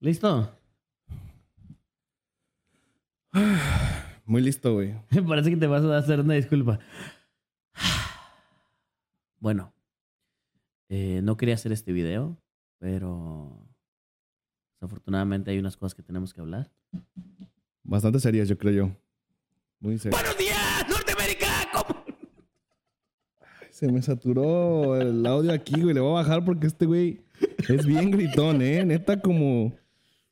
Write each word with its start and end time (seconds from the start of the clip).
¿Listo? 0.00 0.52
Muy 4.24 4.42
listo, 4.42 4.74
güey. 4.74 4.94
Me 5.10 5.22
parece 5.28 5.50
que 5.50 5.56
te 5.56 5.66
vas 5.66 5.82
a 5.84 5.98
hacer 5.98 6.20
una 6.20 6.34
disculpa. 6.34 6.78
Bueno, 9.40 9.72
eh, 10.88 11.20
no 11.22 11.36
quería 11.36 11.54
hacer 11.54 11.72
este 11.72 11.92
video, 11.92 12.36
pero 12.78 13.56
desafortunadamente 14.74 15.50
hay 15.50 15.58
unas 15.58 15.76
cosas 15.76 15.94
que 15.94 16.02
tenemos 16.02 16.34
que 16.34 16.40
hablar. 16.40 16.70
Bastante 17.82 18.20
serias, 18.20 18.48
yo 18.48 18.58
creo 18.58 18.72
yo. 18.72 18.96
Muy 19.80 19.98
serias. 19.98 20.20
¡Buenos 20.20 20.38
días, 20.38 20.88
Norteamérica! 20.88 21.46
¿Cómo? 21.72 22.04
Se 23.70 23.90
me 23.90 24.02
saturó 24.02 24.96
el 24.96 25.24
audio 25.24 25.52
aquí, 25.52 25.80
güey. 25.80 25.94
Le 25.94 26.00
voy 26.00 26.10
a 26.10 26.22
bajar 26.22 26.44
porque 26.44 26.66
este 26.66 26.84
güey 26.84 27.20
es 27.68 27.86
bien 27.86 28.10
gritón, 28.10 28.60
¿eh? 28.60 28.84
Neta, 28.84 29.20
como, 29.20 29.72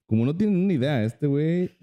como 0.06 0.24
no 0.24 0.36
tienen 0.36 0.56
una 0.64 0.72
idea. 0.72 1.02
Este 1.04 1.26
güey 1.26 1.76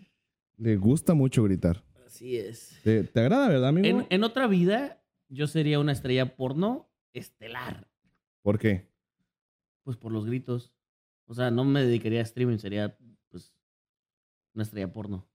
le 0.58 0.76
gusta 0.78 1.14
mucho 1.14 1.44
gritar. 1.44 1.84
Así 2.06 2.38
es. 2.38 2.80
¿Te, 2.84 3.04
te 3.04 3.20
agrada, 3.20 3.48
verdad, 3.50 3.70
amigo? 3.70 3.88
En, 4.02 4.08
en 4.10 4.24
otra 4.24 4.48
vida, 4.48 5.02
yo 5.30 5.48
sería 5.48 5.80
una 5.80 5.92
estrella 5.92 6.36
porno 6.36 6.90
estelar. 7.14 7.88
¿Por 8.42 8.60
qué? 8.60 8.90
Pues 9.84 9.98
por 9.98 10.12
los 10.12 10.26
gritos. 10.26 10.74
O 11.26 11.34
sea, 11.34 11.52
no 11.52 11.64
me 11.66 11.84
dedicaría 11.84 12.20
a 12.20 12.24
streaming, 12.24 12.58
sería 12.58 12.98
pues 13.30 13.54
una 14.54 14.64
estrella 14.64 14.92
porno. 14.92 15.28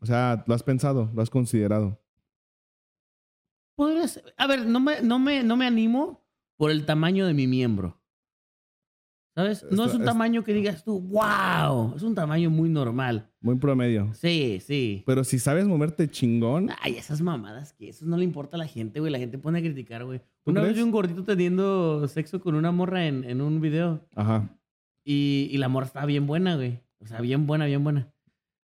O 0.00 0.06
sea, 0.06 0.44
¿lo 0.46 0.54
has 0.54 0.62
pensado? 0.62 1.10
¿Lo 1.14 1.22
has 1.22 1.30
considerado? 1.30 2.00
Podría 3.74 4.06
ser- 4.08 4.34
A 4.36 4.46
ver, 4.46 4.66
no 4.66 4.80
me, 4.80 5.00
no, 5.00 5.18
me, 5.18 5.42
no 5.42 5.56
me 5.56 5.66
animo 5.66 6.24
por 6.56 6.70
el 6.70 6.84
tamaño 6.86 7.26
de 7.26 7.34
mi 7.34 7.46
miembro. 7.46 8.00
¿Sabes? 9.34 9.64
No 9.70 9.86
es 9.86 9.94
un 9.94 10.04
tamaño 10.04 10.44
que 10.44 10.52
digas 10.52 10.84
tú, 10.84 11.00
wow. 11.00 11.94
Es 11.96 12.02
un 12.02 12.14
tamaño 12.14 12.50
muy 12.50 12.68
normal. 12.68 13.30
Muy 13.40 13.56
promedio. 13.56 14.12
Sí, 14.12 14.60
sí. 14.64 15.02
Pero 15.06 15.24
si 15.24 15.38
sabes 15.38 15.66
moverte 15.66 16.06
chingón, 16.10 16.68
Ay, 16.82 16.96
esas 16.96 17.22
mamadas 17.22 17.72
que 17.72 17.88
eso 17.88 18.04
no 18.04 18.18
le 18.18 18.24
importa 18.24 18.56
a 18.56 18.58
la 18.58 18.66
gente, 18.66 19.00
güey. 19.00 19.10
La 19.10 19.18
gente 19.18 19.38
pone 19.38 19.60
a 19.60 19.62
criticar, 19.62 20.04
güey. 20.04 20.20
¿Tú 20.44 20.50
Una 20.50 20.60
vez 20.60 20.74
vi 20.76 20.82
un 20.82 20.90
gordito 20.90 21.24
teniendo 21.24 22.06
sexo 22.08 22.40
con 22.42 22.54
una 22.56 22.72
morra 22.72 23.06
en, 23.06 23.24
en 23.24 23.40
un 23.40 23.60
video. 23.60 24.06
ajá. 24.14 24.48
Y, 25.04 25.48
y 25.50 25.56
la 25.58 25.68
morra 25.68 25.86
estaba 25.86 26.06
bien 26.06 26.26
buena, 26.28 26.54
güey. 26.54 26.78
O 27.00 27.06
sea, 27.06 27.20
bien 27.20 27.46
buena, 27.46 27.66
bien 27.66 27.82
buena. 27.82 28.12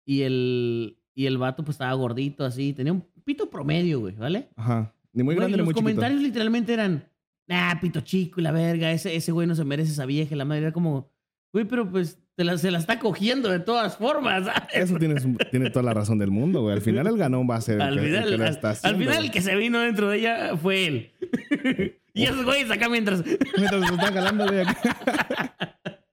Y 0.04 0.22
el, 0.22 0.98
y 1.14 1.26
el 1.26 1.38
vato, 1.38 1.64
pues, 1.64 1.74
estaba 1.76 1.92
gordito, 1.92 2.44
así. 2.44 2.72
Tenía 2.72 2.92
un 2.92 3.04
pito 3.24 3.48
promedio, 3.50 4.00
güey, 4.00 4.14
¿vale? 4.16 4.48
Ajá. 4.56 4.92
Ni 5.12 5.22
muy 5.22 5.34
grande 5.36 5.52
ni 5.52 5.58
los 5.58 5.66
muy 5.66 5.74
chiquito. 5.74 5.84
comentarios 5.84 6.20
literalmente 6.22 6.72
eran, 6.72 7.04
ah, 7.48 7.78
pito 7.80 8.00
chico 8.00 8.40
y 8.40 8.42
la 8.44 8.52
verga, 8.52 8.90
ese, 8.92 9.14
ese 9.16 9.32
güey 9.32 9.46
no 9.46 9.54
se 9.54 9.64
merece 9.64 9.92
esa 9.92 10.06
vieja. 10.06 10.34
y 10.34 10.38
La 10.38 10.44
madre 10.44 10.62
era 10.62 10.72
como, 10.72 11.10
güey, 11.52 11.64
pero 11.64 11.90
pues 11.90 12.18
te 12.34 12.44
la- 12.44 12.58
se 12.58 12.70
la 12.70 12.78
está 12.78 12.98
cogiendo 12.98 13.48
de 13.48 13.60
todas 13.60 13.96
formas. 13.96 14.44
¿sabes? 14.46 14.62
Eso 14.74 14.96
tienes, 14.98 15.26
tiene 15.50 15.70
toda 15.70 15.82
la 15.84 15.94
razón 15.94 16.18
del 16.18 16.30
mundo, 16.30 16.62
güey. 16.62 16.74
Al 16.74 16.82
final 16.82 17.06
el 17.06 17.16
ganón 17.16 17.48
va 17.48 17.56
a 17.56 17.60
ser 17.60 17.76
el 17.76 17.82
Al 17.82 17.94
que, 17.94 18.00
el 18.00 18.06
final, 18.06 18.24
que 18.30 18.36
lo 18.38 18.44
al- 18.44 18.50
está 18.50 18.68
al 18.68 18.72
haciendo. 18.74 18.98
final 18.98 19.14
güey. 19.14 19.26
el 19.26 19.32
que 19.32 19.40
se 19.42 19.56
vino 19.56 19.80
dentro 19.80 20.08
de 20.10 20.18
ella 20.18 20.56
fue 20.56 20.86
él. 20.86 21.12
y 22.14 22.24
esos 22.24 22.44
güeyes 22.44 22.70
acá 22.70 22.88
mientras... 22.88 23.24
Mientras 23.24 23.88
se 23.88 23.94
está 23.94 24.12
jalando, 24.12 24.46
güey. 24.46 24.60
acá. 24.60 25.56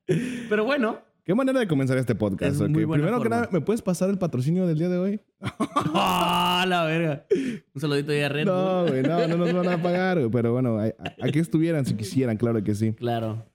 Pero 0.50 0.66
bueno, 0.66 1.00
Qué 1.26 1.34
manera 1.34 1.58
de 1.62 1.68
comenzar 1.68 1.98
este 1.98 2.16
podcast. 2.16 2.56
Es 2.56 2.62
ok. 2.62 2.70
muy 2.70 2.84
buena 2.84 3.04
Primero 3.04 3.24
que 3.24 3.30
nada, 3.30 3.48
¿me 3.52 3.62
puedes 3.62 3.82
pasar 3.82 4.10
el 4.10 4.18
patrocinio 4.18 4.68
del 4.68 4.78
día 4.78 4.90
de 4.90 4.98
hoy? 4.98 5.22
¡ah, 5.40 6.66
la 6.68 6.84
verga! 6.84 7.26
Un 7.74 7.80
saludito 7.80 8.12
ahí 8.12 8.20
a 8.20 8.30
Red 8.30 8.46
No, 8.46 8.86
güey, 8.86 9.04
no, 9.04 9.28
no 9.30 9.38
nos 9.38 9.54
van 9.54 9.70
a 9.70 9.82
pagar, 9.82 10.18
güey. 10.20 10.30
Pero 10.30 10.52
bueno, 10.52 10.78
aquí 11.22 11.40
estuvieran 11.40 11.86
si 11.86 11.96
quisieran, 11.96 12.36
claro 12.36 12.62
que 12.62 12.76
sí. 12.76 12.92
Claro. 12.94 13.46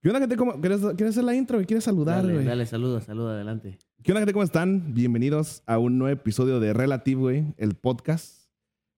¿Qué 0.00 0.08
onda, 0.08 0.20
gente? 0.20 0.36
¿Cómo- 0.36 0.58
¿Quieres, 0.60 0.80
quieres 0.80 1.10
hacer 1.10 1.24
la 1.24 1.34
intro? 1.34 1.62
¿Quieres 1.66 1.84
saludar, 1.84 2.22
Dale, 2.22 2.34
güey? 2.34 2.44
dale, 2.46 2.64
saluda, 2.64 3.02
saluda, 3.02 3.34
adelante. 3.34 3.78
¿Qué 4.02 4.12
onda, 4.12 4.20
gente? 4.20 4.32
¿Cómo 4.32 4.42
están? 4.44 4.94
Bienvenidos 4.94 5.62
a 5.66 5.78
un 5.78 5.98
nuevo 5.98 6.12
episodio 6.18 6.58
de 6.58 6.72
Relative, 6.72 7.20
güey, 7.20 7.44
el 7.58 7.74
podcast. 7.74 8.48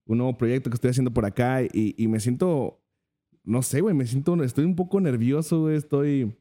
Un 0.07 0.19
nuevo 0.19 0.37
proyecto 0.39 0.71
que 0.71 0.75
estoy 0.75 0.91
haciendo 0.91 1.13
por 1.13 1.25
acá 1.25 1.63
y, 1.63 1.95
y 1.97 2.07
me 2.07 2.21
siento, 2.21 2.81
no 3.43 3.63
sé, 3.63 3.81
güey, 3.81 3.97
me 3.97 4.07
siento, 4.07 4.41
estoy 4.45 4.65
un 4.65 4.77
poco 4.77 5.01
nervioso, 5.01 5.63
güey. 5.63 5.77
Estoy, 5.77 6.37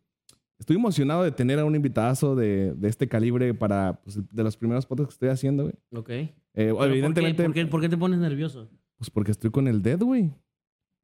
estoy 0.60 0.76
emocionado 0.78 1.24
de 1.24 1.32
tener 1.32 1.60
a 1.60 1.66
un 1.66 1.76
invitadazo 1.76 2.36
de, 2.36 2.74
de 2.76 2.88
este 2.88 3.08
calibre 3.08 3.54
para, 3.54 4.00
pues, 4.04 4.20
de 4.32 4.44
los 4.44 4.56
primeros 4.58 4.86
podcasts 4.86 5.14
que 5.14 5.16
estoy 5.16 5.30
haciendo, 5.30 5.64
güey. 5.64 5.76
Ok. 5.94 6.10
Eh, 6.10 6.32
Pero 6.54 6.76
¿por 6.78 6.86
qué- 6.86 6.92
evidentemente, 6.92 7.44
¿por 7.44 7.54
qué, 7.54 7.66
por 7.66 7.82
qué 7.82 7.90
te 7.90 7.98
pones 7.98 8.20
nervioso? 8.20 8.70
pues 8.98 9.10
porque 9.10 9.32
estoy 9.32 9.52
con 9.52 9.68
el 9.68 9.82
Dead, 9.82 10.00
güey. 10.00 10.32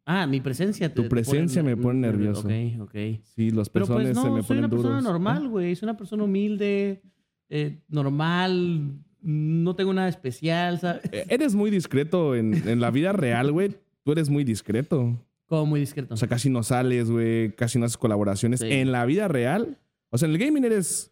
Ah, 0.05 0.25
mi 0.25 0.39
presencia. 0.41 0.89
te- 0.89 0.95
Tu 0.95 1.03
te 1.03 1.09
presencia 1.09 1.61
me 1.61 1.75
pone 1.77 1.99
nervioso. 1.99 2.47
Ok, 2.47 2.53
ok. 2.81 2.95
Sí, 3.23 3.51
los 3.51 3.69
personas 3.69 4.03
pues 4.03 4.15
no, 4.15 4.21
se 4.23 4.29
me 4.31 4.41
soy 4.41 4.47
ponen 4.47 4.63
una 4.63 4.69
persona 4.69 4.89
duros. 4.97 5.03
normal, 5.03 5.47
güey. 5.49 5.75
Soy 5.75 5.85
una 5.87 5.97
persona 5.97 6.23
humilde, 6.23 7.01
eh, 7.49 7.81
normal, 7.89 8.93
no 9.21 9.75
tengo 9.75 9.93
nada 9.93 10.07
especial, 10.07 10.79
¿sabes? 10.79 11.03
Eh, 11.11 11.25
Eres 11.29 11.53
muy 11.53 11.69
discreto 11.69 12.33
en, 12.35 12.67
en 12.67 12.79
la 12.79 12.89
vida 12.91 13.11
real, 13.13 13.51
güey. 13.51 13.75
Tú 14.03 14.13
eres 14.13 14.29
muy 14.29 14.43
discreto. 14.43 15.19
Como 15.51 15.65
muy 15.65 15.81
discreto. 15.81 16.13
O 16.13 16.17
sea, 16.17 16.29
casi 16.29 16.49
no 16.49 16.63
sales, 16.63 17.11
güey. 17.11 17.53
Casi 17.55 17.77
no 17.77 17.83
haces 17.85 17.97
colaboraciones. 17.97 18.61
Sí. 18.61 18.71
En 18.71 18.93
la 18.93 19.05
vida 19.05 19.27
real, 19.27 19.77
o 20.09 20.17
sea, 20.17 20.27
en 20.29 20.35
el 20.35 20.37
gaming 20.39 20.63
eres 20.63 21.11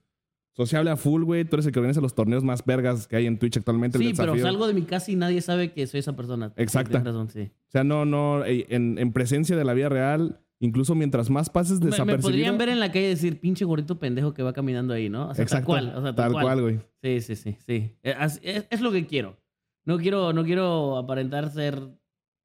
sociable 0.53 0.91
a 0.91 0.95
full, 0.95 1.23
güey. 1.23 1.43
Tú 1.43 1.57
eres 1.57 1.65
el 1.65 1.73
que 1.73 1.79
organiza 1.79 1.99
los 1.99 2.15
torneos 2.15 2.43
más 2.45 2.63
vergas 2.65 3.05
que 3.07 3.17
hay 3.17 3.25
en 3.27 3.37
Twitch 3.37 3.57
actualmente. 3.57 3.97
sí, 3.97 4.13
pero 4.15 4.37
salgo 4.37 4.65
de 4.65 4.73
mi 4.73 4.83
casa 4.83 5.11
y 5.11 5.17
nadie 5.17 5.41
sabe 5.41 5.73
que 5.73 5.85
soy 5.87 5.99
esa 5.99 6.15
persona. 6.15 6.53
Exacta. 6.55 6.99
Razón, 7.03 7.27
sí. 7.29 7.51
O 7.67 7.71
sea, 7.71 7.83
no, 7.83 8.05
no. 8.05 8.45
En, 8.45 8.97
en 8.97 9.11
presencia 9.11 9.57
de 9.57 9.65
la 9.65 9.73
vida 9.73 9.89
real, 9.89 10.39
incluso 10.59 10.95
mientras 10.95 11.29
más 11.29 11.49
pases 11.49 11.79
Me, 11.79 11.85
me 11.87 11.91
desapercibido. 11.91 12.29
podrían 12.29 12.57
ver 12.57 12.69
en 12.69 12.79
la 12.79 12.87
calle 12.93 13.07
y 13.07 13.09
decir, 13.09 13.41
pinche 13.41 13.65
gordito 13.65 13.99
pendejo 13.99 14.33
que 14.33 14.41
va 14.43 14.53
caminando 14.53 14.93
ahí, 14.93 15.09
¿no? 15.09 15.27
O 15.29 15.33
sea, 15.33 15.43
Exacto. 15.43 15.73
tal 15.73 15.83
cual. 15.85 15.97
O 15.97 16.01
sea, 16.01 16.15
tal, 16.15 16.31
tal 16.33 16.41
cual, 16.43 16.61
güey. 16.61 16.79
Sí, 17.03 17.19
sí, 17.21 17.35
sí, 17.35 17.57
sí. 17.65 17.91
Eh, 18.03 18.15
Es, 18.41 18.65
es 18.69 18.79
lo 18.81 18.91
que 18.93 19.05
quiero. 19.05 19.37
No 19.85 19.97
quiero, 19.97 20.31
no 20.33 20.43
quiero 20.45 20.97
aparentar 20.97 21.51
ser 21.51 21.81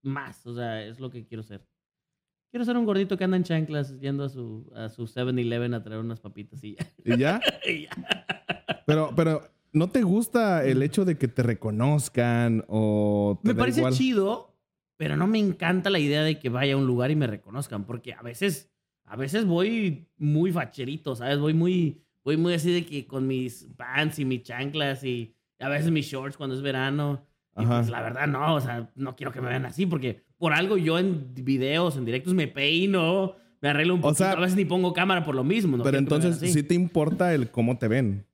más. 0.03 0.47
O 0.47 0.55
sea, 0.55 0.85
es 0.85 1.01
lo 1.01 1.11
que 1.11 1.25
quiero 1.27 1.43
ser. 1.43 1.67
Quiero 2.55 2.67
ser 2.67 2.77
un 2.77 2.85
gordito 2.85 3.17
que 3.17 3.25
anda 3.25 3.37
en 3.37 3.43
chanclas 3.43 3.99
yendo 3.99 4.23
a 4.23 4.29
su, 4.29 4.71
a 4.77 4.89
su 4.89 5.09
7-Eleven 5.09 5.75
a 5.75 5.83
traer 5.83 5.99
unas 5.99 6.21
papitas 6.21 6.63
y 6.63 6.77
ya. 6.77 6.87
Y 7.05 7.19
ya. 7.19 7.41
Y 7.67 7.83
ya. 7.83 7.91
Pero, 8.87 9.11
pero, 9.17 9.43
¿no 9.73 9.89
te 9.89 10.03
gusta 10.03 10.65
el 10.65 10.81
hecho 10.85 11.05
de 11.05 11.19
que 11.19 11.27
te 11.27 11.43
reconozcan 11.43 12.65
o 12.69 13.41
te 13.43 13.49
Me 13.49 13.55
parece 13.57 13.81
igual? 13.81 13.93
chido, 13.93 14.57
pero 14.97 15.17
no 15.17 15.27
me 15.27 15.41
encanta 15.41 15.91
la 15.91 15.99
idea 15.99 16.23
de 16.23 16.39
que 16.39 16.49
vaya 16.49 16.75
a 16.75 16.77
un 16.77 16.87
lugar 16.87 17.11
y 17.11 17.17
me 17.17 17.27
reconozcan, 17.27 17.87
porque 17.87 18.13
a 18.13 18.23
veces, 18.23 18.71
a 19.05 19.17
veces 19.17 19.47
voy 19.47 20.07
muy 20.17 20.53
facherito, 20.53 21.17
¿sabes? 21.17 21.41
Voy 21.41 21.55
muy, 21.55 22.05
voy 22.23 22.37
muy 22.37 22.55
así 22.55 22.73
de 22.73 22.87
que 22.87 23.05
con 23.09 23.27
mis 23.27 23.65
pants 23.77 24.21
y 24.21 24.25
mis 24.25 24.45
chanclas 24.45 25.03
y 25.03 25.35
a 25.59 25.69
veces 25.69 25.91
mis 25.91 26.07
shorts 26.07 26.37
cuando 26.37 26.55
es 26.55 26.63
verano. 26.63 27.27
Y 27.57 27.65
Ajá. 27.65 27.79
pues 27.79 27.91
la 27.91 28.03
verdad 28.03 28.29
no, 28.29 28.55
o 28.55 28.61
sea, 28.61 28.93
no 28.95 29.17
quiero 29.17 29.33
que 29.33 29.41
me 29.41 29.49
vean 29.49 29.67
así, 29.67 29.87
porque 29.87 30.23
por 30.45 30.53
algo 30.53 30.77
yo 30.77 30.99
en 30.99 31.33
videos, 31.43 31.97
en 31.97 32.05
directos 32.05 32.35
me 32.35 32.47
peino, 32.49 33.35
me 33.63 33.71
arreglo 33.71 33.95
un 33.95 34.01
O 34.01 34.03
poquito, 34.03 34.25
sea, 34.25 34.33
a 34.33 34.41
veces 34.41 34.57
ni 34.57 34.67
pongo 34.67 34.93
cámara 34.93 35.25
por 35.25 35.35
lo 35.35 35.43
mismo. 35.43 35.79
no 35.79 35.83
Pero 35.83 35.95
me 35.95 36.01
entonces 36.01 36.37
sí 36.53 36.63
te 36.63 36.75
importa 36.75 37.33
el 37.33 37.51
cómo 37.51 37.79
te 37.79 37.89
ven. 37.89 38.27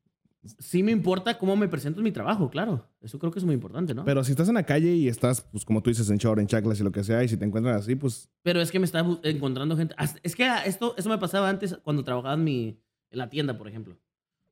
Sí 0.59 0.83
me 0.83 0.91
importa 0.91 1.39
cómo 1.39 1.55
me 1.55 1.69
presento 1.69 2.01
en 2.01 2.05
mi 2.05 2.11
trabajo, 2.11 2.51
claro. 2.51 2.85
Eso 3.01 3.21
creo 3.21 3.31
que 3.31 3.39
es 3.39 3.45
muy 3.45 3.55
importante, 3.55 3.95
¿no? 3.95 4.05
Pero 4.05 4.25
si 4.25 4.33
estás 4.33 4.49
en 4.49 4.57
la 4.57 4.65
calle 4.65 4.93
y 4.93 5.07
estás, 5.07 5.43
pues 5.53 5.65
como 5.65 5.85
tú 5.85 5.91
dices, 5.91 6.11
en 6.11 6.19
short, 6.19 6.41
en 6.41 6.49
chaclas 6.49 6.81
y 6.81 6.83
lo 6.83 6.91
que 6.91 7.05
sea, 7.05 7.23
y 7.23 7.29
si 7.29 7.37
te 7.37 7.45
encuentran 7.45 7.77
así, 7.77 7.95
pues 7.95 8.29
Pero 8.43 8.61
es 8.61 8.73
que 8.73 8.81
me 8.81 8.87
está 8.87 9.07
encontrando 9.23 9.77
gente. 9.77 9.95
Es 10.25 10.35
que 10.35 10.51
esto, 10.67 10.97
eso 10.99 11.09
me 11.11 11.19
pasaba 11.19 11.49
antes 11.49 11.79
cuando 11.85 12.03
trabajaba 12.03 12.35
en, 12.35 12.43
mi, 12.43 12.81
en 13.13 13.19
la 13.19 13.31
tienda, 13.31 13.57
por 13.57 13.69
ejemplo. 13.69 14.01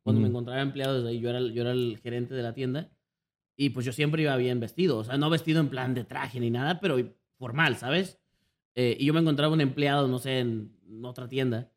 Cuando 0.04 0.20
me 0.20 0.28
Ujú. 0.28 0.34
encontraba 0.36 0.60
empleados 0.62 1.04
ahí, 1.04 1.18
yo 1.18 1.28
era, 1.28 1.40
yo 1.40 1.62
era 1.62 1.72
el 1.72 1.98
gerente 2.00 2.34
de 2.34 2.42
la 2.44 2.54
tienda. 2.54 2.88
Y 3.56 3.70
pues 3.70 3.84
yo 3.84 3.92
siempre 3.92 4.22
iba 4.22 4.36
bien 4.36 4.60
vestido. 4.60 4.98
O 4.98 5.02
sea, 5.02 5.16
no 5.18 5.28
vestido 5.28 5.58
en 5.58 5.70
plan 5.70 5.92
de 5.92 6.04
traje 6.04 6.38
ni 6.38 6.50
nada, 6.50 6.78
pero 6.78 6.96
formal, 7.38 7.76
¿sabes? 7.76 8.18
Eh, 8.74 8.96
y 9.00 9.06
yo 9.06 9.14
me 9.14 9.20
encontraba 9.20 9.52
un 9.52 9.60
empleado, 9.60 10.06
no 10.08 10.18
sé, 10.18 10.40
en 10.40 10.70
otra 11.02 11.28
tienda. 11.28 11.70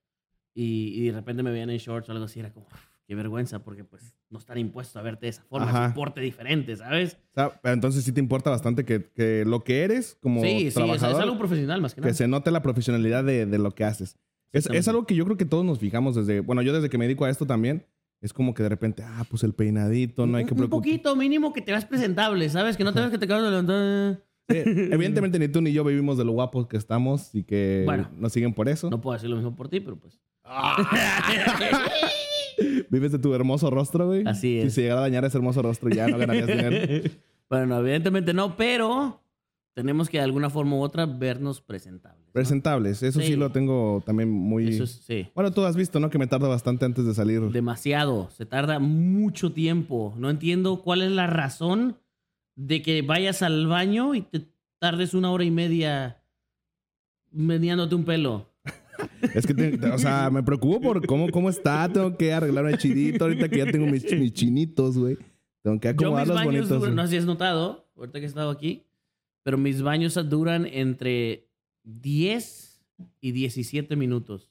Y, 0.54 0.94
y 0.96 1.06
de 1.08 1.14
repente 1.14 1.44
me 1.44 1.52
veían 1.52 1.70
en 1.70 1.78
shorts 1.78 2.10
o 2.10 2.12
algo 2.12 2.26
así. 2.26 2.40
Era 2.42 2.52
como, 2.52 2.66
"Uf, 2.68 2.74
qué 3.08 3.16
vergüenza, 3.16 3.64
porque 3.64 3.84
pues 3.84 4.14
no 4.30 4.38
están 4.40 4.58
impuestos 4.58 4.96
a 4.98 5.02
verte 5.02 5.26
de 5.28 5.30
esa 5.30 5.44
forma. 5.44 5.70
Ajá. 5.70 5.84
Es 5.86 5.88
un 5.90 5.94
porte 5.96 6.22
diferente, 6.22 6.76
¿sabes? 6.76 7.18
O 7.32 7.34
sea, 7.36 7.60
pero 7.62 7.74
entonces 7.74 8.04
sí 8.04 8.12
te 8.12 8.20
importa 8.20 8.50
bastante 8.50 8.84
que, 8.86 9.06
que 9.12 9.44
lo 9.46 9.64
que 9.64 9.84
eres 9.84 10.18
como 10.22 10.42
sí, 10.42 10.48
sí, 10.60 10.68
es, 10.68 10.74
trabajador, 10.74 11.16
es 11.16 11.22
algo 11.24 11.38
profesional 11.38 11.82
más 11.82 11.96
que 11.96 12.02
nada. 12.02 12.12
que 12.12 12.18
se 12.18 12.28
note 12.28 12.52
la 12.52 12.62
profesionalidad 12.62 13.24
de, 13.24 13.46
de 13.46 13.58
lo 13.60 13.72
que 13.72 13.84
haces. 13.86 14.18
Es, 14.54 14.68
es 14.70 14.88
algo 14.90 15.06
que 15.06 15.16
yo 15.16 15.24
creo 15.26 15.38
que 15.38 15.46
todos 15.46 15.64
nos 15.66 15.80
fijamos 15.80 16.16
desde, 16.16 16.42
bueno, 16.42 16.62
yo 16.62 16.74
desde 16.74 16.90
que 16.90 16.98
me 16.98 17.06
dedico 17.06 17.24
a 17.26 17.30
esto 17.30 17.46
también, 17.46 17.86
es 18.20 18.34
como 18.34 18.54
que 18.54 18.62
de 18.64 18.70
repente, 18.70 19.02
ah, 19.06 19.26
pues 19.30 19.44
el 19.44 19.54
peinadito, 19.54 20.28
no 20.28 20.38
hay 20.38 20.44
que 20.46 20.54
Un- 20.54 20.60
Un 20.62 20.68
preocuparse. 20.70 20.92
poquito 20.92 21.16
mínimo 21.16 21.54
que 21.54 21.62
te 21.62 21.72
veas 21.72 21.86
presentable, 21.86 22.50
¿sabes? 22.50 22.76
Que 22.78 22.84
no 22.84 22.94
te 22.94 23.00
veas 23.00 23.12
que 23.12 23.18
te 23.18 23.26
acabas 23.26 23.44
de 23.44 23.50
levantar. 23.50 24.24
evidentemente 24.50 25.40
ni 25.40 25.48
tú 25.48 25.62
ni 25.62 25.72
yo 25.72 25.84
vivimos 25.84 26.18
de 26.18 26.26
lo 26.26 26.32
guapos 26.34 26.68
que 26.68 26.78
estamos 26.78 27.34
y 27.34 27.44
que 27.44 27.84
Bueno. 27.86 28.10
nos 28.18 28.34
siguen 28.34 28.54
por 28.54 28.68
eso. 28.70 28.90
No 28.90 29.00
puedo 29.02 29.14
decir 29.16 29.30
lo 29.30 29.36
mismo 29.38 29.56
por 29.56 29.70
ti, 29.70 29.80
pero 29.80 29.98
pues. 29.98 30.20
Vives 32.90 33.12
de 33.12 33.20
tu 33.20 33.34
hermoso 33.34 33.70
rostro, 33.70 34.08
güey. 34.08 34.24
Así 34.26 34.60
Si 34.62 34.68
es. 34.68 34.74
se 34.74 34.82
llegara 34.82 35.00
a 35.02 35.04
dañar 35.04 35.26
ese 35.26 35.38
hermoso 35.38 35.62
rostro 35.62 35.90
ya 35.90 36.08
no 36.08 36.18
ganarías 36.18 36.48
dinero. 36.48 37.10
bueno, 37.50 37.66
no, 37.68 37.80
evidentemente 37.80 38.34
no, 38.34 38.56
pero 38.58 39.22
tenemos 39.74 40.10
que 40.10 40.18
de 40.18 40.24
alguna 40.26 40.50
forma 40.50 40.76
u 40.76 40.82
otra 40.82 41.06
vernos 41.06 41.62
presentables. 41.62 42.28
¿no? 42.28 42.34
Presentables, 42.34 43.02
eso 43.04 43.20
sí. 43.22 43.28
Sí. 43.28 43.36
lo 43.36 43.52
tengo 43.52 44.04
también 44.06 44.30
muy... 44.30 44.68
Eso 44.68 44.84
es, 44.84 44.92
sí. 45.06 45.28
Bueno, 45.34 45.52
tú 45.52 45.64
has 45.64 45.76
visto, 45.76 46.00
¿no? 46.00 46.10
Que 46.10 46.18
me 46.20 46.28
tarda 46.28 46.48
bastante 46.50 46.86
antes 46.86 47.06
de 47.06 47.14
salir. 47.14 47.42
Demasiado. 47.52 48.30
Se 48.32 48.46
tarda 48.46 48.80
mucho 48.80 49.54
tiempo. 49.54 50.14
No 50.18 50.30
entiendo 50.30 50.82
cuál 50.82 51.02
es 51.02 51.12
la 51.12 51.28
razón 51.28 51.98
de 52.56 52.82
que 52.82 53.02
vayas 53.02 53.42
al 53.42 53.68
baño 53.68 54.14
y 54.16 54.22
te 54.22 54.48
tardes 54.80 55.14
una 55.14 55.32
hora 55.32 55.44
y 55.44 55.52
media 55.52 56.22
meneándote 57.32 57.96
un 57.96 58.06
pelo. 58.06 58.48
Es 59.34 59.48
que, 59.48 59.54
te- 59.54 59.78
o 59.90 59.98
sea, 59.98 60.30
me 60.30 60.44
preocupo 60.44 60.80
por 60.82 61.06
cómo, 61.08 61.30
cómo 61.30 61.50
está. 61.50 61.88
Tengo 61.92 62.16
que 62.18 62.34
arreglarme 62.34 62.78
chidito 62.78 63.24
ahorita 63.26 63.50
que 63.50 63.58
ya 63.60 63.66
tengo 63.72 63.88
mis, 63.88 64.04
mis 64.20 64.34
chinitos, 64.34 64.98
güey. 64.98 65.18
Tengo 65.64 65.80
que 65.80 65.90
acomodarlos 65.90 66.44
bonitos. 66.44 66.70
duran, 66.70 66.96
no 66.96 67.04
sé 67.04 67.10
si 67.12 67.18
has 67.18 67.26
notado, 67.26 67.90
ahorita 67.96 68.20
que 68.20 68.26
he 68.26 68.28
estado 68.28 68.50
aquí, 68.52 68.84
pero 69.44 69.58
mis 69.58 69.82
baños 69.82 70.20
duran 70.30 70.66
entre 70.68 71.50
10 71.84 72.84
y 73.22 73.32
17 73.32 73.96
minutos. 73.96 74.51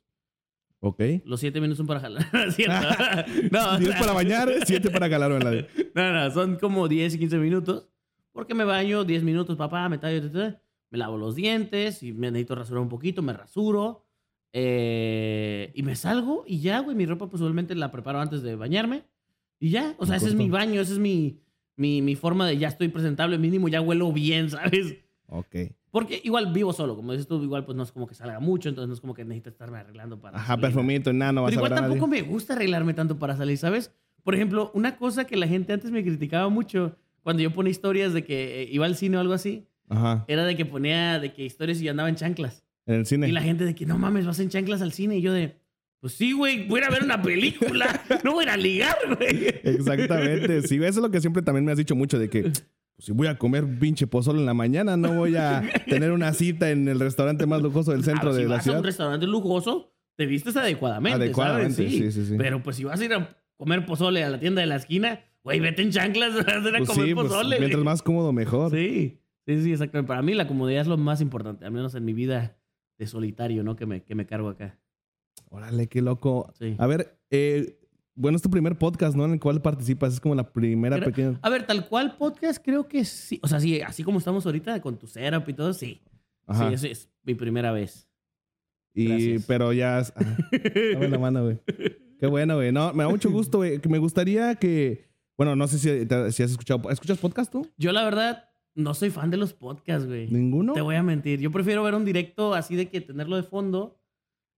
Ok. 0.81 1.01
Los 1.25 1.41
7 1.41 1.61
minutos 1.61 1.79
son 1.79 1.87
para 1.87 2.01
jalar. 2.01 2.27
¿Es 2.49 2.57
¿Cierto? 2.57 2.75
no, 3.51 3.79
10 3.79 3.97
para 3.97 4.13
bañar, 4.15 4.49
7 4.65 4.91
para 4.91 5.09
calarme 5.11 5.39
la 5.41 5.67
no, 5.95 6.13
no, 6.13 6.31
son 6.31 6.57
como 6.57 6.89
10 6.89 7.15
y 7.15 7.19
15 7.19 7.39
minutos. 7.39 7.87
Porque 8.33 8.55
me 8.55 8.65
baño 8.65 9.05
10 9.05 9.23
minutos, 9.25 9.57
papá, 9.57 9.89
me 9.89 9.99
tallo, 9.99 10.23
ta, 10.23 10.33
ta, 10.33 10.63
me 10.91 10.99
lavo 10.99 11.19
los 11.19 11.35
dientes 11.35 12.03
y 12.03 12.13
me 12.13 12.31
necesito 12.31 12.55
rasurar 12.55 12.83
un 12.83 12.89
poquito, 12.89 13.23
me 13.23 13.33
rasuro. 13.33 14.07
eh, 14.53 15.71
y 15.75 15.83
me 15.83 15.95
salgo 15.97 16.45
y 16.47 16.61
ya, 16.61 16.81
güey, 16.81 16.97
mi 16.97 17.07
ropa 17.07 17.29
pues 17.29 17.41
usualmente 17.41 17.75
la 17.75 17.91
preparo 17.93 18.21
antes 18.21 18.43
de 18.43 18.57
bañarme. 18.57 19.05
Y 19.59 19.71
ya, 19.71 19.95
o 19.99 20.07
sea, 20.07 20.17
ese 20.17 20.29
es 20.29 20.35
mi 20.35 20.49
baño, 20.49 20.81
esa 20.81 20.93
es 20.93 20.99
mi, 20.99 21.43
mi, 21.77 22.01
mi 22.03 22.17
forma 22.17 22.47
de 22.47 22.57
ya 22.57 22.69
estoy 22.69 22.89
presentable, 22.89 23.37
mínimo 23.37 23.69
ya 23.69 23.81
huelo 23.83 24.11
bien, 24.13 24.49
¿sabes? 24.51 24.95
Ok. 25.27 25.55
Porque 25.91 26.21
igual 26.25 26.53
vivo 26.53 26.73
solo, 26.73 26.95
como 26.97 27.13
dices 27.13 27.27
tú, 27.27 27.43
igual 27.43 27.65
pues 27.65 27.77
no 27.77 27.83
es 27.83 27.91
como 27.93 28.07
que 28.07 28.15
salga 28.15 28.39
mucho, 28.39 28.69
entonces 28.69 28.89
no 28.89 28.95
es 28.95 29.01
como 29.01 29.13
que 29.15 29.25
necesito 29.25 29.51
estarme 29.51 29.79
arreglando 29.79 30.21
para 30.21 30.37
Ajá, 30.39 30.49
salir. 30.55 30.63
perfumito, 30.63 31.13
nada, 31.13 31.33
no 31.33 31.43
vas 31.43 31.51
Pero 31.51 31.61
a 31.65 31.67
igual 31.67 31.73
a 31.73 31.81
nadie. 31.83 31.89
tampoco 31.95 32.11
me 32.11 32.23
gusta 32.23 32.53
arreglarme 32.55 32.95
tanto 32.95 33.19
para 33.19 33.37
salir, 33.37 33.59
¿sabes? 33.59 33.93
Por 34.23 34.35
ejemplo, 34.35 34.71
una 34.75 34.97
cosa 34.97 35.25
que 35.27 35.37
la 35.37 35.49
gente 35.49 35.73
antes 35.73 35.91
me 35.91 36.03
criticaba 36.05 36.49
mucho 36.49 36.97
cuando 37.23 37.43
yo 37.43 37.53
ponía 37.53 37.71
historias 37.71 38.13
de 38.13 38.25
que 38.25 38.63
eh, 38.63 38.69
iba 38.71 38.87
al 38.87 38.95
cine 38.97 39.17
o 39.17 39.21
algo 39.21 39.33
así, 39.33 39.67
Ajá. 39.89 40.25
era 40.29 40.45
de 40.45 40.57
que 40.57 40.65
ponía 40.65 41.19
de 41.19 41.33
que 41.33 41.45
historias 41.45 41.81
y 41.81 41.85
yo 41.85 41.91
andaba 41.91 42.09
en 42.09 42.15
chanclas. 42.17 42.65
En 42.87 42.95
el 42.95 43.07
cine. 43.07 43.29
Y 43.29 43.33
la 43.33 43.43
gente 43.43 43.65
de 43.65 43.75
que 43.75 43.85
no 43.87 43.99
mames, 43.99 44.27
vas 44.27 44.39
en 44.41 44.49
chanclas 44.49 44.83
al 44.83 44.93
cine. 44.93 45.17
Y 45.19 45.23
yo 45.23 45.33
de, 45.33 45.57
pues 46.01 46.13
sí, 46.15 46.33
güey, 46.33 46.67
voy 46.69 46.81
a 46.81 46.83
ir 46.85 46.89
a 46.89 46.91
ver 46.93 47.03
una 47.03 47.21
película, 47.21 48.03
no 48.25 48.33
voy 48.33 48.43
a 48.45 48.47
ir 48.47 48.51
a 48.51 48.57
ligar, 48.57 48.97
güey. 49.19 49.49
Exactamente. 49.65 50.63
Sí, 50.63 50.77
eso 50.77 50.87
es 50.87 50.97
lo 50.97 51.11
que 51.11 51.21
siempre 51.21 51.43
también 51.43 51.65
me 51.65 51.73
has 51.73 51.79
dicho 51.79 51.97
mucho 51.97 52.19
de 52.19 52.29
que 52.31 52.53
si 53.01 53.13
voy 53.13 53.27
a 53.27 53.39
comer 53.39 53.67
pinche 53.79 54.07
pozole 54.07 54.41
en 54.41 54.47
la 54.47 54.55
mañana, 54.55 54.97
no 54.97 55.15
voy 55.15 55.37
a 55.37 55.63
tener 55.89 56.13
una 56.13 56.33
cita 56.33 56.71
en 56.71 56.89
el 56.89 57.01
restaurante 57.01 57.47
más 57.47 57.63
lujoso 57.63 57.93
del 57.93 58.05
centro 58.05 58.31
Claro, 58.31 58.37
de 58.37 58.43
si 58.43 58.49
la 58.49 58.55
vas 58.55 58.61
a 58.61 58.63
ciudad. 58.65 58.79
un 58.79 58.85
restaurante 58.85 59.27
lujoso, 59.27 59.93
te 60.17 60.27
vistes 60.27 60.57
adecuadamente. 60.57 61.17
Adecuadamente, 61.17 61.75
¿sabes? 61.75 61.93
sí, 61.93 62.13
sí, 62.13 62.27
sí. 62.27 62.35
Pero 62.39 62.63
pues 62.63 62.77
si 62.77 62.85
vas 62.85 63.01
a 63.01 63.05
ir 63.05 63.13
a 63.15 63.37
comer 63.57 63.85
pozole 63.87 64.23
a 64.25 64.31
la 64.31 64.39
tienda 64.39 64.61
de 64.61 64.67
la 64.67 64.77
esquina, 64.77 65.21
güey, 65.43 65.61
vete 65.61 65.83
en 65.83 65.91
chanclas 65.91 66.35
vas 66.47 66.47
a 66.49 66.69
ir 66.69 66.75
a 66.75 66.79
Pues 66.79 66.89
comer 66.91 67.07
sí, 67.09 67.15
pues, 67.15 67.27
pozole. 67.29 67.49
güey. 67.49 67.61
mientras 67.61 67.83
más 67.85 68.03
cómodo, 68.03 68.33
mejor. 68.33 68.71
Sí, 68.71 69.19
sí, 69.47 69.63
sí, 69.63 69.73
exactamente. 69.73 70.09
Para 70.09 70.23
mí 70.23 70.35
la 70.35 70.47
comodidad 70.47 70.83
es 70.83 70.87
lo 70.89 70.97
más 70.99 71.21
importante, 71.21 71.65
al 71.65 71.73
menos 71.73 71.95
en 71.95 72.05
mi 72.05 72.13
vida 72.13 72.57
de 72.99 73.07
solitario, 73.07 73.63
¿no? 73.65 73.77
Que 73.77 73.87
me, 73.87 74.03
que 74.03 74.15
me 74.15 74.27
cargo 74.27 74.49
acá. 74.51 74.79
Órale, 75.49 75.89
qué 75.89 76.03
loco. 76.03 76.53
Sí. 76.59 76.77
A 76.79 76.87
ver, 76.87 77.19
eh, 77.31 77.79
bueno, 78.21 78.37
es 78.37 78.43
tu 78.43 78.51
primer 78.51 78.77
podcast, 78.77 79.17
¿no? 79.17 79.25
En 79.25 79.33
el 79.33 79.41
cual 79.41 79.63
participas. 79.63 80.13
Es 80.15 80.21
como 80.21 80.35
la 80.35 80.53
primera 80.53 80.97
Pero- 80.97 81.07
pequeña. 81.07 81.39
A 81.43 81.49
ver, 81.51 81.67
tal 81.67 81.89
cual 81.89 82.17
podcast, 82.17 82.63
creo 82.65 82.87
que 82.87 83.05
sí. 83.05 83.41
O 83.43 83.49
sea, 83.49 83.59
sí, 83.61 83.81
así 83.81 84.03
como 84.05 84.19
estamos 84.19 84.45
ahorita 84.47 84.81
con 84.81 84.99
tu 84.99 85.07
setup 85.07 85.49
y 85.49 85.53
todo, 85.55 85.73
sí. 85.73 86.01
Ajá. 86.47 86.69
Sí, 86.69 86.75
esa 86.75 86.89
es 86.89 87.11
mi 87.23 87.35
primera 87.35 87.73
vez. 87.73 88.09
y, 88.95 89.07
gracias. 89.07 89.45
pero 89.47 89.73
ya. 89.73 90.01
es- 90.01 90.13
ajá. 90.17 90.37
Dame 90.95 91.09
la 91.09 91.19
mano, 91.19 91.45
güey. 91.45 91.59
Qué 92.19 92.27
bueno, 92.27 92.57
güey. 92.57 92.71
No, 92.73 92.93
me 92.93 93.05
da 93.05 93.09
mucho 93.09 93.31
gusto, 93.31 93.59
güey. 93.59 93.81
Me 93.89 93.99
gustaría 93.99 94.55
que. 94.57 95.09
Bueno, 95.39 95.57
no 95.57 95.67
sé 95.69 95.79
si, 95.79 96.07
te- 96.07 96.33
si 96.33 96.43
has 96.43 96.51
escuchado. 96.51 96.91
¿Escuchas 96.91 97.17
podcast 97.19 97.51
tú? 97.51 97.67
Yo, 97.79 97.93
la 97.93 98.05
verdad, 98.05 98.51
no 98.75 98.93
soy 98.93 99.09
fan 99.11 99.31
de 99.31 99.39
los 99.39 99.55
podcasts, 99.55 100.07
güey. 100.07 100.29
¿Ninguno? 100.31 100.75
Te 100.75 100.83
voy 100.83 100.97
a 100.97 101.03
mentir. 101.03 101.41
Yo 101.41 101.51
prefiero 101.51 101.83
ver 101.83 101.95
un 101.95 102.05
directo 102.05 102.53
así 102.53 102.77
de 102.77 102.89
que 102.91 103.01
tenerlo 103.01 103.37
de 103.37 103.43
fondo 103.45 103.99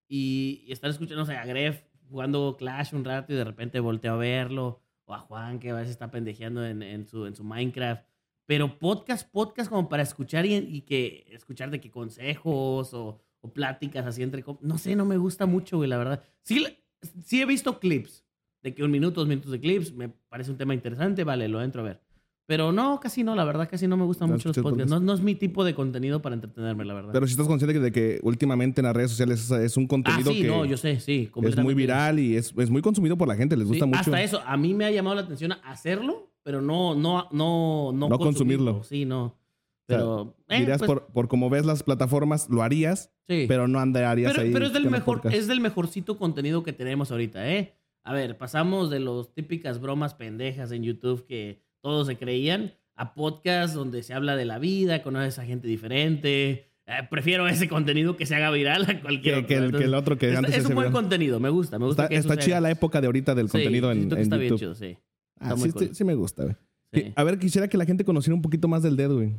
y, 0.09 0.65
y 0.67 0.73
estar 0.73 0.91
escuchando, 0.91 1.21
no 1.23 1.27
sé, 1.27 1.37
a 1.37 1.45
Gref 1.47 1.83
jugando 2.13 2.57
Clash 2.57 2.95
un 2.95 3.05
rato 3.05 3.33
y 3.33 3.37
de 3.37 3.45
repente 3.45 3.81
volteo 3.81 4.15
a 4.15 4.17
verlo. 4.17 4.81
O 5.05 5.15
a 5.15 5.19
Juan 5.19 5.59
que 5.59 5.71
a 5.71 5.75
veces 5.75 5.91
está 5.91 6.13
pendejeando 6.13 6.65
en, 6.65 7.07
su, 7.09 7.27
en 7.27 7.35
su 7.35 7.43
Minecraft. 7.43 8.05
Pero 8.47 8.79
podcast, 8.79 9.29
podcast 9.29 9.69
como 9.69 9.89
para 9.89 10.05
escuchar 10.05 10.47
y, 10.47 10.55
y 10.55 10.83
que 10.83 11.27
escuchar 11.31 11.71
de 11.71 11.81
qué 11.81 11.91
consejos 11.91 12.95
o, 12.95 13.21
pláticas 13.53 14.07
así 14.07 14.23
entre... 14.23 14.45
No 14.61 14.79
sé, 14.79 14.95
no 14.95 15.05
me 15.05 15.17
gusta 15.17 15.47
mucho, 15.47 15.79
güey, 15.79 15.89
la 15.89 15.99
verdad. 15.99 16.23
Sí, 16.43 16.65
sí 17.25 17.43
he 17.43 17.47
visto 17.47 17.81
clips 17.81 18.25
de 18.63 18.75
que 18.75 18.85
un 18.85 18.91
minuto, 18.91 19.21
dos 19.21 19.29
minutos 19.29 19.51
de 19.51 19.61
clips, 19.61 19.93
me 19.93 20.09
parece 20.09 20.51
un 20.51 20.57
tema 20.57 20.75
interesante, 20.75 21.25
vale, 21.25 21.49
lo 21.49 21.61
entro 21.63 21.83
a 21.83 21.85
ver. 21.85 22.02
Pero 22.47 22.73
no, 22.73 22.99
casi 23.01 23.23
no, 23.23 23.35
la 23.37 23.45
verdad, 23.45 23.69
casi 23.71 23.87
no 23.87 23.97
me 23.97 24.05
gustan 24.05 24.29
mucho 24.29 24.49
los 24.49 24.59
podcasts. 24.59 24.91
No, 24.91 24.99
no 24.99 25.13
es 25.13 25.21
mi 25.21 25.35
tipo 25.35 25.65
de 25.65 25.75
contenido 25.75 26.21
para 26.21 26.35
entretenerme, 26.35 26.85
la 26.85 26.95
verdad. 26.95 27.13
Pero 27.13 27.27
si 27.27 27.33
estás 27.33 27.47
consciente 27.47 27.79
de 27.79 27.93
que 27.93 28.19
últimamente 28.23 28.81
en 28.81 28.87
las 28.87 28.97
redes 28.97 29.11
sociales 29.11 29.51
es, 29.51 29.77
un 29.77 29.85
ah, 29.85 29.89
contenido 29.89 30.33
sí, 30.33 30.43
que 30.43 30.49
no, 30.49 30.65
yo 30.65 30.77
sé, 30.77 30.99
sí. 30.99 31.31
es 31.43 31.57
muy 31.59 31.75
viral 31.75 32.19
y 32.19 32.37
es, 32.37 32.53
es 32.57 32.71
muy 32.71 32.83
consumido 32.83 33.17
por 33.17 33.29
la 33.29 33.37
gente. 33.37 33.57
Les 33.57 33.67
Sí, 33.67 33.71
gusta 33.71 33.87
mucho. 33.87 34.01
Hasta 34.01 34.23
eso, 34.23 34.41
a 34.45 34.57
mí 34.57 34.75
me 34.75 34.85
ha 34.85 34.91
llamado 34.91 35.17
la 35.17 35.23
atención 35.23 35.53
hacerlo, 35.65 36.33
pero 36.43 36.61
no, 36.61 36.95
no, 36.95 37.29
no, 37.31 37.93
no, 37.93 38.09
No 38.09 38.19
consumirlo. 38.19 38.83
Sí, 38.83 39.05
no. 39.05 39.25
O 39.25 39.85
sea, 39.89 39.99
Pero, 39.99 40.37
eh, 40.49 40.59
Dirías, 40.61 40.79
pues, 40.79 40.89
por, 40.89 41.07
por 41.07 41.29
cómo 41.29 41.49
ves 41.49 41.65
las 41.65 41.83
plataformas, 41.83 42.49
lo 42.49 42.63
harías, 42.63 43.11
sí. 43.29 43.47
pero 43.49 43.69
no 43.69 43.79
andarías 43.79 44.33
pero, 44.33 44.43
ahí. 44.45 44.53
pero 44.53 44.67
es 44.67 44.73
del 44.73 44.91
mejor, 44.91 45.17
podcast. 45.17 45.35
es 45.35 45.47
del 45.47 45.61
mejorcito 45.61 46.19
contenido 46.19 46.63
que 46.63 46.73
tenemos 46.73 47.11
ahorita, 47.11 47.51
¿eh? 47.51 47.75
A 48.05 48.13
ver, 48.13 48.37
pasamos 48.37 48.91
de 48.91 49.01
los 49.01 49.33
típicas 49.33 49.81
bromas 49.81 50.15
pendejas 50.15 50.73
en 50.73 50.83
YouTube 50.83 51.25
que 51.25 51.62
todos 51.83 52.07
se 52.07 52.17
creían 52.17 52.73
a 52.95 53.13
podcast 53.15 53.75
donde 53.75 54.03
se 54.03 54.15
habla 54.15 54.37
de 54.37 54.45
la 54.47 54.59
vida, 54.59 55.03
conoces 55.03 55.39
a 55.39 55.45
gente 55.45 55.69
diferente. 55.69 56.71
Eh, 56.87 56.93
prefiero 57.11 57.47
ese 57.49 57.69
contenido 57.69 58.17
que 58.17 58.27
se 58.27 58.35
haga 58.35 58.51
viral 58.51 58.85
a 58.91 59.01
cualquier 59.01 59.43
que, 59.43 59.47
que 59.47 59.55
el, 59.57 59.73
que 59.73 59.85
el 59.85 59.95
otro 59.95 60.17
que 60.19 60.35
antes 60.37 60.57
es 60.57 60.65
un 60.67 60.75
buen 60.75 60.87
veía. 60.87 60.93
conteniento, 60.93 61.39
me 61.41 61.49
gusta, 61.51 61.79
me 61.79 61.87
gusta 61.87 62.05
Está, 62.05 62.09
que 62.11 62.17
eso 62.17 62.29
está 62.29 62.35
sea- 62.41 62.45
chida 62.45 62.61
la 62.61 62.71
época 62.71 63.01
de 63.01 63.07
ahorita 63.07 63.35
del 63.35 63.47
Sí, 63.49 63.53
contenido 63.53 63.93
en, 63.93 64.09
que 64.09 64.15
en 64.15 64.21
está 64.21 64.37
YouTube. 64.37 64.41
bien 64.41 64.57
chido, 64.59 64.75
sí. 64.75 64.97
Ah, 65.39 65.55
sí, 65.93 66.05
me 66.05 66.15
gusta, 66.15 66.45
güey. 66.45 66.57
Sí. 66.93 67.03
Que- 67.03 67.13
A 67.17 67.25
ver, 67.25 67.39
quisiera 67.39 67.69
que 67.69 67.77
la 67.77 67.85
gente 67.85 68.05
conociera 68.05 68.35
un 68.35 68.43
poquito 68.43 68.69
más 68.69 68.83
del 68.83 68.97
Dead, 68.97 69.11
güey. 69.11 69.33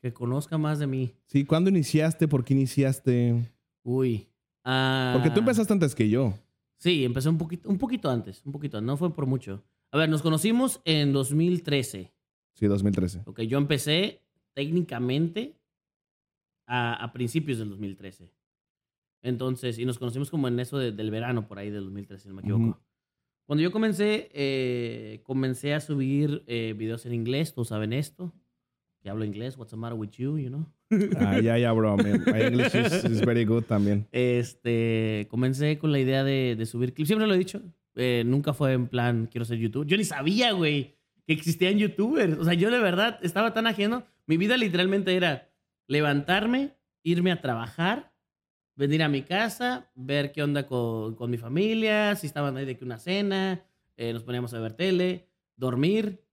Que 0.00 0.12
conozca 0.12 0.56
más 0.58 0.78
de 0.78 0.86
mí. 0.86 1.12
Sí, 1.26 1.44
¿cuándo 1.44 1.70
iniciaste? 1.70 2.28
¿Por 2.28 2.44
qué 2.44 2.54
iniciaste? 2.54 3.50
Uy. 3.82 4.26
Ah, 4.64 5.10
Porque 5.14 5.30
tú 5.30 5.40
empezaste 5.40 5.72
antes 5.72 5.94
que 5.94 6.08
yo. 6.08 6.34
Sí, 6.78 7.04
empecé 7.04 7.28
un 7.28 7.38
poquito, 7.38 7.68
un 7.68 7.78
poquito 7.78 8.08
antes, 8.10 8.40
un 8.46 8.52
poquito, 8.52 8.80
no 8.80 8.96
fue 8.96 9.12
por 9.12 9.26
mucho. 9.26 9.62
A 9.90 9.98
ver, 9.98 10.08
nos 10.08 10.22
conocimos 10.22 10.80
en 10.84 11.12
2013. 11.12 12.12
Sí, 12.54 12.66
2013. 12.66 13.22
Ok, 13.26 13.40
yo 13.42 13.58
empecé 13.58 14.22
técnicamente 14.54 15.56
a, 16.66 16.94
a 16.94 17.12
principios 17.12 17.58
del 17.58 17.70
2013. 17.70 18.30
Entonces, 19.22 19.78
y 19.78 19.84
nos 19.84 19.98
conocimos 19.98 20.30
como 20.30 20.48
en 20.48 20.60
eso 20.60 20.78
de- 20.78 20.92
del 20.92 21.10
verano, 21.10 21.48
por 21.48 21.58
ahí 21.58 21.70
del 21.70 21.84
2013, 21.84 22.22
si 22.24 22.28
no 22.28 22.34
me 22.34 22.42
equivoco. 22.42 22.64
Ujú. 22.64 22.76
Cuando 23.46 23.62
yo 23.62 23.72
comencé, 23.72 24.28
eh, 24.34 25.20
comencé 25.24 25.72
a 25.72 25.80
subir 25.80 26.44
eh, 26.46 26.74
videos 26.76 27.06
en 27.06 27.14
inglés, 27.14 27.54
todos 27.54 27.68
saben 27.68 27.92
esto, 27.94 28.34
que 29.00 29.08
hablo 29.08 29.24
inglés, 29.24 29.56
what's 29.56 29.70
the 29.70 29.76
matter 29.76 29.96
with 29.98 30.10
you, 30.10 30.36
you 30.38 30.48
know. 30.48 30.66
Ah, 31.18 31.40
ya, 31.40 31.56
ya, 31.58 31.72
bro. 31.72 31.96
My, 31.96 32.12
my 32.18 32.40
English 32.42 32.74
is, 32.74 33.04
is 33.04 33.20
very 33.24 33.44
good 33.44 33.62
también. 33.64 34.06
Este, 34.12 35.26
comencé 35.30 35.78
con 35.78 35.92
la 35.92 35.98
idea 36.00 36.24
de, 36.24 36.56
de 36.56 36.66
subir 36.66 36.92
clips. 36.94 37.08
Siempre 37.08 37.26
lo 37.26 37.34
he 37.34 37.38
dicho. 37.38 37.62
Eh, 37.98 38.22
nunca 38.24 38.54
fue 38.54 38.72
en 38.72 38.86
plan, 38.86 39.28
quiero 39.30 39.44
ser 39.44 39.58
youtuber. 39.58 39.86
Yo 39.86 39.96
ni 39.96 40.04
sabía, 40.04 40.52
güey, 40.52 40.96
que 41.26 41.32
existían 41.32 41.78
youtubers. 41.78 42.38
O 42.38 42.44
sea, 42.44 42.54
yo 42.54 42.70
de 42.70 42.78
verdad 42.78 43.18
estaba 43.22 43.52
tan 43.52 43.66
ajeno. 43.66 44.04
Mi 44.26 44.36
vida 44.36 44.56
literalmente 44.56 45.14
era 45.14 45.50
levantarme, 45.88 46.76
irme 47.02 47.32
a 47.32 47.40
trabajar, 47.40 48.12
venir 48.76 49.02
a 49.02 49.08
mi 49.08 49.22
casa, 49.22 49.90
ver 49.94 50.30
qué 50.32 50.42
onda 50.42 50.66
con, 50.66 51.16
con 51.16 51.30
mi 51.30 51.38
familia, 51.38 52.14
si 52.14 52.28
estaban 52.28 52.56
ahí 52.56 52.64
de 52.64 52.76
que 52.76 52.84
una 52.84 52.98
cena, 52.98 53.64
eh, 53.96 54.12
nos 54.12 54.22
poníamos 54.22 54.54
a 54.54 54.60
ver 54.60 54.74
tele, 54.74 55.28
dormir 55.56 56.24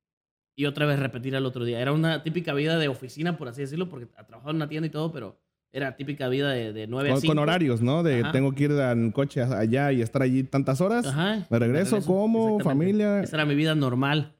y 0.56 0.66
otra 0.66 0.86
vez 0.86 1.00
repetir 1.00 1.36
al 1.36 1.48
otro 1.48 1.66
día. 1.66 1.82
Era 1.82 1.92
una 1.92 2.22
típica 2.22 2.54
vida 2.54 2.78
de 2.78 2.88
oficina, 2.88 3.38
por 3.38 3.48
así 3.48 3.62
decirlo, 3.62 3.90
porque 3.90 4.06
trabajaba 4.06 4.52
en 4.52 4.58
una 4.58 4.70
tienda 4.70 4.88
y 4.88 4.92
todo, 4.92 5.12
pero 5.12 5.42
era 5.76 5.98
típica 5.98 6.30
vida 6.30 6.52
de, 6.52 6.72
de 6.72 6.88
9 6.88 7.10
a 7.10 7.12
Con, 7.14 7.22
5. 7.22 7.32
con 7.32 7.40
horarios, 7.40 7.82
¿no? 7.82 8.02
De 8.02 8.22
Ajá. 8.22 8.32
tengo 8.32 8.54
que 8.54 8.64
ir 8.64 8.72
en 8.72 9.12
coche 9.12 9.42
allá 9.42 9.92
y 9.92 10.02
estar 10.02 10.22
allí 10.22 10.44
tantas 10.44 10.80
horas. 10.80 11.06
Ajá. 11.06 11.46
Me 11.50 11.60
regreso, 11.60 12.02
como, 12.02 12.58
exactamente. 12.58 12.64
familia. 12.64 13.22
Esa 13.24 13.36
era 13.36 13.46
mi 13.46 13.56
vida 13.56 13.76
normal. 13.76 14.36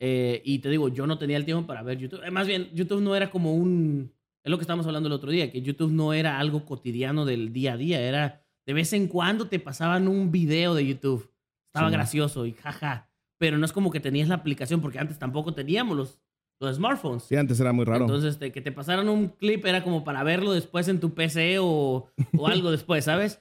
Eh, 0.00 0.42
y 0.44 0.58
te 0.58 0.68
digo, 0.68 0.88
yo 0.88 1.06
no 1.06 1.16
tenía 1.18 1.36
el 1.36 1.44
tiempo 1.44 1.66
para 1.66 1.82
ver 1.82 1.98
YouTube. 1.98 2.22
Eh, 2.24 2.30
más 2.30 2.46
bien, 2.46 2.70
YouTube 2.74 3.00
no 3.02 3.14
era 3.14 3.30
como 3.30 3.54
un... 3.54 4.12
Es 4.42 4.50
lo 4.50 4.58
que 4.58 4.62
estábamos 4.62 4.86
hablando 4.86 5.06
el 5.06 5.12
otro 5.14 5.30
día, 5.30 5.50
que 5.50 5.62
YouTube 5.62 5.92
no 5.92 6.12
era 6.12 6.38
algo 6.38 6.66
cotidiano 6.66 7.24
del 7.24 7.52
día 7.52 7.74
a 7.74 7.76
día. 7.76 8.00
Era 8.00 8.42
de 8.66 8.72
vez 8.74 8.92
en 8.92 9.06
cuando 9.06 9.46
te 9.48 9.60
pasaban 9.60 10.08
un 10.08 10.30
video 10.32 10.74
de 10.74 10.86
YouTube. 10.86 11.30
Estaba 11.68 11.88
Sí. 11.88 11.94
gracioso 11.94 12.46
y 12.46 12.52
jaja. 12.52 13.08
Pero 13.38 13.58
no 13.58 13.64
es 13.64 13.72
como 13.72 13.90
que 13.90 14.00
tenías 14.00 14.28
la 14.28 14.34
aplicación, 14.36 14.80
porque 14.80 14.98
antes 14.98 15.18
tampoco 15.18 15.54
teníamos 15.54 15.96
los, 15.96 16.20
los 16.64 16.76
smartphones. 16.76 17.24
Sí, 17.24 17.36
antes 17.36 17.60
era 17.60 17.72
muy 17.72 17.84
raro. 17.84 18.04
Entonces, 18.04 18.36
que 18.36 18.60
te 18.60 18.72
pasaran 18.72 19.08
un 19.08 19.28
clip 19.28 19.64
era 19.66 19.82
como 19.82 20.04
para 20.04 20.22
verlo 20.22 20.52
después 20.52 20.88
en 20.88 21.00
tu 21.00 21.14
PC 21.14 21.58
o, 21.60 22.10
o 22.36 22.46
algo 22.46 22.70
después, 22.70 23.04
¿sabes? 23.04 23.40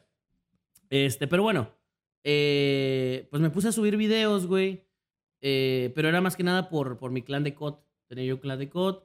Este, 0.90 1.28
pero 1.28 1.44
bueno, 1.44 1.70
eh, 2.24 3.28
pues 3.30 3.42
me 3.42 3.50
puse 3.50 3.70
a 3.70 3.72
subir 3.72 3.98
videos, 3.98 4.48
güey. 4.48 4.86
Eh, 5.42 5.92
pero 5.96 6.08
era 6.08 6.22
más 6.22 6.36
que 6.36 6.44
nada 6.44 6.70
por, 6.70 6.98
por 6.98 7.12
mi 7.12 7.22
clan 7.22 7.44
de 7.44 7.54
COD. 7.54 7.76
Tenía 8.08 8.26
yo 8.26 8.36
un 8.36 8.42
clan 8.42 8.60
de 8.60 8.70
COD. 8.70 9.00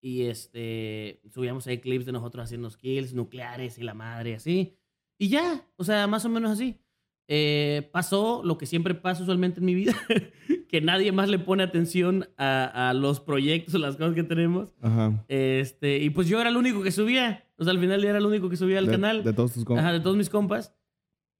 Y 0.00 0.22
este, 0.22 1.20
subíamos 1.32 1.66
ahí 1.66 1.78
clips 1.78 2.06
de 2.06 2.12
nosotros 2.12 2.44
haciendo 2.44 2.70
kills 2.70 3.14
nucleares 3.14 3.78
y 3.78 3.82
la 3.82 3.94
madre, 3.94 4.34
así. 4.34 4.76
Y 5.16 5.28
ya, 5.28 5.64
o 5.76 5.84
sea, 5.84 6.06
más 6.08 6.24
o 6.24 6.28
menos 6.28 6.50
así. 6.50 6.80
Eh, 7.28 7.88
pasó 7.92 8.42
lo 8.44 8.58
que 8.58 8.66
siempre 8.66 8.94
pasa 8.94 9.22
usualmente 9.22 9.60
en 9.60 9.66
mi 9.66 9.74
vida, 9.74 9.94
que 10.68 10.80
nadie 10.80 11.12
más 11.12 11.28
le 11.28 11.38
pone 11.38 11.62
atención 11.62 12.28
a, 12.36 12.90
a 12.90 12.94
los 12.94 13.20
proyectos 13.20 13.74
o 13.74 13.78
las 13.78 13.96
cosas 13.96 14.14
que 14.14 14.24
tenemos. 14.24 14.74
Ajá. 14.80 15.24
Este, 15.28 15.98
y 15.98 16.10
pues 16.10 16.28
yo 16.28 16.40
era 16.40 16.50
el 16.50 16.56
único 16.56 16.82
que 16.82 16.90
subía. 16.90 17.44
O 17.56 17.64
sea, 17.64 17.72
al 17.72 17.78
final 17.78 18.04
era 18.04 18.18
el 18.18 18.26
único 18.26 18.48
que 18.50 18.56
subía 18.56 18.78
al 18.78 18.86
de, 18.86 18.92
canal. 18.92 19.22
De 19.22 19.32
todos 19.32 19.52
tus 19.52 19.64
compas. 19.64 19.84
Ajá, 19.84 19.92
de 19.92 20.00
todos 20.00 20.16
mis 20.16 20.28
compas. 20.28 20.74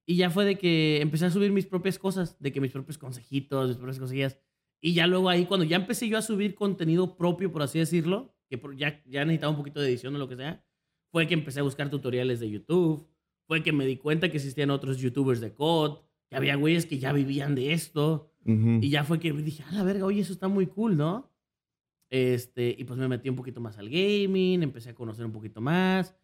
Y 0.05 0.15
ya 0.15 0.29
fue 0.29 0.45
de 0.45 0.57
que 0.57 1.01
empecé 1.01 1.25
a 1.25 1.29
subir 1.29 1.51
mis 1.51 1.65
propias 1.65 1.97
cosas, 1.97 2.37
de 2.39 2.51
que 2.51 2.61
mis 2.61 2.71
propios 2.71 2.97
consejitos, 2.97 3.67
mis 3.69 3.77
propias 3.77 3.99
cosillas. 3.99 4.39
Y 4.81 4.93
ya 4.93 5.07
luego 5.07 5.29
ahí, 5.29 5.45
cuando 5.45 5.65
ya 5.65 5.77
empecé 5.77 6.09
yo 6.09 6.17
a 6.17 6.21
subir 6.21 6.55
contenido 6.55 7.15
propio, 7.15 7.51
por 7.51 7.61
así 7.61 7.79
decirlo, 7.79 8.35
que 8.49 8.61
ya, 8.75 9.01
ya 9.05 9.23
necesitaba 9.23 9.51
un 9.51 9.57
poquito 9.57 9.79
de 9.79 9.87
edición 9.87 10.15
o 10.15 10.17
lo 10.17 10.27
que 10.27 10.35
sea, 10.35 10.63
fue 11.09 11.27
que 11.27 11.33
empecé 11.33 11.61
a 11.61 11.63
buscar 11.63 11.89
tutoriales 11.89 12.39
de 12.39 12.49
YouTube, 12.49 13.07
fue 13.53 13.61
que 13.63 13.71
me 13.71 13.85
di 13.85 13.97
cuenta 13.97 14.29
que 14.31 14.37
existían 14.37 14.71
otros 14.71 14.97
youtubers 14.97 15.39
de 15.39 15.53
COD, 15.53 15.99
que 16.27 16.35
había 16.35 16.55
güeyes 16.55 16.87
que 16.87 16.97
ya 16.97 17.13
vivían 17.13 17.53
de 17.53 17.73
esto, 17.73 18.31
Ujú. 18.45 18.79
y 18.81 18.89
ya 18.89 19.03
fue 19.03 19.19
que 19.19 19.31
dije, 19.31 19.63
a 19.69 19.71
la 19.73 19.83
verga, 19.83 20.05
oye, 20.05 20.21
eso 20.21 20.33
está 20.33 20.47
muy 20.47 20.65
cool, 20.65 20.97
¿no? 20.97 21.29
Este, 22.09 22.75
y 22.77 22.83
pues 22.83 22.97
me 22.99 23.07
metí 23.07 23.29
un 23.29 23.35
poquito 23.35 23.61
más 23.61 23.77
al 23.77 23.89
gaming, 23.89 24.63
empecé 24.63 24.89
a 24.89 24.95
conocer 24.95 25.23
un 25.25 25.31
poquito 25.31 25.61
más. 25.61 26.15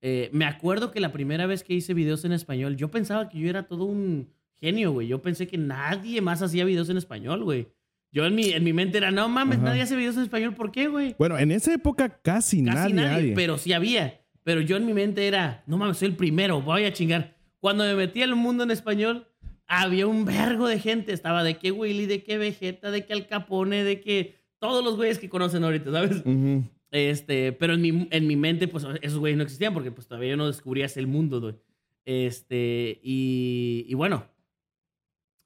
Eh, 0.00 0.28
me 0.32 0.44
acuerdo 0.44 0.92
que 0.92 1.00
la 1.00 1.10
primera 1.12 1.46
vez 1.46 1.64
que 1.64 1.74
hice 1.74 1.92
videos 1.94 2.24
en 2.24 2.30
español, 2.32 2.76
yo 2.76 2.88
pensaba 2.90 3.28
que 3.28 3.38
yo 3.40 3.48
era 3.48 3.66
todo 3.66 3.84
un 3.84 4.28
genio, 4.54 4.92
güey. 4.92 5.08
Yo 5.08 5.20
pensé 5.22 5.48
que 5.48 5.58
nadie 5.58 6.20
más 6.20 6.40
hacía 6.42 6.64
videos 6.64 6.88
en 6.88 6.96
español, 6.98 7.42
güey. 7.42 7.66
Yo 8.12 8.24
en 8.26 8.34
mi, 8.36 8.50
en 8.50 8.62
mi 8.62 8.72
mente 8.72 8.98
era, 8.98 9.10
no 9.10 9.28
mames, 9.28 9.58
Ajá. 9.58 9.66
nadie 9.70 9.82
hace 9.82 9.96
videos 9.96 10.16
en 10.16 10.22
español, 10.22 10.54
¿por 10.54 10.70
qué, 10.70 10.86
güey? 10.86 11.16
Bueno, 11.18 11.36
en 11.36 11.50
esa 11.50 11.74
época 11.74 12.08
casi, 12.22 12.64
Casi 12.64 12.92
nadie, 12.92 12.94
nadie. 12.94 13.32
pero 13.34 13.58
sí 13.58 13.72
había. 13.72 14.20
Pero 14.46 14.60
yo 14.60 14.76
en 14.76 14.86
mi 14.86 14.94
mente 14.94 15.26
era, 15.26 15.64
no 15.66 15.76
mames, 15.76 15.98
soy 15.98 16.06
el 16.06 16.14
primero, 16.14 16.62
voy 16.62 16.84
a 16.84 16.92
chingar. 16.92 17.36
Cuando 17.58 17.82
me 17.82 17.96
metí 17.96 18.22
al 18.22 18.36
mundo 18.36 18.62
en 18.62 18.70
español, 18.70 19.26
había 19.66 20.06
un 20.06 20.24
vergo 20.24 20.68
de 20.68 20.78
gente. 20.78 21.12
Estaba 21.12 21.42
de 21.42 21.58
que 21.58 21.72
Willy, 21.72 22.06
de 22.06 22.22
que 22.22 22.38
Vegeta, 22.38 22.92
de 22.92 23.04
que 23.04 23.12
Al 23.12 23.26
Capone, 23.26 23.82
de 23.82 24.00
que 24.00 24.36
todos 24.60 24.84
los 24.84 24.94
güeyes 24.94 25.18
que 25.18 25.28
conocen 25.28 25.64
ahorita, 25.64 25.90
¿sabes? 25.90 26.18
Ujú. 26.24 26.62
Este, 26.92 27.54
pero 27.54 27.74
en 27.74 27.80
mi, 27.82 28.06
en 28.08 28.26
mi 28.28 28.36
mente, 28.36 28.68
pues 28.68 28.86
esos 29.02 29.18
güeyes 29.18 29.36
no 29.36 29.42
existían 29.42 29.74
porque 29.74 29.90
pues 29.90 30.06
todavía 30.06 30.30
yo 30.30 30.36
no 30.36 30.46
descubría 30.46 30.86
ese 30.86 31.00
el 31.00 31.08
mundo, 31.08 31.40
güey. 31.40 31.56
Este, 32.04 33.00
y, 33.02 33.84
y 33.88 33.94
bueno, 33.94 34.28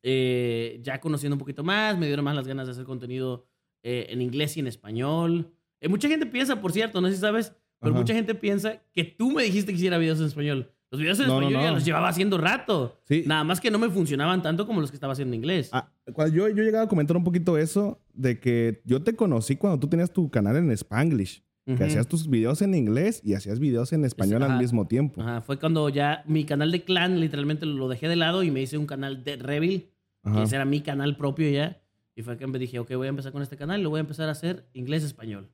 eh, 0.03 0.79
ya 0.83 1.01
conociendo 1.01 1.37
un 1.37 1.41
poquito 1.41 1.65
más, 1.65 1.97
me 1.97 2.05
dieron 2.05 2.27
más 2.27 2.37
las 2.37 2.47
ganas 2.47 2.67
de 2.67 2.73
hacer 2.73 2.85
contenido 2.85 3.47
eh, 3.83 4.09
en 4.11 4.21
inglés 4.21 4.59
y 4.59 4.61
en 4.61 4.67
español. 4.67 5.55
Eh, 5.81 5.89
mucha 5.89 6.07
gente 6.07 6.27
piensa, 6.27 6.61
por 6.61 6.73
cierto, 6.73 7.01
no 7.01 7.09
sé 7.09 7.15
si 7.15 7.21
sabes, 7.23 7.57
pero 7.81 7.93
Ajá. 7.93 8.01
mucha 8.01 8.15
gente 8.15 8.35
piensa 8.35 8.81
que 8.93 9.05
tú 9.05 9.31
me 9.33 9.43
dijiste 9.43 9.73
que 9.73 9.77
hiciera 9.79 9.99
videos 9.99 10.21
en 10.21 10.27
español. 10.27 10.71
Los 10.91 11.01
videos 11.01 11.21
en 11.21 11.29
No, 11.29 11.35
no, 11.35 11.41
español 11.47 11.63
ya 11.63 11.69
no. 11.69 11.75
los 11.77 11.85
llevaba 11.85 12.09
haciendo 12.09 12.37
rato. 12.37 13.01
Sí. 13.05 13.23
Nada 13.27 13.45
más 13.45 13.61
que 13.61 13.71
no 13.71 13.79
me 13.79 13.89
funcionaban 13.91 14.43
tanto 14.43 14.67
como 14.67 14.81
los 14.81 14.91
que 14.91 14.97
estaba 14.97 15.13
haciendo 15.13 15.35
en 15.35 15.41
inglés. 15.41 15.71
Ah, 15.73 15.89
cuando 16.13 16.35
yo, 16.35 16.49
yo 16.49 16.63
llegaba 16.65 16.85
a 16.85 16.89
comentar 16.89 17.17
un 17.17 17.23
poquito 17.25 17.57
eso, 17.57 18.01
de 18.13 18.41
que 18.41 18.83
yo 18.85 19.03
te 19.03 19.15
conocí 19.15 19.55
cuando 19.57 19.79
tú 19.79 19.87
tenías 19.89 20.13
tu 20.13 20.31
canal 20.31 20.57
en 20.57 20.71
Spanglish. 20.73 21.45
Que 21.77 21.85
hacías 21.85 22.09
tus 22.09 22.29
videos 22.29 22.63
en 22.63 22.75
inglés 22.75 23.21
y 23.23 23.35
hacías 23.35 23.61
videos 23.61 23.93
en 23.93 24.05
español 24.05 24.43
al 24.43 24.59
mismo 24.59 24.89
tiempo. 24.89 25.21
Ajá, 25.23 25.41
fue 25.41 25.57
cuando 25.57 25.89
ya 25.89 26.25
mi 26.27 26.43
canal 26.45 26.73
de 26.73 26.83
clan 26.83 27.21
literalmente 27.21 27.65
lo 27.65 27.87
dejé 27.89 28.09
de 28.09 28.17
lado 28.17 28.43
y 28.43 28.51
me 28.51 28.61
hice 28.61 28.77
un 28.77 28.87
canal 28.87 29.23
de 29.23 29.39
que 29.39 29.91
Ajá. 30.25 30.43
ese 30.43 30.57
era 30.57 30.65
mi 30.65 30.81
canal 30.81 31.17
propio 31.17 31.49
ya. 31.49 31.81
Y 32.17 32.23
fue 32.23 32.37
que 32.37 32.49
me 32.49 32.59
dije, 32.59 32.81
ok, 32.81 32.93
voy 32.97 33.07
a 33.07 33.11
empezar 33.11 33.31
con 33.31 33.43
este 33.43 33.57
canal 33.57 33.79
y 33.79 33.85
lo 33.85 33.91
voy 33.91 33.99
a 33.99 34.01
empezar 34.01 34.29
a 34.29 34.33
hacer 34.33 34.67
inglés-español. 34.73 35.49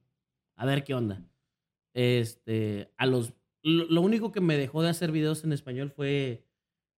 A 0.54 0.64
ver 0.64 0.84
qué 0.84 0.94
onda. 0.94 1.20
Este, 2.00 2.92
a 2.98 3.06
los, 3.06 3.32
lo, 3.62 3.86
lo 3.86 4.02
único 4.02 4.30
que 4.30 4.42
me 4.42 4.58
dejó 4.58 4.82
de 4.82 4.90
hacer 4.90 5.10
videos 5.12 5.44
en 5.44 5.52
español 5.54 5.90
fue 5.90 6.44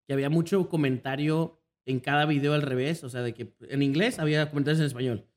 que 0.08 0.14
había 0.14 0.32
mucho 0.32 0.70
comentario 0.70 1.62
en 1.86 2.00
cada 2.00 2.26
video 2.26 2.54
al 2.56 2.64
revés. 2.64 3.04
O 3.04 3.10
sea, 3.10 3.22
de 3.22 3.36
que 3.36 3.54
en 3.70 3.84
inglés 3.84 4.18
había 4.18 4.50
comentarios 4.50 4.80
en 4.80 4.88
español. 4.88 5.28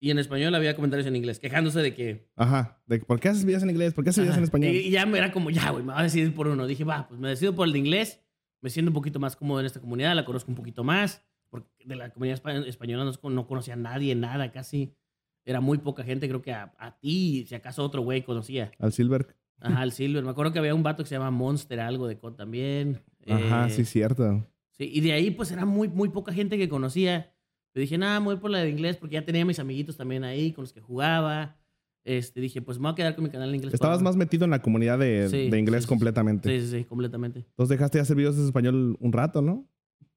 Y 0.00 0.10
en 0.10 0.18
español 0.18 0.54
había 0.54 0.74
comentarios 0.74 1.06
en 1.06 1.14
inglés, 1.14 1.38
quejándose 1.38 1.80
de 1.80 1.94
que 1.94 2.26
Ajá. 2.36 2.82
De, 2.86 2.98
que, 3.00 3.04
¿Por 3.04 3.20
qué 3.20 3.28
haces 3.28 3.44
videos 3.44 3.62
en 3.62 3.70
inglés? 3.70 3.92
¿Por 3.92 4.02
qué 4.02 4.10
haces 4.10 4.22
videos 4.24 4.38
en 4.38 4.44
español? 4.44 4.74
Y, 4.74 4.90
ya 4.90 5.04
me 5.04 5.18
era 5.18 5.30
como, 5.30 5.50
ya, 5.50 5.70
güey, 5.70 5.84
me 5.84 5.92
va 5.92 6.00
a 6.00 6.02
decidir 6.04 6.34
por 6.34 6.48
uno. 6.48 6.66
Dije, 6.66 6.82
va, 6.84 7.06
pues 7.06 7.20
me 7.20 7.28
decido 7.28 7.54
por 7.54 7.66
el 7.66 7.72
de 7.74 7.78
inglés. 7.80 8.18
Me 8.62 8.70
siento 8.70 8.88
un 8.90 8.94
poquito 8.94 9.20
más 9.20 9.36
cómodo 9.36 9.60
en 9.60 9.66
esta 9.66 9.80
comunidad, 9.80 10.16
la 10.16 10.24
conozco 10.24 10.50
un 10.50 10.56
poquito 10.56 10.82
más. 10.84 11.22
Porque 11.50 11.68
de 11.84 11.96
la 11.96 12.08
comunidad 12.10 12.42
espa- 12.42 12.66
española 12.66 13.04
no, 13.04 13.30
no 13.30 13.46
conocía 13.46 13.74
a 13.74 13.76
nadie, 13.76 14.14
nada, 14.14 14.50
casi. 14.52 14.96
Era 15.44 15.60
muy 15.60 15.78
poca 15.78 16.02
gente, 16.04 16.28
creo 16.28 16.42
que 16.42 16.52
a, 16.52 16.72
a 16.78 16.98
ti, 16.98 17.44
si 17.48 17.54
acaso 17.54 17.82
otro 17.84 18.02
güey 18.02 18.22
conocía. 18.22 18.70
Al 18.78 18.92
Silver. 18.92 19.34
Ajá, 19.60 19.82
el 19.82 19.92
Silver. 19.92 20.24
Me 20.24 20.30
acuerdo 20.30 20.52
que 20.52 20.58
había 20.58 20.74
un 20.74 20.82
vato 20.82 21.02
que 21.02 21.08
se 21.08 21.14
llama 21.14 21.30
Monster, 21.30 21.80
algo 21.80 22.06
de 22.08 22.18
COD 22.18 22.34
también. 22.34 23.02
Ajá, 23.28 23.66
Eh, 23.66 23.70
sí, 23.70 23.84
cierto. 23.84 24.46
Sí, 24.70 24.90
y 24.92 25.00
de 25.00 25.12
ahí 25.12 25.30
pues 25.30 25.50
era 25.52 25.64
muy, 25.64 25.88
muy 25.88 26.08
poca 26.08 26.32
gente 26.32 26.58
que 26.58 26.68
conocía. 26.68 27.32
Yo 27.74 27.80
dije, 27.80 27.96
nada, 27.98 28.20
me 28.20 28.26
voy 28.26 28.36
por 28.36 28.50
la 28.50 28.58
de 28.58 28.70
inglés 28.70 28.96
porque 28.96 29.14
ya 29.14 29.24
tenía 29.24 29.44
mis 29.44 29.58
amiguitos 29.58 29.96
también 29.96 30.24
ahí 30.24 30.52
con 30.52 30.62
los 30.62 30.72
que 30.72 30.80
jugaba. 30.80 31.56
Este, 32.04 32.40
dije, 32.40 32.60
pues 32.62 32.78
me 32.78 32.82
voy 32.82 32.92
a 32.92 32.94
quedar 32.96 33.14
con 33.14 33.24
mi 33.24 33.30
canal 33.30 33.48
en 33.50 33.54
inglés. 33.56 33.74
Estabas 33.74 33.98
ahora. 33.98 34.04
más 34.04 34.16
metido 34.16 34.44
en 34.44 34.50
la 34.50 34.60
comunidad 34.60 34.98
de, 34.98 35.28
Sí, 35.28 35.48
de 35.48 35.58
inglés 35.58 35.84
sí, 35.84 35.88
completamente. 35.88 36.48
Sí, 36.60 36.66
sí, 36.66 36.78
sí, 36.78 36.84
completamente. 36.84 37.40
Entonces 37.40 37.68
dejaste 37.68 37.98
de 37.98 38.02
hacer 38.02 38.16
videos 38.16 38.36
en 38.36 38.44
español 38.46 38.96
un 39.00 39.12
rato, 39.12 39.40
¿no? 39.40 39.66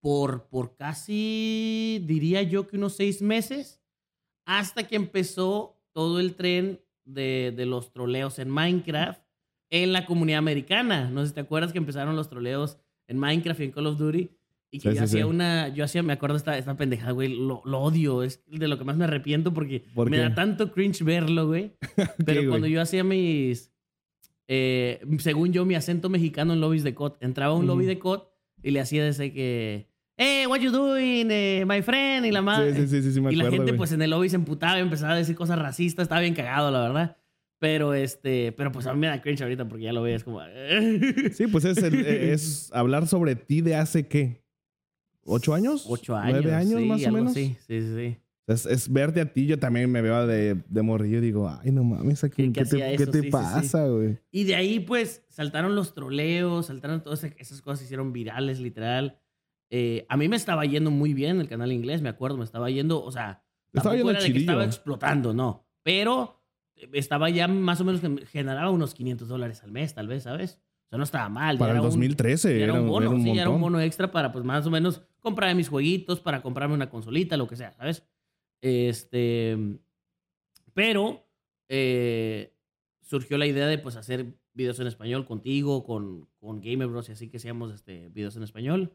Por, 0.02 0.48
por 0.50 0.76
casi, 0.76 2.04
diría 2.06 2.42
yo 2.44 2.68
que 2.68 2.78
unos 2.78 2.96
seis 2.96 3.22
meses, 3.22 3.82
hasta 4.46 4.88
que 4.88 4.96
empezó 4.96 5.78
todo 5.92 6.20
el 6.20 6.36
tren 6.36 6.80
de, 7.04 7.54
de 7.56 7.66
los 7.66 7.92
troleos 7.92 8.40
en 8.40 8.50
Minecraft 8.50 9.22
en 9.70 9.94
la 9.94 10.06
comunidad 10.06 10.40
americana. 10.40 11.10
No 11.10 11.22
sé 11.22 11.30
si 11.30 11.34
te 11.34 11.42
acuerdas 11.42 11.72
que 11.72 11.78
empezaron 11.78 12.16
los 12.16 12.30
troleos 12.30 12.78
en 13.08 13.18
Minecraft 13.18 13.60
y 13.60 13.64
en 13.64 13.72
Call 13.72 13.88
of 13.88 13.98
Duty. 13.98 14.30
Y 14.72 14.80
que 14.80 14.90
Sí, 14.90 14.96
yo 14.96 15.00
sí, 15.00 15.04
hacía 15.04 15.24
sí. 15.24 15.30
una, 15.30 15.70
yo 15.70 15.86
hacía, 15.86 16.04
me 16.04 16.14
acuerdo 16.14 16.36
esta, 16.36 16.58
esta 16.58 16.76
pendejada, 16.76 17.12
güey, 17.12 17.30
lo, 17.30 17.62
lo 17.66 17.80
odio, 17.80 18.24
es 18.24 18.44
de 18.48 18.68
lo 18.68 18.78
que 18.78 18.84
más 18.84 18.98
me 18.98 19.06
arrepiento 19.06 19.54
porque 19.54 19.86
¿Por 19.94 20.10
me 20.10 20.18
da 20.18 20.34
tanto 20.36 20.72
cringe 20.72 21.04
verlo, 21.04 21.48
güey. 21.48 21.72
Pero 22.26 22.42
güey? 22.42 22.48
cuando 22.50 22.68
yo 22.68 22.82
hacía 22.82 23.04
mis, 23.04 23.72
eh, 24.48 25.00
según 25.20 25.54
yo, 25.54 25.66
mi 25.66 25.76
acento 25.76 26.10
mexicano 26.10 26.54
en 26.54 26.62
lobbies 26.62 26.84
de 26.84 26.94
COD, 26.94 27.14
entraba 27.22 27.54
a 27.54 27.58
un 27.58 27.68
lobby 27.68 27.86
de 27.86 28.00
COD 28.00 28.24
y 28.64 28.72
le 28.72 28.80
hacía 28.82 29.04
desde 29.04 29.32
que, 29.32 29.88
hey, 30.18 30.46
what 30.48 30.60
you 30.60 30.72
doing, 30.72 31.28
eh, 31.32 31.64
my 31.68 31.82
friend, 31.82 32.26
y 32.26 32.32
la 32.32 32.42
madre. 32.42 32.74
Sí, 32.74 32.82
sí, 32.82 32.88
sí, 32.88 33.02
sí, 33.04 33.12
sí, 33.14 33.22
me 33.22 33.32
y 33.32 33.36
la 33.36 33.44
acuerdo, 33.44 33.58
gente, 33.58 33.72
güey. 33.72 33.78
pues 33.78 33.92
en 33.92 34.02
el 34.02 34.10
lobby 34.10 34.30
se 34.30 34.36
emputaba 34.36 34.78
y 34.78 34.82
empezaba 34.82 35.14
a 35.14 35.18
decir 35.18 35.36
cosas 35.36 35.60
racistas, 35.60 36.04
estaba 36.04 36.22
bien 36.22 36.34
cagado, 36.34 36.72
la 36.72 36.82
verdad. 36.82 37.18
Pero 37.60 37.94
este, 37.94 38.52
pero 38.52 38.72
pues 38.72 38.86
a 38.86 38.94
mí 38.94 39.00
me 39.00 39.08
da 39.08 39.22
cringe 39.22 39.42
ahorita 39.42 39.68
porque 39.68 39.86
ya 39.86 39.94
lo 39.94 40.02
ves 40.04 40.24
como. 40.24 40.42
Sí, 41.34 41.48
pues 41.48 41.66
es, 41.66 41.78
el- 41.78 42.06
eh, 42.06 42.34
es 42.34 42.70
hablar 42.74 43.08
sobre 43.08 43.36
ti 43.36 43.62
de 43.62 43.76
hace 43.76 44.08
qué? 44.08 44.44
¿Ocho 45.24 45.54
años? 45.54 45.86
Ocho 45.90 46.16
años. 46.16 46.42
¿Nueve 46.44 46.54
años 46.56 46.82
sí, 46.82 46.86
más 46.86 47.06
o 47.08 47.12
menos? 47.12 47.34
Sí, 47.34 47.56
sí, 47.66 47.82
sí. 47.82 48.18
Es, 48.48 48.66
es 48.68 48.92
verte 48.94 49.22
a 49.22 49.34
ti, 49.34 49.48
yo 49.48 49.58
también 49.58 49.90
me 49.92 50.02
veo 50.04 50.28
de, 50.28 50.62
de 50.68 50.82
morrillo 50.84 51.18
y 51.18 51.22
digo, 51.22 51.50
ay, 51.50 51.72
no 51.72 51.84
mames, 51.84 52.24
¿a 52.24 52.30
quién- 52.30 52.54
que 52.54 52.62
¿qué, 52.62 52.70
te, 52.70 52.96
qué 52.96 53.06
te 53.08 53.18
sí, 53.20 53.24
sí, 53.24 53.30
pasa, 53.32 53.88
güey? 53.88 54.20
Y 54.30 54.44
de 54.44 54.54
ahí, 54.56 54.80
pues, 54.82 55.24
saltaron 55.30 55.74
los 55.74 55.96
troleos, 55.96 56.68
saltaron 56.68 57.02
todas 57.02 57.24
esas 57.24 57.62
cosas, 57.64 57.80
se 57.80 57.86
hicieron 57.86 58.14
virales, 58.14 58.60
literal. 58.60 59.18
Eh, 59.70 60.06
a 60.10 60.18
mí 60.18 60.28
me 60.30 60.36
estaba 60.36 60.66
yendo 60.66 60.92
muy 60.92 61.14
bien 61.14 61.40
el 61.42 61.48
canal 61.50 61.72
inglés, 61.72 62.02
me 62.02 62.10
acuerdo, 62.10 62.38
me 62.38 62.44
estaba 62.44 62.70
yendo, 62.70 63.04
o 63.04 63.12
sea, 63.12 63.44
estaba 63.74 63.96
yendo 63.96 64.12
era 64.12 64.22
de 64.22 64.32
que 64.32 64.40
estaba 64.40 64.64
explotando, 64.64 65.34
no. 65.34 65.66
Pero 65.84 66.42
estaba 66.94 67.30
ya 67.30 67.48
más 67.48 67.82
o 67.82 67.86
menos 67.86 68.02
que 68.02 68.26
generaba 68.28 68.70
unos 68.70 68.94
500 68.94 69.28
dólares 69.28 69.64
al 69.64 69.72
mes, 69.72 69.94
tal 69.94 70.08
vez, 70.08 70.24
¿sabes? 70.24 70.60
O 70.86 70.90
sea, 70.90 70.98
no 70.98 71.04
estaba 71.04 71.30
mal. 71.30 71.58
Para 71.58 71.72
el 71.72 71.78
era 71.78 71.82
un- 71.84 71.88
2013 71.90 72.58
ya 72.60 72.64
era, 72.66 72.74
un 72.74 72.88
bono, 72.88 73.08
era 73.08 73.16
un 73.16 73.24
sí, 73.24 73.30
era 73.32 73.50
un 73.50 73.62
bono 73.62 73.82
extra 73.82 74.12
para, 74.12 74.32
pues, 74.32 74.46
más 74.46 74.66
o 74.68 74.70
menos 74.72 75.02
comprar 75.20 75.54
mis 75.56 75.68
jueguitos, 75.70 76.20
para 76.20 76.42
comprarme 76.42 76.76
una 76.76 76.90
consolita, 76.90 77.38
lo 77.38 77.48
que 77.48 77.56
sea, 77.56 77.74
¿sabes? 77.74 78.04
Este. 78.62 79.58
Pero 80.74 81.26
eh, 81.70 82.54
surgió 83.02 83.38
la 83.38 83.46
idea 83.48 83.68
de, 83.68 83.78
pues, 83.78 83.96
hacer 83.96 84.36
videos 84.54 84.80
en 84.80 84.88
español 84.88 85.26
contigo, 85.26 85.84
con, 85.84 86.28
con 86.40 86.62
Gamer 86.62 86.88
Bros. 86.88 87.10
y 87.10 87.14
así 87.14 87.30
que 87.30 87.38
hacíamos 87.38 87.74
este, 87.74 88.10
videos 88.10 88.36
en 88.36 88.44
español. 88.44 88.94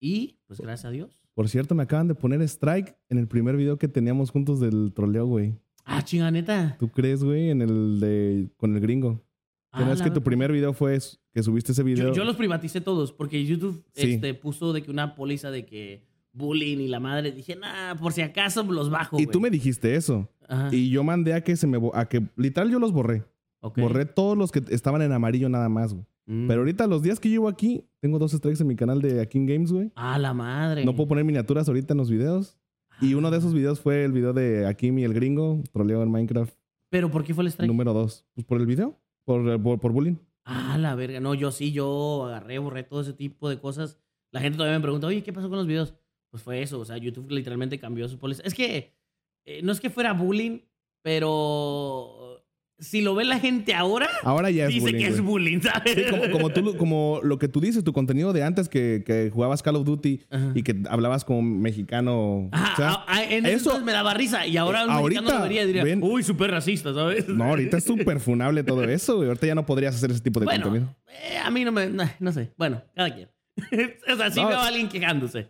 Y, 0.00 0.38
pues, 0.46 0.60
gracias 0.60 0.84
a 0.86 0.90
Dios. 0.90 1.22
Por 1.34 1.48
cierto, 1.48 1.74
me 1.74 1.82
acaban 1.84 2.08
de 2.08 2.14
poner 2.14 2.40
strike 2.42 2.96
en 3.08 3.18
el 3.18 3.28
primer 3.28 3.56
video 3.56 3.78
que 3.78 3.88
teníamos 3.88 4.30
juntos 4.30 4.60
del 4.60 4.92
troleo, 4.94 5.26
güey. 5.26 5.54
Ah, 5.84 6.02
chinga, 6.02 6.30
neta. 6.30 6.76
¿Tú 6.78 6.88
crees, 6.88 7.22
güey? 7.24 7.50
En 7.50 7.62
el 7.62 8.00
de... 8.00 8.48
con 8.56 8.74
el 8.74 8.80
gringo. 8.80 9.22
Ah, 9.70 9.78
¿Tenías 9.80 9.98
la 9.98 10.04
que 10.06 10.10
tu 10.10 10.22
primer 10.22 10.50
video 10.52 10.72
fue 10.72 10.96
es- 10.96 11.20
que 11.32 11.42
subiste 11.42 11.72
ese 11.72 11.82
video? 11.82 12.08
Yo, 12.08 12.14
yo 12.14 12.24
los 12.24 12.36
privaticé 12.36 12.80
todos 12.80 13.12
porque 13.12 13.44
YouTube 13.44 13.84
Sí. 13.94 14.12
este, 14.14 14.34
puso 14.34 14.72
de 14.72 14.82
que 14.82 14.90
una 14.90 15.14
póliza 15.14 15.50
de 15.50 15.64
que 15.66 16.06
bullying 16.32 16.78
y 16.78 16.88
la 16.88 17.00
madre. 17.00 17.32
Dije, 17.32 17.56
nah, 17.56 17.94
por 17.94 18.12
si 18.12 18.22
acaso 18.22 18.62
los 18.64 18.90
bajo. 18.90 19.18
Y 19.20 19.26
tú 19.26 19.40
me 19.40 19.50
dijiste 19.50 19.94
eso. 19.94 20.28
Ajá. 20.48 20.68
Y 20.74 20.90
yo 20.90 21.04
mandé 21.04 21.34
a 21.34 21.42
que 21.42 21.56
se 21.56 21.66
me... 21.66 21.78
A 21.94 22.08
que 22.08 22.26
literal 22.36 22.70
yo 22.70 22.78
los 22.78 22.92
borré. 22.92 23.24
Ok. 23.60 23.78
Borré 23.78 24.04
todos 24.06 24.36
los 24.36 24.50
que 24.52 24.62
estaban 24.70 25.02
en 25.02 25.12
amarillo 25.12 25.48
nada 25.48 25.68
más, 25.68 25.92
güey. 25.92 26.04
Mm. 26.26 26.46
Pero 26.46 26.60
ahorita 26.60 26.86
los 26.86 27.02
días 27.02 27.18
que 27.20 27.28
llevo 27.28 27.48
aquí, 27.48 27.84
tengo 28.00 28.18
dos 28.18 28.32
strikes 28.32 28.60
en 28.62 28.66
mi 28.68 28.76
canal 28.76 29.00
de 29.00 29.20
Akin 29.20 29.46
Games, 29.46 29.72
güey. 29.72 29.90
Ah, 29.94 30.18
la 30.18 30.34
madre. 30.34 30.84
No 30.84 30.94
puedo 30.94 31.08
poner 31.08 31.24
miniaturas 31.24 31.68
ahorita 31.68 31.94
en 31.94 31.98
los 31.98 32.10
videos. 32.10 32.58
Y 33.00 33.14
uno 33.14 33.30
de 33.30 33.38
esos 33.38 33.54
videos 33.54 33.80
fue 33.80 34.04
el 34.04 34.12
video 34.12 34.32
de 34.32 34.66
Akim 34.66 34.98
y 34.98 35.04
el 35.04 35.14
gringo, 35.14 35.62
troleo 35.72 36.02
en 36.02 36.10
Minecraft 36.10 36.52
¿Pero 36.90 37.10
por 37.10 37.22
qué 37.22 37.32
fue 37.34 37.44
el 37.44 37.48
strike? 37.48 37.68
número 37.68 37.92
dos. 37.92 38.26
Pues 38.34 38.44
por 38.46 38.60
el 38.60 38.66
video, 38.66 38.98
por, 39.24 39.62
por, 39.62 39.78
por 39.78 39.92
bullying. 39.92 40.16
Ah, 40.44 40.76
la 40.78 40.94
verga. 40.94 41.20
No, 41.20 41.34
yo 41.34 41.50
sí, 41.52 41.70
yo 41.70 42.24
agarré, 42.26 42.58
borré 42.58 42.82
todo 42.82 43.02
ese 43.02 43.12
tipo 43.12 43.48
de 43.48 43.60
cosas. 43.60 44.00
La 44.32 44.40
gente 44.40 44.56
todavía 44.56 44.78
me 44.78 44.82
pregunta, 44.82 45.06
oye, 45.06 45.22
¿qué 45.22 45.32
pasó 45.32 45.48
con 45.48 45.58
los 45.58 45.66
videos? 45.66 45.94
Pues 46.30 46.42
fue 46.42 46.62
eso. 46.62 46.80
O 46.80 46.84
sea, 46.84 46.96
YouTube 46.96 47.30
literalmente 47.30 47.78
cambió 47.78 48.08
su 48.08 48.18
policy. 48.18 48.42
Es 48.44 48.54
que 48.54 48.94
eh, 49.44 49.60
no 49.62 49.70
es 49.72 49.80
que 49.80 49.90
fuera 49.90 50.12
bullying, 50.12 50.60
pero 51.02 52.27
si 52.80 53.00
lo 53.00 53.14
ve 53.14 53.24
la 53.24 53.40
gente 53.40 53.74
ahora, 53.74 54.08
Ahora 54.22 54.50
ya 54.50 54.64
es 54.64 54.68
dice 54.70 54.80
bullying. 54.80 54.98
que 54.98 55.06
es 55.08 55.20
bullying, 55.20 55.60
¿sabes? 55.60 55.94
Sí, 55.94 56.02
como, 56.10 56.30
como, 56.30 56.50
tú, 56.50 56.76
como 56.76 57.20
lo 57.22 57.38
que 57.38 57.48
tú 57.48 57.60
dices, 57.60 57.82
tu 57.84 57.92
contenido 57.92 58.32
de 58.32 58.42
antes 58.44 58.68
que, 58.68 59.02
que 59.04 59.30
jugabas 59.32 59.62
Call 59.62 59.76
of 59.76 59.84
Duty 59.84 60.20
Ajá. 60.30 60.52
y 60.54 60.62
que 60.62 60.76
hablabas 60.88 61.24
como 61.24 61.42
mexicano. 61.42 62.48
Ajá, 62.52 62.72
o 62.72 62.76
sea, 62.76 63.04
ah, 63.08 63.24
en 63.24 63.46
eso 63.46 63.80
me 63.80 63.92
daba 63.92 64.14
risa. 64.14 64.46
Y 64.46 64.56
ahora 64.56 64.84
un 64.84 64.90
Ahorita, 64.90 65.20
mexicano 65.22 65.38
lo 65.44 65.48
vería 65.48 65.62
y 65.64 65.66
diría, 65.66 65.84
ven- 65.84 66.02
uy, 66.02 66.22
súper 66.22 66.50
racista, 66.50 66.94
¿sabes? 66.94 67.28
no, 67.28 67.44
ahorita 67.44 67.78
es 67.78 67.84
súper 67.84 68.20
funable 68.20 68.62
todo 68.62 68.84
eso, 68.84 69.16
güey. 69.16 69.28
Ahorita 69.28 69.46
ya 69.46 69.54
no 69.54 69.66
podrías 69.66 69.94
hacer 69.94 70.10
ese 70.10 70.20
tipo 70.20 70.38
de 70.40 70.46
Bueno, 70.46 70.64
contenido. 70.64 70.96
eh, 71.08 71.38
a 71.38 71.50
mí 71.50 71.64
no 71.64 71.72
me. 71.72 71.88
No 72.20 72.32
sé. 72.32 72.52
Bueno, 72.56 72.82
cada 72.94 73.14
quien. 73.14 73.28
o 74.12 74.16
sea, 74.16 74.30
sí 74.30 74.40
No. 74.40 74.48
veo 74.48 74.58
a 74.58 74.66
alguien 74.68 74.88
quejándose. 74.88 75.48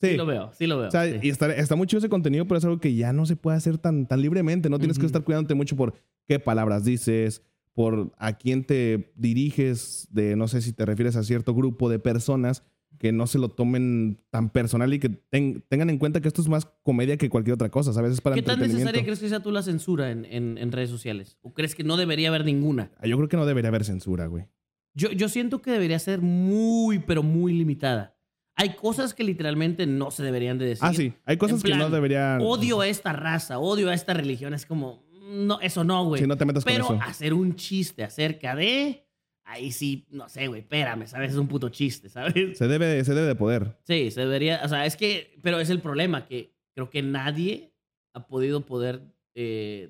Sí. 0.00 0.10
Sí. 0.10 0.16
lo 0.16 0.26
veo, 0.26 0.52
sí 0.52 0.66
lo 0.66 0.78
veo. 0.78 0.88
O 0.88 0.90
sea, 0.90 1.04
sí. 1.06 1.18
y 1.22 1.28
está, 1.28 1.52
está 1.54 1.74
muy 1.76 1.86
chido 1.86 1.98
ese 1.98 2.08
contenido, 2.08 2.46
pero 2.46 2.58
es 2.58 2.64
algo 2.64 2.78
que 2.80 2.94
ya 2.94 3.12
no 3.12 3.26
se 3.26 3.36
puede 3.36 3.56
hacer 3.56 3.78
tan, 3.78 4.06
tan 4.06 4.22
libremente. 4.22 4.70
No 4.70 4.78
tienes 4.78 4.98
que 4.98 5.06
estar 5.06 5.24
cuidándote 5.24 5.54
mucho 5.54 5.74
por 5.76 5.94
qué 6.26 6.38
palabras 6.38 6.84
dices, 6.84 7.42
por 7.74 8.12
a 8.18 8.32
quién 8.38 8.64
te 8.64 9.12
diriges, 9.16 10.08
de 10.10 10.36
no 10.36 10.48
sé 10.48 10.62
si 10.62 10.72
te 10.72 10.84
refieres 10.84 11.16
a 11.16 11.22
cierto 11.22 11.54
grupo 11.54 11.88
de 11.88 11.98
personas 11.98 12.62
que 12.98 13.12
no 13.12 13.28
se 13.28 13.38
lo 13.38 13.48
tomen 13.50 14.18
tan 14.30 14.50
personal 14.50 14.92
y 14.92 14.98
que 14.98 15.08
ten- 15.08 15.64
tengan 15.68 15.88
en 15.88 15.98
cuenta 15.98 16.20
que 16.20 16.26
esto 16.26 16.42
es 16.42 16.48
más 16.48 16.66
comedia 16.82 17.16
que 17.16 17.28
cualquier 17.28 17.54
otra 17.54 17.68
cosa, 17.68 17.92
¿sabes? 17.92 18.12
Es 18.12 18.20
para 18.20 18.34
¿Qué 18.34 18.42
tan 18.42 18.58
necesaria 18.58 19.04
crees 19.04 19.20
que 19.20 19.28
sea 19.28 19.40
tú 19.40 19.52
la 19.52 19.62
censura 19.62 20.10
en, 20.10 20.24
en- 20.24 20.58
en 20.58 20.72
redes 20.72 20.90
sociales? 20.90 21.38
¿O 21.42 21.54
crees 21.54 21.76
que 21.76 21.84
no 21.84 21.96
debería 21.96 22.28
haber 22.28 22.44
ninguna? 22.44 22.90
Ah, 22.98 23.06
Yo 23.06 23.16
creo 23.16 23.28
que 23.28 23.36
no 23.36 23.46
debería 23.46 23.68
haber 23.68 23.84
censura, 23.84 24.26
güey. 24.26 24.46
Yo, 24.94 25.12
yo 25.12 25.28
siento 25.28 25.62
que 25.62 25.70
debería 25.70 25.98
ser 26.00 26.20
muy, 26.20 26.98
pero 26.98 27.22
muy 27.22 27.52
limitada. 27.52 28.16
Hay 28.60 28.74
cosas 28.74 29.14
que 29.14 29.22
literalmente 29.22 29.86
no 29.86 30.10
se 30.10 30.24
deberían 30.24 30.58
de 30.58 30.66
decir. 30.66 30.84
Ah, 30.84 30.92
sí. 30.92 31.12
Hay 31.24 31.36
cosas 31.36 31.64
En 31.64 31.70
que 31.70 31.78
no 31.78 31.90
deberían... 31.90 32.40
Odio 32.42 32.80
a 32.80 32.88
esta 32.88 33.12
raza, 33.12 33.60
odio 33.60 33.88
a 33.88 33.94
esta 33.94 34.14
religión. 34.14 34.52
Es 34.52 34.66
como, 34.66 35.06
no, 35.30 35.60
eso 35.60 35.84
no, 35.84 36.04
güey. 36.04 36.20
Si 36.22 36.26
no 36.26 36.36
te 36.36 36.44
metas 36.44 36.64
pero 36.64 36.88
con 36.88 36.96
eso. 36.96 37.04
hacer 37.04 37.34
un 37.34 37.54
chiste 37.54 38.02
acerca 38.02 38.56
de... 38.56 39.04
Ahí 39.44 39.70
sí, 39.70 40.06
no 40.10 40.28
sé, 40.28 40.48
güey, 40.48 40.60
espérame, 40.60 41.06
¿sabes? 41.06 41.30
Es 41.30 41.38
un 41.38 41.46
puto 41.46 41.68
chiste, 41.70 42.10
¿sabes? 42.10 42.58
Se 42.58 42.68
debe, 42.68 43.02
se 43.04 43.14
debe 43.14 43.28
de 43.28 43.34
poder. 43.34 43.78
Sí, 43.84 44.10
se 44.10 44.20
debería, 44.22 44.60
o 44.62 44.68
sea, 44.68 44.84
es 44.84 44.94
que, 44.94 45.38
pero 45.42 45.58
es 45.58 45.70
el 45.70 45.80
problema, 45.80 46.26
que 46.26 46.52
creo 46.74 46.90
que 46.90 47.00
nadie 47.00 47.72
ha 48.12 48.26
podido 48.26 48.66
poder 48.66 49.00
eh, 49.34 49.88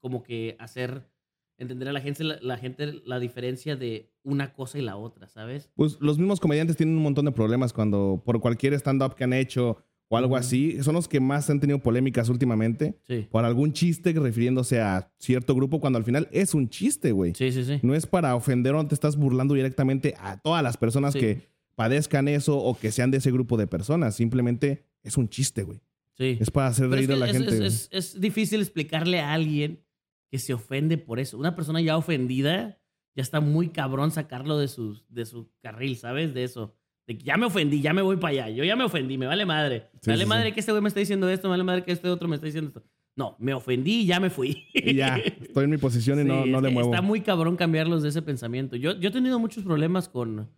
como 0.00 0.22
que 0.22 0.56
hacer, 0.58 1.08
entender 1.56 1.88
a 1.88 1.92
la 1.92 2.02
gente, 2.02 2.22
la, 2.22 2.38
la 2.42 2.58
gente 2.58 3.00
la 3.06 3.18
diferencia 3.18 3.76
de 3.76 4.09
una 4.22 4.52
cosa 4.52 4.78
y 4.78 4.82
la 4.82 4.96
otra, 4.96 5.28
¿sabes? 5.28 5.70
Pues 5.76 5.96
los 6.00 6.18
mismos 6.18 6.40
comediantes 6.40 6.76
tienen 6.76 6.96
un 6.96 7.02
montón 7.02 7.24
de 7.24 7.32
problemas 7.32 7.72
cuando 7.72 8.22
por 8.24 8.40
cualquier 8.40 8.74
stand-up 8.74 9.14
que 9.14 9.24
han 9.24 9.32
hecho 9.32 9.78
o 10.12 10.16
algo 10.16 10.36
así, 10.36 10.82
son 10.82 10.94
los 10.96 11.06
que 11.06 11.20
más 11.20 11.48
han 11.50 11.60
tenido 11.60 11.78
polémicas 11.78 12.28
últimamente 12.28 12.98
Sí. 13.06 13.28
por 13.30 13.44
algún 13.44 13.72
chiste 13.72 14.12
refiriéndose 14.12 14.80
a 14.80 15.12
cierto 15.20 15.54
grupo 15.54 15.78
cuando 15.80 15.98
al 16.00 16.04
final 16.04 16.28
es 16.32 16.52
un 16.52 16.68
chiste, 16.68 17.12
güey. 17.12 17.32
Sí, 17.36 17.52
sí, 17.52 17.64
sí. 17.64 17.78
No 17.82 17.94
es 17.94 18.06
para 18.06 18.34
ofender 18.34 18.74
o 18.74 18.82
no 18.82 18.88
te 18.88 18.94
estás 18.96 19.16
burlando 19.16 19.54
directamente 19.54 20.14
a 20.18 20.36
todas 20.40 20.64
las 20.64 20.76
personas 20.76 21.12
Sí. 21.12 21.20
que 21.20 21.48
padezcan 21.76 22.26
eso 22.26 22.58
o 22.58 22.76
que 22.76 22.90
sean 22.90 23.12
de 23.12 23.18
ese 23.18 23.30
grupo 23.30 23.56
de 23.56 23.68
personas. 23.68 24.16
Simplemente 24.16 24.84
es 25.04 25.16
un 25.16 25.28
chiste, 25.28 25.62
güey. 25.62 25.80
sí. 26.18 26.36
Es 26.40 26.50
para 26.50 26.66
hacer 26.66 26.90
Pero 26.90 27.00
es, 27.00 27.06
reír 27.08 27.16
a 27.16 27.24
la 27.26 27.30
es- 27.30 27.36
gente. 27.38 27.66
es- 27.66 27.88
es 27.92 28.20
difícil 28.20 28.60
explicarle 28.60 29.20
a 29.20 29.32
alguien 29.32 29.80
que 30.28 30.38
se 30.40 30.52
ofende 30.52 30.98
por 30.98 31.20
eso. 31.20 31.38
Una 31.38 31.54
persona 31.54 31.80
ya 31.80 31.96
ofendida, 31.96 32.79
ya 33.14 33.22
está 33.22 33.40
muy 33.40 33.68
cabrón 33.68 34.10
sacarlo 34.10 34.58
de 34.58 34.68
su, 34.68 35.02
de 35.08 35.26
su 35.26 35.50
carril, 35.60 35.96
¿sabes? 35.96 36.34
De 36.34 36.44
eso. 36.44 36.74
De 37.06 37.18
que 37.18 37.24
ya 37.24 37.36
me 37.36 37.46
ofendí, 37.46 37.80
ya 37.80 37.92
me 37.92 38.02
voy 38.02 38.16
para 38.16 38.44
allá. 38.44 38.50
Yo 38.50 38.64
ya 38.64 38.76
me 38.76 38.84
ofendí, 38.84 39.18
me 39.18 39.26
vale 39.26 39.44
madre. 39.44 39.88
Sí, 39.94 40.10
me 40.10 40.12
vale 40.12 40.24
sí, 40.24 40.28
madre 40.28 40.48
sí. 40.48 40.54
que 40.54 40.60
este 40.60 40.72
güey 40.72 40.82
me 40.82 40.88
está 40.88 41.00
diciendo 41.00 41.28
esto, 41.28 41.48
me 41.48 41.52
vale 41.52 41.64
madre 41.64 41.84
que 41.84 41.92
este 41.92 42.08
otro 42.08 42.28
me 42.28 42.36
está 42.36 42.46
diciendo 42.46 42.68
esto. 42.68 42.82
No, 43.16 43.36
me 43.38 43.52
ofendí 43.52 44.02
y 44.02 44.06
ya 44.06 44.20
me 44.20 44.30
fui. 44.30 44.64
Y 44.72 44.94
ya, 44.94 45.16
estoy 45.16 45.64
en 45.64 45.70
mi 45.70 45.78
posición 45.78 46.20
y 46.20 46.24
no, 46.24 46.44
Sí, 46.44 46.50
no 46.50 46.60
le 46.60 46.70
muevo. 46.70 46.90
Está 46.90 47.02
muy 47.02 47.20
cabrón 47.20 47.56
cambiarlos 47.56 48.02
de 48.02 48.10
ese 48.10 48.22
pensamiento. 48.22 48.76
Yo, 48.76 48.98
yo 48.98 49.08
he 49.08 49.12
tenido 49.12 49.38
muchos 49.38 49.64
problemas 49.64 50.08
con, 50.08 50.48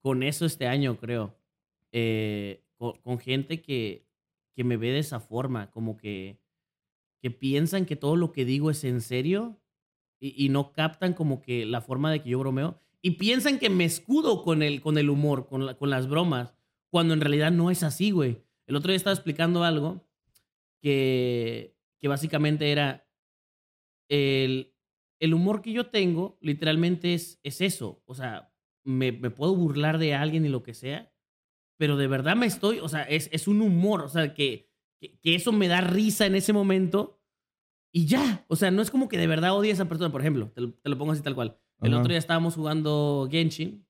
con 0.00 0.22
eso 0.22 0.46
este 0.46 0.66
año, 0.66 0.96
creo. 0.96 1.36
Eh, 1.92 2.64
con, 2.76 2.94
con 3.02 3.18
gente 3.18 3.60
que, 3.60 4.06
que 4.54 4.64
me 4.64 4.76
ve 4.76 4.88
de 4.92 4.98
esa 5.00 5.20
forma, 5.20 5.70
como 5.70 5.96
que, 5.98 6.40
que 7.20 7.30
piensan 7.30 7.84
que 7.84 7.96
todo 7.96 8.16
lo 8.16 8.32
que 8.32 8.44
digo 8.44 8.70
es 8.70 8.82
en 8.84 9.00
serio 9.02 9.60
y, 10.20 10.48
no 10.48 10.72
captan 10.72 11.14
como 11.14 11.40
que 11.40 11.64
la 11.64 11.80
forma 11.80 12.10
de 12.10 12.20
que 12.20 12.30
yo 12.30 12.38
bromeo 12.38 12.80
y 13.00 13.12
piensan 13.12 13.58
que 13.58 13.70
me 13.70 13.84
escudo 13.84 14.42
con 14.42 14.62
el, 14.62 14.80
con 14.80 14.98
el 14.98 15.10
humor, 15.10 15.46
con, 15.46 15.66
la- 15.66 15.76
con 15.76 15.90
las 15.90 16.08
bromas, 16.08 16.54
cuando 16.90 17.14
en 17.14 17.20
realidad 17.20 17.52
no 17.52 17.70
es 17.70 17.82
así, 17.82 18.10
güey. 18.10 18.42
El 18.66 18.76
otro 18.76 18.90
día 18.90 18.96
estaba 18.96 19.14
explicando 19.14 19.62
algo 19.62 20.08
que, 20.80 21.76
que 22.00 22.08
básicamente 22.08 22.72
era 22.72 23.08
el, 24.08 24.74
el 25.20 25.34
humor 25.34 25.62
que 25.62 25.72
yo 25.72 25.86
tengo, 25.86 26.38
literalmente 26.40 27.14
es, 27.14 27.38
es 27.42 27.60
eso. 27.60 28.02
O 28.06 28.14
sea, 28.14 28.52
me, 28.84 29.12
puedo 29.12 29.54
burlar 29.54 29.98
de 29.98 30.14
alguien 30.14 30.44
y 30.44 30.48
lo 30.48 30.62
que 30.62 30.74
sea, 30.74 31.12
pero 31.76 31.96
de 31.96 32.08
verdad 32.08 32.36
me 32.36 32.46
estoy, 32.46 32.80
o 32.80 32.88
sea, 32.88 33.02
es, 33.02 33.28
es 33.32 33.46
un 33.46 33.60
humor, 33.62 34.02
o 34.02 34.08
sea, 34.08 34.34
que, 34.34 34.70
que 35.00 35.34
eso 35.34 35.52
me 35.52 35.68
da 35.68 35.80
risa 35.80 36.26
en 36.26 36.34
ese 36.34 36.52
momento 36.52 37.17
y 37.92 38.06
ya. 38.06 38.44
O 38.48 38.56
sea, 38.56 38.70
no 38.70 38.82
es 38.82 38.90
como 38.90 39.08
que 39.08 39.18
de 39.18 39.26
verdad 39.26 39.54
odie 39.56 39.70
a 39.70 39.74
esa 39.74 39.88
persona, 39.88 40.10
por 40.12 40.20
ejemplo, 40.20 40.50
te 40.54 40.60
lo, 40.60 40.72
te 40.72 40.88
lo 40.88 40.98
pongo 40.98 41.12
así 41.12 41.22
tal 41.22 41.34
cual. 41.34 41.56
El 41.80 41.92
Ajá. 41.92 42.00
otro 42.00 42.10
día 42.10 42.18
estábamos 42.18 42.54
jugando 42.54 43.28
Genshin. 43.30 43.84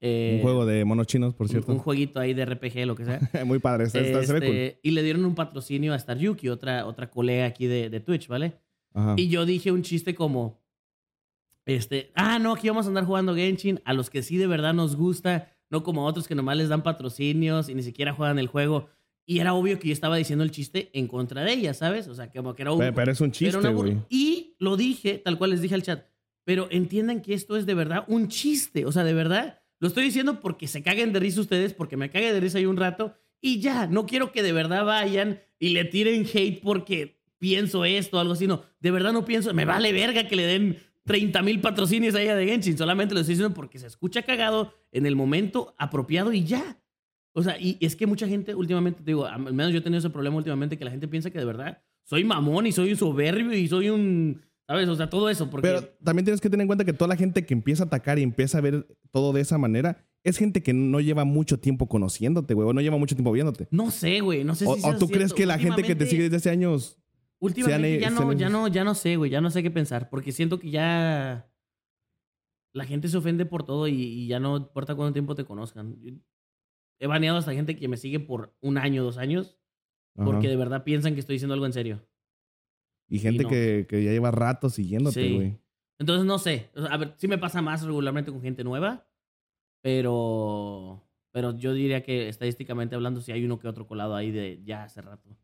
eh, 0.00 0.34
un 0.36 0.42
juego 0.42 0.66
de 0.66 0.84
monos 0.84 1.06
chinos, 1.06 1.34
por 1.34 1.48
cierto. 1.48 1.72
un 1.72 1.78
jueguito 1.78 2.20
ahí 2.20 2.34
de 2.34 2.44
RPG, 2.44 2.84
lo 2.86 2.94
que 2.94 3.04
sea. 3.06 3.20
Muy 3.46 3.58
padre, 3.58 3.84
está- 3.84 4.00
está- 4.00 4.22
se 4.24 4.32
ve 4.34 4.40
cool. 4.40 4.54
Este, 4.56 4.80
Y 4.82 4.90
le 4.90 5.02
dieron 5.02 5.24
un 5.24 5.34
patrocinio 5.34 5.92
a 5.94 5.96
Star 5.96 6.18
Yuki, 6.18 6.48
otra, 6.50 6.86
otra 6.86 7.10
colega 7.10 7.46
aquí 7.46 7.66
de, 7.66 7.88
de 7.88 8.00
Twitch, 8.00 8.28
¿vale? 8.28 8.58
Ajá. 8.92 9.14
Y 9.16 9.28
yo 9.28 9.46
dije 9.46 9.72
un 9.72 9.82
chiste 9.82 10.14
como, 10.14 10.60
este, 11.66 12.12
ah, 12.14 12.38
no, 12.38 12.52
aquí 12.52 12.68
vamos 12.68 12.84
a 12.84 12.88
andar 12.88 13.04
jugando 13.06 13.34
Genshin, 13.34 13.80
a 13.84 13.94
los 13.94 14.10
que 14.10 14.22
sí 14.22 14.36
de 14.36 14.46
verdad 14.46 14.74
nos 14.74 14.96
gusta, 14.96 15.50
no 15.70 15.82
como 15.82 16.02
a 16.02 16.04
otros 16.04 16.28
que 16.28 16.34
nomás 16.34 16.56
les 16.58 16.68
dan 16.68 16.82
patrocinios 16.82 17.68
y 17.70 17.74
ni 17.74 17.82
siquiera 17.82 18.12
juegan 18.12 18.38
el 18.38 18.48
juego. 18.48 18.88
Y 19.26 19.38
era 19.38 19.54
obvio 19.54 19.78
que 19.78 19.88
yo 19.88 19.92
estaba 19.94 20.16
diciendo 20.16 20.44
el 20.44 20.50
chiste 20.50 20.90
en 20.92 21.06
contra 21.08 21.42
de 21.44 21.52
ella, 21.52 21.72
¿sabes? 21.74 22.08
O 22.08 22.14
sea, 22.14 22.30
como 22.30 22.54
que 22.54 22.62
era 22.62 22.72
un... 22.72 22.78
Pe- 22.78 22.92
Pero 22.92 23.12
es 23.12 23.20
un 23.20 23.30
chiste, 23.32 23.58
güey. 23.74 23.92
Y 24.10 24.56
lo 24.58 24.76
dije, 24.76 25.18
tal 25.18 25.38
cual 25.38 25.50
les 25.50 25.62
dije 25.62 25.74
al 25.74 25.82
chat, 25.82 26.06
pero 26.44 26.68
entiendan 26.70 27.22
que 27.22 27.32
esto 27.34 27.56
es 27.56 27.64
de 27.64 27.72
verdad 27.74 28.04
un 28.08 28.28
chiste, 28.28 28.84
o 28.84 28.92
sea, 28.92 29.02
de 29.04 29.14
verdad, 29.14 29.62
lo 29.80 29.88
estoy 29.88 30.04
diciendo 30.04 30.40
porque 30.40 30.68
se 30.68 30.82
caguen 30.82 31.12
de 31.14 31.20
risa 31.20 31.40
ustedes, 31.40 31.72
porque 31.72 31.96
me 31.96 32.10
cague 32.10 32.32
de 32.34 32.40
risa 32.40 32.58
ahí 32.58 32.66
un 32.66 32.76
rato, 32.76 33.14
y 33.40 33.60
ya, 33.60 33.86
no 33.86 34.04
quiero 34.06 34.30
que 34.32 34.42
de 34.42 34.52
verdad 34.52 34.84
vayan 34.84 35.40
y 35.58 35.70
le 35.70 35.84
tiren 35.86 36.26
hate 36.32 36.60
porque 36.62 37.18
pienso 37.38 37.84
esto 37.86 38.18
o 38.18 38.20
algo 38.20 38.34
así, 38.34 38.46
no, 38.46 38.62
de 38.80 38.90
verdad 38.90 39.12
no 39.14 39.24
pienso, 39.24 39.52
me 39.54 39.64
vale 39.64 39.92
verga 39.92 40.28
que 40.28 40.36
le 40.36 40.46
den 40.46 40.78
30 41.04 41.42
mil 41.42 41.60
patrocinios 41.60 42.14
a 42.14 42.20
ella 42.22 42.34
de 42.36 42.46
Genshin, 42.46 42.76
solamente 42.78 43.14
lo 43.14 43.20
estoy 43.20 43.34
diciendo 43.36 43.54
porque 43.54 43.78
se 43.78 43.86
escucha 43.86 44.22
cagado 44.22 44.74
en 44.92 45.06
el 45.06 45.16
momento 45.16 45.74
apropiado 45.78 46.32
y 46.32 46.44
ya. 46.44 46.78
O 47.36 47.42
sea, 47.42 47.58
y 47.58 47.76
es 47.80 47.96
que 47.96 48.06
mucha 48.06 48.28
gente 48.28 48.54
últimamente, 48.54 49.00
te 49.00 49.06
digo, 49.10 49.26
al 49.26 49.40
menos 49.52 49.72
yo 49.72 49.78
he 49.78 49.82
tenido 49.82 49.98
ese 49.98 50.10
problema 50.10 50.36
últimamente 50.36 50.78
que 50.78 50.84
la 50.84 50.90
gente 50.92 51.08
piensa 51.08 51.30
que 51.30 51.38
de 51.38 51.44
verdad 51.44 51.82
soy 52.04 52.22
mamón 52.24 52.66
y 52.66 52.72
soy 52.72 52.90
un 52.92 52.96
soberbio 52.96 53.52
y 53.52 53.66
soy 53.66 53.88
un, 53.90 54.40
¿sabes? 54.68 54.88
O 54.88 54.94
sea, 54.94 55.10
todo 55.10 55.28
eso, 55.28 55.50
porque... 55.50 55.66
Pero 55.68 55.82
también 56.04 56.24
tienes 56.24 56.40
que 56.40 56.48
tener 56.48 56.62
en 56.62 56.68
cuenta 56.68 56.84
que 56.84 56.92
toda 56.92 57.08
la 57.08 57.16
gente 57.16 57.44
que 57.44 57.52
empieza 57.54 57.82
a 57.82 57.86
atacar 57.86 58.18
y 58.18 58.22
empieza 58.22 58.58
a 58.58 58.60
ver 58.60 58.86
todo 59.10 59.32
de 59.32 59.40
esa 59.40 59.58
manera 59.58 60.06
es 60.22 60.38
gente 60.38 60.62
que 60.62 60.72
no 60.72 61.00
lleva 61.00 61.24
mucho 61.24 61.58
tiempo 61.58 61.88
conociéndote, 61.88 62.54
güey, 62.54 62.68
o 62.68 62.72
no 62.72 62.80
lleva 62.80 62.98
mucho 62.98 63.16
tiempo 63.16 63.32
viéndote. 63.32 63.66
no 63.70 63.90
sé, 63.90 64.20
güey, 64.20 64.44
no 64.44 64.54
sé 64.54 64.64
si 64.66 64.70
o 64.86 64.96
tú 64.96 65.08
crees 65.08 65.32
que 65.34 65.44
la 65.44 65.58
gente 65.58 65.82
que 65.82 65.94
te 65.96 66.06
sigue 66.06 66.22
desde 66.24 66.36
hace 66.36 66.50
años... 66.50 66.98
Últimamente 67.40 67.98
sean- 67.98 68.00
ya, 68.00 68.10
no, 68.10 68.16
sean- 68.28 68.38
ya, 68.38 68.48
no, 68.48 68.68
ya 68.68 68.84
no 68.84 68.94
sé, 68.94 69.16
güey, 69.16 69.30
ya 69.30 69.40
no 69.40 69.50
sé 69.50 69.62
qué 69.62 69.70
pensar, 69.70 70.08
porque 70.08 70.30
siento 70.32 70.58
que 70.60 70.70
ya 70.70 71.50
la 72.72 72.84
gente 72.86 73.08
se 73.08 73.16
ofende 73.18 73.44
por 73.44 73.64
todo 73.64 73.86
y, 73.88 73.94
y 74.00 74.26
ya 74.28 74.40
no 74.40 74.56
importa 74.56 74.94
cuánto 74.94 75.12
tiempo 75.12 75.34
te 75.34 75.44
conozcan. 75.44 75.96
He 76.98 77.06
baneado 77.06 77.38
hasta 77.38 77.52
gente 77.52 77.76
que 77.76 77.88
me 77.88 77.96
sigue 77.96 78.20
por 78.20 78.54
un 78.60 78.78
año, 78.78 79.02
dos 79.04 79.18
años, 79.18 79.58
Ajá. 80.16 80.24
porque 80.24 80.48
de 80.48 80.56
verdad 80.56 80.84
piensan 80.84 81.14
que 81.14 81.20
estoy 81.20 81.34
diciendo 81.34 81.54
algo 81.54 81.66
en 81.66 81.72
serio. 81.72 82.06
Y 83.08 83.18
gente 83.18 83.42
no. 83.42 83.48
que, 83.50 83.86
que 83.88 84.02
ya 84.02 84.10
lleva 84.12 84.30
rato 84.30 84.70
siguiéndote, 84.70 85.22
Sí. 85.28 85.34
güey. 85.34 85.58
Entonces 85.98 86.26
no 86.26 86.38
sé, 86.38 86.70
O 86.74 86.80
sea, 86.82 86.92
a 86.92 86.96
ver, 86.96 87.14
sí 87.18 87.28
me 87.28 87.38
pasa 87.38 87.62
más 87.62 87.82
regularmente 87.84 88.32
con 88.32 88.40
gente 88.42 88.64
nueva, 88.64 89.06
pero 89.82 91.02
Pero 91.32 91.56
yo 91.58 91.72
diría 91.74 92.02
que 92.02 92.28
estadísticamente 92.28 92.94
hablando, 92.94 93.20
sí 93.20 93.32
hay 93.32 93.44
uno 93.44 93.58
que 93.58 93.68
otro 93.68 93.86
colado 93.86 94.14
ahí 94.16 94.30
de 94.30 94.60
ya 94.64 94.84
hace 94.84 95.02
rato. 95.02 95.36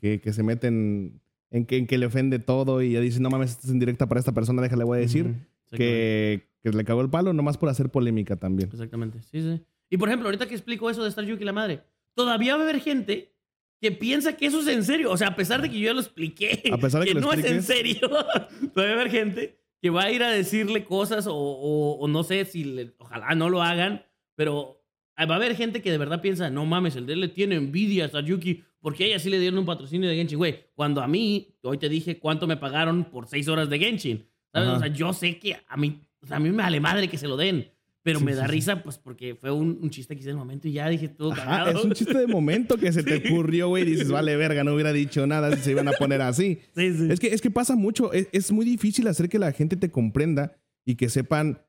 Que, 0.00 0.20
que 0.20 0.32
se 0.32 0.42
meten 0.42 1.20
en 1.50 1.66
que, 1.66 1.76
en 1.76 1.86
que 1.86 1.98
le 1.98 2.06
ofende 2.06 2.38
todo 2.38 2.82
y 2.82 2.92
ya 2.92 3.00
dice, 3.00 3.20
no 3.20 3.30
mames, 3.30 3.50
esto 3.52 3.66
es 3.66 3.72
indirecta 3.72 4.06
para 4.08 4.18
esta 4.18 4.32
persona, 4.32 4.60
déjale, 4.62 4.84
voy 4.84 4.98
a 4.98 5.00
decir. 5.02 5.26
Ujú, 5.26 5.34
exactamente. 5.66 5.76
que, 5.76 6.48
que 6.70 6.76
le 6.76 6.84
cagó 6.84 7.00
el 7.02 7.10
palo 7.10 7.32
nomás 7.32 7.56
por 7.58 7.68
hacer 7.68 7.90
polémica 7.90 8.36
también. 8.36 8.70
Exactamente, 8.72 9.20
sí, 9.22 9.40
sí. 9.42 9.62
Y 9.94 9.96
por 9.96 10.08
ejemplo, 10.08 10.26
ahorita 10.26 10.46
que 10.48 10.54
explico 10.56 10.90
eso 10.90 11.04
de 11.04 11.08
estar 11.08 11.24
Yuki 11.24 11.44
la 11.44 11.52
madre, 11.52 11.84
todavía 12.14 12.56
va 12.56 12.62
a 12.62 12.64
haber 12.68 12.80
gente 12.80 13.32
que 13.80 13.92
piensa 13.92 14.36
que 14.36 14.46
eso 14.46 14.60
es 14.60 14.66
en 14.66 14.82
serio. 14.82 15.12
O 15.12 15.16
sea, 15.16 15.28
a 15.28 15.36
pesar 15.36 15.62
de 15.62 15.70
que 15.70 15.78
yo 15.78 15.86
ya 15.86 15.92
lo 15.94 16.00
expliqué, 16.00 16.62
A 16.72 16.78
pesar 16.78 17.02
de 17.02 17.06
que 17.06 17.14
lo 17.14 17.20
no 17.20 17.32
es 17.32 17.44
en 17.44 17.62
serio, 17.62 18.00
todavía 18.74 18.94
va 18.96 18.98
a 18.98 19.00
haber 19.02 19.10
gente 19.10 19.60
que 19.80 19.90
va 19.90 20.02
a 20.04 20.10
ir 20.10 20.24
a 20.24 20.30
decirle 20.30 20.84
cosas 20.84 21.28
o, 21.28 21.34
o- 21.36 21.98
o 22.00 22.08
no 22.08 22.24
sé 22.24 22.44
si 22.44 22.64
le- 22.64 22.92
ojalá 22.98 23.36
no 23.36 23.48
lo 23.50 23.62
hagan, 23.62 24.02
pero 24.34 24.82
va 25.16 25.34
a 25.34 25.36
haber 25.36 25.54
gente 25.54 25.80
que 25.80 25.92
de 25.92 25.98
verdad 25.98 26.20
piensa, 26.20 26.50
no 26.50 26.64
mames, 26.66 26.96
el 26.96 27.06
de 27.06 27.12
él 27.12 27.20
le 27.20 27.28
tiene 27.28 27.54
envidia 27.54 28.06
a 28.06 28.08
Sayuki 28.08 28.64
porque 28.80 29.04
a 29.04 29.06
ella 29.06 29.18
sí 29.20 29.30
le 29.30 29.38
dieron 29.38 29.60
un 29.60 29.66
patrocinio 29.66 30.08
de 30.10 30.16
Genshin, 30.16 30.38
güey. 30.38 30.64
Cuando 30.74 31.00
a 31.02 31.06
mí, 31.06 31.54
hoy 31.62 31.78
te 31.78 31.88
dije 31.88 32.18
cuánto 32.18 32.46
me 32.48 32.56
pagaron 32.56 33.04
por 33.04 33.28
seis 33.28 33.46
horas 33.48 33.68
de 33.70 33.78
Genshin. 33.78 34.26
¿Sabes? 34.52 34.68
Ajá. 34.70 34.76
O 34.76 34.80
sea, 34.80 34.88
yo 34.88 35.12
sé 35.12 35.38
que 35.38 35.56
a 35.68 35.76
mí, 35.76 36.00
o 36.20 36.26
sea, 36.26 36.36
a 36.38 36.40
mí 36.40 36.50
me 36.50 36.62
vale 36.62 36.80
madre 36.80 37.08
que 37.08 37.16
se 37.16 37.28
lo 37.28 37.36
den. 37.36 37.70
Pero 38.04 38.18
Sí, 38.18 38.24
me 38.26 38.34
da 38.34 38.44
sí. 38.44 38.52
risa, 38.52 38.82
pues, 38.82 38.98
porque 38.98 39.34
fue 39.34 39.50
un, 39.50 39.78
un 39.80 39.88
chiste 39.90 40.14
que 40.14 40.20
hice 40.20 40.28
en 40.28 40.34
el 40.34 40.38
momento 40.38 40.68
y 40.68 40.72
ya 40.72 40.88
dije 40.90 41.08
todo 41.08 41.32
Ajá, 41.32 41.42
cagado. 41.64 41.78
es 41.80 41.84
un 41.86 41.92
chiste 41.92 42.16
de 42.18 42.26
momento 42.26 42.76
que 42.76 42.92
se 42.92 43.02
te 43.02 43.16
ocurrió, 43.34 43.68
güey. 43.68 43.84
Dices, 43.84 44.10
vale, 44.10 44.36
verga, 44.36 44.62
no 44.62 44.74
hubiera 44.74 44.92
dicho 44.92 45.26
nada 45.26 45.56
si 45.56 45.62
se 45.62 45.70
iban 45.70 45.88
a 45.88 45.92
poner 45.92 46.20
así. 46.20 46.60
Sí, 46.76 46.92
sí. 46.94 47.08
Es 47.10 47.18
que, 47.18 47.28
es 47.28 47.40
que 47.40 47.50
pasa 47.50 47.74
mucho. 47.76 48.12
Es, 48.12 48.28
es 48.32 48.52
muy 48.52 48.66
difícil 48.66 49.08
hacer 49.08 49.28
que 49.30 49.38
la 49.38 49.52
gente 49.52 49.76
te 49.76 49.90
comprenda 49.90 50.54
y 50.84 50.96
que 50.96 51.08
sepan, 51.08 51.62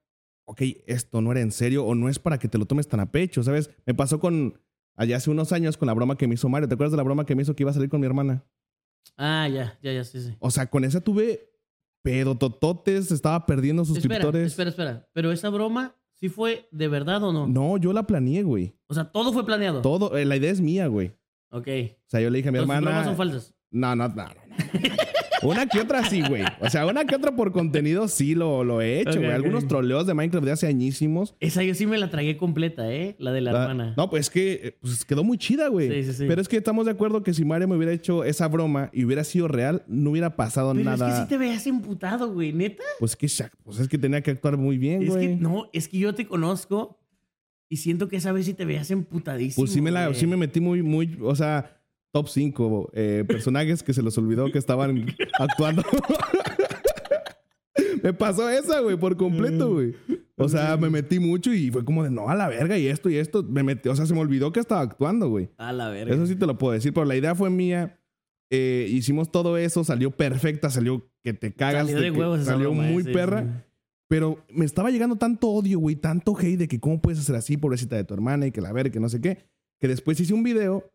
ok, 0.43 0.61
esto 0.87 1.21
no 1.21 1.31
era 1.31 1.39
en 1.39 1.51
serio 1.53 1.85
o 1.85 1.95
no 1.95 2.09
es 2.09 2.19
para 2.19 2.37
que 2.37 2.49
te 2.49 2.57
lo 2.57 2.65
tomes 2.65 2.87
tan 2.89 2.99
a 2.99 3.11
pecho, 3.11 3.41
¿sabes? 3.41 3.69
Me 3.85 3.93
pasó 3.93 4.19
con, 4.19 4.59
allá 4.97 5.15
hace 5.15 5.31
unos 5.31 5.53
años 5.53 5.77
con 5.77 5.87
la 5.87 5.93
broma 5.93 6.17
que 6.17 6.27
me 6.27 6.33
hizo 6.33 6.49
Mario. 6.49 6.67
¿Te 6.67 6.73
acuerdas 6.73 6.91
de 6.91 6.97
la 6.97 7.03
broma 7.03 7.25
que 7.25 7.33
me 7.35 7.43
hizo 7.43 7.55
que 7.55 7.63
iba 7.63 7.71
a 7.71 7.73
salir 7.73 7.87
con 7.87 8.01
mi 8.01 8.07
hermana? 8.07 8.43
Ah, 9.15 9.47
ya, 9.47 9.79
ya, 9.81 9.93
ya, 9.93 10.03
sí, 10.03 10.21
sí. 10.21 10.35
O 10.39 10.51
sea, 10.51 10.65
con 10.69 10.83
esa 10.83 10.99
tuve 10.99 11.49
pedotototes, 12.03 13.11
estaba 13.11 13.45
perdiendo 13.45 13.83
Espera, 13.83 14.01
suscriptores. 14.01 14.47
espera, 14.51 14.69
espera. 14.69 15.09
Pero 15.13 15.31
esa 15.31 15.49
broma, 15.49 15.95
¿sí 16.15 16.29
fue 16.29 16.67
de 16.71 16.87
verdad 16.87 17.23
o 17.23 17.31
no? 17.33 17.47
No, 17.47 17.77
yo 17.77 17.93
la 17.93 18.03
planeé, 18.07 18.43
güey. 18.43 18.75
O 18.87 18.93
sea, 18.93 19.05
todo 19.11 19.31
fue 19.33 19.45
planeado. 19.45 19.81
Todo, 19.81 20.17
eh, 20.17 20.25
la 20.25 20.35
idea 20.35 20.51
es 20.51 20.61
mía, 20.61 20.87
güey. 20.87 21.13
Ok. 21.51 21.67
O 21.67 22.09
sea, 22.09 22.19
yo 22.21 22.29
le 22.29 22.37
dije 22.37 22.49
a 22.49 22.51
mi 22.51 22.57
Entonces, 22.59 22.77
hermana. 22.77 22.81
bromas 22.91 23.05
son 23.05 23.15
falsas. 23.17 23.55
No, 23.71 23.95
no, 23.95 24.07
no, 24.09 24.15
no, 24.15 24.23
no. 24.25 24.33
Una 25.47 25.65
que 25.67 25.79
otra 25.79 26.03
sí, 26.09 26.21
güey. 26.27 26.43
O 26.59 26.69
sea, 26.69 26.85
una 26.85 27.05
que 27.05 27.15
otra 27.15 27.35
por 27.35 27.51
contenido 27.51 28.07
sí 28.07 28.35
lo, 28.35 28.63
lo 28.63 28.81
he 28.81 29.01
hecho, 29.01 29.17
güey. 29.19 29.31
Algunos 29.31 29.67
troleos 29.67 30.05
de 30.07 30.13
Minecraft 30.13 30.45
de 30.45 30.51
hace 30.51 30.67
añísimos. 30.67 31.35
Esa 31.39 31.63
yo 31.63 31.73
sí 31.75 31.85
me 31.85 31.97
la 31.97 32.09
tragué 32.09 32.37
completa, 32.37 32.91
¿eh? 32.91 33.15
La 33.19 33.31
de 33.31 33.41
la, 33.41 33.51
La- 33.53 33.61
hermana. 33.63 33.93
No, 33.97 34.09
pues 34.09 34.27
es 34.27 34.29
que 34.29 34.53
eh, 34.63 34.77
pues, 34.81 35.05
quedó 35.05 35.23
muy 35.23 35.37
chida, 35.37 35.67
güey. 35.69 35.89
Sí, 36.03 36.11
sí, 36.11 36.17
sí. 36.19 36.25
Pero 36.27 36.41
es 36.41 36.47
que 36.47 36.57
estamos 36.57 36.85
de 36.85 36.91
acuerdo 36.91 37.23
que 37.23 37.33
si 37.33 37.45
Mario 37.45 37.67
me 37.67 37.75
hubiera 37.75 37.93
hecho 37.93 38.23
esa 38.23 38.47
broma 38.47 38.89
y 38.93 39.05
hubiera 39.05 39.23
sido 39.23 39.47
real, 39.47 39.83
no 39.87 40.11
hubiera 40.11 40.35
pasado 40.35 40.71
Pero 40.73 40.83
nada. 40.85 41.07
es 41.09 41.15
que 41.15 41.21
sí 41.21 41.27
te 41.29 41.37
veías 41.37 41.65
emputado, 41.67 42.31
güey, 42.33 42.51
neta. 42.53 42.83
Pues 42.99 43.15
que 43.15 43.27
pues 43.63 43.79
es 43.79 43.87
que 43.87 43.97
tenía 43.97 44.21
que 44.21 44.31
actuar 44.31 44.57
muy 44.57 44.77
bien, 44.77 45.01
Es 45.03 45.09
que, 45.09 45.27
güey. 45.27 45.35
no, 45.35 45.69
es 45.73 45.87
que 45.87 45.97
yo 45.97 46.13
te 46.15 46.25
conozco 46.27 46.99
y 47.67 47.77
siento 47.77 48.07
que 48.07 48.17
esa 48.17 48.31
vez 48.31 48.45
sí 48.45 48.53
te 48.53 48.65
veías 48.65 48.89
emputadísimo. 48.91 49.63
Pues 49.63 49.71
sí 49.73 49.81
me, 49.81 49.91
la, 49.91 50.07
güey. 50.07 50.19
sí 50.19 50.27
me 50.27 50.37
metí 50.37 50.59
muy, 50.61 50.83
muy, 50.83 51.17
o 51.21 51.35
sea, 51.35 51.77
top 52.15 52.29
5 52.29 52.91
personajes 53.27 53.83
que 53.83 53.93
se 53.93 54.01
los 54.01 54.17
olvidó 54.17 54.49
que 54.49 54.57
estaban 54.57 55.05
actuando. 55.39 55.83
me 58.03 58.13
pasó 58.13 58.49
esa, 58.49 58.79
güey, 58.79 58.97
por 58.97 59.17
completo, 59.17 59.73
güey. 59.73 59.95
O 60.37 60.47
sea, 60.47 60.77
me 60.77 60.89
metí 60.89 61.19
mucho 61.19 61.53
y 61.53 61.71
fue 61.71 61.83
como 61.83 62.03
de, 62.03 62.11
no, 62.11 62.29
a 62.29 62.35
la 62.35 62.47
verga, 62.47 62.77
y 62.77 62.87
esto 62.87 63.09
y 63.09 63.17
esto. 63.17 63.43
Me 63.43 63.63
metí, 63.63 63.89
o 63.89 63.95
sea, 63.95 64.05
se 64.05 64.13
me 64.13 64.21
olvidó 64.21 64.51
que 64.51 64.59
estaba 64.61 64.81
actuando, 64.81 65.29
güey. 65.29 65.49
A 65.57 65.73
la 65.73 65.89
verga. 65.89 66.13
Eso 66.13 66.25
sí 66.25 66.35
te 66.35 66.45
lo 66.45 66.57
puedo 66.57 66.73
decir, 66.73 66.93
pero 66.93 67.05
la 67.05 67.15
idea 67.15 67.35
fue 67.35 67.49
mía. 67.49 67.99
Eh, 68.49 68.87
hicimos 68.89 69.31
todo 69.31 69.57
eso, 69.57 69.83
salió 69.83 70.11
perfecta, 70.11 70.69
salió 70.69 71.09
que 71.23 71.33
te 71.33 71.53
cagas. 71.53 71.87
Salió 71.87 72.01
de 72.01 72.11
que- 72.13 72.17
huevos 72.17 72.45
salió 72.45 72.69
broma, 72.71 72.83
muy 72.83 73.01
eh, 73.01 73.05
sí, 73.07 73.13
perra. 73.13 73.43
sí. 73.43 73.49
Pero 74.07 74.45
me 74.49 74.65
estaba 74.65 74.91
llegando 74.91 75.15
tanto 75.15 75.49
odio, 75.49 75.79
güey, 75.79 75.95
tanto 75.95 76.37
hate 76.37 76.59
de 76.59 76.67
que 76.67 76.79
cómo 76.79 77.01
puedes 77.01 77.19
hacer 77.19 77.35
así, 77.35 77.57
pobrecita 77.57 77.95
de 77.95 78.03
tu 78.03 78.13
hermana 78.13 78.45
y 78.45 78.51
que 78.51 78.61
la 78.61 78.71
ver, 78.71 78.91
que 78.91 78.99
no 78.99 79.09
sé 79.09 79.19
qué, 79.19 79.39
que 79.81 79.87
después 79.87 80.19
hice 80.19 80.33
un 80.33 80.43
video 80.43 80.91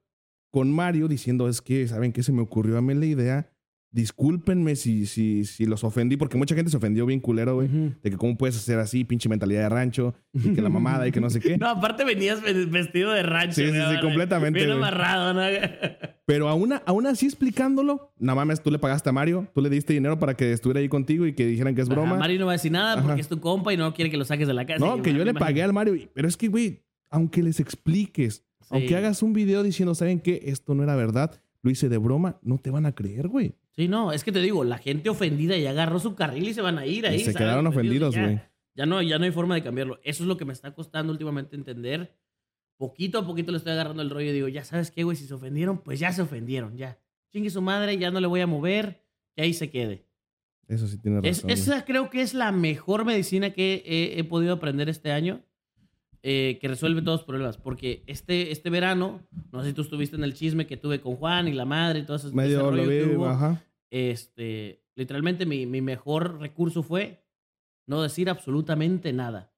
con 0.51 0.71
Mario 0.73 1.09
diciendo, 1.09 1.49
es 1.49 1.61
que, 1.61 1.87
¿saben 1.89 2.13
qué? 2.13 2.23
Se 2.23 2.33
me 2.33 2.43
ocurrió 2.43 2.77
a 2.79 2.83
mí 2.83 2.95
la 2.95 3.07
idea. 3.07 3.51
Discúlpenme 3.93 4.77
si, 4.77 5.05
si, 5.07 5.45
si 5.45 5.67
los 5.67 5.83
ofendí, 5.83 6.17
porque 6.17 6.37
mucha 6.39 6.55
gente 6.55 6.71
se 6.71 6.77
ofendió 6.77 7.05
bien 7.07 7.19
culero, 7.19 7.57
güey. 7.57 7.69
De 8.01 8.11
que 8.11 8.17
cómo 8.17 8.39
puedes 8.39 8.57
hacer 8.57 8.79
así, 8.79 9.03
pinche 9.03 9.29
mentalidad 9.29 9.63
de 9.63 9.69
rancho, 9.69 10.15
y 10.33 10.53
que 10.55 10.63
la 10.63 10.69
mamada 10.71 11.09
y 11.09 11.11
que 11.13 11.21
no 11.21 11.29
sé 11.29 11.41
qué. 11.41 11.59
No, 11.59 11.69
aparte 11.71 12.05
venías 12.05 12.41
ve- 12.41 12.67
vestido 12.67 13.11
de 13.11 13.25
rancho. 13.25 13.55
Sí, 13.57 13.67
sí, 13.67 13.73
sí, 13.73 14.01
completamente, 14.01 14.61
Bien 14.61 14.71
amarrado, 14.71 15.35
¿no? 15.35 15.41
Pero 16.25 16.49
aún, 16.49 16.73
aún 16.87 17.07
así 17.09 17.27
explicándolo, 17.27 18.13
no 18.17 18.37
mames, 18.37 18.63
tú 18.63 18.71
le 18.71 18.79
pagaste 18.79 19.09
a 19.09 19.13
Mario, 19.13 19.49
tú 19.53 19.61
le 19.61 19.69
diste 19.69 19.93
dinero 19.93 20.21
para 20.21 20.35
que 20.35 20.53
estuviera 20.53 20.79
ahí 20.79 20.89
contigo 20.89 21.27
y 21.27 21.33
que 21.33 21.45
dijeran 21.45 21.75
que 21.75 21.81
es 21.83 21.89
broma. 21.89 22.11
Ajá, 22.13 22.19
Mario 22.21 22.39
no 22.39 22.47
va 22.47 22.53
a 22.53 22.55
decir 22.55 22.71
nada 22.71 23.03
porque 23.03 23.21
es 23.21 23.27
tu 23.29 23.41
compa 23.41 23.73
y 23.73 23.77
no 23.77 23.93
quiere 23.93 24.09
que 24.09 24.17
lo 24.17 24.25
saques 24.25 24.47
de 24.47 24.55
la 24.55 24.67
casa. 24.67 24.87
no, 24.87 25.03
que 25.03 25.13
yo 25.13 25.25
le 25.25 25.35
pagué 25.35 25.65
al 25.65 25.73
Mario. 25.73 26.09
Pero 26.15 26.29
es 26.29 26.37
que, 26.37 26.47
güey, 26.47 26.85
aunque 27.11 27.43
les 27.43 27.59
expliques. 27.59 28.47
Aunque 28.71 28.97
hagas 28.97 29.23
un 29.23 29.33
video 29.33 29.63
diciendo, 29.63 29.95
¿saben 29.95 30.21
qué? 30.21 30.41
Esto 30.47 30.75
no 30.75 30.83
era 30.83 30.97
verdad, 30.97 31.41
lo 31.63 31.71
hice 31.71 31.89
de 31.89 31.99
broma, 31.99 32.39
no 32.43 32.59
te 32.59 32.71
van 32.71 32.87
a 32.87 32.95
creer, 32.95 33.29
güey. 33.29 33.55
Sí, 33.77 33.89
no, 33.89 34.13
es 34.13 34.25
que 34.25 34.33
te 34.33 34.41
digo, 34.41 34.65
la 34.65 34.79
gente 34.79 35.09
ofendida 35.11 35.57
ya 35.57 35.71
agarró 35.71 35.99
su 36.01 36.15
carril 36.15 36.49
y 36.49 36.55
se 36.55 36.61
van 36.63 36.79
a 36.79 36.87
ir 36.87 37.07
ahí. 37.07 37.17
Y 37.17 37.19
se 37.21 37.25
¿sabes? 37.27 37.39
quedaron 37.39 37.67
ofendidos, 37.67 38.17
güey. 38.17 38.41
Ya 38.75 38.87
no, 38.87 39.03
ya 39.03 39.19
no 39.19 39.25
hay 39.25 39.31
forma 39.33 39.55
de 39.55 39.63
cambiarlo. 39.63 40.01
Eso 40.05 40.23
es 40.23 40.29
lo 40.29 40.37
que 40.37 40.45
me 40.45 40.53
está 40.53 40.73
costando 40.75 41.13
últimamente 41.13 41.57
entender. 41.57 42.17
Poquito 42.79 43.19
a 43.19 43.27
poquito 43.27 43.53
le 43.53 43.59
estoy 43.59 43.73
agarrando 43.73 44.01
el 44.03 44.11
rollo 44.11 44.31
y 44.31 44.33
digo, 44.33 44.49
ya 44.49 44.65
sabes 44.65 44.91
qué, 44.91 45.03
güey, 45.05 45.17
si 45.17 45.27
se 45.27 45.35
ofendieron, 45.35 45.83
pues 45.83 46.01
ya 46.01 46.13
se 46.13 46.23
ofendieron, 46.23 46.77
ya. 46.77 46.99
Chingue 47.31 47.51
su 47.51 47.61
madre, 47.61 47.99
ya 47.99 48.11
no 48.11 48.21
le 48.21 48.27
voy 48.27 48.41
a 48.41 48.47
mover, 48.47 49.05
que 49.37 49.43
ahí 49.43 49.53
se 49.53 49.71
quede. 49.71 50.07
Eso 50.67 50.87
sí 50.87 50.99
tienes 50.99 51.21
Es- 51.25 51.39
razón. 51.43 51.51
esa 51.51 51.85
creo 51.85 52.09
que 52.11 52.23
es 52.23 52.33
la 52.33 52.53
mejor 52.53 53.05
medicina 53.05 53.51
que 53.51 53.83
he, 53.85 54.19
he 54.19 54.25
podido 54.25 54.55
aprender 54.55 54.89
este 54.89 55.13
año, 55.13 55.45
eh, 56.23 56.59
que 56.61 56.69
resuelve 56.69 57.03
todos 57.03 57.21
los 57.21 57.27
problemas. 57.27 57.57
Porque 57.57 58.03
este, 58.07 58.53
este 58.53 58.71
verano, 58.71 59.21
no 59.53 59.63
sé 59.63 59.69
si 59.69 59.75
tú 59.75 59.83
estuviste 59.83 60.17
en 60.17 60.25
el 60.25 60.35
chisme 60.35 60.67
que 60.67 60.77
tuve 60.77 61.01
con 61.01 61.17
Juan 61.17 61.49
y 61.49 61.53
la 61.53 61.65
madre 61.65 62.01
y 62.01 62.03
todo 62.05 62.17
eso. 62.17 62.33
Medio 62.33 62.71
lo 62.71 62.83
que 62.83 63.05
vi, 63.07 63.15
hubo. 63.15 63.27
ajá. 63.27 63.63
Este, 63.91 64.83
literalmente 64.95 65.47
mi, 65.47 65.67
mi 65.67 65.81
mejor 65.81 66.39
recurso 66.41 66.83
fue 66.83 67.25
no 67.87 68.03
decir 68.03 68.31
absolutamente 68.31 69.13
nada. 69.13 69.53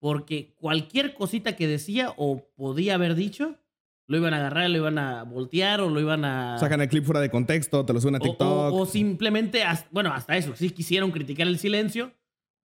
Porque 0.00 0.54
cualquier 0.58 1.14
cosita 1.14 1.56
que 1.56 1.66
decía 1.66 2.12
o 2.16 2.46
podía 2.56 2.94
haber 2.94 3.14
dicho, 3.14 3.56
lo 4.06 4.16
iban 4.16 4.32
a 4.34 4.38
agarrar, 4.38 4.70
lo 4.70 4.78
iban 4.78 4.98
a 4.98 5.22
voltear 5.24 5.80
o 5.82 5.90
lo 5.90 6.00
iban 6.00 6.24
a... 6.24 6.58
Sacan 6.58 6.80
el 6.80 6.88
clip 6.88 7.04
fuera 7.04 7.20
de 7.20 7.30
contexto, 7.30 7.84
te 7.84 7.92
lo 7.92 8.00
suben 8.00 8.14
a 8.16 8.18
O- 8.18 8.22
TikTok. 8.22 8.72
O, 8.72 8.76
o 8.82 8.86
simplemente, 8.86 9.62
hasta- 9.62 9.88
bueno, 9.92 10.12
hasta 10.12 10.36
eso, 10.36 10.56
sí 10.56 10.70
quisieron 10.70 11.10
criticar 11.10 11.46
el 11.46 11.58
silencio, 11.58 12.12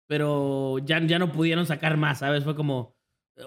pero 0.07 0.79
ya, 0.79 0.99
ya 1.05 1.19
no 1.19 1.31
pudieron 1.31 1.65
sacar 1.65 1.95
más, 1.97 2.19
¿sabes? 2.19 2.43
Fue 2.43 2.53
como, 2.55 2.95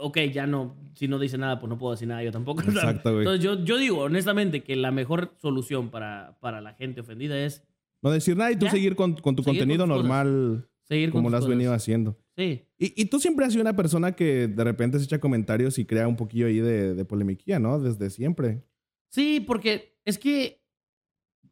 ok, 0.00 0.18
ya 0.32 0.46
no, 0.46 0.76
si 0.94 1.08
no 1.08 1.18
dice 1.18 1.38
nada, 1.38 1.58
pues 1.60 1.68
no 1.70 1.78
puedo 1.78 1.92
decir 1.92 2.08
nada 2.08 2.22
yo 2.22 2.32
tampoco. 2.32 2.62
Exacto, 2.62 3.10
güey. 3.12 3.20
Entonces 3.22 3.42
yo, 3.44 3.64
yo 3.64 3.76
digo 3.78 3.98
honestamente 4.00 4.62
que 4.62 4.76
la 4.76 4.90
mejor 4.90 5.34
solución 5.40 5.90
para, 5.90 6.38
para 6.40 6.60
la 6.60 6.74
gente 6.74 7.00
ofendida 7.00 7.38
es 7.38 7.62
No 8.02 8.10
decir 8.10 8.36
nada 8.36 8.50
y 8.52 8.56
tú 8.56 8.66
Ya. 8.66 8.70
seguir 8.72 8.96
con, 8.96 9.14
con 9.16 9.34
tu 9.36 9.42
Seguir 9.42 9.60
con 9.60 9.68
contenido 9.68 9.86
cosas. 9.86 9.96
normal 10.02 10.68
seguir 10.82 11.10
con 11.10 11.18
como 11.20 11.30
lo 11.30 11.36
has 11.36 11.42
cosas. 11.44 11.56
venido 11.56 11.72
haciendo. 11.72 12.18
Sí, 12.36 12.66
Y, 12.78 13.00
y 13.00 13.04
tú 13.06 13.20
siempre 13.20 13.46
has 13.46 13.52
sido 13.52 13.62
una 13.62 13.76
persona 13.76 14.12
que 14.12 14.48
de 14.48 14.64
repente 14.64 14.98
se 14.98 15.04
echa 15.04 15.20
comentarios 15.20 15.78
y 15.78 15.84
crea 15.86 16.08
un 16.08 16.16
poquillo 16.16 16.46
ahí 16.46 16.58
de, 16.58 16.94
de 16.94 17.04
polemiquía, 17.04 17.58
¿no? 17.58 17.78
Desde 17.80 18.10
siempre. 18.10 18.62
sí, 19.08 19.40
porque 19.40 19.96
es 20.04 20.18
que 20.18 20.62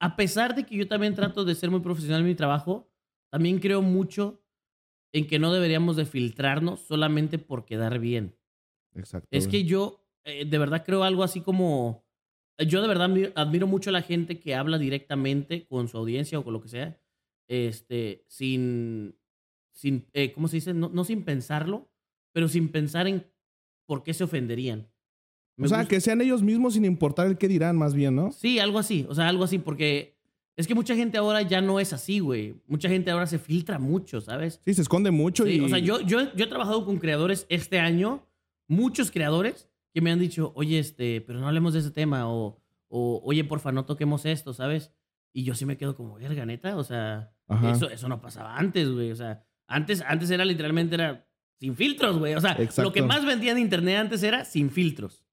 a 0.00 0.16
pesar 0.16 0.54
de 0.56 0.64
que 0.66 0.76
yo 0.76 0.88
también 0.88 1.14
trato 1.14 1.44
de 1.44 1.54
ser 1.54 1.70
muy 1.70 1.80
profesional 1.80 2.20
en 2.22 2.26
mi 2.26 2.34
trabajo, 2.34 2.90
también 3.30 3.58
creo 3.60 3.80
mucho 3.80 4.41
en 5.12 5.26
que 5.26 5.38
no 5.38 5.52
deberíamos 5.52 5.96
de 5.96 6.06
filtrarnos 6.06 6.80
solamente 6.80 7.38
por 7.38 7.64
quedar 7.64 7.98
bien. 7.98 8.34
Exacto. 8.94 9.28
Es 9.30 9.46
que 9.48 9.64
yo 9.64 10.04
eh, 10.24 10.44
de 10.44 10.58
verdad 10.58 10.84
creo 10.84 11.04
algo 11.04 11.22
así 11.22 11.40
como... 11.40 12.04
eh, 12.58 12.66
Yo 12.66 12.80
de 12.82 12.88
verdad 12.88 13.06
admiro, 13.10 13.30
admiro 13.34 13.66
mucho 13.66 13.90
a 13.90 13.92
la 13.92 14.02
gente 14.02 14.38
que 14.40 14.54
habla 14.54 14.78
directamente 14.78 15.66
con 15.66 15.88
su 15.88 15.96
audiencia 15.98 16.38
o 16.38 16.44
con 16.44 16.52
lo 16.52 16.62
que 16.62 16.68
sea, 16.68 16.98
este, 17.48 18.24
sin, 18.28 19.16
sin 19.72 20.06
eh, 20.12 20.32
¿cómo 20.32 20.48
se 20.48 20.56
dice? 20.56 20.72
No, 20.74 20.88
no 20.92 21.04
sin 21.04 21.24
pensarlo, 21.24 21.90
pero 22.32 22.48
sin 22.48 22.68
pensar 22.68 23.06
en 23.06 23.26
por 23.86 24.02
qué 24.02 24.14
se 24.14 24.24
ofenderían. 24.24 24.88
Me 25.58 25.66
O 25.66 25.68
sea, 25.68 25.78
gusta- 25.78 25.90
que 25.90 26.00
sean 26.00 26.20
ellos 26.22 26.42
mismos 26.42 26.74
sin 26.74 26.84
importar 26.86 27.26
el 27.26 27.36
qué 27.36 27.48
dirán, 27.48 27.76
más 27.76 27.94
bien, 27.94 28.14
¿no? 28.16 28.32
Sí, 28.32 28.58
algo 28.58 28.78
así, 28.78 29.04
o 29.08 29.14
sea, 29.14 29.28
algo 29.28 29.44
así, 29.44 29.58
porque 29.58 30.16
es 30.62 30.68
que 30.68 30.74
mucha 30.74 30.94
gente 30.94 31.18
ahora 31.18 31.42
ya 31.42 31.60
no 31.60 31.80
es 31.80 31.92
así, 31.92 32.20
güey. 32.20 32.54
Mucha 32.66 32.88
gente 32.88 33.10
ahora 33.10 33.26
se 33.26 33.38
filtra 33.38 33.78
mucho, 33.78 34.20
¿sabes? 34.20 34.60
Sí, 34.64 34.74
se 34.74 34.82
esconde 34.82 35.10
mucho 35.10 35.44
Sí, 35.44 35.56
y... 35.56 35.60
O 35.60 35.68
sea, 35.68 35.78
yo, 35.78 36.00
yo, 36.00 36.32
yo 36.34 36.44
he 36.44 36.48
trabajado 36.48 36.84
con 36.84 36.98
creadores 36.98 37.46
este 37.48 37.78
año, 37.80 38.26
muchos 38.68 39.10
creadores 39.10 39.68
que 39.92 40.00
me 40.00 40.10
han 40.10 40.18
dicho, 40.18 40.52
oye, 40.54 40.78
este, 40.78 41.20
pero 41.20 41.40
no 41.40 41.48
hablemos 41.48 41.74
de 41.74 41.80
ese 41.80 41.90
tema, 41.90 42.32
o, 42.32 42.62
o 42.88 43.20
oye, 43.24 43.44
porfa, 43.44 43.72
no 43.72 43.84
toquemos 43.84 44.24
esto, 44.24 44.54
¿sabes? 44.54 44.92
Y 45.32 45.44
yo 45.44 45.54
sí 45.54 45.66
me 45.66 45.76
quedo 45.76 45.96
como, 45.96 46.14
verga, 46.14 46.46
neta, 46.46 46.76
o 46.76 46.84
sea, 46.84 47.32
Ajá. 47.48 47.72
eso, 47.72 47.90
eso 47.90 48.08
no 48.08 48.20
pasaba 48.20 48.56
antes, 48.56 48.88
güey. 48.88 49.10
O 49.10 49.16
sea, 49.16 49.44
antes, 49.66 50.02
antes 50.06 50.30
era 50.30 50.44
literalmente, 50.44 50.94
era, 50.94 51.26
sin 51.58 51.74
filtros, 51.76 52.18
güey. 52.18 52.34
O 52.34 52.40
sea, 52.40 52.52
Exacto. 52.52 52.82
lo 52.82 52.92
que 52.92 53.02
más 53.02 53.24
vendía 53.24 53.52
en 53.52 53.58
internet 53.58 53.96
antes 53.96 54.22
era 54.22 54.44
sin 54.44 54.70
filtros. 54.70 55.24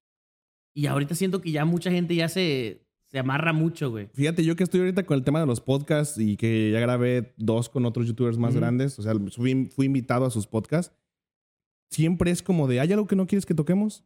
Y 0.74 0.86
ahorita 0.86 1.14
siento 1.14 1.40
que 1.40 1.50
ya 1.50 1.64
mucha 1.64 1.90
gente 1.90 2.14
ya 2.14 2.28
se, 2.28 2.86
se 3.10 3.18
amarra 3.18 3.52
mucho, 3.52 3.90
güey. 3.90 4.08
Fíjate, 4.14 4.44
yo 4.44 4.54
que 4.56 4.62
estoy 4.64 4.80
ahorita 4.80 5.04
con 5.04 5.16
el 5.18 5.24
tema 5.24 5.40
de 5.40 5.46
los 5.46 5.60
podcasts 5.60 6.16
y 6.18 6.36
que 6.36 6.70
ya 6.72 6.80
grabé 6.80 7.34
dos 7.36 7.68
con 7.68 7.84
otros 7.86 8.06
youtubers 8.06 8.38
más 8.38 8.52
Ujú. 8.52 8.60
grandes, 8.60 8.98
o 8.98 9.02
sea, 9.02 9.14
fui, 9.34 9.66
fui 9.66 9.86
invitado 9.86 10.24
a 10.26 10.30
sus 10.30 10.46
podcasts, 10.46 10.94
siempre 11.90 12.30
es 12.30 12.42
como 12.42 12.68
de, 12.68 12.80
¿hay 12.80 12.92
algo 12.92 13.06
que 13.06 13.16
no 13.16 13.26
quieres 13.26 13.46
que 13.46 13.54
toquemos? 13.54 14.04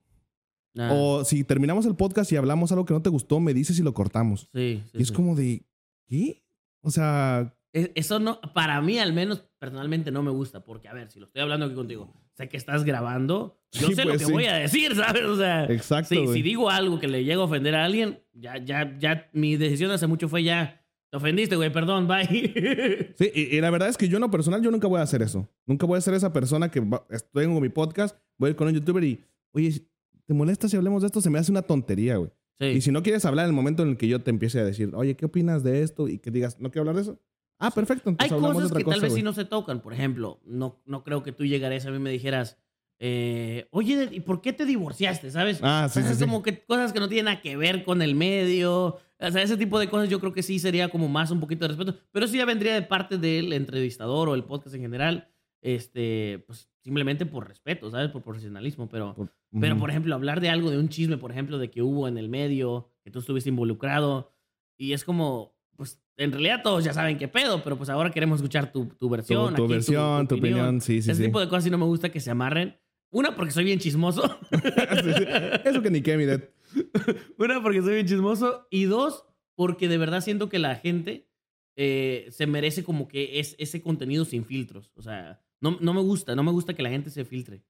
Ah, 0.76 0.90
O 0.92 1.24
si 1.24 1.44
terminamos 1.44 1.86
el 1.86 1.94
podcast 1.94 2.32
y 2.32 2.36
hablamos 2.36 2.72
algo 2.72 2.84
que 2.84 2.94
no 2.94 3.02
te 3.02 3.10
gustó, 3.10 3.38
me 3.40 3.54
dices 3.54 3.78
y 3.78 3.82
lo 3.82 3.94
cortamos. 3.94 4.48
sí, 4.54 4.82
sí, 4.90 4.98
y 4.98 5.02
es 5.02 5.08
sí. 5.08 5.14
como 5.14 5.36
de, 5.36 5.66
¿qué? 6.08 6.42
O 6.80 6.90
sea, 6.90 7.54
Eso 7.74 8.20
no, 8.20 8.40
para 8.54 8.80
mí 8.80 8.98
al 9.00 9.12
menos 9.12 9.44
personalmente 9.58 10.10
no 10.12 10.22
me 10.22 10.30
gusta, 10.30 10.64
porque 10.64 10.86
a 10.88 10.94
ver, 10.94 11.10
si 11.10 11.18
lo 11.18 11.26
estoy 11.26 11.42
hablando 11.42 11.66
aquí 11.66 11.74
contigo, 11.74 12.14
sé 12.34 12.48
que 12.48 12.56
estás 12.56 12.84
grabando, 12.84 13.58
yo 13.72 13.88
Sí, 13.88 13.94
sé 13.96 14.04
lo 14.04 14.10
pues, 14.12 14.20
que 14.22 14.26
sí. 14.26 14.32
voy 14.32 14.44
a 14.46 14.54
decir, 14.54 14.94
¿sabes? 14.96 15.24
O 15.24 15.36
sea, 15.36 15.64
exacto. 15.64 16.08
sí, 16.14 16.26
si 16.32 16.42
digo 16.42 16.70
algo 16.70 17.00
que 17.00 17.08
le 17.08 17.24
llega 17.24 17.40
a 17.40 17.44
ofender 17.44 17.74
a 17.74 17.84
alguien, 17.84 18.20
ya, 18.32 18.58
ya, 18.58 18.96
ya, 18.98 19.28
mi 19.32 19.56
decisión 19.56 19.90
hace 19.90 20.06
mucho 20.06 20.28
fue 20.28 20.44
ya, 20.44 20.84
te 21.10 21.16
ofendiste, 21.16 21.56
güey, 21.56 21.72
perdón, 21.72 22.06
bye. 22.06 22.26
Sí, 23.18 23.30
y, 23.34 23.56
y 23.56 23.60
la 23.60 23.70
verdad 23.70 23.88
es 23.88 23.96
que 23.96 24.08
yo 24.08 24.18
en 24.18 24.22
lo 24.22 24.30
personal, 24.30 24.62
yo 24.62 24.70
nunca 24.70 24.86
voy 24.86 25.00
a 25.00 25.02
hacer 25.02 25.22
eso. 25.22 25.48
Nunca 25.66 25.84
voy 25.86 25.98
a 25.98 26.00
ser 26.00 26.14
esa 26.14 26.32
persona 26.32 26.70
que 26.70 26.78
va- 26.80 27.04
en 27.34 27.60
mi 27.60 27.68
podcast, 27.70 28.16
voy 28.38 28.48
a 28.48 28.50
ir 28.50 28.56
con 28.56 28.68
un 28.68 28.74
youtuber 28.74 29.02
y, 29.02 29.20
oye, 29.52 29.84
¿te 30.26 30.34
molesta 30.34 30.68
si 30.68 30.76
hablemos 30.76 31.02
de 31.02 31.06
esto? 31.06 31.20
Se 31.20 31.28
me 31.30 31.38
hace 31.40 31.50
una 31.50 31.62
tontería, 31.62 32.16
güey. 32.18 32.30
Sí. 32.60 32.66
Y 32.66 32.80
si 32.82 32.92
no 32.92 33.02
quieres 33.02 33.24
hablar 33.24 33.46
en 33.46 33.50
el 33.50 33.54
momento 33.56 33.82
en 33.82 33.88
el 33.90 33.96
que 33.96 34.06
yo 34.06 34.20
te 34.20 34.30
empiece 34.30 34.60
a 34.60 34.64
decir, 34.64 34.90
oye, 34.94 35.16
¿qué 35.16 35.26
opinas 35.26 35.64
de 35.64 35.82
esto? 35.82 36.06
Y 36.06 36.18
que 36.20 36.30
digas, 36.30 36.60
¿no 36.60 36.70
quiero 36.70 36.82
hablar 36.82 36.94
de 36.96 37.02
eso? 37.02 37.20
Ah, 37.58 37.70
perfecto. 37.70 38.10
Hay 38.18 38.28
Entonces 38.28 38.40
de 38.48 38.52
cosas 38.54 38.72
que 38.76 38.84
cosa, 38.84 38.94
tal 38.96 39.02
vez 39.02 39.14
sí 39.14 39.22
no 39.22 39.32
se 39.32 39.44
tocan. 39.44 39.80
Por 39.80 39.92
ejemplo, 39.92 40.40
no, 40.44 40.82
no 40.86 41.04
creo 41.04 41.22
que 41.22 41.32
tú 41.32 41.44
llegarías 41.44 41.86
a 41.86 41.90
mí 41.90 41.96
y 41.96 42.00
me 42.00 42.10
dijeras, 42.10 42.58
eh, 42.98 43.68
oye, 43.70 44.08
¿y 44.12 44.20
por 44.20 44.40
qué 44.40 44.52
te 44.52 44.64
divorciaste? 44.66 45.30
¿Sabes? 45.30 45.60
Ah, 45.62 45.88
sí, 45.90 46.00
O 46.00 46.02
sea, 46.02 46.08
sí, 46.08 46.12
es 46.12 46.18
sí. 46.18 46.24
como 46.24 46.42
que 46.42 46.64
cosas 46.64 46.92
que 46.92 47.00
no 47.00 47.08
tienen 47.08 47.26
nada 47.26 47.40
que 47.40 47.56
ver 47.56 47.84
con 47.84 48.02
el 48.02 48.14
medio. 48.14 48.98
O 49.18 49.30
sea, 49.30 49.42
ese 49.42 49.56
tipo 49.56 49.78
de 49.78 49.88
cosas 49.88 50.08
yo 50.08 50.20
creo 50.20 50.32
que 50.32 50.42
sí 50.42 50.58
sería 50.58 50.88
como 50.88 51.08
más 51.08 51.30
un 51.30 51.40
poquito 51.40 51.64
de 51.64 51.68
respeto. 51.74 51.98
Pero 52.12 52.26
sí 52.26 52.36
ya 52.38 52.44
vendría 52.44 52.74
de 52.74 52.82
parte 52.82 53.18
del 53.18 53.52
entrevistador 53.52 54.28
o 54.28 54.34
el 54.34 54.44
podcast 54.44 54.74
en 54.74 54.82
general. 54.82 55.28
Este, 55.62 56.44
pues 56.46 56.68
simplemente 56.82 57.24
por 57.24 57.48
respeto, 57.48 57.90
¿sabes? 57.90 58.10
Por 58.10 58.22
profesionalismo. 58.22 58.88
Pero, 58.88 59.14
Por- 59.14 59.32
pero 59.60 59.78
por 59.78 59.88
ejemplo, 59.88 60.14
hablar 60.14 60.40
de 60.40 60.50
algo, 60.50 60.70
de 60.70 60.78
un 60.78 60.88
chisme, 60.90 61.16
por 61.16 61.30
ejemplo, 61.30 61.58
de 61.58 61.70
que 61.70 61.80
hubo 61.80 62.06
en 62.08 62.18
el 62.18 62.28
medio, 62.28 62.90
que 63.02 63.10
tú 63.10 63.20
estuviste 63.20 63.48
involucrado. 63.48 64.30
Y 64.76 64.92
es 64.92 65.04
como, 65.04 65.53
pues 65.76 66.00
en 66.16 66.32
realidad 66.32 66.60
todos 66.62 66.84
ya 66.84 66.92
saben 66.92 67.18
qué 67.18 67.28
pedo, 67.28 67.62
pero 67.62 67.76
pues 67.76 67.90
ahora 67.90 68.10
queremos 68.10 68.36
escuchar 68.38 68.72
tu, 68.72 68.86
tu 68.86 69.08
versión. 69.08 69.54
tu 69.54 69.64
aquí, 69.64 69.72
versión, 69.72 70.28
tu 70.28 70.36
opinión, 70.36 70.80
sí, 70.80 71.02
sí, 71.02 71.10
Ese 71.10 71.20
sí. 71.20 71.26
tipo 71.26 71.40
de 71.40 71.48
cosas 71.48 71.64
sí 71.64 71.70
no 71.70 71.78
me 71.78 71.84
gusta 71.84 72.10
que 72.10 72.20
se 72.20 72.30
amarren. 72.30 72.76
Una, 73.10 73.36
porque 73.36 73.52
soy 73.52 73.64
bien 73.64 73.78
chismoso. 73.78 74.22
Sí, 74.50 75.12
sí. 75.18 75.24
Eso 75.64 75.82
que 75.82 75.90
ni 75.90 76.02
qué, 76.02 76.16
mi 76.16 76.26
Dad. 76.26 76.42
Una, 77.38 77.62
porque 77.62 77.80
soy 77.80 77.94
bien 77.94 78.06
chismoso. 78.06 78.66
Y 78.70 78.84
dos, 78.84 79.24
porque 79.54 79.88
de 79.88 79.98
verdad 79.98 80.20
siento 80.20 80.48
que 80.48 80.58
la 80.58 80.76
gente 80.76 81.28
eh, 81.76 82.26
se 82.30 82.46
merece 82.46 82.82
como 82.84 83.06
que 83.06 83.38
es 83.38 83.54
ese 83.58 83.82
contenido 83.82 84.24
sin 84.24 84.44
filtros. 84.44 84.90
O 84.94 85.02
sea, 85.02 85.40
no, 85.60 85.78
no 85.80 85.94
me 85.94 86.00
gusta, 86.00 86.34
no 86.34 86.42
me 86.42 86.50
gusta 86.50 86.74
que 86.74 86.82
la 86.82 86.90
gente 86.90 87.10
se 87.10 87.24
filtre. 87.24 87.62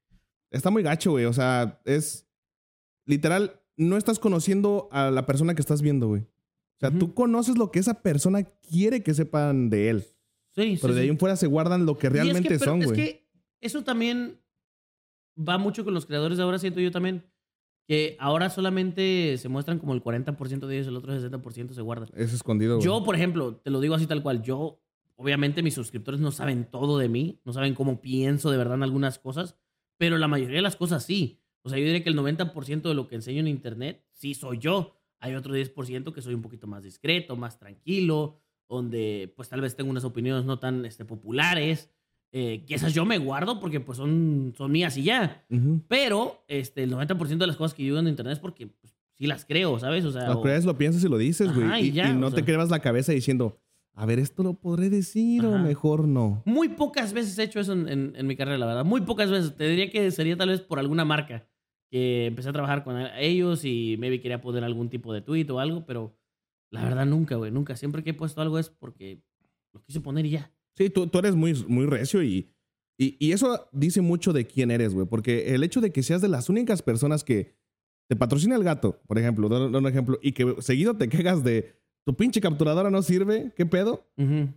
Está 0.51 0.71
muy 0.71 0.83
gacho, 0.83 1.13
güey. 1.13 1.25
O 1.27 1.33
sea, 1.33 1.81
es 1.85 2.27
literal, 3.07 3.61
no 3.77 3.97
estás 3.97 4.19
conociendo 4.19 4.89
a 4.93 5.11
la 5.11 5.27
persona 5.27 5.55
que 5.55 5.61
estás 5.61 5.83
viendo, 5.83 6.09
güey. 6.09 6.27
O 6.77 6.81
sea, 6.81 6.91
tú 6.91 7.15
conoces 7.15 7.57
lo 7.57 7.71
que 7.71 7.79
esa 7.79 8.03
persona 8.03 8.43
quiere 8.43 9.03
que 9.03 9.15
sepan 9.15 9.71
de 9.71 9.91
él. 9.91 10.05
Sí, 10.55 10.79
Pero 10.81 10.93
sí, 10.93 10.95
de 10.95 11.01
ahí 11.01 11.07
sí. 11.07 11.11
en 11.13 11.19
fuera 11.19 11.37
se 11.37 11.47
guardan 11.47 11.87
lo 11.87 11.97
que 11.99 12.07
es 12.09 12.13
realmente 12.13 12.59
son, 12.59 12.81
Es 12.83 12.89
güey. 12.89 12.97
que 13.01 13.29
eso 13.61 13.83
también 13.83 14.41
va 15.37 15.59
mucho 15.59 15.85
con 15.85 15.95
los 15.95 16.07
creadores 16.07 16.37
de 16.39 16.45
ahora, 16.45 16.59
siento 16.59 16.81
yo 16.81 16.91
también. 16.91 17.25
Que 17.87 18.17
ahora 18.19 18.49
solamente 18.49 19.37
se 19.37 19.49
muestran 19.49 19.79
como 19.79 19.93
el 19.95 20.03
40% 20.03 20.67
de 20.67 20.75
ellos, 20.77 20.87
el 20.89 20.97
otro 20.97 21.13
60% 21.13 21.73
se 21.75 21.83
guardan. 21.83 22.09
Es 22.15 22.33
escondido. 22.33 22.81
Yo, 22.81 23.05
por 23.05 23.15
ejemplo, 23.15 23.57
te 23.57 23.71
lo 23.71 23.81
digo 23.81 23.95
así 23.95 24.07
tal 24.07 24.23
cual, 24.23 24.43
yo, 24.43 24.81
obviamente 25.17 25.63
mis 25.63 25.75
suscriptores 25.75 26.21
no 26.21 26.31
saben 26.33 26.65
todo 26.71 26.99
de 26.99 27.09
mí, 27.09 27.41
no 27.45 27.53
saben 27.53 27.75
cómo 27.75 28.01
pienso 28.01 28.51
de 28.51 28.57
verdad 28.57 28.77
en 28.77 28.85
algunas 28.85 29.19
cosas, 29.19 29.57
pero 29.99 30.17
la 30.19 30.29
mayoría 30.29 30.57
de 30.57 30.63
las 30.63 30.77
cosas 30.77 31.05
sí. 31.05 31.41
O 31.63 31.69
sea, 31.69 31.79
yo 31.79 31.85
diría 31.85 32.03
que 32.03 32.11
el 32.11 32.17
90% 32.19 32.83
de 32.83 32.95
lo 32.95 33.07
que 33.07 33.17
enseño 33.17 33.41
en 33.41 33.49
internet 33.49 34.05
sí 34.13 34.35
soy 34.35 34.59
yo. 34.59 34.97
Hay 35.21 35.35
otro 35.35 35.55
10% 35.57 36.13
que 36.13 36.23
soy 36.23 36.35
un 36.35 36.43
poquito 36.43 36.67
más 36.67 36.83
discreto, 36.85 37.37
más 37.37 37.59
tranquilo, 37.59 38.37
donde 38.69 39.33
pues 39.37 39.49
tal 39.49 39.61
vez 39.61 39.77
tengo 39.77 39.91
unas 39.91 40.05
opiniones 40.05 40.45
no 40.45 40.59
tan 40.59 40.85
este, 40.85 41.05
populares, 41.05 41.91
eh, 42.33 42.65
que 42.67 42.75
esas 42.75 42.93
yo 42.95 43.05
me 43.05 43.19
guardo 43.19 43.61
porque 43.61 43.81
pues 43.81 43.97
son, 43.99 44.53
son 44.57 44.73
mías 44.73 44.97
y 44.97 45.05
ya. 45.05 45.45
Ujú. 45.51 45.81
Pero 45.89 46.45
este, 46.49 46.83
el 46.83 46.93
90% 46.93 47.39
de 47.39 47.47
las 47.47 47.57
cosas 47.57 47.75
que 47.75 47.83
yo 47.85 47.95
digo 47.95 47.99
en 48.01 48.09
internet 48.09 48.35
es 48.35 48.39
porque 48.41 48.67
pues, 48.67 48.95
sí 49.15 49.27
las 49.27 49.45
creo, 49.45 49.79
¿sabes? 49.79 50.05
O 50.05 50.13
sea, 50.13 50.29
Lo 50.29 50.41
o- 50.41 50.43
crees, 50.43 50.65
lo 50.65 50.77
piensas 50.77 51.05
y 51.05 51.09
lo 51.09 51.17
dices, 51.19 51.55
güey. 51.55 51.89
Y, 51.91 51.91
y 51.91 52.01
y 52.01 52.13
no 52.15 52.27
o 52.27 52.31
te 52.31 52.37
sea. 52.39 52.45
crevas 52.45 52.71
la 52.71 52.81
cabeza 52.81 53.13
diciendo, 53.13 53.59
a 53.93 54.05
ver, 54.07 54.19
esto 54.19 54.43
lo 54.43 54.55
podré 54.55 54.91
decir 54.91 55.47
o 55.47 55.55
Ajá. 55.55 55.63
mejor 55.63 56.09
no. 56.09 56.43
Muy 56.45 56.71
pocas 56.71 57.13
veces 57.13 57.39
he 57.39 57.45
hecho 57.45 57.61
eso 57.61 57.73
en, 57.73 57.89
en- 57.89 58.13
en 58.17 58.27
mi 58.27 58.35
carrera, 58.35 58.59
la 58.59 58.67
verdad. 58.67 58.85
Muy 58.85 59.03
pocas 59.03 59.31
veces. 59.31 59.57
Te 59.57 59.69
diría 59.69 59.89
que 59.89 60.11
sería 60.11 60.37
tal 60.37 60.49
vez 60.49 60.61
por 60.61 60.81
alguna 60.81 61.05
marca 61.05 61.47
que 61.95 62.27
empecé 62.27 62.49
a 62.49 62.53
trabajar 62.53 62.83
con 62.83 63.01
ellos 63.17 63.65
y 63.65 63.95
maybe 64.01 64.21
quería 64.21 64.41
poner 64.41 64.65
algún 64.65 64.91
tipo 64.91 65.15
de 65.15 65.21
tweet 65.21 65.49
o 65.51 65.61
algo, 65.61 65.87
pero 65.87 66.19
la 66.73 66.83
verdad 66.83 67.07
nunca, 67.07 67.37
güey. 67.37 67.53
Nunca. 67.53 67.77
Siempre 67.77 68.03
que 68.03 68.11
he 68.11 68.15
puesto 68.15 68.41
algo 68.41 68.59
es 68.59 68.69
porque 68.69 69.23
lo 69.73 69.81
quise 69.81 70.01
poner 70.01 70.27
y 70.27 70.31
ya. 70.31 70.53
Sí, 70.77 70.91
tú, 70.91 71.07
tú 71.07 71.21
eres 71.21 71.37
muy, 71.37 71.55
muy 71.69 71.87
recio 71.87 72.21
y, 72.25 72.51
y, 72.99 73.17
y 73.25 73.31
eso 73.31 73.69
dice 73.71 74.01
mucho 74.01 74.33
de 74.33 74.45
quién 74.45 74.73
eres, 74.73 74.93
güey. 74.93 75.07
Porque 75.07 75.55
el 75.55 75.63
hecho 75.63 75.81
de 75.81 75.93
que 75.93 76.03
seas 76.03 76.21
de 76.21 76.27
las 76.27 76.49
únicas 76.49 76.83
personas 76.83 77.23
que 77.23 77.55
te 78.09 78.17
patrocina 78.17 78.57
el 78.57 78.65
gato, 78.65 79.01
por 79.07 79.17
ejemplo, 79.17 79.49
da 79.49 79.61
da 79.69 79.79
un 79.79 79.87
ejemplo, 79.87 80.19
y 80.21 80.33
que 80.33 80.57
seguido 80.63 80.97
te 80.97 81.09
quejas 81.09 81.45
de 81.45 81.77
tu 82.05 82.17
pinche 82.17 82.41
capturadora 82.41 82.91
no 82.91 83.03
sirve, 83.03 83.53
¿qué 83.55 83.67
pedo? 83.67 84.05
Ujú. 84.17 84.49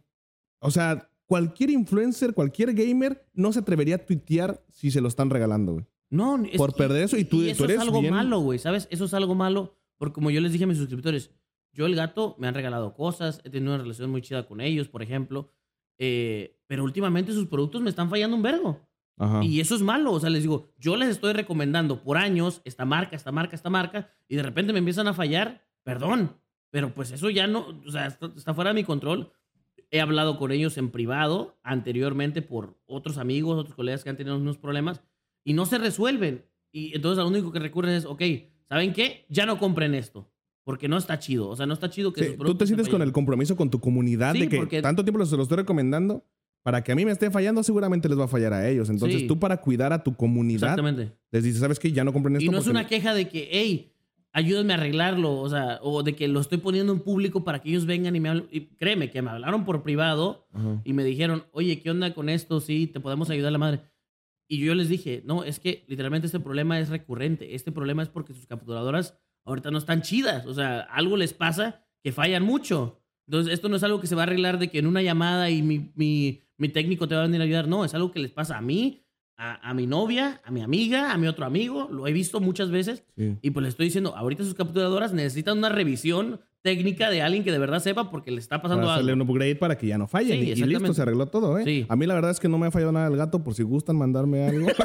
O 0.59 0.71
sea, 0.71 1.07
cualquier 1.27 1.69
influencer, 1.69 2.33
cualquier 2.33 2.73
gamer 2.73 3.29
no 3.35 3.53
se 3.53 3.59
atrevería 3.59 3.97
a 3.97 4.05
tuitear 4.07 4.65
si 4.71 4.89
se 4.89 5.01
lo 5.01 5.07
están 5.07 5.29
regalando, 5.29 5.73
güey. 5.73 5.85
No, 6.09 6.43
es- 6.45 6.57
Por 6.57 6.73
perder 6.75 7.03
eso 7.03 7.17
y 7.17 7.25
tú- 7.25 7.41
eso 7.43 7.57
tú 7.57 7.63
eres 7.65 7.77
es 7.77 7.81
algo 7.81 8.01
bien- 8.01 8.13
malo, 8.13 8.39
güey, 8.39 8.59
¿sabes? 8.59 8.87
Eso 8.91 9.05
es 9.05 9.13
algo 9.13 9.35
malo 9.35 9.75
porque 9.97 10.13
como 10.13 10.29
yo 10.31 10.39
les 10.41 10.51
dije 10.53 10.63
a 10.63 10.67
mis 10.67 10.77
suscriptores, 10.77 11.31
yo 11.73 11.85
el 11.85 11.95
gato 11.95 12.35
me 12.39 12.47
han 12.47 12.53
regalado 12.53 12.93
cosas, 12.93 13.41
he 13.43 13.49
tenido 13.49 13.73
una 13.73 13.81
relación 13.83 14.09
muy 14.09 14.21
chida 14.21 14.47
con 14.47 14.61
ellos, 14.61 14.87
por 14.87 15.01
ejemplo, 15.03 15.51
eh, 15.97 16.59
pero 16.67 16.83
últimamente 16.83 17.31
sus 17.33 17.47
productos 17.47 17.81
me 17.81 17.89
están 17.89 18.09
fallando 18.09 18.35
un 18.35 18.43
vergo. 18.43 18.79
Ajá. 19.17 19.43
Y 19.43 19.59
eso 19.59 19.75
es 19.75 19.81
malo. 19.81 20.11
O 20.13 20.19
sea, 20.19 20.29
les 20.29 20.43
digo, 20.43 20.69
yo 20.77 20.95
les 20.95 21.09
estoy 21.09 21.33
recomendando 21.33 22.03
por 22.03 22.17
años 22.17 22.61
esta 22.65 22.85
marca, 22.85 23.15
esta 23.15 23.31
marca, 23.31 23.55
esta 23.55 23.69
marca, 23.71 24.11
y 24.27 24.35
de 24.35 24.43
repente 24.43 24.73
me 24.73 24.79
empiezan 24.79 25.07
a 25.07 25.13
fallar. 25.13 25.65
Perdón. 25.83 26.37
Pero 26.69 26.93
pues 26.93 27.11
eso 27.11 27.29
ya 27.29 27.47
no, 27.47 27.79
o 27.87 27.91
sea, 27.91 28.07
está, 28.07 28.27
está 28.35 28.53
fuera 28.53 28.71
de 28.71 28.75
mi 28.75 28.83
control. 28.83 29.31
He 29.89 30.01
hablado 30.01 30.37
con 30.37 30.51
ellos 30.51 30.77
en 30.77 30.91
privado 30.91 31.57
anteriormente 31.63 32.41
por 32.41 32.77
otros 32.85 33.17
amigos, 33.17 33.57
otros 33.57 33.73
colegas 33.75 34.03
que 34.03 34.09
han 34.09 34.17
tenido 34.17 34.37
unos 34.37 34.57
problemas 34.57 35.01
y 35.47 35.53
no 35.53 35.65
se 35.65 35.77
resuelven. 35.77 36.43
Y 36.73 36.93
entonces 36.93 37.23
lo 37.23 37.29
único 37.29 37.51
que 37.53 37.59
recurren 37.59 37.93
es, 37.95 38.05
ok, 38.05 38.21
¿saben 38.67 38.91
qué? 38.91 39.25
Ya 39.29 39.45
no 39.45 39.57
compren 39.57 39.95
esto. 39.95 40.29
Porque 40.65 40.89
no 40.89 40.97
está 40.97 41.17
chido. 41.19 41.47
O 41.47 41.55
sea, 41.55 41.65
no 41.65 41.73
está 41.73 41.89
chido 41.89 42.11
que 42.11 42.21
Sí, 42.23 42.35
sus 42.35 42.45
tú 42.45 42.55
te 42.55 42.67
sientes 42.67 42.89
con 42.89 43.01
el 43.01 43.13
compromiso 43.13 43.55
con 43.55 43.69
tu 43.69 43.79
comunidad 43.79 44.33
Sí, 44.33 44.41
de 44.41 44.49
que 44.49 44.57
porque- 44.57 44.81
tanto 44.81 45.03
tiempo 45.05 45.25
se 45.25 45.37
lo 45.37 45.43
estoy 45.43 45.57
recomendando. 45.57 46.25
Para 46.63 46.83
que 46.83 46.91
a 46.91 46.95
mí 46.95 47.05
me 47.05 47.11
esté 47.11 47.31
fallando, 47.31 47.63
seguramente 47.63 48.09
les 48.09 48.19
va 48.19 48.25
a 48.25 48.27
fallar 48.27 48.51
a 48.51 48.67
ellos. 48.67 48.89
Entonces, 48.89 49.21
Sí. 49.21 49.27
tú 49.27 49.39
para 49.39 49.61
cuidar 49.61 49.93
a 49.93 50.03
tu 50.03 50.13
comunidad, 50.17 50.71
Exactamente. 50.71 51.13
les 51.31 51.43
dices, 51.45 51.61
¿sabes 51.61 51.79
qué? 51.79 51.93
Ya 51.93 52.03
no 52.03 52.11
compren 52.11 52.35
esto. 52.35 52.45
Y 52.45 52.49
no 52.49 52.57
es 52.57 52.67
una 52.67 52.85
queja 52.87 53.13
de 53.13 53.29
que, 53.29 53.47
hey, 53.49 53.93
ayúdenme 54.33 54.73
a 54.73 54.75
arreglarlo, 54.75 55.33
o 55.39 55.47
sea, 55.49 55.79
o 55.81 56.03
de 56.03 56.13
que 56.13 56.27
lo 56.27 56.41
estoy 56.41 56.57
poniendo 56.57 56.91
en 56.91 56.99
público 56.99 57.45
para 57.45 57.61
que 57.61 57.69
ellos 57.69 57.85
vengan 57.85 58.13
y 58.17 58.19
me 58.19 58.27
hablen. 58.27 58.47
Y 58.51 58.61
créeme, 58.75 59.09
que 59.09 59.21
me 59.21 59.29
hablaron 59.29 59.63
por 59.63 59.81
privado 59.81 60.45
Ajá. 60.51 60.81
y 60.83 60.91
me 60.91 61.05
dijeron, 61.05 61.45
oye, 61.53 61.79
¿qué 61.79 61.89
onda 61.89 62.13
con 62.13 62.27
esto? 62.27 62.59
Sí, 62.59 62.87
te 62.87 62.99
podemos 62.99 63.29
ayudar 63.29 63.47
a 63.47 63.51
la 63.51 63.57
madre. 63.59 63.79
Y 64.47 64.59
yo 64.59 64.75
les 64.75 64.89
dije, 64.89 65.21
no, 65.25 65.43
es 65.43 65.59
que 65.59 65.83
literalmente 65.87 66.27
este 66.27 66.39
problema 66.39 66.79
es 66.79 66.89
recurrente. 66.89 67.55
Este 67.55 67.71
problema 67.71 68.01
es 68.03 68.09
porque 68.09 68.33
sus 68.33 68.47
capturadoras 68.47 69.17
ahorita 69.45 69.71
no 69.71 69.77
están 69.77 70.01
chidas. 70.01 70.45
O 70.45 70.53
sea, 70.53 70.81
algo 70.81 71.17
les 71.17 71.33
pasa 71.33 71.85
que 72.03 72.11
fallan 72.11 72.43
mucho. 72.43 73.01
Entonces, 73.27 73.53
esto 73.53 73.67
no 73.67 73.75
es 73.75 73.83
algo 73.83 73.99
que 73.99 74.07
se 74.07 74.15
va 74.15 74.21
a 74.21 74.25
arreglar 74.25 74.57
de 74.57 74.69
que 74.69 74.79
en 74.79 74.87
una 74.87 75.01
llamada 75.01 75.49
y 75.49 75.61
mi, 75.61 75.91
mi, 75.95 76.41
mi 76.57 76.69
técnico 76.69 77.07
te 77.07 77.15
va 77.15 77.21
a 77.21 77.25
venir 77.25 77.41
a 77.41 77.43
ayudar. 77.43 77.67
No, 77.67 77.83
es 77.83 77.93
algo 77.93 78.11
que 78.11 78.19
les 78.19 78.31
pasa 78.31 78.57
a 78.57 78.61
mí, 78.61 79.03
a, 79.35 79.69
a 79.69 79.73
mi 79.73 79.85
novia, 79.85 80.41
a 80.45 80.51
mi 80.51 80.61
amiga, 80.61 81.11
a 81.11 81.17
mi 81.17 81.27
otro 81.27 81.45
amigo. 81.45 81.89
Lo 81.91 82.07
he 82.07 82.13
visto 82.13 82.39
muchas 82.39 82.71
veces. 82.71 83.03
Sí. 83.17 83.37
Y 83.41 83.51
pues 83.51 83.63
le 83.63 83.69
estoy 83.69 83.87
diciendo, 83.87 84.15
ahorita 84.15 84.45
sus 84.45 84.53
capturadoras 84.53 85.11
necesitan 85.11 85.57
una 85.57 85.69
revisión 85.69 86.39
técnica 86.61 87.09
de 87.09 87.21
alguien 87.21 87.43
que 87.43 87.51
de 87.51 87.59
verdad 87.59 87.79
sepa 87.79 88.09
porque 88.09 88.31
le 88.31 88.39
está 88.39 88.61
pasando 88.61 88.83
Para 88.83 88.95
hacerle 88.95 89.13
algo. 89.13 89.23
un 89.23 89.29
upgrade 89.29 89.55
para 89.55 89.77
que 89.77 89.87
ya 89.87 89.97
no 89.97 90.07
fallen. 90.07 90.39
Sí, 90.43 90.49
y- 90.49 90.51
y, 90.63 90.65
listo, 90.65 90.93
se 90.93 91.01
arregló 91.01 91.27
todo, 91.27 91.57
¿eh? 91.57 91.63
Sí. 91.63 91.85
A 91.87 91.95
mí 91.95 92.05
la 92.05 92.13
verdad 92.15 92.31
es 92.31 92.39
que 92.39 92.49
no 92.49 92.57
me 92.57 92.67
ha 92.67 92.71
fallado 92.71 92.91
nada 92.91 93.07
el 93.07 93.15
gato, 93.17 93.43
por 93.43 93.53
si 93.53 93.63
gustan 93.63 93.95
mandarme 93.97 94.45
algo. 94.47 94.67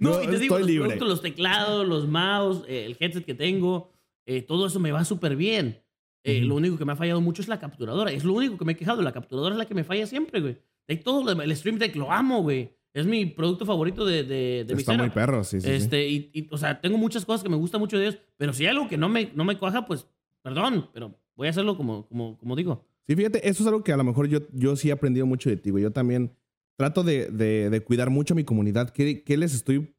No, 0.00 0.22
Yo 0.22 0.22
y 0.24 0.26
te 0.26 0.38
digo, 0.38 0.56
estoy 0.56 0.60
los 0.60 0.66
libre. 0.66 0.84
productos, 0.88 1.08
los 1.08 1.22
teclados, 1.22 1.88
los 1.88 2.06
mouse, 2.06 2.62
eh, 2.68 2.84
el 2.84 2.96
headset 3.00 3.24
que 3.24 3.34
tengo, 3.34 3.90
eh, 4.26 4.42
todo 4.42 4.66
eso 4.66 4.78
me 4.80 4.92
va 4.92 5.02
súper 5.04 5.34
bien. 5.34 5.82
Eh. 6.24 6.42
Lo 6.42 6.56
único 6.56 6.76
que 6.76 6.84
me 6.84 6.92
ha 6.92 6.96
fallado 6.96 7.20
mucho 7.22 7.40
es 7.40 7.48
la 7.48 7.58
capturadora. 7.58 8.10
Es 8.12 8.22
lo 8.24 8.34
único 8.34 8.58
que 8.58 8.64
me 8.66 8.72
he 8.72 8.76
quejado. 8.76 9.00
La 9.00 9.12
capturadora 9.12 9.54
es 9.54 9.58
la 9.58 9.64
que 9.64 9.74
me 9.74 9.84
falla 9.84 10.06
siempre, 10.06 10.40
güey. 10.40 10.58
De 10.88 10.96
todo 10.96 11.30
el 11.30 11.56
Stream 11.56 11.78
Deck 11.78 11.96
lo 11.96 12.12
amo, 12.12 12.42
güey. 12.42 12.75
Es 13.00 13.06
mi 13.06 13.26
producto 13.26 13.64
favorito 13.66 14.04
de, 14.04 14.24
de, 14.24 14.64
de 14.66 14.74
Está 14.74 14.96
muy 14.96 15.10
perro, 15.10 15.44
sí, 15.44 15.60
sí. 15.60 15.66
sí. 15.68 15.72
Este, 15.74 16.08
y, 16.08 16.30
y, 16.32 16.48
o 16.50 16.58
sea, 16.58 16.80
tengo 16.80 16.98
muchas 16.98 17.24
cosas 17.24 17.42
que 17.42 17.48
me 17.48 17.56
gustan 17.56 17.80
mucho 17.80 17.98
de 17.98 18.06
ellos, 18.08 18.18
pero 18.36 18.52
si 18.52 18.64
hay 18.64 18.70
algo 18.70 18.88
que 18.88 18.96
no 18.96 19.08
me, 19.08 19.30
no 19.34 19.44
me 19.44 19.58
cuaja, 19.58 19.86
pues, 19.86 20.06
perdón, 20.42 20.88
pero 20.94 21.14
voy 21.36 21.46
a 21.46 21.50
hacerlo 21.50 21.76
como, 21.76 22.06
como, 22.08 22.36
como 22.38 22.56
digo. 22.56 22.84
Sí, 23.06 23.14
fíjate, 23.14 23.48
eso 23.48 23.62
es 23.62 23.66
algo 23.66 23.84
que 23.84 23.92
a 23.92 23.96
lo 23.96 24.04
mejor 24.04 24.26
yo, 24.28 24.40
yo 24.52 24.74
sí 24.76 24.88
he 24.88 24.92
aprendido 24.92 25.26
mucho 25.26 25.48
de 25.50 25.56
ti, 25.56 25.70
güey. 25.70 25.82
Yo 25.84 25.92
también 25.92 26.32
trato 26.78 27.02
de, 27.04 27.26
de- 27.30 27.70
de 27.70 27.80
cuidar 27.80 28.10
mucho 28.10 28.34
a 28.34 28.36
mi 28.36 28.44
comunidad. 28.44 28.90
¿Qué, 28.90 29.22
qué 29.22 29.36
les 29.36 29.54
estoy 29.54 29.94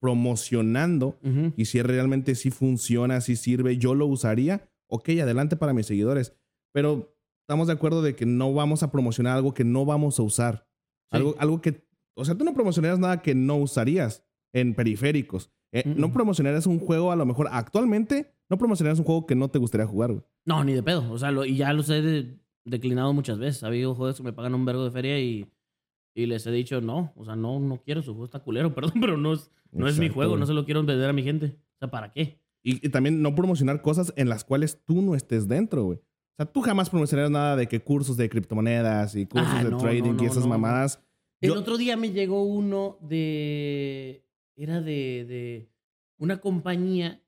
promocionando? 0.00 1.18
Y 1.56 1.66
si 1.66 1.82
realmente 1.82 2.34
sí 2.34 2.50
funciona, 2.50 3.20
sí 3.20 3.36
sirve, 3.36 3.76
yo 3.76 3.94
lo 3.94 4.06
usaría. 4.06 4.68
Ok, 4.88 5.10
adelante 5.20 5.56
para 5.56 5.72
mis 5.74 5.86
seguidores. 5.86 6.34
Pero 6.72 7.14
estamos 7.42 7.66
de 7.66 7.74
acuerdo 7.74 8.02
de 8.02 8.14
que 8.16 8.26
no 8.26 8.52
vamos 8.52 8.82
a 8.82 8.90
promocionar 8.90 9.36
algo 9.36 9.54
que 9.54 9.64
no 9.64 9.84
vamos 9.84 10.18
a 10.18 10.22
usar. 10.22 10.66
Sí. 11.10 11.16
Algo, 11.16 11.34
algo 11.38 11.60
que, 11.60 11.82
o 12.18 12.24
sea, 12.24 12.34
tú 12.36 12.44
no 12.44 12.52
promocionarías 12.54 12.98
nada 12.98 13.22
que 13.22 13.34
no 13.34 13.56
usarías 13.56 14.24
en 14.52 14.74
periféricos. 14.74 15.50
Eh, 15.72 15.82
Mm, 15.86 16.00
No 16.00 16.08
mm. 16.08 16.12
promocionarías 16.12 16.66
un 16.66 16.78
juego, 16.78 17.12
a 17.12 17.16
lo 17.16 17.26
mejor 17.26 17.48
actualmente, 17.50 18.34
no 18.50 18.56
promocionarías 18.58 18.98
un 18.98 19.04
juego 19.04 19.26
que 19.26 19.34
no 19.34 19.48
te 19.48 19.58
gustaría 19.58 19.86
jugar, 19.86 20.12
güey. 20.12 20.24
No, 20.46 20.64
ni 20.64 20.72
de 20.72 20.82
pedo. 20.82 21.10
O 21.12 21.18
sea, 21.18 21.30
lo- 21.30 21.44
y 21.44 21.56
ya 21.56 21.72
los 21.72 21.88
he 21.90 22.00
de- 22.02 22.38
declinado 22.64 23.12
muchas 23.12 23.38
veces. 23.38 23.62
Ha 23.62 23.66
habido 23.68 23.94
juegos 23.94 24.16
que 24.16 24.22
me 24.22 24.32
pagan 24.32 24.54
un 24.54 24.64
vergo 24.64 24.84
de 24.84 24.90
feria 24.90 25.18
y, 25.20 25.46
y 26.14 26.26
les 26.26 26.46
he 26.46 26.50
dicho, 26.50 26.80
no, 26.80 27.12
o 27.16 27.24
sea, 27.24 27.36
no, 27.36 27.60
no 27.60 27.82
quiero, 27.82 28.02
su 28.02 28.12
juego 28.12 28.24
está 28.24 28.38
culero, 28.40 28.74
perdón, 28.74 28.94
pero 29.00 29.16
no 29.16 29.34
es, 29.34 29.50
no 29.72 29.86
es 29.88 29.98
mi 29.98 30.08
juego, 30.08 30.36
no 30.36 30.46
se 30.46 30.54
lo 30.54 30.64
quiero 30.64 30.82
vender 30.84 31.08
a 31.08 31.12
mi 31.12 31.22
gente. 31.22 31.58
O 31.74 31.78
sea, 31.80 31.90
¿para 31.90 32.12
qué? 32.12 32.40
Y, 32.62 32.84
y 32.86 32.90
también 32.90 33.22
no 33.22 33.34
promocionar 33.34 33.82
cosas 33.82 34.12
en 34.16 34.28
las 34.28 34.44
cuales 34.44 34.82
tú 34.84 35.00
no 35.02 35.14
estés 35.14 35.46
dentro, 35.48 35.84
güey. 35.84 35.98
O 35.98 36.36
sea, 36.36 36.46
tú 36.46 36.60
jamás 36.62 36.88
promocionarías 36.90 37.30
nada 37.30 37.56
de 37.56 37.66
que 37.68 37.80
cursos 37.80 38.16
de 38.16 38.28
criptomonedas 38.28 39.14
y 39.16 39.26
cursos 39.26 39.48
Ah, 39.52 39.64
de 39.64 39.70
no, 39.70 39.76
trading 39.78 40.14
no, 40.16 40.22
y 40.22 40.26
no, 40.26 40.32
esas 40.32 40.44
no. 40.44 40.48
mamadas. 40.50 41.04
El 41.40 41.50
Yo- 41.50 41.58
otro 41.60 41.76
día 41.76 41.96
me 41.96 42.10
llegó 42.12 42.42
uno 42.44 42.98
de. 43.00 44.24
Era 44.56 44.80
de, 44.80 45.24
de 45.24 45.70
una 46.18 46.40
compañía 46.40 47.22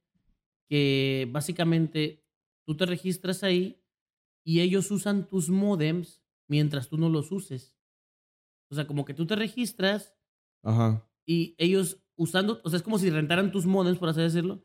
que 0.69 1.29
básicamente 1.31 2.25
tú 2.67 2.77
te 2.77 2.87
registras 2.87 3.45
ahí 3.45 3.81
y 4.45 4.61
ellos 4.61 4.91
usan 4.91 5.27
tus 5.29 5.49
modems 5.49 6.23
mientras 6.49 6.89
tú 6.89 6.97
no 6.99 7.09
los 7.09 7.31
uses. 7.31 7.77
O 8.71 8.75
sea, 8.75 8.87
como 8.87 9.05
que 9.05 9.15
tú 9.15 9.27
te 9.27 9.37
registras 9.37 10.15
Ajá. 10.63 11.09
y 11.25 11.55
ellos 11.59 12.03
usando, 12.17 12.61
o 12.65 12.71
sea, 12.71 12.79
es 12.79 12.83
como 12.83 12.99
si 12.99 13.11
rentaran 13.11 13.53
tus 13.53 13.67
modems, 13.67 13.99
por 13.99 14.09
así 14.09 14.21
decirlo, 14.21 14.65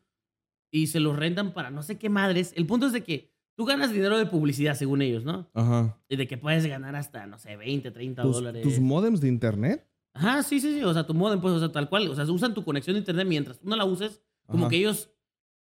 y 0.71 0.88
se 0.88 0.99
los 0.99 1.15
rentan 1.15 1.53
para 1.53 1.69
no 1.69 1.84
sé 1.84 1.97
qué 1.99 2.10
madres. 2.10 2.51
El 2.55 2.65
punto 2.65 2.88
es 2.88 2.93
de 2.93 3.03
que 3.03 3.31
tú 3.56 3.65
ganas 3.65 3.91
dinero 3.91 4.18
de 4.18 4.26
publicidad, 4.26 4.76
según 4.76 5.02
ellos, 5.02 5.24
¿no? 5.24 5.50
Ajá. 5.54 5.98
Y 6.10 6.15
de 6.15 6.28
que 6.28 6.38
puedes 6.38 6.65
ganar 6.65 6.96
hasta, 6.96 7.26
no 7.26 7.38
sé, 7.39 7.56
20, 7.56 7.91
30 7.91 8.22
¿Tus, 8.22 8.36
dólares. 8.36 8.63
tus 8.63 8.80
modems 8.80 9.22
de 9.22 9.28
internet? 9.28 9.88
Ajá, 10.13 10.44
sí, 10.44 10.60
sí, 10.60 10.74
sí. 10.74 10.84
O 10.84 10.94
sea, 10.94 11.06
tu 11.06 11.13
modem, 11.13 11.41
pues, 11.41 11.54
o 11.54 11.60
sea, 11.60 11.72
tal 11.72 11.89
cual. 11.89 12.08
O 12.10 12.15
sea, 12.15 12.26
usan 12.26 12.54
tu 12.54 12.63
conexión 12.63 12.94
de 12.96 13.00
internet 13.00 13.28
mientras 13.28 13.60
tú 13.60 13.68
no 13.68 13.76
la 13.76 13.86
uses. 13.86 14.22
Como 14.46 14.65
Ajá. 14.65 14.70
que 14.70 14.78
ellos 14.78 15.10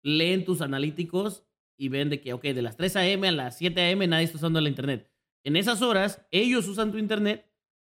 leen 0.04 0.44
tus 0.46 0.62
analíticos 0.62 1.44
y 1.78 1.90
ven 1.90 2.10
de 2.10 2.22
que, 2.22 2.34
ok, 2.34 2.44
de 2.44 2.62
las 2.62 2.76
3 2.78 2.96
a.m. 2.98 3.28
a 3.28 3.32
las 3.32 3.58
7 3.58 3.80
a.m. 3.82 4.06
nadie 4.08 4.26
está 4.26 4.38
usando 4.38 4.60
la 4.62 4.70
internet. 4.70 5.10
En 5.44 5.56
esas 5.56 5.82
horas, 5.82 6.26
ellos 6.32 6.68
usan 6.68 6.92
tu 6.92 6.98
internet 6.98 7.50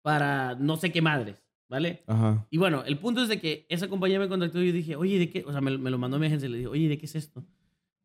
para 0.02 0.56
no 0.56 0.78
sé 0.78 0.92
qué 0.92 1.02
madres, 1.02 1.44
¿vale? 1.68 2.04
Ajá. 2.08 2.48
Y 2.50 2.58
bueno, 2.58 2.84
el 2.86 2.98
punto 3.00 3.22
es 3.22 3.28
de 3.28 3.40
que 3.40 3.66
esa 3.70 3.88
compañía 3.88 4.20
me 4.20 4.30
contactó 4.30 4.62
y 4.62 4.68
yo 4.68 4.74
dije, 4.74 4.96
oye, 4.96 5.20
¿de 5.20 5.30
qué? 5.30 5.44
O 5.46 5.52
sea, 5.52 5.62
me, 5.62 5.78
me 5.78 5.90
lo 5.90 5.98
mandó 5.98 6.18
a 6.18 6.20
mi 6.20 6.28
agencia 6.28 6.48
y 6.48 6.52
le 6.52 6.58
dije, 6.60 6.68
oye, 6.68 6.88
¿de 6.88 6.98
qué 6.98 7.06
es 7.06 7.16
esto? 7.16 7.44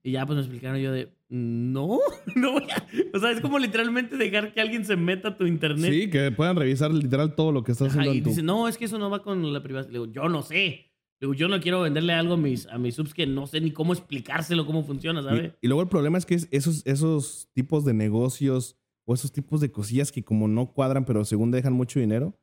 Y 0.02 0.12
ya 0.12 0.24
pues 0.24 0.36
me 0.36 0.42
explicaron 0.42 0.80
yo 0.80 0.92
de, 0.92 1.12
no, 1.28 1.98
no 2.36 2.52
voy 2.52 2.62
a... 2.70 2.86
O 3.14 3.18
sea, 3.18 3.30
es 3.32 3.40
como 3.40 3.58
literalmente 3.58 4.16
dejar 4.16 4.52
que 4.54 4.60
alguien 4.60 4.84
se 4.84 4.96
meta 4.96 5.28
a 5.28 5.36
tu 5.36 5.46
internet. 5.46 5.92
Sí, 5.92 6.08
que 6.10 6.30
puedan 6.30 6.56
revisar 6.56 6.90
literal 6.92 7.34
todo 7.34 7.52
lo 7.52 7.62
que 7.62 7.72
estás 7.72 7.88
Ajá, 7.90 8.00
haciendo 8.00 8.18
y 8.18 8.22
tu... 8.22 8.30
dice, 8.30 8.42
no, 8.42 8.66
es 8.68 8.78
que 8.78 8.86
eso 8.86 8.98
no 8.98 9.10
va 9.10 9.22
con 9.22 9.52
la 9.52 9.62
privacidad. 9.62 9.92
Le 9.92 9.98
digo, 10.00 10.12
yo 10.12 10.28
no 10.28 10.42
sé. 10.42 10.86
Le 11.20 11.26
digo, 11.26 11.34
yo 11.34 11.48
no 11.48 11.60
quiero 11.60 11.82
venderle 11.82 12.14
algo 12.14 12.34
a 12.34 12.36
mis, 12.38 12.66
a 12.66 12.78
mis 12.78 12.94
subs 12.94 13.12
que 13.12 13.26
no 13.26 13.46
sé 13.46 13.60
ni 13.60 13.72
cómo 13.72 13.92
explicárselo, 13.92 14.64
cómo 14.64 14.84
funciona, 14.84 15.22
¿sabes? 15.22 15.52
Y, 15.60 15.66
y 15.66 15.68
luego 15.68 15.82
el 15.82 15.88
problema 15.88 16.16
es 16.16 16.24
que 16.24 16.34
es- 16.34 16.48
esos, 16.50 16.80
esos 16.86 17.48
tipos 17.52 17.84
de 17.84 17.92
negocios 17.92 18.76
o 19.04 19.12
esos 19.12 19.30
tipos 19.32 19.60
de 19.60 19.70
cosillas 19.70 20.12
que 20.12 20.22
como 20.24 20.48
no 20.48 20.72
cuadran, 20.72 21.04
pero 21.04 21.24
según 21.26 21.50
dejan 21.50 21.74
mucho 21.74 22.00
dinero, 22.00 22.38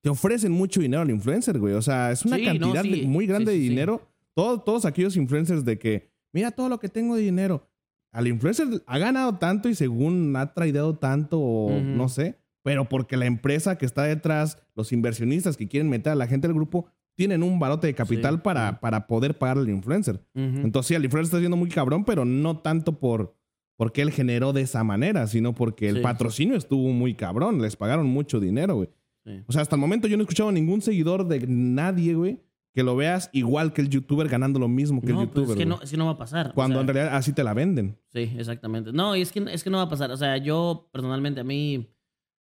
te 0.00 0.08
ofrecen 0.08 0.50
mucho 0.52 0.80
dinero 0.80 1.02
al 1.02 1.10
influencer, 1.10 1.58
güey. 1.58 1.74
O 1.74 1.82
sea, 1.82 2.10
es 2.10 2.24
una 2.24 2.36
Sí, 2.36 2.44
no, 2.44 2.48
cantidad 2.72 2.82
sí. 2.84 3.00
de- 3.02 3.06
muy 3.06 3.26
grande 3.26 3.52
Sí, 3.52 3.58
de 3.58 3.64
dinero. 3.68 4.00
Todos, 4.34 4.64
todos 4.64 4.84
aquellos 4.86 5.14
influencers 5.16 5.62
de 5.66 5.78
que, 5.78 6.10
mira 6.32 6.50
todo 6.50 6.68
lo 6.68 6.78
que 6.78 6.88
tengo 6.88 7.16
de 7.16 7.22
dinero. 7.22 7.68
Al 8.12 8.28
influencer 8.28 8.66
ha 8.86 8.98
ganado 8.98 9.38
tanto 9.38 9.68
y 9.68 9.74
según 9.74 10.34
ha 10.36 10.52
traído 10.52 10.96
tanto 10.96 11.40
o 11.40 11.80
no 11.80 12.08
sé, 12.08 12.38
pero 12.62 12.88
porque 12.88 13.16
la 13.16 13.26
empresa 13.26 13.78
que 13.78 13.86
está 13.86 14.02
detrás, 14.02 14.58
los 14.74 14.92
inversionistas 14.92 15.56
que 15.56 15.68
quieren 15.68 15.88
meter 15.88 16.12
a 16.12 16.16
la 16.16 16.26
gente 16.26 16.46
del 16.46 16.54
grupo, 16.54 16.86
tienen 17.14 17.42
un 17.42 17.58
barote 17.58 17.86
de 17.86 17.94
capital 17.94 18.36
Sí, 18.36 18.40
para, 18.44 18.80
para 18.80 19.06
poder 19.06 19.36
pagar 19.38 19.58
al 19.58 19.68
influencer. 19.68 20.20
Entonces, 20.34 20.88
sí, 20.88 20.94
el 20.94 21.04
influencer 21.04 21.28
está 21.28 21.38
siendo 21.38 21.56
muy 21.56 21.68
cabrón, 21.68 22.04
pero 22.04 22.24
no 22.24 22.58
tanto 22.58 22.98
por 22.98 23.34
porque 23.76 24.02
él 24.02 24.12
generó 24.12 24.52
de 24.52 24.62
esa 24.62 24.84
manera, 24.84 25.26
sino 25.26 25.54
porque 25.54 25.88
el 25.88 25.96
sí. 25.96 26.02
patrocinio 26.02 26.56
estuvo 26.56 26.90
muy 26.90 27.14
cabrón. 27.14 27.60
Les 27.60 27.74
pagaron 27.74 28.06
mucho 28.06 28.38
dinero, 28.38 28.76
güey. 28.76 28.90
Sí. 29.24 29.42
O 29.46 29.52
sea, 29.52 29.62
hasta 29.62 29.74
el 29.74 29.80
momento 29.80 30.06
yo 30.06 30.16
no 30.16 30.22
he 30.22 30.24
escuchado 30.24 30.50
a 30.50 30.52
ningún 30.52 30.82
seguidor 30.82 31.26
de 31.26 31.44
nadie, 31.48 32.14
güey, 32.14 32.40
que 32.74 32.82
lo 32.82 32.96
veas 32.96 33.28
igual 33.32 33.72
que 33.72 33.82
el 33.82 33.88
youtuber 33.90 34.28
ganando 34.28 34.58
lo 34.58 34.68
mismo 34.68 35.00
que 35.02 35.12
No, 35.12 35.22
el 35.22 35.28
pues 35.28 35.40
youtuber. 35.46 35.58
es 35.58 35.62
que, 35.62 35.66
no, 35.68 35.80
es 35.82 35.90
que 35.90 35.96
no 35.96 36.06
va 36.06 36.12
a 36.12 36.18
pasar. 36.18 36.48
o 36.50 36.54
Cuando 36.54 36.76
sea, 36.76 36.80
en 36.82 36.86
realidad 36.88 37.16
así 37.16 37.32
te 37.32 37.44
la 37.44 37.52
venden. 37.54 37.98
Sí, 38.08 38.32
exactamente. 38.36 38.92
No, 38.92 39.14
y 39.16 39.20
es 39.22 39.30
que, 39.32 39.44
es 39.50 39.62
que 39.62 39.70
no 39.70 39.76
va 39.78 39.84
a 39.84 39.88
pasar. 39.88 40.10
O 40.10 40.16
sea, 40.16 40.36
yo 40.38 40.88
personalmente, 40.92 41.40
a 41.40 41.44
mí, 41.44 41.86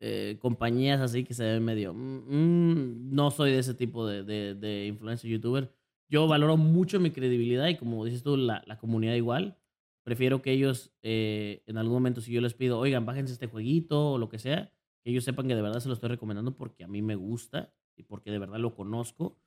eh, 0.00 0.36
compañías 0.40 1.00
así 1.00 1.24
que 1.24 1.32
se 1.34 1.44
ven 1.44 1.64
medio. 1.64 1.94
mm, 1.94 2.18
mm, 2.28 3.14
no 3.14 3.30
soy 3.30 3.52
de 3.52 3.58
ese 3.58 3.74
tipo 3.74 4.06
de, 4.06 4.22
de, 4.22 4.54
de 4.54 4.86
influencer 4.86 5.30
youtuber. 5.30 5.72
Yo 6.10 6.26
valoro 6.26 6.56
mucho 6.58 7.00
mi 7.00 7.10
credibilidad 7.10 7.68
y, 7.68 7.76
como 7.76 8.04
dices 8.04 8.22
tú, 8.22 8.36
la, 8.36 8.62
la 8.66 8.78
comunidad 8.78 9.14
igual. 9.14 9.56
Prefiero 10.04 10.42
que 10.42 10.50
ellos, 10.52 10.92
eh, 11.02 11.62
en 11.66 11.78
algún 11.78 11.94
momento, 11.94 12.20
si 12.20 12.32
yo 12.32 12.40
les 12.40 12.54
pido, 12.54 12.78
oigan, 12.78 13.06
bájense 13.06 13.32
este 13.32 13.46
jueguito 13.46 14.12
o 14.12 14.18
lo 14.18 14.28
que 14.28 14.38
sea, 14.38 14.72
que 15.02 15.10
ellos 15.10 15.24
sepan 15.24 15.46
que 15.48 15.54
de 15.54 15.62
verdad 15.62 15.80
se 15.80 15.88
lo 15.88 15.94
estoy 15.94 16.10
recomendando 16.10 16.54
porque 16.56 16.84
a 16.84 16.88
mí 16.88 17.00
me 17.00 17.14
gusta 17.14 17.72
y 17.96 18.02
porque 18.02 18.30
de 18.30 18.38
verdad 18.40 18.58
lo 18.58 18.74
conozco. 18.74 19.38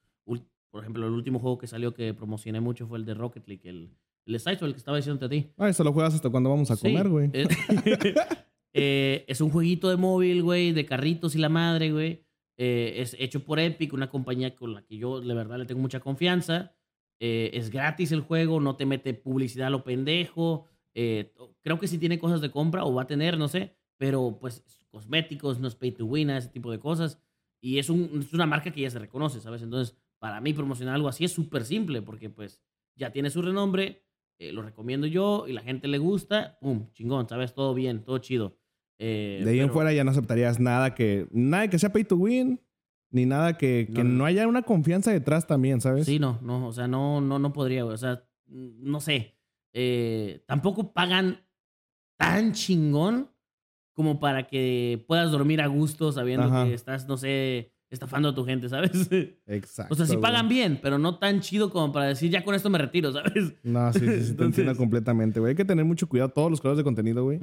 Por 0.76 0.84
ejemplo, 0.84 1.08
el 1.08 1.14
último 1.14 1.40
juego 1.40 1.58
que 1.58 1.68
salió 1.68 1.94
que 1.94 2.14
promocioné 2.14 2.60
mucho 2.60 2.86
fue 2.86 2.98
el 2.98 3.06
de 3.06 3.14
Rocket 3.14 3.48
League, 3.48 3.62
el, 3.64 3.92
el 4.26 4.34
de 4.34 4.40
Sideshow, 4.40 4.68
el 4.68 4.74
que 4.74 4.80
estaba 4.80 4.98
diciéndote 4.98 5.26
a 5.26 5.30
ti. 5.30 5.50
Ay, 5.56 5.72
eso 5.72 5.86
lo 5.86 5.94
juegas 5.94 6.14
hasta 6.14 6.30
cuando 6.30 6.50
vamos 6.50 6.70
a 6.70 6.76
Sí, 6.76 6.82
comer, 6.90 7.08
güey. 7.08 7.30
Es, 7.32 7.48
eh, 8.74 9.24
es 9.26 9.40
un 9.40 9.52
jueguito 9.52 9.90
de 9.90 9.96
móvil, 9.96 10.44
güey, 10.44 10.74
de 10.74 10.86
carritos 10.86 11.34
y 11.34 11.38
la 11.38 11.48
madre, 11.48 11.94
güey. 11.94 12.26
Eh, 12.58 12.96
es 12.98 13.16
hecho 13.18 13.40
por 13.46 13.58
Epic, 13.58 13.94
una 13.94 14.10
compañía 14.10 14.54
con 14.54 14.74
la 14.74 14.82
que 14.82 14.98
yo, 14.98 15.22
de 15.22 15.34
verdad, 15.34 15.60
le 15.60 15.66
tengo 15.66 15.80
mucha 15.80 16.02
confianza. 16.02 16.76
Eh, 17.22 17.52
es 17.54 17.70
gratis 17.70 18.12
el 18.12 18.20
juego, 18.20 18.60
no 18.60 18.76
te 18.76 18.86
mete 18.86 19.14
publicidad 19.14 19.68
a 19.68 19.70
lo 19.70 19.86
pendejo. 19.86 20.66
Eh, 20.94 21.34
creo 21.62 21.80
que 21.80 21.88
sí 21.88 21.98
tiene 21.98 22.20
cosas 22.20 22.42
de 22.42 22.52
compra 22.52 22.84
o 22.84 22.94
va 22.94 23.04
a 23.04 23.08
tener, 23.08 23.38
no 23.38 23.48
sé. 23.48 23.78
Pero, 23.96 24.40
pues, 24.42 24.62
cosméticos, 24.90 25.58
no 25.58 25.70
es 25.70 25.76
pay 25.76 25.94
to 25.94 26.06
win, 26.06 26.32
ese 26.32 26.50
tipo 26.50 26.70
de 26.70 26.80
cosas. 26.80 27.18
Y 27.62 27.80
es, 27.80 27.90
un, 27.90 28.20
es 28.20 28.34
una 28.34 28.46
marca 28.46 28.72
que 28.72 28.82
ya 28.82 28.90
se 28.90 29.00
reconoce, 29.00 29.40
¿sabes? 29.40 29.62
Entonces, 29.62 29.96
para 30.26 30.42
mí 30.42 30.54
promocionar 30.54 30.96
algo 30.96 31.08
así 31.08 31.24
es 31.24 31.32
súper 31.32 31.64
simple 31.66 32.02
porque, 32.02 32.32
pues, 32.32 32.60
ya 32.96 33.12
tiene 33.12 33.30
su 33.30 33.44
renombre, 33.44 34.08
eh, 34.40 34.52
lo 34.52 34.64
recomiendo 34.64 35.06
yo 35.06 35.46
y 35.48 35.54
la 35.54 35.62
gente 35.62 35.88
le 35.88 36.00
gusta, 36.00 36.58
pum, 36.62 36.88
chingón, 36.94 37.30
¿sabes? 37.30 37.54
Todo 37.54 37.76
bien, 37.76 38.04
todo 38.04 38.18
chido. 38.18 38.58
Eh, 38.98 39.42
De 39.46 39.52
ahí 39.52 39.60
en 39.60 39.70
fuera 39.70 39.94
ya 39.94 40.04
no 40.04 40.10
aceptarías 40.10 40.60
nada 40.60 40.96
que 40.96 41.28
nada 41.30 41.68
que 41.70 41.78
sea 41.78 41.94
pay 41.94 42.06
to 42.06 42.16
win, 42.16 42.60
ni 43.12 43.28
nada 43.28 43.56
que, 43.56 43.88
que 43.94 44.04
No, 44.04 44.26
haya 44.26 44.48
una 44.48 44.64
confianza 44.64 45.12
detrás 45.12 45.46
también, 45.46 45.80
¿sabes? 45.80 46.08
Sí, 46.08 46.18
no, 46.18 46.40
no, 46.42 46.66
o 46.70 46.74
sea, 46.74 46.88
no, 46.88 47.22
no, 47.22 47.38
no 47.38 47.54
podría, 47.54 47.84
güey. 47.84 47.94
O 47.94 48.00
sea, 48.00 48.28
no 48.48 49.00
sé. 49.02 49.38
Eh, 49.74 50.44
tampoco 50.48 50.92
pagan 50.92 51.46
tan 52.18 52.54
chingón 52.54 53.30
como 53.94 54.20
para 54.20 54.48
que 54.48 55.06
puedas 55.08 55.30
dormir 55.32 55.62
a 55.62 55.68
gusto 55.68 56.12
sabiendo 56.12 56.48
Ajá. 56.48 56.66
que 56.66 56.74
estás, 56.74 57.08
no 57.08 57.16
sé, 57.16 57.75
estafando 57.96 58.30
a 58.30 58.36
tu 58.36 58.46
gente, 58.46 58.70
¿sabes? 58.70 59.10
Exacto. 59.48 59.92
O 59.94 59.96
sea, 59.98 60.06
sí 60.06 60.14
güey. 60.14 60.22
pagan 60.22 60.48
bien, 60.48 60.80
pero 60.82 60.98
no 61.00 61.18
tan 61.18 61.40
chido 61.42 61.70
como 61.72 61.92
para 61.92 62.06
decir, 62.08 62.30
ya 62.30 62.44
con 62.44 62.54
esto 62.56 62.70
me 62.70 62.78
retiro, 62.78 63.12
¿sabes? 63.12 63.54
No, 63.64 63.92
sí, 63.94 64.00
sí, 64.00 64.24
sí, 64.26 64.34
te 64.36 64.44
entiendo 64.44 64.76
completamente, 64.76 65.40
güey. 65.40 65.52
Hay 65.52 65.56
que 65.56 65.66
tener 65.66 65.84
mucho 65.86 66.08
cuidado 66.08 66.30
todos 66.30 66.50
los 66.52 66.62
creadores 66.62 66.78
de 66.78 66.84
contenido, 66.84 67.24
güey. 67.24 67.40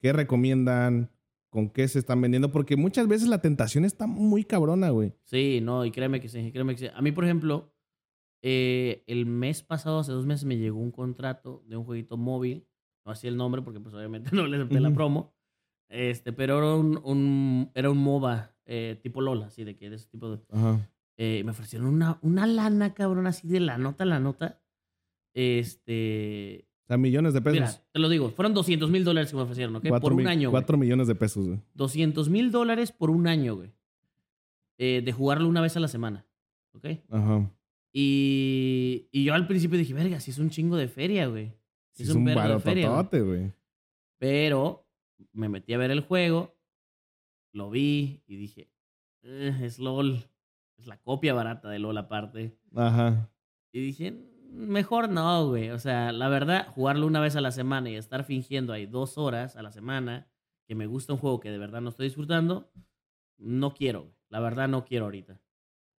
¿Qué 0.00 0.12
recomiendan? 0.12 1.10
¿Con 1.50 1.70
qué 1.70 1.88
se 1.88 1.98
están 1.98 2.20
vendiendo? 2.20 2.52
Porque 2.52 2.76
muchas 2.76 3.08
veces 3.08 3.28
la 3.28 3.40
tentación 3.40 3.84
está 3.86 4.06
muy 4.06 4.44
cabrona, 4.44 4.90
güey. 4.90 5.14
Sí, 5.24 5.60
no, 5.62 5.84
y 5.84 5.90
créeme 5.90 6.20
que 6.20 6.28
sí, 6.28 6.52
créeme 6.52 6.74
que 6.74 6.78
sí. 6.80 6.86
A 6.94 7.00
mí, 7.02 7.10
por 7.10 7.24
ejemplo, 7.24 7.72
eh, 8.42 9.02
el 9.06 9.26
mes 9.26 9.62
pasado, 9.62 9.98
hace 10.00 10.12
dos 10.12 10.26
meses, 10.26 10.44
me 10.44 10.58
llegó 10.58 10.78
un 10.78 10.90
contrato 10.92 11.64
de 11.66 11.76
un 11.76 11.84
jueguito 11.84 12.16
móvil. 12.16 12.66
No 13.04 13.12
así 13.12 13.26
el 13.26 13.36
nombre, 13.38 13.62
porque 13.62 13.80
pues 13.80 13.94
obviamente 13.94 14.30
no 14.36 14.46
le 14.46 14.56
acepté 14.58 14.80
la 14.80 14.92
promo. 14.92 15.34
Este, 15.88 16.34
pero 16.34 16.58
era 16.58 16.74
un, 16.74 17.00
un- 17.02 17.70
era 17.74 17.88
un 17.90 17.96
MOBA 17.98 18.54
eh, 18.68 18.98
tipo 19.02 19.20
LOL, 19.20 19.42
así 19.42 19.64
de 19.64 19.76
que 19.76 19.90
de 19.90 19.96
ese 19.96 20.06
tipo 20.08 20.30
de... 20.30 20.38
Ajá. 20.52 20.88
eh, 21.16 21.42
me 21.44 21.50
ofrecieron 21.50 21.88
una, 21.88 22.18
una 22.22 22.46
lana, 22.46 22.94
cabrón, 22.94 23.26
así 23.26 23.48
de 23.48 23.58
la 23.60 23.76
nota 23.78 24.04
a 24.04 24.06
la 24.06 24.20
nota. 24.20 24.60
Este... 25.34 26.66
O 26.84 26.86
sea, 26.88 26.96
millones 26.96 27.34
de 27.34 27.42
pesos. 27.42 27.54
Mira, 27.60 27.72
te 27.92 27.98
lo 27.98 28.08
digo, 28.08 28.30
fueron 28.30 28.54
200 28.54 28.90
mil 28.90 29.04
dólares 29.04 29.30
que 29.30 29.36
me 29.36 29.42
ofrecieron, 29.42 29.76
¿ok? 29.76 29.86
Cuatro 29.88 30.00
Por 30.10 30.12
un 30.14 30.26
año, 30.26 30.48
güey. 30.50 30.60
Cuatro 30.60 30.78
millones 30.78 31.06
de 31.06 31.14
pesos, 31.14 31.46
güey. 31.46 31.60
200 31.74 32.28
mil 32.30 32.50
dólares 32.50 32.92
por 32.92 33.10
un 33.10 33.26
año, 33.26 33.56
güey. 33.56 33.72
eh, 34.78 35.02
de 35.04 35.12
jugarlo 35.12 35.48
una 35.48 35.60
vez 35.60 35.76
a 35.76 35.80
la 35.80 35.88
semana. 35.88 36.24
¿Ok? 36.72 36.86
Ajá. 37.10 37.50
Y, 37.92 39.08
y 39.10 39.24
yo 39.24 39.34
al 39.34 39.46
principio 39.46 39.76
dije, 39.78 39.92
verga, 39.92 40.20
si 40.20 40.30
es 40.30 40.38
un 40.38 40.50
chingo 40.50 40.76
de 40.76 40.88
feria, 40.88 41.26
güey. 41.26 41.52
Sí, 41.92 42.04
es 42.04 42.10
un 42.10 42.24
vergo 42.24 42.42
de 42.42 42.60
feria, 42.60 42.86
güey". 42.86 42.96
barototote, 42.96 43.20
güey. 43.22 43.52
Pero 44.18 44.86
me 45.32 45.48
metí 45.48 45.72
a 45.74 45.78
ver 45.78 45.90
el 45.90 46.00
juego, 46.00 46.56
lo 47.58 47.70
vi 47.70 48.22
y 48.26 48.36
dije, 48.36 48.70
"Eh, 49.22 49.54
es 49.62 49.78
LOL. 49.78 50.24
Es 50.78 50.86
la 50.86 50.96
copia 51.02 51.34
barata 51.34 51.68
de 51.68 51.78
LOL 51.78 51.98
aparte. 51.98 52.56
Ajá. 52.74 53.30
Y 53.72 53.80
dije, 53.80 54.16
mejor 54.50 55.08
no, 55.08 55.48
güey. 55.48 55.70
O 55.70 55.78
sea, 55.78 56.12
la 56.12 56.28
verdad, 56.28 56.68
jugarlo 56.68 57.06
una 57.06 57.20
vez 57.20 57.36
a 57.36 57.40
la 57.40 57.50
semana 57.50 57.90
y 57.90 57.96
estar 57.96 58.24
fingiendo 58.24 58.72
ahí 58.72 58.86
dos 58.86 59.18
horas 59.18 59.56
a 59.56 59.62
la 59.62 59.72
semana 59.72 60.30
que 60.66 60.74
me 60.74 60.86
gusta 60.86 61.12
un 61.12 61.18
juego 61.18 61.40
que 61.40 61.50
de 61.50 61.58
verdad 61.58 61.80
no 61.80 61.90
estoy 61.90 62.06
disfrutando, 62.06 62.70
no 63.38 63.74
quiero, 63.74 64.02
güey. 64.02 64.14
La 64.30 64.40
verdad, 64.40 64.68
no 64.68 64.84
quiero 64.84 65.06
ahorita. 65.06 65.40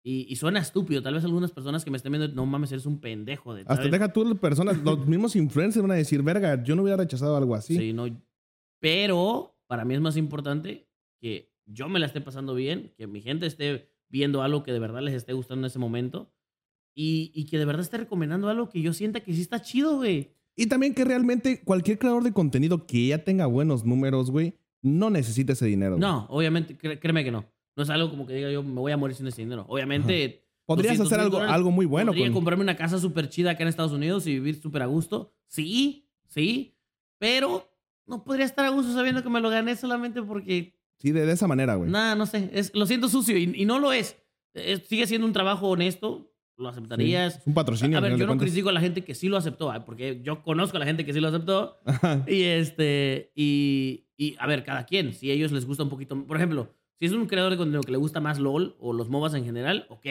Y, 0.04 0.28
y 0.30 0.36
suena 0.38 0.60
estúpido. 0.60 1.02
Tal 1.02 1.16
vez 1.16 1.24
algunas 1.26 1.52
personas 1.52 1.84
que 1.84 1.92
me 1.92 1.98
estén 1.98 2.12
viendo, 2.12 2.28
no 2.30 2.46
mames, 2.46 2.72
eres 2.72 2.86
un 2.86 3.00
pendejo. 3.00 3.54
De, 3.54 3.64
Hasta 3.68 3.88
deja 3.88 4.14
tú 4.14 4.24
las 4.24 4.38
personas, 4.40 4.78
los 4.84 5.06
mismos 5.08 5.36
influencers 5.36 5.82
van 5.82 5.92
a 5.92 5.96
decir, 5.96 6.22
verga, 6.22 6.64
yo 6.64 6.76
no 6.76 6.84
hubiera 6.84 6.98
rechazado 6.98 7.36
algo 7.36 7.56
así. 7.56 7.76
Sí, 7.76 7.94
no. 7.94 8.06
Pero 8.80 9.58
para 9.68 9.84
mí 9.84 9.96
es 9.96 10.02
más 10.02 10.16
importante 10.16 10.88
que 11.20 11.49
yo 11.72 11.88
me 11.90 12.00
la 12.00 12.06
esté 12.06 12.22
pasando 12.22 12.54
bien, 12.56 12.94
que 12.98 13.08
mi 13.08 13.22
gente 13.22 13.46
esté 13.46 13.90
viendo 14.10 14.42
algo 14.42 14.64
que 14.64 14.72
de 14.74 14.80
verdad 14.80 15.02
les 15.02 15.14
esté 15.14 15.34
gustando 15.34 15.66
en 15.66 15.70
ese 15.70 15.80
momento 15.80 16.32
y, 16.96 17.32
y 17.34 17.46
que 17.46 17.58
de 17.58 17.66
verdad 17.66 17.82
esté 17.82 17.98
recomendando 17.98 18.50
algo 18.50 18.70
que 18.70 18.82
yo 18.82 18.94
sienta 18.94 19.20
que 19.22 19.34
sí 19.34 19.42
está 19.42 19.62
chido, 19.62 19.98
güey. 19.98 20.32
Y 20.56 20.68
también 20.68 20.94
que 20.94 21.06
realmente 21.06 21.62
cualquier 21.64 21.98
creador 22.00 22.24
de 22.24 22.34
contenido 22.34 22.86
que 22.86 23.08
ya 23.08 23.24
tenga 23.24 23.46
buenos 23.46 23.86
números, 23.86 24.30
güey, 24.32 24.56
no 24.82 25.10
necesita 25.10 25.54
ese 25.54 25.66
dinero. 25.68 25.92
güey. 25.98 26.02
No, 26.02 26.26
obviamente, 26.30 26.76
créeme 26.78 27.24
que 27.24 27.32
no. 27.32 27.46
No 27.76 27.84
es 27.84 27.90
algo 27.90 28.10
como 28.10 28.26
que 28.26 28.34
diga 28.34 28.52
yo 28.52 28.62
me 28.64 28.80
voy 28.82 28.92
a 28.92 28.98
morir 28.98 29.16
sin 29.16 29.28
ese 29.28 29.42
dinero. 29.44 29.66
Obviamente. 29.70 30.44
Podrías 30.66 30.98
200 30.98 31.08
hacer 31.12 31.20
algo, 31.22 31.38
dólares, 31.38 31.56
algo 31.56 31.72
muy 31.72 31.86
bueno. 31.86 32.12
Podría 32.12 32.26
con- 32.28 32.34
comprarme 32.34 32.64
una 32.64 32.76
casa 32.76 33.00
súper 33.00 33.30
chida 33.30 33.52
acá 33.52 33.64
en 33.64 33.70
Estados 33.70 33.92
Unidos 33.94 34.28
y 34.28 34.34
vivir 34.34 34.62
súper 34.62 34.82
a 34.82 34.86
gusto. 34.88 35.34
Sí, 35.48 36.10
sí. 36.28 36.76
Pero 37.18 37.68
no 38.06 38.24
podría 38.24 38.46
estar 38.46 38.66
a 38.66 38.70
gusto 38.70 38.94
sabiendo 38.94 39.24
que 39.24 39.30
me 39.30 39.40
lo 39.42 39.50
gané 39.50 39.76
solamente 39.76 40.22
porque 40.22 40.76
Sí, 41.00 41.12
de, 41.12 41.26
de 41.26 41.32
esa 41.34 41.48
manera, 41.48 41.76
güey. 41.76 41.90
Nada, 41.90 42.16
no 42.16 42.26
sé. 42.26 42.50
Es, 42.54 42.74
lo 42.76 42.86
siento 42.86 43.08
sucio 43.10 43.38
y, 43.38 43.54
y 43.56 43.66
no 43.66 43.80
lo 43.80 43.92
es. 43.92 44.18
Es- 44.54 44.86
Sigue 44.88 45.08
siendo 45.08 45.26
un 45.26 45.34
trabajo 45.34 45.70
honesto. 45.70 46.26
Lo 46.58 46.66
Sí, 46.74 46.78
aceptarías. 46.78 47.38
Es 47.38 47.48
un 47.48 47.54
patrocinio. 47.54 47.98
a 47.98 48.02
ver, 48.02 48.12
yo 48.12 48.18
no 48.20 48.28
cuentas. 48.28 48.48
critico 48.50 48.68
a 48.68 48.74
la 48.74 48.82
gente 48.82 49.06
que 49.06 49.16
sí 49.16 49.30
lo 49.30 49.38
aceptó, 49.38 49.72
ah, 49.72 49.86
porque 49.86 50.20
yo 50.24 50.44
conozco 50.44 50.76
a 50.76 50.82
la 50.82 50.86
gente 50.86 51.06
que 51.06 51.14
sí 51.14 51.22
lo 51.22 51.30
aceptó. 51.30 51.80
Ajá. 51.86 52.26
Y 52.28 52.42
este, 52.44 53.32
y, 53.34 54.08
y 54.18 54.36
a 54.40 54.46
ver, 54.46 54.66
cada 54.66 54.86
quien, 54.86 55.14
si 55.14 55.32
a 55.32 55.34
ellos 55.34 55.54
les 55.54 55.66
gusta 55.66 55.84
un 55.84 55.90
poquito, 55.90 56.22
por 56.28 56.36
ejemplo, 56.36 56.74
si 57.00 57.06
es 57.06 57.14
un 57.14 57.28
creador 57.28 57.52
de 57.52 57.58
contenido 57.58 57.82
que 57.82 57.94
le 57.94 57.98
gusta 57.98 58.20
más 58.20 58.40
LOL 58.40 58.76
o 58.82 58.92
los 58.92 59.08
MOBAs 59.08 59.36
en 59.36 59.46
general, 59.46 59.86
ok, 59.90 60.06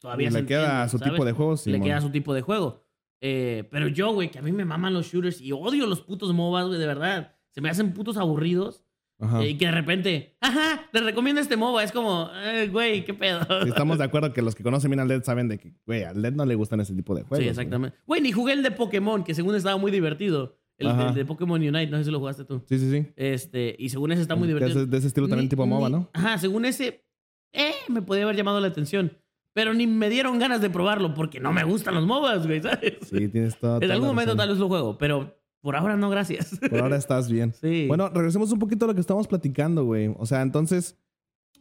todavía 0.00 0.32
se 0.32 0.40
le 0.40 0.46
queda 0.48 0.62
entiende, 0.82 0.88
su 0.90 0.98
¿sabes? 0.98 1.12
tipo 1.12 1.24
de 1.24 1.30
juegos. 1.32 1.64
le 1.68 1.72
Simón. 1.74 1.86
queda 1.86 2.00
su 2.00 2.10
tipo 2.10 2.34
de 2.34 2.40
juego. 2.42 2.82
Eh, 3.20 3.68
pero 3.70 3.86
yo, 3.86 4.12
güey, 4.12 4.32
que 4.32 4.40
a 4.40 4.42
mí 4.42 4.50
me 4.50 4.64
maman 4.64 4.92
los 4.94 5.06
shooters 5.06 5.40
y 5.40 5.52
odio 5.52 5.86
los 5.86 6.00
putos 6.00 6.32
MOBAs, 6.34 6.66
güey, 6.66 6.80
de 6.80 6.86
verdad. 6.88 7.36
Se 7.52 7.60
me 7.60 7.70
hacen 7.70 7.92
putos 7.94 8.16
aburridos. 8.16 8.82
Ajá. 9.20 9.44
Y 9.44 9.56
que 9.56 9.66
de 9.66 9.72
repente, 9.72 10.36
ajá, 10.40 10.88
te 10.92 11.00
recomiendo 11.00 11.40
este 11.40 11.56
MOBA. 11.56 11.84
Es 11.84 11.92
como, 11.92 12.30
eh, 12.44 12.68
güey, 12.70 13.04
qué 13.04 13.14
pedo. 13.14 13.40
Sí, 13.62 13.68
Estamos 13.68 13.98
de 13.98 14.04
acuerdo 14.04 14.32
que 14.32 14.42
los 14.42 14.54
que 14.54 14.62
conocen 14.62 14.90
bien 14.90 15.00
al 15.00 15.08
LED 15.08 15.22
saben 15.22 15.48
de 15.48 15.58
que, 15.58 15.74
güey, 15.86 16.02
al 16.04 16.20
LED 16.20 16.32
no 16.34 16.44
le 16.44 16.54
gustan 16.56 16.80
ese 16.80 16.94
tipo 16.94 17.14
de 17.14 17.22
juegos. 17.22 17.38
Sí, 17.42 17.48
exactamente. 17.48 17.96
Güey, 18.06 18.20
ni 18.20 18.32
jugué 18.32 18.52
el 18.54 18.62
de 18.62 18.70
Pokémon, 18.72 19.22
que 19.24 19.34
según 19.34 19.54
estaba 19.54 19.76
muy 19.76 19.90
divertido. 19.92 20.58
El, 20.76 20.88
el 20.88 21.14
de 21.14 21.24
Pokémon 21.24 21.60
Unite, 21.60 21.86
no 21.86 21.98
sé 21.98 22.04
si 22.04 22.10
lo 22.10 22.18
jugaste 22.18 22.44
tú. 22.44 22.60
Sí, 22.68 22.78
sí, 22.80 22.90
sí. 22.90 23.06
Este, 23.14 23.76
y 23.78 23.90
según 23.90 24.10
ese 24.10 24.22
está 24.22 24.34
muy 24.34 24.48
Que 24.48 24.54
divertido. 24.54 24.82
es 24.82 24.90
de 24.90 24.98
ese 24.98 25.06
estilo 25.06 25.28
también 25.28 25.44
Ni- 25.44 25.48
tipo 25.50 25.64
MOBA, 25.66 25.88
ni- 25.88 25.94
¿no? 25.94 26.10
Ajá, 26.12 26.36
según 26.38 26.64
ese, 26.64 27.04
eh, 27.52 27.72
me 27.88 28.02
podía 28.02 28.24
haber 28.24 28.34
llamado 28.34 28.60
la 28.60 28.66
atención. 28.66 29.16
Pero 29.52 29.72
ni 29.72 29.86
me 29.86 30.10
dieron 30.10 30.40
ganas 30.40 30.60
de 30.60 30.68
probarlo 30.70 31.14
porque 31.14 31.38
no 31.38 31.52
me 31.52 31.62
gustan 31.62 31.94
los 31.94 32.04
MOBAs, 32.04 32.44
güey, 32.48 32.60
¿sabes? 32.60 32.94
Sí, 33.08 33.28
tienes 33.28 33.56
todo. 33.56 33.80
en 33.80 33.90
algún 33.92 34.08
momento 34.08 34.34
tal 34.34 34.48
vez 34.48 34.58
lo 34.58 34.66
juego, 34.66 34.98
pero 34.98 35.38
por 35.64 35.76
ahora 35.76 35.96
no, 35.96 36.10
gracias. 36.10 36.58
Por 36.70 36.78
ahora 36.78 36.96
estás 36.98 37.30
bien. 37.32 37.54
sí. 37.54 37.86
Bueno, 37.88 38.10
regresemos 38.10 38.52
un 38.52 38.58
poquito 38.58 38.84
a 38.84 38.88
lo 38.88 38.94
que 38.94 39.00
estábamos 39.00 39.26
platicando, 39.26 39.86
güey. 39.86 40.14
O 40.18 40.26
sea, 40.26 40.42
entonces, 40.42 40.98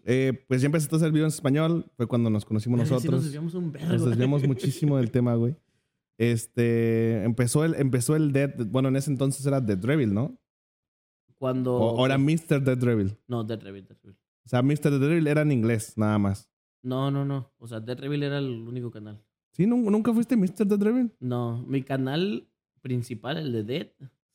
eh, 0.03 0.43
pues 0.49 0.61
ya 0.61 0.65
empezaste 0.65 0.93
a 0.93 0.97
hacer 0.97 1.11
videos 1.13 1.33
en 1.33 1.37
español. 1.37 1.89
Fue 1.95 2.05
cuando 2.05 2.29
nos 2.29 2.43
conocimos 2.43 2.79
Verga, 2.79 2.87
sí 2.89 2.93
nosotros. 2.95 3.13
nos 3.15 3.23
desviamos 3.23 3.53
un 3.53 3.71
vergo. 3.71 3.87
Nos 3.93 4.05
desviamos 4.05 4.43
muchísimo 4.47 4.97
del 4.97 5.09
tema, 5.09 5.35
güey. 5.35 5.55
Este, 6.17 7.23
empezó 7.23 7.63
el, 7.63 7.75
empezó 7.75 8.15
el 8.17 8.33
Dead, 8.33 8.53
bueno, 8.67 8.89
en 8.89 8.97
ese 8.97 9.09
entonces 9.09 9.45
era 9.45 9.61
Dead 9.61 9.77
Devil, 9.77 10.13
¿no? 10.13 10.37
Cuando... 11.37 11.75
O, 11.75 12.05
era 12.05 12.17
Mr. 12.17 12.61
Dead 12.61 12.77
Devil. 12.77 13.17
No, 13.27 13.43
Dead 13.43 13.61
Revil, 13.61 13.85
Dead 13.87 13.97
Revil. 14.03 14.17
O 14.45 14.49
sea, 14.49 14.61
Mr. 14.61 14.91
Dead 14.91 14.99
Devil 14.99 15.27
era 15.27 15.41
en 15.41 15.51
inglés, 15.51 15.93
nada 15.97 16.17
más. 16.19 16.49
No, 16.81 17.09
no, 17.09 17.23
no. 17.25 17.51
O 17.57 17.67
sea, 17.67 17.79
Dead 17.79 17.97
Revil 17.97 18.23
era 18.23 18.37
el 18.39 18.67
único 18.67 18.91
canal. 18.91 19.23
¿Sí? 19.53 19.65
¿Nu- 19.65 19.89
¿Nunca 19.89 20.13
fuiste 20.13 20.35
Mr. 20.35 20.65
Dead 20.67 20.79
Devil? 20.79 21.11
No, 21.19 21.63
mi 21.67 21.81
canal 21.83 22.47
principal, 22.83 23.37
el 23.37 23.51
de 23.51 23.63
Dead, 23.63 23.87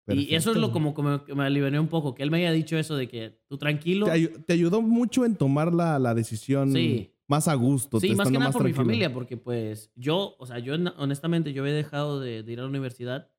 Y 0.08 0.34
eso 0.34 0.50
es 0.52 0.56
lo 0.56 0.72
perfecto. 0.72 0.94
como 0.94 1.24
que 1.24 1.34
me, 1.34 1.44
aliviané 1.44 1.80
un 1.80 1.88
poco, 1.88 2.14
que 2.14 2.22
él 2.22 2.30
me 2.30 2.38
haya 2.38 2.52
dicho 2.52 2.76
eso 2.78 2.94
de 2.96 3.08
que 3.08 3.40
tú 3.48 3.58
tranquilo. 3.58 4.06
Te, 4.06 4.12
ayu- 4.12 4.44
te 4.44 4.52
ayudó 4.52 4.80
mucho 4.82 5.24
en 5.24 5.34
tomar 5.36 5.72
la, 5.74 5.98
la 5.98 6.14
decisión 6.14 6.70
Sí. 6.72 7.12
más 7.26 7.48
a 7.48 7.54
gusto. 7.54 7.98
Sí, 7.98 8.14
más 8.14 8.30
que 8.30 8.38
nada 8.38 8.52
por 8.52 8.62
mi 8.62 8.70
tranquilo. 8.72 8.84
familia, 8.84 9.12
porque 9.12 9.36
pues 9.36 9.90
yo, 9.96 10.36
o 10.38 10.46
sea, 10.46 10.58
yo 10.60 10.74
en- 10.74 10.88
honestamente 10.96 11.52
yo 11.52 11.62
había 11.62 11.74
dejado 11.74 12.20
de, 12.20 12.42
de 12.44 12.52
ir 12.52 12.58
a 12.60 12.62
la 12.62 12.68
universidad 12.68 13.30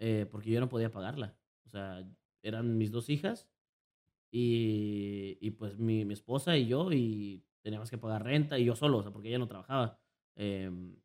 eh, 0.00 0.26
porque 0.30 0.50
yo 0.50 0.58
no 0.58 0.68
podía 0.68 0.90
pagarla. 0.90 1.36
O 1.64 1.68
sea, 1.68 2.04
eran 2.42 2.76
mis 2.76 2.90
dos 2.90 3.08
hijas 3.08 3.48
y, 4.32 5.38
y 5.40 5.50
pues 5.52 5.78
mi, 5.78 6.04
mi 6.04 6.14
esposa 6.14 6.56
y 6.56 6.66
yo 6.66 6.90
y 6.92 7.44
teníamos 7.62 7.90
que 7.90 7.98
pagar 7.98 8.24
renta 8.24 8.58
y 8.58 8.64
yo 8.64 8.74
solo, 8.74 8.98
o 8.98 9.02
sea, 9.02 9.12
porque 9.12 9.28
ella 9.28 9.38
no 9.38 9.46
trabajaba. 9.46 10.00
Em, 10.36 10.96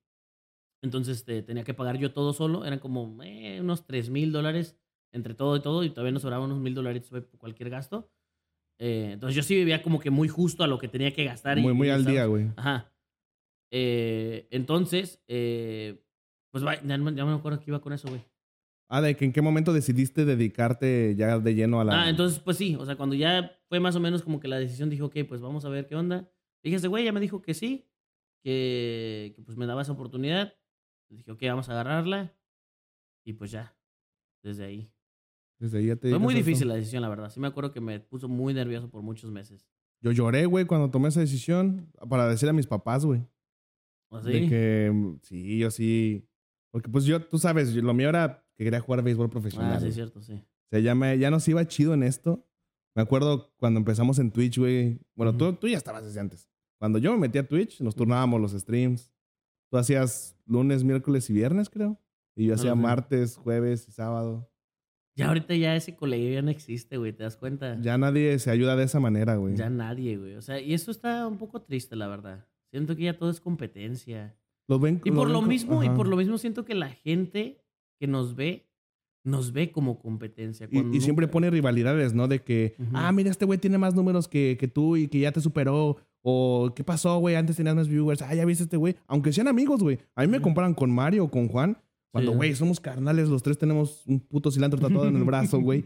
Entonces 0.82 1.18
este, 1.18 1.44
tenía 1.44 1.64
que 1.64 1.74
pagar 1.74 1.98
yo 1.98 2.12
todo 2.14 2.34
solo. 2.34 2.66
Eran 2.66 2.80
como 2.80 3.22
eh, 3.24 3.60
unos 3.62 3.86
3 3.86 4.10
mil 4.10 4.32
dólares 4.32 4.76
entre 5.18 5.34
todo 5.34 5.58
y 5.58 5.62
todo. 5.62 5.84
Y 5.84 5.90
todavía 5.90 6.14
nos 6.14 6.22
sobraban 6.22 6.50
unos 6.50 6.62
mil 6.64 6.74
dólares 6.74 7.04
por 7.10 7.28
cualquier 7.38 7.70
gasto. 7.70 8.10
Eh, 8.80 9.10
entonces 9.14 9.36
yo 9.36 9.44
sí 9.44 9.56
vivía 9.56 9.82
como 9.84 10.00
que 10.00 10.10
muy 10.12 10.28
justo 10.30 10.64
a 10.64 10.68
lo 10.68 10.78
que 10.78 10.88
tenía 10.88 11.12
que 11.14 11.26
gastar. 11.26 11.58
y- 11.58 11.62
Muy, 11.62 11.74
muy 11.74 11.88
y 11.88 11.92
al 11.92 12.00
estaba- 12.02 12.14
día, 12.14 12.26
güey. 12.26 12.48
Ajá. 12.56 12.94
Eh, 13.72 14.48
entonces, 14.52 15.22
eh, 15.28 16.02
pues 16.52 16.64
ya, 16.64 16.98
no 16.98 17.04
me- 17.12 17.16
ya 17.16 17.26
me 17.26 17.34
acuerdo 17.34 17.60
que 17.60 17.70
iba 17.72 17.82
con 17.82 17.92
eso, 17.94 18.08
güey. 18.08 18.22
Ah, 18.90 19.02
de 19.02 19.18
que 19.18 19.26
en 19.26 19.34
qué 19.34 19.42
momento 19.42 19.74
decidiste 19.74 20.24
dedicarte 20.24 21.14
ya 21.18 21.40
de 21.40 21.54
lleno 21.56 21.82
a 21.82 21.84
la. 21.84 22.04
Ah, 22.04 22.10
entonces, 22.10 22.40
pues 22.40 22.56
sí, 22.56 22.76
o 22.76 22.86
sea, 22.86 22.96
cuando 22.96 23.16
ya 23.16 23.60
fue 23.68 23.82
más 23.82 23.96
o 23.98 24.00
menos 24.00 24.22
como 24.22 24.40
que 24.40 24.48
la 24.48 24.58
decisión 24.60 24.90
dijo, 24.90 25.08
ok, 25.08 25.18
pues 25.28 25.42
vamos 25.42 25.66
a 25.66 25.70
ver 25.70 25.88
qué 25.88 25.96
onda. 25.96 26.32
Fíjese, 26.64 26.88
güey, 26.88 27.04
ya 27.04 27.12
me 27.12 27.20
dijo 27.20 27.42
que 27.42 27.54
sí, 27.54 27.90
que, 28.44 29.34
que 29.36 29.42
pues 29.42 29.58
me 29.58 29.66
daba 29.66 29.82
esa 29.82 29.92
oportunidad. 29.92 30.54
Dije, 31.10 31.32
ok, 31.32 31.42
vamos 31.44 31.68
a 31.68 31.74
agarrarla. 31.74 32.34
Y 33.26 33.34
pues 33.34 33.52
ya, 33.52 33.76
desde 34.42 34.64
ahí. 34.66 34.90
Desde 35.60 35.80
ahí 35.80 35.88
ya 35.88 35.96
te 35.96 36.10
Fue 36.10 36.20
muy 36.20 36.36
difícil 36.36 36.68
la 36.68 36.76
decisión, 36.76 37.02
la 37.02 37.10
verdad. 37.10 37.30
Sí 37.30 37.40
me 37.40 37.48
acuerdo 37.48 37.72
que 37.72 37.82
me 37.82 38.00
puso 38.00 38.28
muy 38.28 38.54
nervioso 38.54 38.90
por 38.90 39.02
muchos 39.02 39.32
meses. 39.32 39.68
Yo 40.02 40.12
lloré, 40.12 40.46
güey, 40.46 40.66
cuando 40.66 40.90
tomé 40.92 41.08
esa 41.10 41.20
decisión 41.20 41.92
para 42.10 42.28
decirle 42.28 42.52
a 42.52 42.54
mis 42.54 42.68
papás, 42.68 43.06
güey. 43.06 43.26
¿Así? 44.12 44.32
De 44.32 44.48
que 44.48 44.92
mm, 44.94 45.20
sí, 45.24 45.58
yo 45.58 45.72
sí. 45.72 46.28
Porque 46.72 46.90
pues 46.90 47.06
yo, 47.06 47.26
tú 47.26 47.40
sabes, 47.40 47.74
lo 47.76 47.94
mío 47.94 48.10
era 48.10 48.46
que 48.56 48.64
quería 48.64 48.80
jugar 48.80 49.04
béisbol 49.04 49.30
profesional. 49.30 49.74
Ah, 49.74 49.80
sí, 49.80 49.86
güey. 49.86 49.94
cierto, 49.94 50.22
sí. 50.22 50.34
O 50.34 50.70
sea, 50.70 50.80
ya, 50.80 50.94
me, 50.94 51.18
ya 51.18 51.32
nos 51.32 51.48
iba 51.48 51.66
chido 51.68 51.94
en 51.94 52.04
esto. 52.04 52.46
Me 52.96 53.02
acuerdo 53.02 53.54
cuando 53.58 53.80
empezamos 53.80 54.20
en 54.20 54.32
Twitch, 54.32 54.58
güey. 54.58 55.00
Bueno, 55.16 55.36
tú, 55.36 55.54
tú 55.54 55.68
ya 55.68 55.78
estabas 55.78 56.04
desde 56.04 56.20
antes. 56.20 56.50
Cuando 56.80 57.00
yo 57.00 57.12
me 57.12 57.18
metí 57.18 57.38
a 57.38 57.48
Twitch, 57.48 57.82
nos 57.82 57.96
turnábamos 57.96 58.40
los 58.40 58.52
streams. 58.52 59.12
Tú 59.70 59.78
hacías 59.78 60.38
lunes, 60.46 60.84
miércoles 60.84 61.30
y 61.30 61.34
viernes, 61.34 61.70
creo. 61.70 62.00
Y 62.36 62.46
yo 62.46 62.54
No 62.54 62.60
hacía 62.60 62.76
martes, 62.76 63.36
jueves 63.36 63.88
y 63.88 63.92
sábado. 63.92 64.50
Ya 65.18 65.30
ahorita 65.30 65.56
ya 65.56 65.76
ese 65.76 65.96
colegio 65.96 66.32
ya 66.32 66.44
no 66.44 66.52
existe, 66.52 66.98
güey, 66.98 67.12
¿te 67.12 67.24
das 67.24 67.38
cuenta? 67.38 67.76
Ya 67.82 67.98
nadie 67.98 68.38
se 68.38 68.52
ayuda 68.52 68.76
de 68.76 68.84
esa 68.84 69.00
manera, 69.00 69.36
güey. 69.36 69.56
Ya 69.56 69.68
nadie, 69.68 70.16
güey. 70.16 70.36
O 70.36 70.44
sea, 70.44 70.62
y 70.62 70.76
eso 70.76 70.92
está 70.92 71.28
un 71.28 71.40
poco 71.40 71.60
triste, 71.60 71.96
la 71.96 72.08
verdad. 72.08 72.46
Siento 72.70 72.96
que 72.96 73.04
ya 73.04 73.18
todo 73.18 73.32
es 73.32 73.42
competencia. 73.42 74.36
Lo 74.68 74.78
ven, 74.80 75.02
Y 75.04 75.10
por 75.10 75.26
ven 75.26 75.34
lo 75.34 75.42
mismo, 75.42 75.84
y 75.84 75.90
por 75.90 76.08
lo 76.08 76.18
mismo 76.18 76.38
siento 76.38 76.66
que 76.66 76.76
la 76.76 76.90
gente 76.90 77.64
que 78.00 78.06
nos 78.06 78.36
ve, 78.36 78.70
nos 79.24 79.54
ve 79.54 79.72
como 79.72 79.98
competencia. 79.98 80.70
Y, 80.70 81.02
siempre 81.02 81.28
pone 81.28 81.50
rivalidades, 81.50 82.14
¿no? 82.14 82.28
De 82.28 82.44
que, 82.44 82.76
ah, 82.94 83.12
mira, 83.12 83.32
este 83.32 83.46
güey 83.46 83.58
tiene 83.58 83.80
más 83.80 83.96
números 83.96 84.28
que, 84.28 84.56
que 84.60 84.68
tú 84.68 84.98
y 84.98 85.08
que 85.08 85.20
ya 85.20 85.32
te 85.32 85.42
superó. 85.42 85.98
O, 86.22 86.74
¿qué 86.76 86.84
pasó, 86.84 87.18
güey? 87.18 87.36
Antes 87.36 87.56
tenías 87.56 87.76
más 87.76 87.88
viewers. 87.88 88.22
Ah, 88.22 88.36
ya 88.36 88.46
viste 88.46 88.66
este 88.66 88.78
güey. 88.78 88.96
Aunque 89.08 89.34
sean 89.34 89.48
amigos, 89.48 89.82
güey. 89.82 89.98
A 90.14 90.22
mí 90.22 90.28
me 90.28 90.42
comparan 90.42 90.76
con 90.76 90.92
Mario 90.92 91.24
o 91.24 91.32
con 91.32 91.48
Juan. 91.48 91.78
Cuando, 92.18 92.32
güey, 92.34 92.56
somos 92.56 92.80
carnales, 92.80 93.30
los 93.30 93.42
tres 93.44 93.58
tenemos 93.58 94.04
un 94.06 94.20
puto 94.20 94.52
cilantro 94.52 94.80
tatuado 94.80 95.08
en 95.08 95.16
el 95.16 95.24
brazo, 95.24 95.60
güey. 95.60 95.86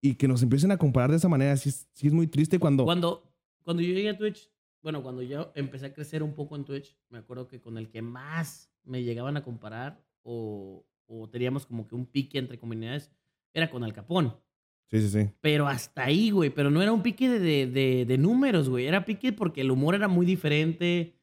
Y 0.00 0.14
que 0.14 0.26
nos 0.28 0.42
empiecen 0.42 0.70
a 0.72 0.76
comparar 0.78 1.10
de 1.10 1.16
esa 1.16 1.28
manera, 1.28 1.56
sí 1.56 1.68
es, 1.68 1.88
sí 1.92 2.06
es 2.08 2.12
muy 2.12 2.26
triste 2.26 2.58
cuando... 2.58 2.84
Cuando, 2.84 3.22
cuando 3.62 3.82
yo 3.82 3.92
llegué 3.94 4.08
a 4.10 4.16
Twitch, 4.18 4.50
bueno, 4.82 5.02
cuando 5.02 5.22
yo 5.22 5.52
empecé 5.54 5.86
a 5.86 5.92
crecer 5.94 6.22
un 6.24 6.34
poco 6.34 6.56
en 6.56 6.64
Twitch, 6.64 6.96
me 7.08 7.18
acuerdo 7.18 7.46
que 7.46 7.60
con 7.60 7.78
el 7.78 7.88
que 7.88 8.02
más 8.02 8.68
me 8.84 9.02
llegaban 9.04 9.36
a 9.36 9.44
comparar 9.44 10.04
o, 10.22 10.84
o 11.06 11.28
teníamos 11.28 11.66
como 11.66 11.86
que 11.86 11.94
un 11.94 12.06
pique 12.06 12.38
entre 12.38 12.58
comunidades 12.58 13.10
era 13.54 13.70
con 13.70 13.84
Al 13.84 13.92
Capón. 13.92 14.34
Sí, 14.90 15.00
sí, 15.00 15.08
sí. 15.08 15.30
Pero 15.40 15.68
hasta 15.68 16.02
ahí, 16.04 16.30
güey. 16.30 16.50
Pero 16.50 16.68
no 16.70 16.82
era 16.82 16.90
un 16.92 17.02
pique 17.02 17.28
de, 17.28 17.38
de, 17.38 17.66
de- 17.66 18.04
de 18.04 18.18
números, 18.18 18.68
güey. 18.68 18.86
Era 18.86 19.04
pique 19.04 19.32
porque 19.32 19.60
el 19.60 19.70
humor 19.70 19.94
era 19.94 20.08
muy 20.08 20.26
diferente 20.26 21.14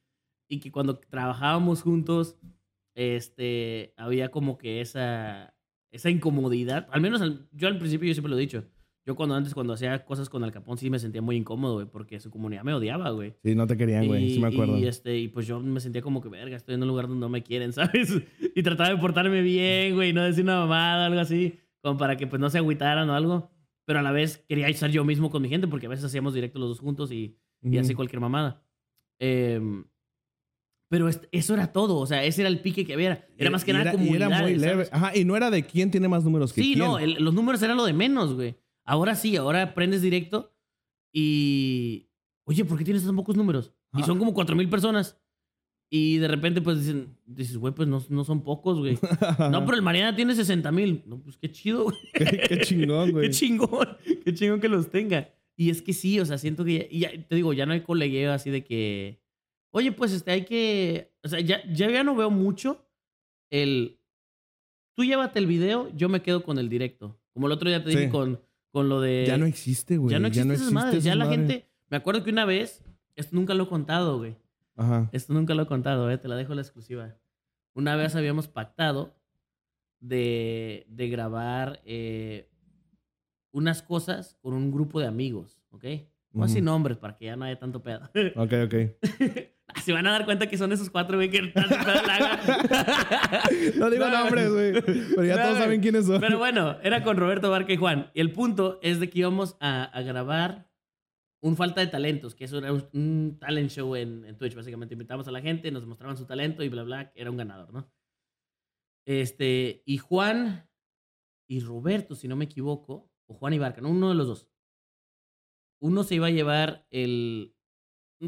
y 0.47 0.60
que 0.62 0.72
cuando 0.72 0.97
trabajábamos 0.97 1.82
juntos, 1.84 2.38
este, 3.00 3.93
había 3.97 4.30
como 4.30 4.58
que 4.58 4.82
esa, 4.82 5.56
esa 5.91 6.10
incomodidad. 6.10 6.88
Al 6.91 7.00
menos 7.02 7.22
al- 7.22 7.47
yo 7.54 7.68
al 7.70 7.78
principio 7.78 8.08
yo 8.08 8.14
siempre 8.14 8.30
lo 8.30 8.38
he 8.38 8.41
dicho. 8.41 8.66
Yo 9.06 9.16
cuando 9.16 9.34
antes, 9.36 9.54
cuando 9.54 9.74
hacía 9.74 10.04
cosas 10.06 10.30
con 10.30 10.43
Al 10.43 10.52
Capón, 10.52 10.78
sí 10.78 10.89
me 10.89 11.00
sentía 11.00 11.22
muy 11.22 11.36
incómodo, 11.38 11.76
güey, 11.76 11.88
porque 11.88 12.20
su 12.20 12.30
comunidad 12.30 12.64
me 12.64 12.74
odiaba, 12.74 13.10
güey. 13.12 13.34
Sí, 13.41 13.56
no 13.56 13.66
te 13.66 13.78
querían, 13.78 14.06
güey. 14.06 14.32
Sí 14.34 14.39
me 14.39 14.47
acuerdo. 14.50 14.78
Y, 14.78 14.86
este, 14.86 15.18
y 15.18 15.30
pues 15.30 15.47
yo 15.47 15.60
me 15.62 15.80
sentía 15.80 16.02
como 16.02 16.22
que, 16.22 16.30
verga, 16.30 16.58
estoy 16.58 16.76
en 16.76 16.82
un 16.84 16.89
lugar 16.89 17.08
donde 17.08 17.22
no 17.22 17.30
me 17.30 17.41
quieren, 17.41 17.72
¿sabes? 17.74 18.22
Y 18.54 18.62
trataba 18.62 18.89
de 18.89 18.97
portarme 18.97 19.41
bien, 19.41 19.95
güey, 19.95 20.12
no 20.14 20.22
decir 20.24 20.43
una 20.43 20.60
mamada, 20.60 21.06
algo 21.08 21.22
así, 21.22 21.58
como 21.82 21.97
para 21.97 22.18
que 22.18 22.28
pues 22.28 22.39
no 22.39 22.50
se 22.50 22.58
agüitaran 22.60 23.10
o 23.10 23.16
algo. 23.16 23.50
Pero 23.86 24.00
a 24.00 24.02
la 24.04 24.12
vez 24.12 24.45
quería 24.47 24.68
estar 24.68 24.91
yo 24.91 25.04
mismo 25.06 25.32
con 25.32 25.41
mi 25.41 25.50
gente, 25.50 25.68
porque 25.68 25.88
a 25.88 25.89
veces 25.89 26.06
hacíamos 26.06 26.34
directo 26.36 26.60
los 26.60 26.68
dos 26.70 26.80
juntos 26.80 27.12
y, 27.12 27.38
y 27.64 27.78
así 27.78 27.95
cualquier 27.95 28.20
mamada. 28.20 28.62
Em, 29.18 29.86
pero 30.90 31.08
eso 31.08 31.54
era 31.54 31.72
todo, 31.72 31.98
o 31.98 32.06
sea, 32.06 32.24
ese 32.26 32.42
era 32.42 32.50
el 32.50 32.60
pique 32.60 32.86
que 32.86 32.94
había. 32.94 33.26
Era 33.38 33.50
más 33.52 33.64
que 33.64 33.72
Y 33.72 33.74
nada 33.76 33.94
y 33.94 34.10
era 34.16 34.28
muy 34.42 34.56
leve. 34.56 34.86
¿sabes? 34.86 34.90
Ajá, 34.92 35.16
y 35.16 35.24
no 35.24 35.38
era 35.38 35.50
de 35.52 35.64
quién 35.66 35.92
tiene 35.92 36.08
más 36.10 36.24
números 36.26 36.52
que 36.52 36.62
Sí, 36.62 36.74
quién. 36.74 36.80
no, 36.80 37.00
el- 37.00 37.14
los 37.24 37.34
números 37.34 37.62
eran 37.62 37.78
lo 37.78 37.86
de 37.86 37.94
menos, 37.94 38.34
güey. 38.34 38.56
Ahora 38.86 39.16
sí, 39.16 39.36
ahora 39.38 39.74
prendes 39.76 40.02
directo 40.02 40.52
y. 41.14 42.08
Oye, 42.46 42.66
¿por 42.66 42.78
qué 42.78 42.84
tienes 42.84 43.06
tan 43.06 43.16
pocos 43.16 43.36
números? 43.36 43.72
Y 43.94 44.02
Ah. 44.02 44.06
son 44.06 44.18
como 44.18 44.34
cuatro 44.34 44.56
mil 44.56 44.68
personas. 44.70 45.18
Y 45.92 46.18
de 46.18 46.28
repente, 46.28 46.62
pues 46.62 46.80
dicen, 46.80 47.16
dices, 47.26 47.58
güey, 47.58 47.74
pues 47.74 47.88
no, 47.88 48.04
no 48.10 48.24
son 48.24 48.42
pocos, 48.44 48.78
güey. 48.80 48.98
No, 49.52 49.66
pero 49.66 49.76
el 49.76 49.82
Mariana 49.82 50.16
tiene 50.16 50.36
60 50.36 50.72
mil. 50.72 51.04
No, 51.08 51.20
pues 51.20 51.38
qué 51.38 51.52
chido, 51.52 51.86
güey. 51.86 51.96
qué, 52.14 52.26
qué 52.48 52.60
chingón, 52.62 53.12
güey. 53.12 53.28
Qué 53.28 53.34
chingón. 53.36 53.88
Qué 54.24 54.34
chingón 54.34 54.60
que 54.60 54.70
los 54.70 54.90
tenga. 54.90 55.30
Y 55.56 55.70
es 55.72 55.82
que 55.82 55.94
sí, 55.94 56.20
o 56.20 56.26
sea, 56.26 56.38
siento 56.38 56.64
que 56.64 56.74
ya, 56.80 56.86
y 56.90 57.00
ya- 57.00 57.28
te 57.28 57.36
digo, 57.36 57.54
ya 57.54 57.66
no 57.66 57.74
hay 57.74 57.82
colegueo 57.82 58.32
así 58.32 58.50
de 58.50 58.64
que, 58.64 59.20
oye, 59.72 59.92
pues 59.92 60.12
este, 60.14 60.32
hay 60.32 60.46
que, 60.46 61.14
o 61.24 61.28
sea, 61.28 61.40
ya, 61.40 61.62
ya, 61.72 61.90
ya 61.90 62.04
no 62.04 62.16
veo 62.16 62.30
mucho 62.30 62.86
el, 63.50 64.00
tú 64.96 65.04
llévate 65.04 65.40
el 65.40 65.48
video, 65.48 65.90
yo 65.96 66.10
me 66.10 66.22
quedo 66.22 66.44
con 66.44 66.58
el 66.58 66.70
directo. 66.70 67.20
Como 67.34 67.48
el 67.48 67.54
otro 67.54 67.70
día 67.70 67.84
te 67.84 67.90
dije 67.90 68.06
Sí. 68.06 68.10
con, 68.12 68.42
con 68.72 68.90
lo 68.90 69.02
de... 69.02 69.26
ya 69.28 69.38
no 69.38 69.46
existe, 69.46 69.98
güey. 69.98 70.12
ya 70.12 70.20
no 70.20 70.28
existe 70.28 70.54
esas 70.54 70.72
madres. 70.72 71.04
Ya 71.04 71.16
la 71.16 71.26
madre. 71.26 71.38
gente, 71.38 71.70
me 71.90 71.98
acuerdo 71.98 72.24
que 72.24 72.32
una 72.32 72.46
vez, 72.46 72.84
esto 73.16 73.36
nunca 73.36 73.54
lo 73.54 73.64
he 73.64 73.68
contado, 73.68 74.18
güey. 74.18 74.36
Ajá. 74.76 75.10
Esto 75.12 75.34
nunca 75.34 75.54
lo 75.54 75.64
he 75.64 75.68
contado, 75.68 76.10
eh, 76.12 76.18
te 76.18 76.28
la 76.28 76.36
dejo 76.36 76.54
la 76.56 76.62
exclusiva. 76.62 77.16
Una 77.74 77.96
vez 77.96 78.16
habíamos 78.16 78.48
pactado 78.48 79.16
de, 80.00 80.86
de 80.90 81.10
grabar 81.10 81.82
eh, 81.86 82.50
unas 83.52 83.82
cosas 83.82 84.38
con 84.42 84.54
un 84.54 84.72
grupo 84.72 85.00
de 85.00 85.08
amigos, 85.08 85.60
¿ok? 85.72 85.84
No 86.32 86.46
Ujú. 86.46 86.54
sin 86.54 86.66
nombres 86.66 86.98
para 86.98 87.18
que 87.18 87.26
ya 87.26 87.36
no 87.36 87.46
haya 87.46 87.58
tanto 87.60 87.82
pedo. 87.82 88.10
Ok, 88.36 88.54
ok. 88.66 88.76
Se 89.86 89.94
van 89.94 90.08
a 90.08 90.12
dar 90.12 90.26
cuenta 90.26 90.48
que 90.48 90.58
son 90.58 90.72
esos 90.72 90.90
cuatro, 90.90 91.18
güey, 91.18 91.30
que 91.30 91.40
hagan. 91.40 92.40
No 93.80 93.90
digo 93.90 94.08
No, 94.08 94.24
nombres, 94.24 94.52
güey. 94.52 94.74
Pero 94.82 95.26
ya 95.26 95.36
No, 95.36 95.44
todos 95.44 95.58
saben 95.58 95.82
quiénes 95.82 96.06
son. 96.06 96.20
Pero 96.22 96.38
bueno, 96.38 96.78
era 96.84 97.04
con 97.04 97.18
Roberto 97.18 97.50
Barca 97.50 97.74
y 97.74 97.78
Juan. 97.78 98.12
Y 98.14 98.22
el 98.22 98.32
punto 98.32 98.80
es 98.82 99.00
de 99.00 99.10
que 99.10 99.20
íbamos 99.20 99.58
a, 99.60 99.84
a 99.84 100.02
grabar 100.02 100.70
un 101.42 101.56
falta 101.56 101.82
de 101.82 101.88
talentos, 101.88 102.36
que 102.36 102.46
eso 102.46 102.58
era 102.58 102.74
un, 102.74 102.86
un 102.94 103.38
talent 103.40 103.70
show 103.70 103.96
en, 103.96 104.26
en 104.26 104.38
Twitch, 104.38 104.56
básicamente. 104.56 104.96
Invitamos 104.96 105.28
a 105.28 105.32
la 105.32 105.42
gente, 105.42 105.72
nos 105.72 105.86
mostraban 105.86 106.18
su 106.18 106.26
talento 106.26 106.64
y 106.64 106.70
bla, 106.70 106.84
bla, 106.84 107.12
era 107.16 107.32
un 107.32 107.38
ganador, 107.38 107.72
¿no? 107.72 107.90
Este, 109.06 109.82
y 109.86 109.98
Juan 109.98 110.70
y 111.48 111.62
Roberto, 111.62 112.16
si 112.16 112.28
no 112.28 112.36
me 112.36 112.46
equivoco, 112.46 113.12
o 113.28 113.34
Juan 113.34 113.54
y 113.54 113.60
Barca, 113.60 113.82
¿no? 113.82 113.90
uno 113.90 114.10
de 114.10 114.16
los 114.16 114.28
dos. 114.28 114.48
Uno 115.82 116.04
se 116.04 116.16
iba 116.16 116.28
a 116.28 116.32
llevar 116.32 116.86
el... 116.92 117.56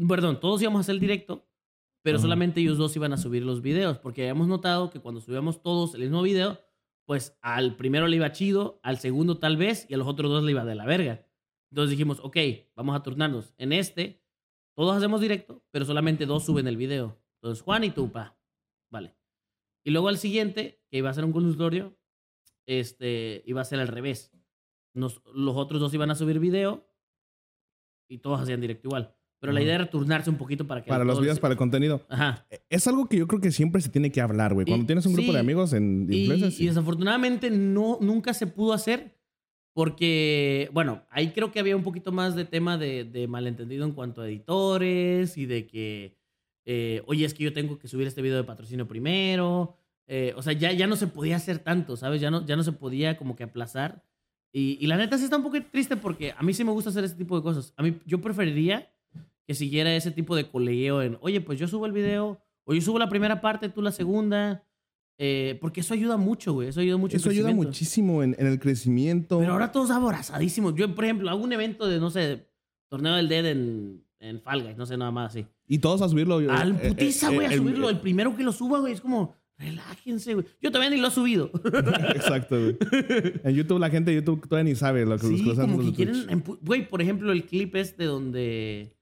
Perdón, 0.08 0.40
todos 0.40 0.60
íbamos 0.62 0.78
a 0.78 0.82
hacer 0.82 0.94
el 0.94 1.00
directo, 1.00 1.46
pero 2.02 2.18
solamente 2.18 2.60
ellos 2.60 2.78
dos 2.78 2.96
iban 2.96 3.12
a 3.12 3.16
subir 3.16 3.42
los 3.44 3.60
videos, 3.62 3.98
porque 3.98 4.22
habíamos 4.22 4.48
notado 4.48 4.90
que 4.90 5.00
cuando 5.00 5.20
subíamos 5.20 5.62
todos 5.62 5.94
el 5.94 6.00
mismo 6.02 6.22
video, 6.22 6.58
pues 7.06 7.36
al 7.42 7.76
primero 7.76 8.06
le 8.06 8.16
iba 8.16 8.32
chido, 8.32 8.80
al 8.82 8.98
segundo 8.98 9.38
tal 9.38 9.56
vez, 9.56 9.86
y 9.88 9.94
a 9.94 9.98
los 9.98 10.08
otros 10.08 10.30
dos 10.30 10.42
le 10.44 10.52
iba 10.52 10.64
de 10.64 10.74
la 10.74 10.86
verga. 10.86 11.26
Entonces 11.70 11.90
dijimos, 11.90 12.20
ok, 12.22 12.36
vamos 12.74 12.96
a 12.96 13.02
turnarnos. 13.02 13.54
En 13.58 13.72
este, 13.72 14.22
todos 14.74 14.96
hacemos 14.96 15.20
directo, 15.20 15.62
pero 15.70 15.84
solamente 15.84 16.26
dos 16.26 16.44
suben 16.44 16.66
el 16.68 16.76
video. 16.76 17.18
Entonces 17.40 17.62
Juan 17.62 17.84
y 17.84 17.90
tú, 17.90 18.10
pa. 18.10 18.38
Vale. 18.90 19.14
Y 19.84 19.90
luego 19.90 20.08
al 20.08 20.18
siguiente, 20.18 20.82
que 20.90 20.98
iba 20.98 21.10
a 21.10 21.14
ser 21.14 21.24
un 21.24 21.32
consultorio, 21.32 21.96
este, 22.66 23.42
iba 23.46 23.60
a 23.60 23.64
ser 23.64 23.80
al 23.80 23.88
revés. 23.88 24.32
Nos- 24.94 25.22
los 25.34 25.56
otros 25.56 25.80
dos 25.80 25.92
iban 25.94 26.10
a 26.10 26.14
subir 26.14 26.38
video 26.38 26.86
y 28.08 28.18
todos 28.18 28.40
hacían 28.40 28.60
directo 28.60 28.88
igual. 28.88 29.16
Pero 29.42 29.52
la 29.52 29.60
idea 29.60 29.74
era 29.74 29.90
turnarse 29.90 30.30
un 30.30 30.36
poquito 30.36 30.66
para 30.68 30.82
que... 30.84 30.88
Para 30.88 31.02
los 31.04 31.20
videos, 31.20 31.40
para 31.40 31.52
el 31.52 31.58
contenido. 31.58 32.06
Ajá. 32.08 32.46
Es 32.70 32.86
algo 32.86 33.08
que 33.08 33.16
yo 33.18 33.26
creo 33.26 33.40
que 33.40 33.50
siempre 33.50 33.82
se 33.82 33.88
tiene 33.90 34.12
que 34.12 34.20
hablar, 34.20 34.54
güey. 34.54 34.64
Cuando 34.66 34.84
Y- 34.84 34.86
tienes 34.86 35.04
un 35.04 35.14
grupo 35.14 35.26
sí. 35.30 35.32
de 35.34 35.40
amigos 35.40 35.72
en 35.72 36.06
Y, 36.08 36.20
influencers, 36.20 36.60
y 36.60 36.66
desafortunadamente 36.68 37.50
no, 37.50 37.98
nunca 38.00 38.34
se 38.34 38.46
pudo 38.46 38.72
hacer 38.72 39.18
porque, 39.74 40.68
bueno, 40.72 41.02
ahí 41.10 41.32
creo 41.32 41.50
que 41.50 41.58
había 41.58 41.76
un 41.76 41.82
poquito 41.82 42.12
más 42.12 42.36
de 42.36 42.44
tema 42.44 42.78
de, 42.78 43.04
de 43.04 43.26
malentendido 43.26 43.84
en 43.84 43.92
cuanto 43.92 44.20
a 44.22 44.28
editores 44.28 45.36
y 45.38 45.46
de 45.46 45.66
que, 45.66 46.16
eh, 46.64 47.02
oye, 47.06 47.24
es 47.24 47.34
que 47.34 47.42
yo 47.44 47.52
tengo 47.52 47.78
que 47.78 47.88
subir 47.88 48.06
este 48.06 48.22
video 48.22 48.36
de 48.36 48.44
patrocinio 48.44 48.86
primero. 48.86 49.74
Eh, 50.06 50.34
o 50.36 50.42
sea, 50.42 50.52
ya, 50.52 50.72
ya 50.72 50.86
no 50.86 50.94
se 50.96 51.06
podía 51.06 51.36
hacer 51.36 51.58
tanto, 51.58 51.96
¿sabes? 51.96 52.20
Ya 52.20 52.30
no, 52.30 52.44
ya 52.46 52.54
no 52.54 52.62
se 52.62 52.72
podía 52.72 53.16
como 53.16 53.34
que 53.34 53.44
aplazar. 53.44 54.04
Y, 54.52 54.76
y 54.80 54.86
la 54.86 54.98
neta 54.98 55.16
sí 55.16 55.24
está 55.24 55.36
un 55.38 55.42
poco 55.42 55.56
triste 55.70 55.96
porque 55.96 56.34
a 56.36 56.42
mí 56.42 56.52
sí 56.52 56.62
me 56.64 56.70
gusta 56.72 56.90
hacer 56.90 57.04
ese 57.04 57.14
tipo 57.16 57.36
de 57.36 57.42
cosas. 57.42 57.72
A 57.76 57.82
mí 57.82 57.96
yo 58.04 58.20
preferiría 58.20 58.91
que 59.52 59.58
siguiera 59.58 59.94
ese 59.94 60.10
tipo 60.10 60.34
de 60.34 60.48
colegueo 60.50 61.02
en, 61.02 61.18
oye, 61.20 61.40
pues 61.42 61.58
yo 61.58 61.68
subo 61.68 61.84
el 61.86 61.92
video, 61.92 62.40
o 62.64 62.72
yo 62.74 62.80
subo 62.80 62.98
la 62.98 63.08
primera 63.10 63.40
parte, 63.42 63.68
tú 63.68 63.82
la 63.82 63.92
segunda, 63.92 64.64
eh, 65.18 65.58
porque 65.60 65.80
eso 65.80 65.92
ayuda 65.94 66.16
mucho, 66.16 66.54
güey. 66.54 66.68
Eso 66.68 66.80
ayuda 66.80 66.96
mucho. 66.96 67.16
Eso 67.16 67.28
ayuda 67.30 67.52
muchísimo 67.52 68.22
en, 68.22 68.34
en 68.38 68.46
el 68.46 68.58
crecimiento. 68.58 69.38
Pero 69.38 69.52
ahora 69.52 69.70
todos 69.70 69.90
aborazadísimos. 69.90 70.74
Yo, 70.74 70.94
por 70.94 71.04
ejemplo, 71.04 71.28
hago 71.30 71.42
un 71.44 71.52
evento 71.52 71.86
de, 71.86 72.00
no 72.00 72.10
sé, 72.10 72.48
torneo 72.88 73.14
del 73.16 73.28
Dead 73.28 73.46
en, 73.46 74.02
en 74.20 74.40
Fall 74.40 74.62
Guys, 74.62 74.76
no 74.76 74.86
sé, 74.86 74.96
nada 74.96 75.10
más 75.10 75.32
así. 75.36 75.46
Y 75.68 75.78
todos 75.78 76.00
a 76.02 76.08
subirlo. 76.08 76.40
eh, 76.40 76.46
Al 76.50 76.72
eh, 76.80 76.88
putiza, 76.88 77.30
eh, 77.30 77.34
güey, 77.34 77.46
a 77.46 77.50
el- 77.52 77.58
subirlo. 77.58 77.88
El 77.90 78.00
primero 78.00 78.34
que 78.34 78.42
lo 78.42 78.52
suba, 78.52 78.80
güey, 78.80 78.94
es 78.94 79.00
como, 79.00 79.34
relájense, 79.58 80.34
güey. 80.34 80.46
Yo 80.60 80.70
todavía 80.72 80.90
ni 80.96 81.00
lo 81.00 81.08
he 81.08 81.10
subido. 81.12 81.50
Exacto, 82.14 82.56
güey. 82.58 82.76
En 83.44 83.54
YouTube, 83.54 83.78
la 83.78 83.90
gente 83.90 84.10
de 84.10 84.16
YouTube 84.16 84.48
todavía 84.48 84.70
ni 84.72 84.76
sabe 84.76 85.04
lo 85.04 85.18
que 85.18 85.26
los 85.28 85.38
sí, 85.38 85.44
cosas 85.44 85.66
como 85.66 85.82
que 85.82 85.92
quieren... 85.92 86.42
Güey, 86.62 86.88
por 86.88 87.02
ejemplo, 87.02 87.32
el 87.32 87.44
clip 87.44 87.76
este 87.76 88.04
donde... 88.04 88.96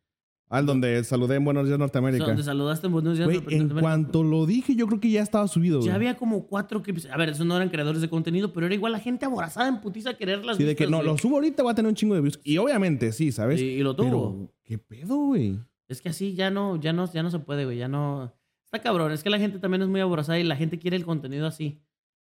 Ah, 0.52 0.62
donde 0.62 1.04
saludé 1.04 1.36
en 1.36 1.44
Buenos 1.44 1.66
Días 1.68 1.78
Norteamérica. 1.78 2.24
Donde 2.26 2.42
saludaste 2.42 2.88
en 2.88 2.92
Buenos 2.92 3.16
Días. 3.16 3.26
Güey, 3.28 3.38
Norte- 3.38 3.54
en 3.54 3.58
Norteamérica. 3.68 3.80
cuanto 3.80 4.24
lo 4.24 4.46
dije, 4.46 4.74
yo 4.74 4.88
creo 4.88 4.98
que 4.98 5.08
ya 5.08 5.22
estaba 5.22 5.46
subido, 5.46 5.78
güey. 5.78 5.88
Ya 5.88 5.94
había 5.94 6.16
como 6.16 6.46
cuatro 6.48 6.82
clips. 6.82 7.06
A 7.06 7.16
ver, 7.16 7.28
esos 7.28 7.46
no 7.46 7.54
eran 7.56 7.68
creadores 7.68 8.00
de 8.02 8.08
contenido, 8.10 8.52
pero 8.52 8.66
era 8.66 8.74
igual 8.74 8.90
la 8.90 8.98
gente 8.98 9.24
aborazada 9.24 9.68
en 9.68 9.80
putiza 9.80 10.10
a 10.10 10.14
querer 10.14 10.44
las 10.44 10.56
Sí, 10.56 10.64
de 10.64 10.74
que 10.74 10.88
no, 10.88 10.96
güey. 10.98 11.06
lo 11.08 11.16
subo 11.18 11.36
ahorita, 11.36 11.62
va 11.62 11.70
a 11.70 11.74
tener 11.76 11.88
un 11.88 11.94
chingo 11.94 12.16
de 12.16 12.20
views. 12.20 12.40
Y 12.42 12.58
obviamente, 12.58 13.12
sí, 13.12 13.30
¿sabes? 13.30 13.60
Y, 13.60 13.64
y 13.66 13.82
lo 13.84 13.94
tuvo. 13.94 14.06
Pero, 14.32 14.52
¿qué 14.64 14.78
pedo, 14.78 15.16
güey? 15.16 15.58
Es 15.88 16.02
que 16.02 16.08
así 16.08 16.34
ya 16.34 16.50
no, 16.50 16.74
ya 16.80 16.92
no, 16.92 17.10
ya 17.12 17.22
no 17.22 17.30
se 17.30 17.38
puede, 17.38 17.64
güey. 17.64 17.78
Ya 17.78 17.86
no. 17.86 18.34
Está 18.64 18.80
cabrón. 18.80 19.12
Es 19.12 19.22
que 19.22 19.30
la 19.30 19.38
gente 19.38 19.60
también 19.60 19.82
es 19.82 19.88
muy 19.88 20.00
aborazada 20.00 20.38
y 20.40 20.42
la 20.44 20.56
gente 20.56 20.78
quiere 20.80 20.96
el 20.96 21.04
contenido 21.04 21.46
así. 21.46 21.80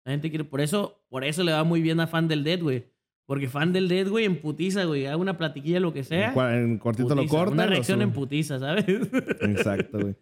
La 0.05 0.11
gente 0.11 0.29
quiere. 0.29 0.43
Por 0.43 0.59
eso, 0.59 1.01
por 1.09 1.23
eso 1.23 1.43
le 1.43 1.53
va 1.53 1.63
muy 1.63 1.81
bien 1.81 1.99
a 2.01 2.07
fan 2.07 2.27
del 2.27 2.43
Dead, 2.43 2.61
güey. 2.61 2.85
Porque 3.29 3.47
fan 3.47 3.73
del 3.73 3.87
Dead, 3.87 4.09
güey, 4.09 4.25
en 4.25 4.41
putiza, 4.41 4.85
güey. 4.85 5.05
Haga 5.05 5.17
una 5.17 5.37
platiquilla, 5.37 5.79
lo 5.79 5.93
que 5.93 6.03
sea. 6.03 6.33
En, 6.57 6.79
cortito 6.79 7.13
lo 7.13 7.27
corta. 7.27 7.53
Una 7.53 7.67
reacción 7.67 8.01
en 8.01 8.11
putiza, 8.11 8.57
¿sabes? 8.57 8.85
Exacto, 9.41 9.99
güey. 9.99 10.15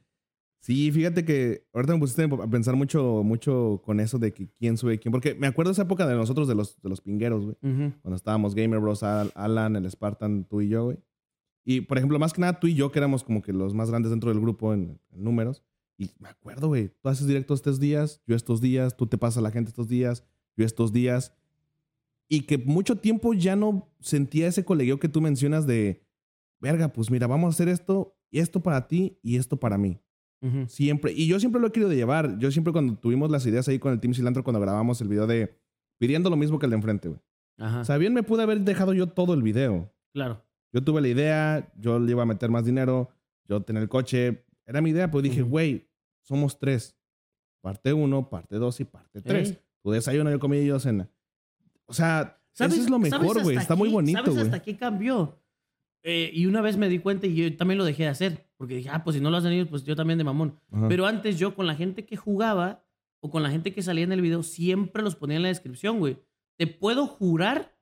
Sí, 0.59 0.91
fíjate 0.91 1.23
que 1.23 1.65
ahorita 1.73 1.93
me 1.93 1.99
pusiste 1.99 2.23
a 2.25 2.47
pensar 2.49 2.75
mucho, 2.75 3.21
mucho 3.23 3.81
con 3.85 4.01
eso 4.01 4.19
de 4.19 4.33
que 4.33 4.49
quién 4.49 4.75
sube 4.75 4.99
quién. 4.99 5.13
Porque 5.13 5.35
me 5.35 5.47
acuerdo 5.47 5.71
esa 5.71 5.83
época 5.83 6.05
de 6.05 6.15
nosotros, 6.15 6.49
de 6.49 6.55
los, 6.55 6.81
de 6.81 6.89
los 6.89 6.99
pingueros, 6.99 7.45
güey. 7.45 7.55
Ujú. 7.61 7.93
Cuando 8.01 8.17
estábamos 8.17 8.53
Gamer 8.55 8.81
Bros, 8.81 9.03
Al- 9.03 9.31
Alan, 9.35 9.77
el 9.77 9.89
Spartan, 9.89 10.43
tú 10.43 10.59
y 10.59 10.67
yo, 10.67 10.83
güey. 10.83 10.97
Y, 11.63 11.79
por 11.79 11.97
ejemplo, 11.97 12.19
más 12.19 12.33
que 12.33 12.41
nada 12.41 12.59
tú 12.59 12.67
y 12.67 12.75
yo, 12.75 12.91
que 12.91 12.99
éramos 12.99 13.23
como 13.23 13.41
que 13.41 13.53
los 13.53 13.73
más 13.73 13.89
grandes 13.89 14.09
dentro 14.09 14.31
del 14.31 14.41
grupo 14.41 14.73
en, 14.73 14.99
en 15.13 15.23
números. 15.23 15.63
Y 15.97 16.11
me 16.19 16.27
acuerdo, 16.27 16.67
güey, 16.67 16.89
tú 17.01 17.07
haces 17.07 17.25
directos 17.25 17.59
estos 17.59 17.79
días, 17.79 18.21
yo 18.27 18.35
estos 18.35 18.59
días, 18.59 18.97
tú 18.97 19.07
te 19.07 19.17
pasas 19.17 19.37
a 19.37 19.41
la 19.43 19.51
gente 19.51 19.69
estos 19.69 19.87
días, 19.87 20.25
yo 20.57 20.65
estos 20.65 20.91
días. 20.91 21.36
Y 22.29 22.41
que 22.41 22.57
mucho 22.57 22.97
tiempo 22.97 23.33
ya 23.33 23.55
no 23.55 23.89
sentía 23.99 24.47
ese 24.47 24.65
colegueo 24.65 24.99
que 24.99 25.09
tú 25.09 25.21
mencionas 25.21 25.65
de, 25.65 26.05
verga, 26.59 26.89
pues 26.89 27.09
mira, 27.09 27.27
vamos 27.27 27.47
a 27.47 27.49
hacer 27.55 27.69
esto, 27.69 28.17
y 28.29 28.39
esto 28.39 28.61
para 28.61 28.87
ti 28.87 29.19
y 29.21 29.37
esto 29.37 29.57
para 29.57 29.77
mí. 29.77 30.01
Siempre. 30.67 31.11
Y 31.13 31.27
yo 31.27 31.39
siempre 31.39 31.59
lo 31.59 31.67
he 31.67 31.71
querido 31.71 31.91
llevar. 31.91 32.37
Yo 32.37 32.51
siempre 32.51 32.71
cuando 32.71 32.95
tuvimos 32.95 33.31
las 33.31 33.45
ideas 33.47 33.67
ahí 33.67 33.79
con 33.79 33.91
el 33.91 33.99
Team 33.99 34.13
Cilantro, 34.13 34.43
cuando 34.43 34.59
grabamos 34.59 35.01
el 35.01 35.07
video 35.07 35.25
de 35.25 35.57
pidiendo 35.97 36.29
lo 36.29 36.37
mismo 36.37 36.59
que 36.59 36.67
el 36.67 36.69
de 36.69 36.75
enfrente, 36.75 37.09
güey. 37.09 37.19
Ajá. 37.57 37.81
O 37.81 37.85
sea, 37.85 37.97
bien 37.97 38.13
me 38.13 38.21
pude 38.21 38.43
haber 38.43 38.61
dejado 38.61 38.93
yo 38.93 39.07
todo 39.07 39.33
el 39.33 39.41
video. 39.41 39.91
claro. 40.13 40.43
Yo 40.73 40.83
tuve 40.83 40.99
la 41.01 41.07
idea, 41.07 41.73
yo 41.79 41.97
le 41.97 42.11
iba 42.11 42.23
a 42.23 42.25
meter 42.25 42.49
más 42.49 42.65
dinero, 42.65 43.09
yo 43.47 43.61
tenía 43.61 43.81
el 43.81 43.87
coche. 43.87 44.45
Era 44.65 44.81
mi 44.81 44.89
idea, 44.89 45.09
pues 45.09 45.23
dije, 45.23 45.41
güey, 45.41 45.89
somos 46.23 46.59
tres. 46.59 46.97
Parte 47.61 47.93
uno, 47.93 48.29
parte 48.29 48.57
dos 48.57 48.79
y 48.81 48.83
parte 48.83 49.21
tres. 49.21 49.51
Ey. 49.51 49.57
Tu 49.81 49.91
desayuno, 49.91 50.29
yo 50.29 50.39
comí 50.39 50.57
y 50.57 50.67
yo 50.67 50.77
cena. 50.77 51.09
O 51.87 51.93
sea, 51.93 52.39
eso 52.53 52.65
es 52.75 52.89
lo 52.89 52.99
mejor, 52.99 53.41
güey. 53.43 53.57
Está 53.57 53.75
muy 53.75 53.89
bonito, 53.89 54.19
¿Sabes 54.19 54.33
güey. 54.33 54.45
hasta 54.45 54.61
qué 54.61 54.77
cambió? 54.77 55.39
Eh, 56.03 56.31
y 56.33 56.45
una 56.45 56.61
vez 56.61 56.77
me 56.77 56.89
di 56.89 56.99
cuenta 56.99 57.27
y 57.27 57.35
yo 57.35 57.57
también 57.57 57.77
lo 57.77 57.85
dejé 57.85 58.03
de 58.03 58.09
hacer. 58.09 58.47
Porque 58.57 58.75
dije, 58.75 58.89
ah, 58.91 59.03
pues 59.03 59.15
si 59.15 59.21
no 59.21 59.29
lo 59.29 59.37
hacen 59.37 59.51
ellos, 59.51 59.67
pues 59.69 59.83
yo 59.83 59.95
también 59.95 60.17
de 60.17 60.23
mamón. 60.23 60.59
Ajá. 60.71 60.87
Pero 60.87 61.05
antes 61.05 61.37
yo 61.37 61.53
con 61.55 61.67
la 61.67 61.75
gente 61.75 62.05
que 62.05 62.15
jugaba 62.15 62.85
o 63.19 63.29
con 63.29 63.43
la 63.43 63.49
gente 63.49 63.73
que 63.73 63.81
salía 63.81 64.03
en 64.03 64.11
el 64.11 64.21
video, 64.21 64.43
siempre 64.43 65.03
los 65.03 65.15
ponía 65.15 65.37
en 65.37 65.43
la 65.43 65.49
descripción, 65.49 65.99
güey. 65.99 66.17
Te 66.57 66.67
puedo 66.67 67.07
jurar 67.07 67.75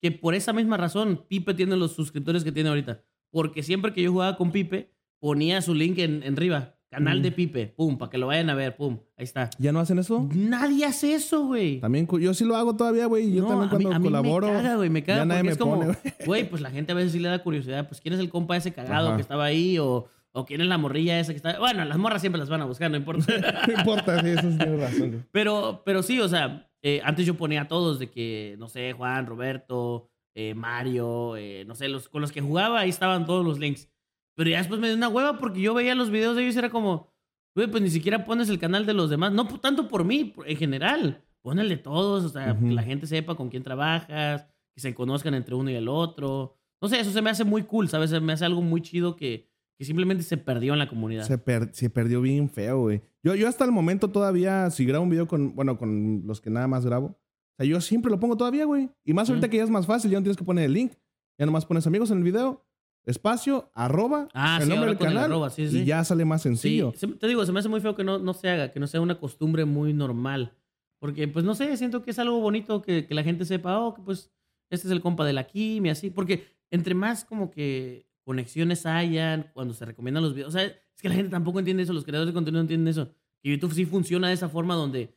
que 0.00 0.10
por 0.10 0.34
esa 0.34 0.52
misma 0.52 0.76
razón 0.76 1.24
Pipe 1.28 1.54
tiene 1.54 1.76
los 1.76 1.92
suscriptores 1.92 2.44
que 2.44 2.52
tiene 2.52 2.68
ahorita. 2.68 3.04
Porque 3.30 3.62
siempre 3.62 3.92
que 3.92 4.02
yo 4.02 4.12
jugaba 4.12 4.36
con 4.36 4.52
Pipe, 4.52 4.92
ponía 5.18 5.60
su 5.62 5.74
link 5.74 5.98
en, 5.98 6.22
en 6.22 6.34
arriba. 6.34 6.76
Canal 6.92 7.22
de 7.22 7.32
Pipe, 7.32 7.66
pum, 7.74 7.96
para 7.96 8.10
que 8.10 8.18
lo 8.18 8.26
vayan 8.26 8.50
a 8.50 8.54
ver, 8.54 8.76
pum, 8.76 8.98
ahí 9.16 9.24
está. 9.24 9.48
¿Ya 9.58 9.72
no 9.72 9.80
hacen 9.80 9.98
eso? 9.98 10.28
Nadie 10.34 10.84
hace 10.84 11.14
eso, 11.14 11.46
güey. 11.46 11.80
También, 11.80 12.04
cu- 12.04 12.18
yo 12.18 12.34
sí 12.34 12.44
lo 12.44 12.54
hago 12.54 12.76
todavía, 12.76 13.06
güey. 13.06 13.32
Yo 13.32 13.42
No, 13.42 13.48
también 13.48 13.70
a 13.70 13.78
mí- 13.78 13.84
cuando 13.84 13.96
a 13.96 13.98
mí 13.98 14.04
colaboro. 14.04 14.46
Me 14.48 14.52
caga, 14.52 14.76
güey, 14.76 14.90
me 14.90 15.02
caga 15.02 15.18
ya 15.20 15.24
nadie 15.24 15.38
porque 15.40 15.46
me 15.46 15.52
es 15.52 15.58
como, 15.58 15.72
pone, 15.78 15.86
güey. 15.86 16.14
güey, 16.26 16.50
pues 16.50 16.60
la 16.60 16.70
gente 16.76 16.92
a 16.92 16.94
veces 16.94 17.12
sí 17.12 17.18
le 17.18 17.28
da 17.28 17.42
curiosidad, 17.42 17.88
pues 17.88 18.00
quién 18.02 18.12
es 18.14 18.20
el 18.20 18.28
compa 18.28 18.56
ese 18.58 18.72
cagado 18.74 19.08
Ajá. 19.08 19.16
que 19.16 19.22
estaba 19.22 19.44
ahí 19.46 19.78
o, 19.78 20.06
o 20.32 20.44
quién 20.44 20.60
es 20.60 20.66
la 20.66 20.76
morrilla 20.76 21.18
esa 21.18 21.32
que 21.32 21.38
está. 21.38 21.58
Bueno, 21.58 21.82
las 21.84 21.96
morras 21.96 22.20
siempre 22.20 22.38
las 22.38 22.50
van 22.50 22.60
a 22.60 22.66
buscar, 22.66 22.90
no 22.90 22.98
importa. 22.98 23.24
no 23.66 23.72
importa, 23.72 24.20
sí, 24.20 24.28
eso 24.28 24.50
sí 24.50 24.58
tienes 24.58 24.78
razón. 24.80 25.08
güey. 25.10 25.22
pero, 25.32 25.82
pero 25.86 26.02
sí, 26.02 26.20
o 26.20 26.28
sea, 26.28 26.68
eh, 26.82 27.00
antes 27.04 27.24
yo 27.24 27.34
ponía 27.38 27.62
a 27.62 27.68
todos 27.68 27.98
de 27.98 28.10
que, 28.10 28.56
no 28.58 28.68
sé, 28.68 28.92
Juan, 28.92 29.24
Roberto, 29.26 30.10
eh, 30.34 30.54
Mario, 30.54 31.36
eh, 31.36 31.64
no 31.66 31.74
sé, 31.74 31.88
los, 31.88 32.08
con 32.08 32.20
los 32.20 32.32
que 32.32 32.40
jugaba, 32.42 32.80
ahí 32.80 32.90
estaban 32.90 33.24
todos 33.24 33.44
los 33.44 33.58
links. 33.58 33.88
Pero 34.36 34.50
ya 34.50 34.58
después 34.58 34.80
me 34.80 34.88
dio 34.88 34.96
una 34.96 35.08
hueva 35.08 35.38
porque 35.38 35.60
yo 35.60 35.74
veía 35.74 35.94
los 35.94 36.10
videos 36.10 36.36
de 36.36 36.42
ellos 36.42 36.54
y 36.54 36.58
era 36.58 36.70
como, 36.70 37.12
güey, 37.54 37.68
pues 37.70 37.82
ni 37.82 37.90
siquiera 37.90 38.24
pones 38.24 38.48
el 38.48 38.58
canal 38.58 38.86
de 38.86 38.94
los 38.94 39.10
demás. 39.10 39.32
No 39.32 39.46
p- 39.48 39.58
tanto 39.58 39.88
por 39.88 40.04
mí, 40.04 40.34
en 40.46 40.56
general. 40.56 41.22
Pon 41.42 41.58
el 41.58 41.68
de 41.68 41.76
todos, 41.76 42.24
o 42.24 42.28
sea, 42.28 42.56
que 42.56 42.66
la 42.74 42.82
gente 42.84 43.06
sepa 43.06 43.34
con 43.34 43.48
quién 43.48 43.62
trabajas, 43.64 44.46
que 44.74 44.80
se 44.80 44.94
conozcan 44.94 45.34
entre 45.34 45.54
uno 45.56 45.70
y 45.70 45.74
el 45.74 45.88
otro. 45.88 46.56
No 46.80 46.88
sé, 46.88 47.00
eso 47.00 47.10
se 47.10 47.20
me 47.20 47.30
hace 47.30 47.42
muy 47.44 47.62
cool, 47.64 47.88
¿sabes? 47.88 48.10
Se 48.10 48.20
me 48.20 48.32
hace 48.32 48.44
algo 48.44 48.62
muy 48.62 48.80
chido 48.80 49.16
que, 49.16 49.48
que 49.76 49.84
simplemente 49.84 50.22
se 50.22 50.36
perdió 50.36 50.72
en 50.72 50.78
la 50.78 50.88
comunidad. 50.88 51.24
Se, 51.24 51.38
per- 51.38 51.70
se 51.74 51.90
perdió 51.90 52.20
bien 52.20 52.48
feo, 52.48 52.80
güey. 52.82 53.02
Yo, 53.24 53.34
yo 53.34 53.48
hasta 53.48 53.64
el 53.64 53.72
momento 53.72 54.08
todavía, 54.10 54.70
si 54.70 54.84
grabo 54.84 55.02
un 55.04 55.10
video 55.10 55.26
con, 55.26 55.54
bueno, 55.56 55.76
con 55.78 56.22
los 56.26 56.40
que 56.40 56.48
nada 56.50 56.68
más 56.68 56.86
grabo, 56.86 57.06
o 57.08 57.16
sea, 57.58 57.66
yo 57.66 57.80
siempre 57.80 58.10
lo 58.10 58.20
pongo 58.20 58.36
todavía, 58.36 58.64
güey. 58.64 58.88
Y 59.04 59.12
más 59.12 59.28
ahorita 59.28 59.48
que 59.50 59.56
ya 59.58 59.64
es 59.64 59.70
más 59.70 59.86
fácil, 59.86 60.10
ya 60.12 60.18
no 60.18 60.22
tienes 60.22 60.36
que 60.36 60.44
poner 60.44 60.64
el 60.66 60.72
link. 60.72 60.92
Ya 61.38 61.46
nomás 61.46 61.66
pones 61.66 61.86
amigos 61.88 62.10
en 62.12 62.18
el 62.18 62.24
video, 62.24 62.64
espacio, 63.06 63.70
arroba, 63.74 64.28
Ah, 64.34 64.58
el 64.60 64.64
sí, 64.64 64.70
nombre 64.70 64.90
del 64.90 64.98
canal. 64.98 65.24
arroba, 65.24 65.50
sí, 65.50 65.62
y 65.62 65.68
sí. 65.68 65.84
ya 65.84 66.04
sale 66.04 66.24
más 66.24 66.42
sencillo. 66.42 66.92
se- 66.96 67.06
te 67.08 67.26
digo, 67.28 67.44
se 67.44 67.52
me 67.52 67.58
hace 67.60 67.68
muy 67.68 67.80
feo 67.80 67.94
que 67.96 68.04
no, 68.04 68.18
no 68.18 68.32
se 68.34 68.48
haga, 68.48 68.70
que 68.72 68.80
no 68.80 68.86
sea 68.86 69.00
una 69.00 69.18
costumbre 69.18 69.64
muy 69.64 69.92
normal. 69.92 70.54
Porque, 71.00 71.26
pues, 71.26 71.44
no 71.44 71.54
sé, 71.56 71.76
siento 71.76 72.02
que 72.04 72.12
es 72.12 72.18
algo 72.20 72.38
bonito 72.40 72.80
que, 72.80 73.06
que 73.06 73.14
la 73.14 73.24
gente 73.24 73.44
sepa, 73.44 73.80
oh, 73.80 73.94
que 73.94 74.02
pues, 74.02 74.30
este 74.70 74.86
es 74.86 74.92
el 74.92 75.00
compa 75.00 75.24
de 75.24 75.32
la 75.32 75.48
y 75.52 75.88
así. 75.88 76.10
Porque 76.10 76.46
entre 76.70 76.94
más 76.94 77.24
como 77.24 77.50
que 77.50 78.06
conexiones 78.24 78.86
hayan, 78.86 79.50
cuando 79.52 79.74
se 79.74 79.84
recomiendan 79.84 80.22
los 80.22 80.32
videos, 80.32 80.54
o 80.54 80.58
sea, 80.58 80.64
es 80.64 81.02
que 81.02 81.08
la 81.08 81.16
gente 81.16 81.30
tampoco 81.30 81.58
entiende 81.58 81.82
eso, 81.82 81.92
los 81.92 82.04
creadores 82.04 82.32
de 82.32 82.34
contenido 82.34 82.58
no 82.60 82.64
entienden 82.64 82.88
eso. 82.88 83.08
Que 83.42 83.50
YouTube 83.50 83.74
sí 83.74 83.84
funciona 83.84 84.28
de 84.28 84.34
esa 84.34 84.48
forma 84.48 84.76
donde 84.76 85.12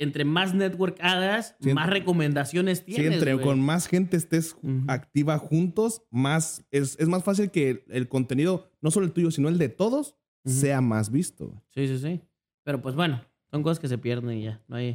entre 0.00 0.24
más 0.24 0.54
network 0.54 0.96
hagas, 1.00 1.54
Sí, 1.60 1.72
más 1.72 1.88
recomendaciones 1.88 2.78
Sí, 2.78 2.84
tienes. 2.94 3.12
entre 3.14 3.34
güey. 3.34 3.44
con 3.46 3.60
más 3.60 3.86
gente 3.86 4.16
estés 4.16 4.56
activa 4.88 5.38
juntos, 5.38 6.02
más 6.10 6.64
es, 6.70 6.96
es 6.98 7.06
más 7.08 7.22
fácil 7.22 7.50
que 7.50 7.70
el, 7.70 7.84
el 7.88 8.08
contenido, 8.08 8.68
no 8.80 8.90
solo 8.90 9.06
el 9.06 9.12
tuyo, 9.12 9.30
sino 9.30 9.48
el 9.48 9.58
de 9.58 9.68
todos, 9.68 10.16
sea 10.44 10.80
más 10.80 11.10
visto. 11.10 11.62
Sí, 11.68 11.86
sí, 11.86 11.98
sí. 11.98 12.20
Pero 12.64 12.80
pues 12.82 12.94
bueno, 12.94 13.22
son 13.50 13.62
cosas 13.62 13.78
que 13.78 13.88
se 13.88 13.98
pierden 13.98 14.38
y 14.38 14.44
ya, 14.44 14.62
no 14.68 14.76
hay, 14.76 14.92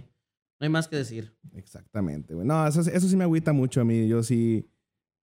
no 0.60 0.66
hay 0.66 0.70
más 0.70 0.88
que 0.88 0.96
decir. 0.98 1.36
Exactamente, 1.54 2.34
güey. 2.34 2.46
No, 2.48 2.68
eso, 2.68 2.82
eso 2.82 3.08
sí 3.08 3.16
me 3.16 3.24
agüita 3.24 3.54
mucho 3.54 3.82
a 3.82 3.86
mí. 3.86 4.08
Yo 4.08 4.24
sí. 4.24 4.70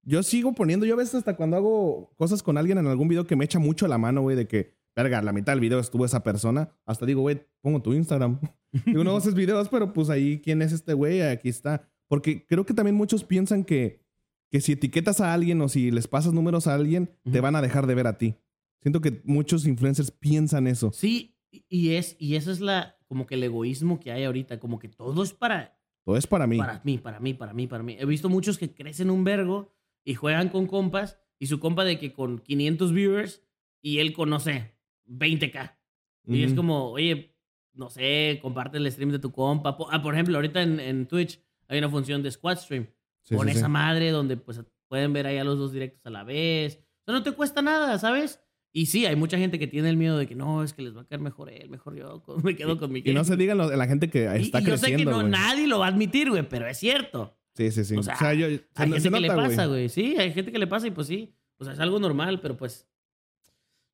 Yo 0.05 0.23
sigo 0.25 0.53
poniendo, 0.53 0.85
yo 0.85 0.95
a 0.95 0.97
veces 0.97 1.15
hasta 1.17 1.37
cuando 1.37 1.57
hago 1.57 2.13
cosas 2.17 2.43
con 2.43 2.59
alguien 2.59 2.77
en 2.79 2.89
algún 2.89 3.07
video 3.07 3.25
que 3.25 3.37
me 3.37 3.45
echa 3.45 3.61
mucho 3.61 3.87
la 3.87 3.99
mano, 3.99 4.21
güey, 4.23 4.35
de 4.37 4.49
que, 4.49 4.75
verga, 4.97 5.23
la 5.23 5.33
mitad 5.33 5.53
del 5.53 5.61
video 5.61 5.79
estuvo 5.79 6.05
esa 6.05 6.25
persona, 6.25 6.71
hasta 6.87 7.07
digo, 7.07 7.21
güey, 7.21 7.41
pongo 7.61 7.81
tu 7.83 7.93
Instagram. 7.93 8.41
Digo, 8.87 9.05
no 9.05 9.17
haces 9.17 9.35
videos, 9.35 9.69
pero 9.69 9.93
pues 9.93 10.09
ahí, 10.11 10.41
¿quién 10.41 10.63
es 10.63 10.73
este 10.73 10.95
güey? 10.95 11.21
Aquí 11.23 11.49
está. 11.49 11.89
Porque 12.09 12.47
creo 12.47 12.65
que 12.67 12.75
también 12.75 12.95
muchos 12.95 13.25
piensan 13.25 13.65
que, 13.65 14.03
que 14.51 14.61
si 14.61 14.73
etiquetas 14.73 15.21
a 15.21 15.33
alguien 15.33 15.61
o 15.61 15.69
si 15.69 15.91
les 15.91 16.09
pasas 16.09 16.33
números 16.33 16.67
a 16.67 16.75
alguien, 16.75 17.11
te 17.25 17.31
Ujú. 17.39 17.43
van 17.43 17.57
a 17.57 17.63
dejar 17.63 17.87
de 17.87 17.95
ver 17.95 18.07
a 18.07 18.19
ti. 18.19 18.35
Siento 18.83 19.01
que 19.01 19.23
muchos 19.25 19.67
influencers 19.67 20.11
piensan 20.11 20.67
eso. 20.67 20.91
Sí, 20.93 21.37
y 21.69 21.91
es, 21.95 22.17
y 22.19 22.35
eso 22.37 22.51
es 22.51 22.61
la, 22.61 22.97
como 23.07 23.27
que 23.27 23.35
el 23.37 23.45
egoísmo 23.45 24.01
que 24.01 24.11
hay 24.13 24.25
ahorita, 24.25 24.59
como 24.59 24.79
que 24.79 24.89
todo 24.89 25.23
es 25.23 25.33
para, 25.33 25.79
Todo 26.05 26.17
es 26.17 26.27
para 26.27 26.47
mí. 26.47 26.59
para 26.59 26.81
mí, 26.85 26.99
para 26.99 27.21
mí, 27.21 27.35
para 27.35 27.53
mí, 27.55 27.67
para 27.67 27.83
mí. 27.83 27.97
He 27.99 28.05
visto 28.07 28.29
muchos 28.29 28.59
que 28.59 28.75
crecen 28.75 29.11
un 29.11 29.23
vergo 29.25 29.73
y 30.05 30.15
juegan 30.15 30.49
con 30.49 30.67
compas 30.67 31.19
y 31.39 31.47
su 31.47 31.61
compa 31.61 31.85
de 31.85 31.99
que 31.99 32.13
con 32.13 32.39
500 32.41 32.93
viewers 32.93 33.43
y 33.81 33.99
él 33.99 34.13
con, 34.13 34.31
no 34.31 34.41
sé, 34.41 34.75
20k. 35.07 35.77
Y 36.27 36.43
es 36.43 36.53
Ujú. 36.53 36.57
como, 36.61 36.91
oye, 36.91 37.32
no 37.75 37.91
sé, 37.91 38.39
comparte 38.43 38.79
el 38.79 38.91
stream 38.91 39.11
de 39.11 39.19
tu 39.19 39.33
compa. 39.33 39.77
Ah, 39.91 40.03
por 40.03 40.15
ejemplo, 40.15 40.37
ahorita 40.37 40.63
en, 40.63 40.79
en 40.81 41.07
Twitch 41.07 41.41
hay 41.69 41.79
una 41.79 41.89
función 41.89 42.23
de 42.23 42.31
squad 42.31 42.59
stream. 42.59 42.87
Sí, 43.25 43.37
con 43.37 43.47
sí, 43.47 43.53
sí. 43.53 43.59
esa 43.59 43.69
madre 43.69 44.11
donde 44.11 44.37
pues 44.37 44.61
pueden 44.89 45.13
ver 45.13 45.27
ahí 45.27 45.39
a 45.39 45.45
los 45.45 45.59
dos 45.59 45.73
directos 45.73 46.05
a 46.07 46.11
la 46.11 46.25
vez. 46.25 46.77
O 46.77 47.05
sea, 47.07 47.15
no 47.15 47.23
te 47.23 47.33
cuesta 47.33 47.63
nada, 47.63 47.99
¿sabes? 47.99 48.41
Y 48.75 48.87
sí, 48.87 49.05
hay 49.07 49.17
mucha 49.17 49.37
gente 49.39 49.59
que 49.59 49.67
tiene 49.67 49.91
el 49.91 49.97
miedo 49.97 50.17
de 50.19 50.27
que 50.27 50.35
no, 50.35 50.63
es 50.63 50.73
que 50.73 50.83
les 50.83 50.97
va 50.97 51.03
a 51.03 51.07
caer 51.07 51.21
mejor 51.21 51.51
él, 51.51 51.69
mejor 51.69 51.95
yo, 51.95 52.23
me 52.43 52.57
quedo 52.57 52.79
con 52.79 52.91
mi 52.93 53.01
Y 53.01 53.09
no 53.13 53.21
game". 53.21 53.25
se 53.25 53.37
digan 53.37 53.59
lo- 53.59 53.71
la 53.75 53.87
gente 53.87 54.09
que 54.11 54.21
Y- 54.39 54.43
está 54.43 54.61
y 54.61 54.65
yo 54.65 54.77
sé 54.77 54.87
que 54.87 54.93
creciendo, 54.95 55.23
no, 55.23 55.29
nadie 55.29 55.67
lo 55.67 55.79
va 55.79 55.87
a 55.87 55.89
admitir, 55.91 56.31
güey, 56.31 56.49
pero 56.49 56.67
es 56.67 56.79
cierto. 56.79 57.37
Sí, 57.55 57.71
sí, 57.71 57.85
sí. 57.85 57.97
O 57.97 58.01
O 58.01 58.03
sea, 58.03 58.33
yo, 58.35 58.47
se, 58.49 58.65
Hay 58.77 58.89
se 58.93 59.01
gente 59.01 59.11
que 59.11 59.21
le 59.21 59.29
pasa, 59.29 59.67
güey. 59.67 59.89
Sí, 59.91 60.17
hay 60.19 60.33
gente 60.33 60.51
que 60.53 60.59
le 60.59 60.67
pasa 60.67 60.87
y 60.87 60.91
pues 60.91 61.07
sí. 61.07 61.35
O 61.59 61.65
sea, 61.65 61.75
es 61.75 61.81
algo 61.81 62.01
normal, 62.01 62.41
pero 62.41 62.57
pues 62.57 62.89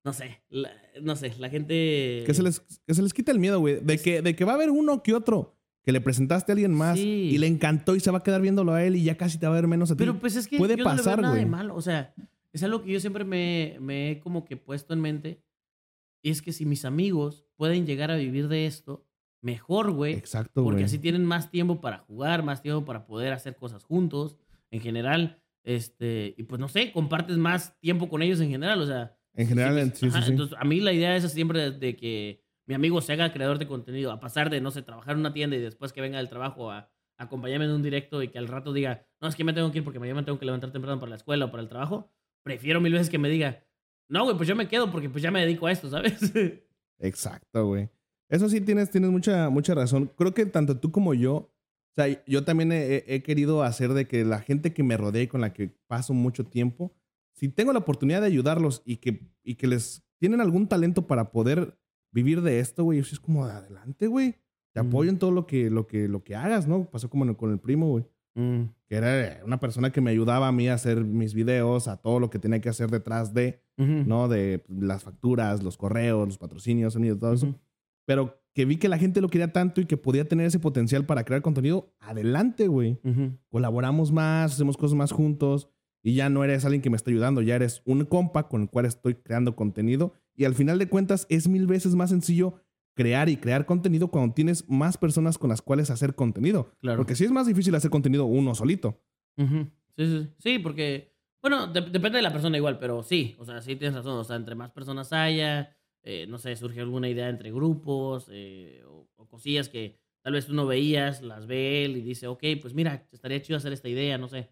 no 0.05 0.13
sé, 0.13 0.41
la- 0.49 0.71
no 1.03 1.17
sé, 1.17 1.33
la 1.39 1.49
gente... 1.51 2.23
Que 2.27 2.33
se 2.35 2.43
les, 2.43 2.61
que 2.61 2.95
se 2.95 3.03
les 3.03 3.13
quita 3.13 3.33
el 3.33 3.39
miedo, 3.39 3.61
güey. 3.61 3.81
De 3.81 3.99
que, 3.99 4.23
de 4.23 4.35
que 4.37 4.45
va 4.45 4.53
a 4.53 4.55
haber 4.55 4.71
uno 4.71 5.03
que 5.03 5.15
otro 5.15 5.55
que 5.85 5.93
le 5.93 6.01
presentaste 6.01 6.53
a 6.53 6.55
alguien 6.55 6.73
más 6.75 6.99
Sí. 6.99 7.31
y 7.33 7.39
le 7.39 7.47
encantó 7.47 7.97
y 7.97 8.01
se 8.01 8.11
va 8.11 8.19
a 8.19 8.23
quedar 8.23 8.41
viéndolo 8.43 8.73
a 8.75 8.85
él 8.85 8.97
y 8.97 9.05
ya 9.05 9.17
casi 9.17 9.39
te 9.39 9.47
va 9.47 9.53
a 9.53 9.57
ver 9.57 9.69
menos 9.69 9.91
a 9.91 9.95
ti. 9.95 9.99
Pero 9.99 10.19
pues 10.19 10.37
es 10.37 10.47
que 10.49 10.59
Puede 10.59 10.77
yo 10.77 10.85
no 10.85 10.91
le 10.91 10.97
pasar, 10.99 11.17
veo 11.17 11.23
nada 11.23 11.35
de 11.35 11.41
güey. 11.43 11.51
malo. 11.51 11.75
O 11.75 11.81
sea, 11.83 12.15
es 12.53 12.63
algo 12.63 12.83
que 12.83 12.93
yo 12.93 13.01
siempre 13.01 13.25
me, 13.25 13.77
me 13.81 14.11
he 14.13 14.21
como 14.21 14.45
que 14.45 14.57
puesto 14.57 14.93
en 14.95 15.01
mente. 15.01 15.43
Y 16.23 16.31
es 16.31 16.43
que 16.43 16.53
si 16.53 16.67
mis 16.67 16.85
amigos 16.85 17.47
pueden 17.57 17.87
llegar 17.87 18.11
a 18.11 18.17
vivir 18.17 18.49
de 18.49 18.67
esto, 18.67 19.07
mejor, 19.41 19.93
güey. 19.93 20.15
Exacto, 20.15 20.63
Porque 20.65 20.79
güey. 20.79 20.85
así 20.85 20.99
tienen 20.99 21.25
más 21.25 21.51
tiempo 21.51 21.81
para 21.81 21.99
jugar, 21.99 22.43
más 22.43 22.61
tiempo 22.61 22.85
para 22.85 23.07
poder 23.07 23.33
hacer 23.33 23.57
cosas 23.57 23.85
juntos, 23.85 24.37
en 24.71 24.81
general. 24.81 25.41
Este, 25.65 26.35
y 26.37 26.43
pues 26.43 26.61
no 26.61 26.69
sé, 26.69 26.93
compartes 26.93 27.37
más 27.39 27.79
tiempo 27.81 28.09
con 28.09 28.21
ellos 28.23 28.41
en 28.41 28.51
general. 28.51 28.81
O 28.83 28.87
sea, 28.87 29.17
En 29.39 29.47
general, 29.47 29.93
Sí, 29.95 30.09
ajá. 30.09 30.27
Entonces, 30.27 30.57
a 30.59 30.65
mí 30.65 30.81
la 30.81 30.93
idea 30.93 31.15
es 31.15 31.31
siempre 31.33 31.71
de, 31.71 31.79
de 31.79 31.97
que 31.97 32.45
mi 32.67 32.75
amigo 32.75 33.01
se 33.01 33.13
haga 33.13 33.33
creador 33.33 33.59
de 33.59 33.69
contenido, 33.69 34.11
a 34.11 34.19
pasar 34.19 34.51
de, 34.51 34.61
no 34.61 34.73
sé, 34.73 34.83
trabajar 34.83 35.15
en 35.15 35.21
una 35.21 35.33
tienda 35.33 35.57
y 35.57 35.61
después 35.61 35.93
que 35.93 36.01
venga 36.01 36.19
del 36.19 36.29
trabajo 36.29 36.73
a, 36.73 36.79
a 37.17 37.25
acompañarme 37.25 37.67
en 37.67 37.71
un 37.71 37.83
directo 37.83 38.21
y 38.21 38.29
que 38.29 38.39
al 38.39 38.49
rato 38.49 38.73
diga, 38.73 39.07
no, 39.21 39.29
es 39.29 39.37
que 39.37 39.45
me 39.45 39.53
tengo 39.53 39.71
que 39.71 39.79
ir 39.79 39.85
porque 39.85 40.01
mañana 40.01 40.21
me 40.21 40.25
tengo 40.25 40.41
que 40.41 40.45
levantar 40.45 40.73
temprano 40.73 40.99
para 40.99 41.11
la 41.11 41.17
escuela 41.17 41.45
o 41.45 41.51
para 41.53 41.63
el 41.63 41.69
trabajo. 41.69 42.13
Prefiero 42.43 42.81
mil 42.81 42.93
veces 42.93 43.11
que 43.11 43.19
me 43.19 43.29
diga, 43.29 43.65
no, 44.09 44.25
güey, 44.25 44.37
pues 44.37 44.49
yo 44.49 44.57
me 44.57 44.67
quedo 44.67 44.91
porque 44.91 45.09
pues 45.09 45.23
ya 45.23 45.31
me 45.31 45.41
dedico 45.41 45.69
a 45.69 45.73
esto, 45.73 45.89
¿sabes? 45.89 46.19
Exacto, 46.99 47.65
güey. 47.65 47.89
Eso 48.29 48.49
sí 48.49 48.61
tienes, 48.61 48.91
tienes 48.91 49.11
mucha, 49.11 49.49
mucha 49.51 49.75
razón. 49.75 50.11
Creo 50.17 50.35
que 50.35 50.47
tanto 50.47 50.79
tú 50.79 50.91
como 50.91 51.15
yo, 51.15 51.35
o 51.37 51.53
sea, 51.95 52.25
yo 52.27 52.45
también 52.45 52.73
he, 52.73 53.05
he 53.07 53.23
querido 53.23 53.63
hacer 53.63 53.93
de 53.93 54.07
que 54.07 54.25
la 54.25 54.41
gente 54.41 54.75
que 54.75 54.83
me 54.83 54.97
rodea 54.97 55.23
y 55.23 55.29
con 55.29 55.41
la 55.41 55.53
que 55.53 55.71
paso 55.87 56.13
mucho 56.13 56.45
tiempo, 56.45 56.93
si 57.39 57.49
tengo 57.49 57.73
la 57.73 57.79
oportunidad 57.81 58.21
de 58.21 58.27
ayudarlos 58.27 58.83
y 58.85 58.97
que, 58.97 59.29
y 59.43 59.55
que 59.55 59.67
les 59.67 60.03
tienen 60.19 60.41
algún 60.41 60.67
talento 60.69 61.07
para 61.07 61.31
poder 61.31 61.79
vivir 62.13 62.43
de 62.43 62.61
esto, 62.61 62.85
güey, 62.85 63.03
sí 63.05 63.11
es 63.15 63.21
como, 63.21 63.45
adelante, 63.45 64.07
güey. 64.07 64.35
Te 64.75 64.83
Mm. 64.83 64.87
apoyo 64.89 65.11
en 65.11 65.19
todo 65.19 65.31
lo 65.31 65.47
que, 65.47 65.71
lo 65.71 65.87
que, 65.87 66.09
lo 66.09 66.23
que 66.25 66.35
hagas, 66.35 66.67
¿no? 66.67 66.85
Pasó 66.91 67.09
como 67.09 67.37
con 67.37 67.53
el 67.53 67.59
primo, 67.59 67.89
güey. 67.89 68.05
Mm, 68.35 68.71
Que 68.89 68.97
era 68.97 69.41
una 69.45 69.59
persona 69.61 69.91
que 69.91 70.01
me 70.01 70.11
ayudaba 70.11 70.49
a 70.49 70.53
mí 70.53 70.69
a 70.69 70.75
hacer 70.75 71.05
mis 71.05 71.35
videos, 71.35 71.89
a 71.89 71.97
todo 71.97 72.21
lo 72.21 72.31
que 72.31 72.39
tenía 72.39 72.61
que 72.61 72.69
hacer 72.69 72.91
detrás 72.91 73.35
de, 73.35 73.61
ujú, 73.77 74.05
¿no? 74.07 74.29
De 74.29 74.65
las 74.69 75.03
facturas, 75.05 75.63
los 75.63 75.77
correos, 75.77 76.27
los 76.29 76.39
patrocinios, 76.39 76.93
sonido, 76.95 77.17
todo 77.19 77.33
eso 77.35 77.47
ujú. 77.47 77.59
pero 78.07 78.41
que 78.55 78.65
vi 78.65 78.77
que 78.77 78.89
la 78.89 78.99
gente 78.99 79.21
lo 79.21 79.29
quería 79.29 79.53
tanto 79.53 79.81
y 79.81 79.85
que 79.87 79.97
podía 79.97 80.27
tener 80.27 80.47
ese 80.47 80.59
potencial 80.59 81.05
para 81.07 81.25
crear 81.25 81.43
contenido, 81.43 81.93
adelante, 82.01 82.67
güey. 82.69 82.99
Ujú. 83.05 83.39
Colaboramos 83.51 84.11
más, 84.13 84.55
hacemos 84.55 84.77
cosas 84.77 84.97
más 84.97 85.13
juntos 85.13 85.69
y 86.09 86.15
ya 86.15 86.31
no 86.31 86.43
eres 86.43 86.65
alguien 86.65 86.81
que 86.81 86.89
me 86.91 86.97
está 86.97 87.11
ayudando, 87.11 87.43
ya 87.43 87.57
eres 87.57 87.83
un 87.85 88.05
compa 88.07 88.49
con 88.49 88.63
el 88.63 88.71
cual 88.71 88.87
estoy 88.87 89.15
creando 89.17 89.55
contenido 89.57 90.15
y 90.35 90.45
al 90.45 90.55
final 90.55 90.79
de 90.79 90.89
cuentas 90.89 91.27
es 91.29 91.49
mil 91.49 91.67
veces 91.67 91.95
más 91.95 92.11
sencillo 92.11 92.55
crear 92.95 93.29
y 93.29 93.37
crear 93.37 93.67
contenido 93.67 94.09
cuando 94.09 94.33
tienes 94.35 94.69
más 94.71 94.97
personas 94.97 95.37
con 95.39 95.51
las 95.51 95.61
cuales 95.63 95.91
hacer 95.91 96.15
contenido. 96.15 96.71
Claro. 96.81 96.97
Porque 96.99 97.15
sí 97.15 97.25
es 97.25 97.31
más 97.31 97.47
difícil 97.47 97.75
hacer 97.75 97.91
contenido 97.91 98.25
uno 98.25 98.55
solito. 98.55 99.01
Sí, 99.37 99.45
sí, 99.97 100.07
sí. 100.07 100.29
Sí, 100.39 100.59
porque, 100.59 101.13
bueno, 101.43 101.67
de- 101.67 101.83
depende 101.83 102.17
de 102.17 102.23
la 102.23 102.33
persona 102.33 102.57
igual, 102.57 102.79
pero 102.79 103.03
sí, 103.03 103.37
o 103.39 103.45
sea, 103.45 103.61
sí 103.61 103.77
tienes 103.77 103.95
razón. 103.97 104.19
O 104.19 104.25
sea, 104.25 104.37
entre 104.37 104.55
más 104.55 104.71
personas 104.73 105.13
haya, 105.13 105.77
eh, 106.03 106.27
no 106.29 106.39
sé, 106.39 106.57
surge 106.57 106.81
alguna 106.81 107.09
idea 107.09 107.29
entre 107.29 107.53
grupos 107.53 108.29
eh, 108.33 108.83
o, 108.89 109.07
o 109.17 109.29
cosillas 109.29 109.69
que 109.69 109.99
tal 110.23 110.33
vez 110.33 110.47
tú 110.47 110.55
no 110.55 110.67
veías, 110.67 111.23
las 111.23 111.47
ve 111.47 111.85
él 111.85 111.97
y 111.99 112.01
dice, 112.03 112.27
ok, 112.27 112.43
pues 112.61 112.75
mira, 112.75 113.07
estaría 113.13 113.41
chido 113.43 113.59
hacer 113.59 113.73
esta 113.73 113.89
idea, 113.89 114.17
no 114.19 114.27
sé. 114.29 114.49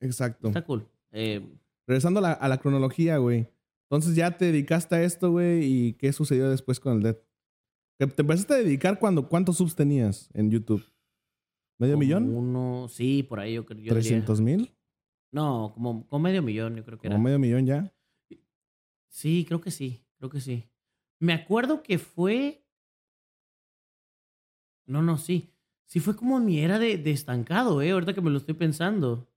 Exacto. 0.00 0.48
Está 0.48 0.62
cool. 0.62 0.86
Eh, 1.14 1.40
Regresando 1.86 2.18
a 2.18 2.22
la, 2.22 2.32
a 2.32 2.48
la 2.48 2.58
cronología, 2.58 3.18
güey. 3.18 3.48
Entonces 3.88 4.16
ya 4.16 4.36
te 4.36 4.46
dedicaste 4.46 4.96
a 4.96 5.02
esto, 5.02 5.30
güey, 5.30 5.64
y 5.64 5.92
¿qué 5.94 6.12
sucedió 6.12 6.50
después 6.50 6.80
con 6.80 6.96
el 6.96 7.02
Dead? 7.02 7.16
¿Te 7.98 8.22
empezaste 8.22 8.54
a 8.54 8.56
dedicar 8.56 8.98
cuando 8.98 9.28
cuántos 9.28 9.58
subs 9.58 9.76
tenías 9.76 10.28
en 10.34 10.50
YouTube? 10.50 10.84
¿Medio 11.78 11.94
como 11.94 12.00
millón? 12.04 12.34
Uno, 12.34 12.88
sí, 12.88 13.22
por 13.22 13.38
ahí 13.40 13.54
yo 13.54 13.64
creo. 13.64 13.80
yo 13.80 13.94
diría. 13.94 14.24
¿300 14.24 14.40
mil? 14.40 14.74
No, 15.30 15.72
como, 15.74 16.06
como 16.08 16.22
medio 16.22 16.42
millón, 16.42 16.76
yo 16.76 16.84
creo 16.84 16.98
que 16.98 17.08
¿Como 17.08 17.16
era. 17.16 17.22
medio 17.24 17.38
millón 17.38 17.66
ya? 17.66 17.92
Sí, 19.08 19.44
creo 19.46 19.60
que 19.60 19.70
sí, 19.70 20.04
creo 20.18 20.30
que 20.30 20.40
sí. 20.40 20.64
Me 21.20 21.32
acuerdo 21.34 21.82
que 21.82 21.98
fue. 21.98 22.64
No, 24.86 25.02
no, 25.02 25.16
sí. 25.18 25.50
Sí 25.86 26.00
fue 26.00 26.16
como 26.16 26.40
mi 26.40 26.60
era 26.60 26.78
de, 26.78 26.98
de 26.98 27.10
estancado, 27.10 27.80
¿eh? 27.82 27.90
Ahorita 27.92 28.14
que 28.14 28.20
me 28.20 28.30
lo 28.30 28.38
estoy 28.38 28.54
pensando. 28.54 29.28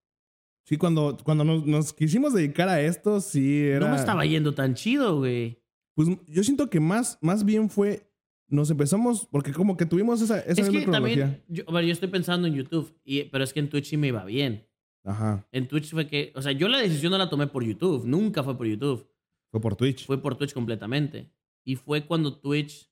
Sí, 0.67 0.75
cuando, 0.75 1.15
cuando 1.23 1.45
nos, 1.45 1.65
nos 1.65 1.93
quisimos 1.93 2.33
dedicar 2.33 2.67
a 2.67 2.81
esto, 2.81 3.21
sí 3.21 3.63
era... 3.67 3.85
No 3.87 3.93
me 3.93 3.99
estaba 3.99 4.25
yendo 4.25 4.53
tan 4.53 4.73
chido, 4.73 5.19
güey. 5.19 5.63
Pues 5.95 6.09
yo 6.27 6.43
siento 6.43 6.69
que 6.69 6.81
más, 6.81 7.17
más 7.21 7.45
bien 7.45 7.69
fue... 7.69 8.11
Nos 8.49 8.69
empezamos... 8.69 9.27
Porque 9.31 9.53
como 9.53 9.77
que 9.77 9.85
tuvimos 9.85 10.21
esa, 10.21 10.39
esa 10.41 10.61
Es 10.61 10.67
misma 10.67 10.79
que 10.79 10.83
cronología. 10.85 11.23
también, 11.23 11.43
yo, 11.47 11.63
a 11.67 11.71
ver, 11.71 11.85
yo 11.85 11.93
estoy 11.93 12.09
pensando 12.09 12.47
en 12.47 12.53
YouTube, 12.55 12.93
y, 13.05 13.23
pero 13.23 13.45
es 13.45 13.53
que 13.53 13.61
en 13.61 13.69
Twitch 13.69 13.85
sí 13.85 13.95
me 13.97 14.07
iba 14.07 14.25
bien. 14.25 14.67
Ajá. 15.05 15.47
En 15.53 15.69
Twitch 15.69 15.91
fue 15.91 16.05
que, 16.07 16.33
o 16.35 16.41
sea, 16.41 16.51
yo 16.51 16.67
la 16.67 16.79
decisión 16.79 17.11
no 17.11 17.17
la 17.17 17.29
tomé 17.29 17.47
por 17.47 17.63
YouTube, 17.63 18.05
nunca 18.05 18.43
fue 18.43 18.57
por 18.57 18.67
YouTube, 18.67 19.09
Fue 19.51 19.61
por 19.61 19.77
Twitch. 19.77 20.05
fue 20.05 20.21
por 20.21 20.35
Twitch 20.35 20.53
completamente. 20.53 21.31
Y 21.63 21.75
fue 21.77 22.05
cuando 22.05 22.39
Twitch 22.39 22.89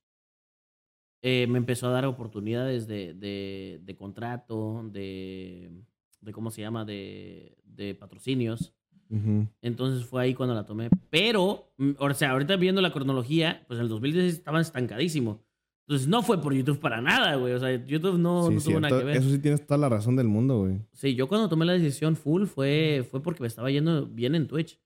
eh, 1.22 1.46
me 1.50 1.58
empezó 1.58 1.88
a 1.88 1.92
dar 1.92 2.06
oportunidades 2.06 2.88
de, 2.88 3.14
de, 3.14 3.82
de 3.84 3.96
contrato, 3.98 4.88
de, 4.92 5.72
de, 6.26 6.32
¿cómo 6.34 6.52
se 6.52 6.62
llama? 6.62 6.84
De, 6.84 7.58
de 7.64 7.96
patrocinios. 7.96 8.74
Ujú. 9.10 9.48
Entonces 9.62 10.06
fue 10.06 10.24
ahí 10.24 10.34
cuando 10.34 10.56
la 10.56 10.66
tomé. 10.66 10.90
Pero, 11.10 11.72
mm, 11.78 11.92
o 12.00 12.14
sea, 12.14 12.32
ahorita 12.32 12.56
viendo 12.56 12.82
la 12.82 12.92
cronología, 12.92 13.64
pues 13.68 13.78
en 13.78 13.84
el 13.84 13.90
2016 13.90 14.34
estaba 14.34 14.60
estancadísimo. 14.60 15.44
Entonces 15.88 16.08
no 16.08 16.24
fue 16.24 16.42
por 16.42 16.54
YouTube 16.54 16.80
para 16.80 17.00
nada, 17.00 17.36
güey. 17.36 17.54
O 17.54 17.60
sea, 17.60 17.86
YouTube 17.86 18.18
no, 18.18 18.48
Sí, 18.48 18.56
no 18.56 18.62
tuvo 18.62 18.80
nada 18.80 18.98
que 18.98 19.06
ver. 19.06 19.18
Eso 19.18 19.30
sí 19.30 19.38
tienes 19.38 19.66
toda 19.66 19.78
la 19.78 19.88
razón 19.88 20.16
del 20.16 20.28
mundo, 20.28 20.62
güey. 20.62 20.82
Sí, 20.94 21.14
yo 21.14 21.28
cuando 21.28 21.48
tomé 21.48 21.66
la 21.66 21.74
decisión 21.74 22.16
full 22.16 22.46
fue, 22.46 23.08
fue 23.10 23.22
porque 23.22 23.42
me 23.42 23.48
estaba 23.48 23.70
yendo 23.70 24.08
bien 24.08 24.34
en 24.34 24.48
Twitch. 24.48 24.80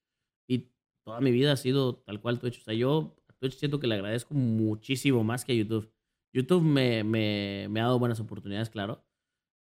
Y 0.46 0.68
toda 1.06 1.22
mi 1.22 1.32
vida 1.32 1.54
ha 1.54 1.58
sido 1.58 1.96
tal 1.96 2.20
cual 2.20 2.40
Twitch. 2.40 2.60
O 2.60 2.64
sea, 2.64 2.74
yo 2.74 3.16
a 3.30 3.34
Twitch 3.34 3.54
siento 3.54 3.80
que 3.80 3.88
le 3.88 3.96
agradezco 3.96 4.34
muchísimo 4.34 5.24
más 5.24 5.46
que 5.46 5.54
a 5.54 5.56
YouTube. 5.56 5.90
YouTube 6.34 6.64
me, 6.64 7.06
me, 7.06 7.68
me 7.70 7.80
ha 7.80 7.84
dado 7.84 7.98
buenas 7.98 8.20
oportunidades, 8.20 8.70
claro. 8.70 9.02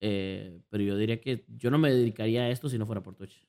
Eh, 0.07 0.61
pero 0.69 0.83
yo 0.83 0.95
diría 0.97 1.19
que 1.19 1.45
yo 1.47 1.71
no 1.71 1.79
me 1.79 1.91
dedicaría 1.91 2.43
a 2.43 2.49
esto 2.51 2.69
si 2.69 2.77
no 2.77 2.85
fuera 2.85 3.01
por 3.01 3.15
Twitch. 3.15 3.43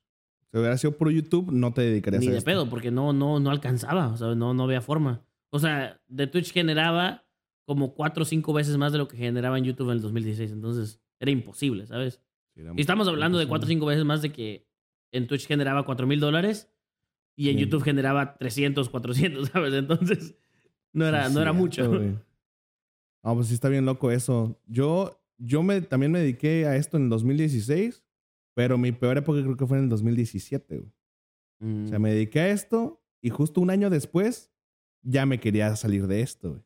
Si 0.50 0.56
hubiera 0.58 0.78
sido 0.78 0.96
por 0.96 1.10
YouTube, 1.10 1.52
no 1.52 1.74
te 1.74 1.82
dedicarías 1.82 2.22
Ni 2.22 2.28
a 2.28 2.32
de 2.32 2.38
esto. 2.38 2.46
pedo, 2.50 2.70
porque 2.70 2.90
no, 2.90 3.12
no, 3.12 3.40
no 3.40 3.50
alcanzaba. 3.50 4.08
O 4.08 4.16
sea, 4.16 4.34
no, 4.34 4.54
no 4.54 4.62
había 4.64 4.80
forma. 4.80 5.22
O 5.50 5.58
sea, 5.58 6.00
de 6.08 6.26
Twitch 6.26 6.52
generaba 6.52 7.24
como 7.66 7.92
cuatro 7.94 8.22
o 8.22 8.24
cinco 8.24 8.54
veces 8.54 8.78
más 8.78 8.92
de 8.92 8.98
lo 8.98 9.06
que 9.06 9.18
generaba 9.18 9.58
en 9.58 9.64
YouTube 9.64 9.88
en 9.90 9.96
el 9.96 10.00
2016. 10.00 10.52
Entonces, 10.52 10.98
era 11.20 11.30
imposible, 11.30 11.86
¿sabes? 11.86 12.22
Sí, 12.54 12.62
Y 12.74 12.80
estamos 12.80 13.06
hablando 13.06 13.36
de 13.38 13.46
cuatro 13.46 13.66
o 13.66 13.68
cinco 13.68 13.84
veces 13.84 14.04
más 14.06 14.22
de 14.22 14.32
que 14.32 14.66
en 15.12 15.26
Twitch 15.26 15.46
generaba 15.46 15.84
cuatro 15.84 16.06
mil 16.06 16.20
dólares 16.20 16.72
y 17.36 17.50
en. 17.50 17.58
YouTube 17.58 17.82
generaba 17.82 18.38
300, 18.38 18.88
400, 18.88 19.48
¿sabes? 19.52 19.74
Entonces, 19.74 20.36
no 20.94 21.04
era, 21.06 21.28
Sí, 21.28 21.34
no 21.34 21.42
era 21.42 21.50
cierto, 21.52 21.62
mucho. 21.62 21.88
güey. 21.90 22.14
No, 23.22 23.34
pues 23.34 23.48
sí 23.48 23.54
está 23.54 23.68
bien 23.68 23.84
loco 23.84 24.10
eso. 24.10 24.58
Yo, 24.66 25.20
yo 25.38 25.62
me, 25.62 25.80
también 25.82 26.12
me 26.12 26.18
dediqué 26.20 26.66
a 26.66 26.76
esto 26.76 26.96
en 26.96 27.04
el 27.04 27.08
2016, 27.10 28.04
pero 28.54 28.78
mi 28.78 28.92
peor 28.92 29.18
época 29.18 29.42
creo 29.42 29.56
que 29.56 29.66
fue 29.66 29.78
en 29.78 29.84
el 29.84 29.90
2017, 29.90 30.78
güey. 30.78 30.88
O 30.88 31.86
sea, 31.88 31.98
Mm, 31.98 32.02
me 32.02 32.10
dediqué 32.12 32.40
a 32.40 32.48
esto 32.50 33.02
y 33.22 33.30
justo 33.30 33.60
un 33.62 33.70
año 33.70 33.88
después 33.90 34.52
ya 35.02 35.24
me 35.24 35.40
quería 35.40 35.74
salir 35.76 36.06
de 36.06 36.20
esto, 36.20 36.50
güey. 36.50 36.62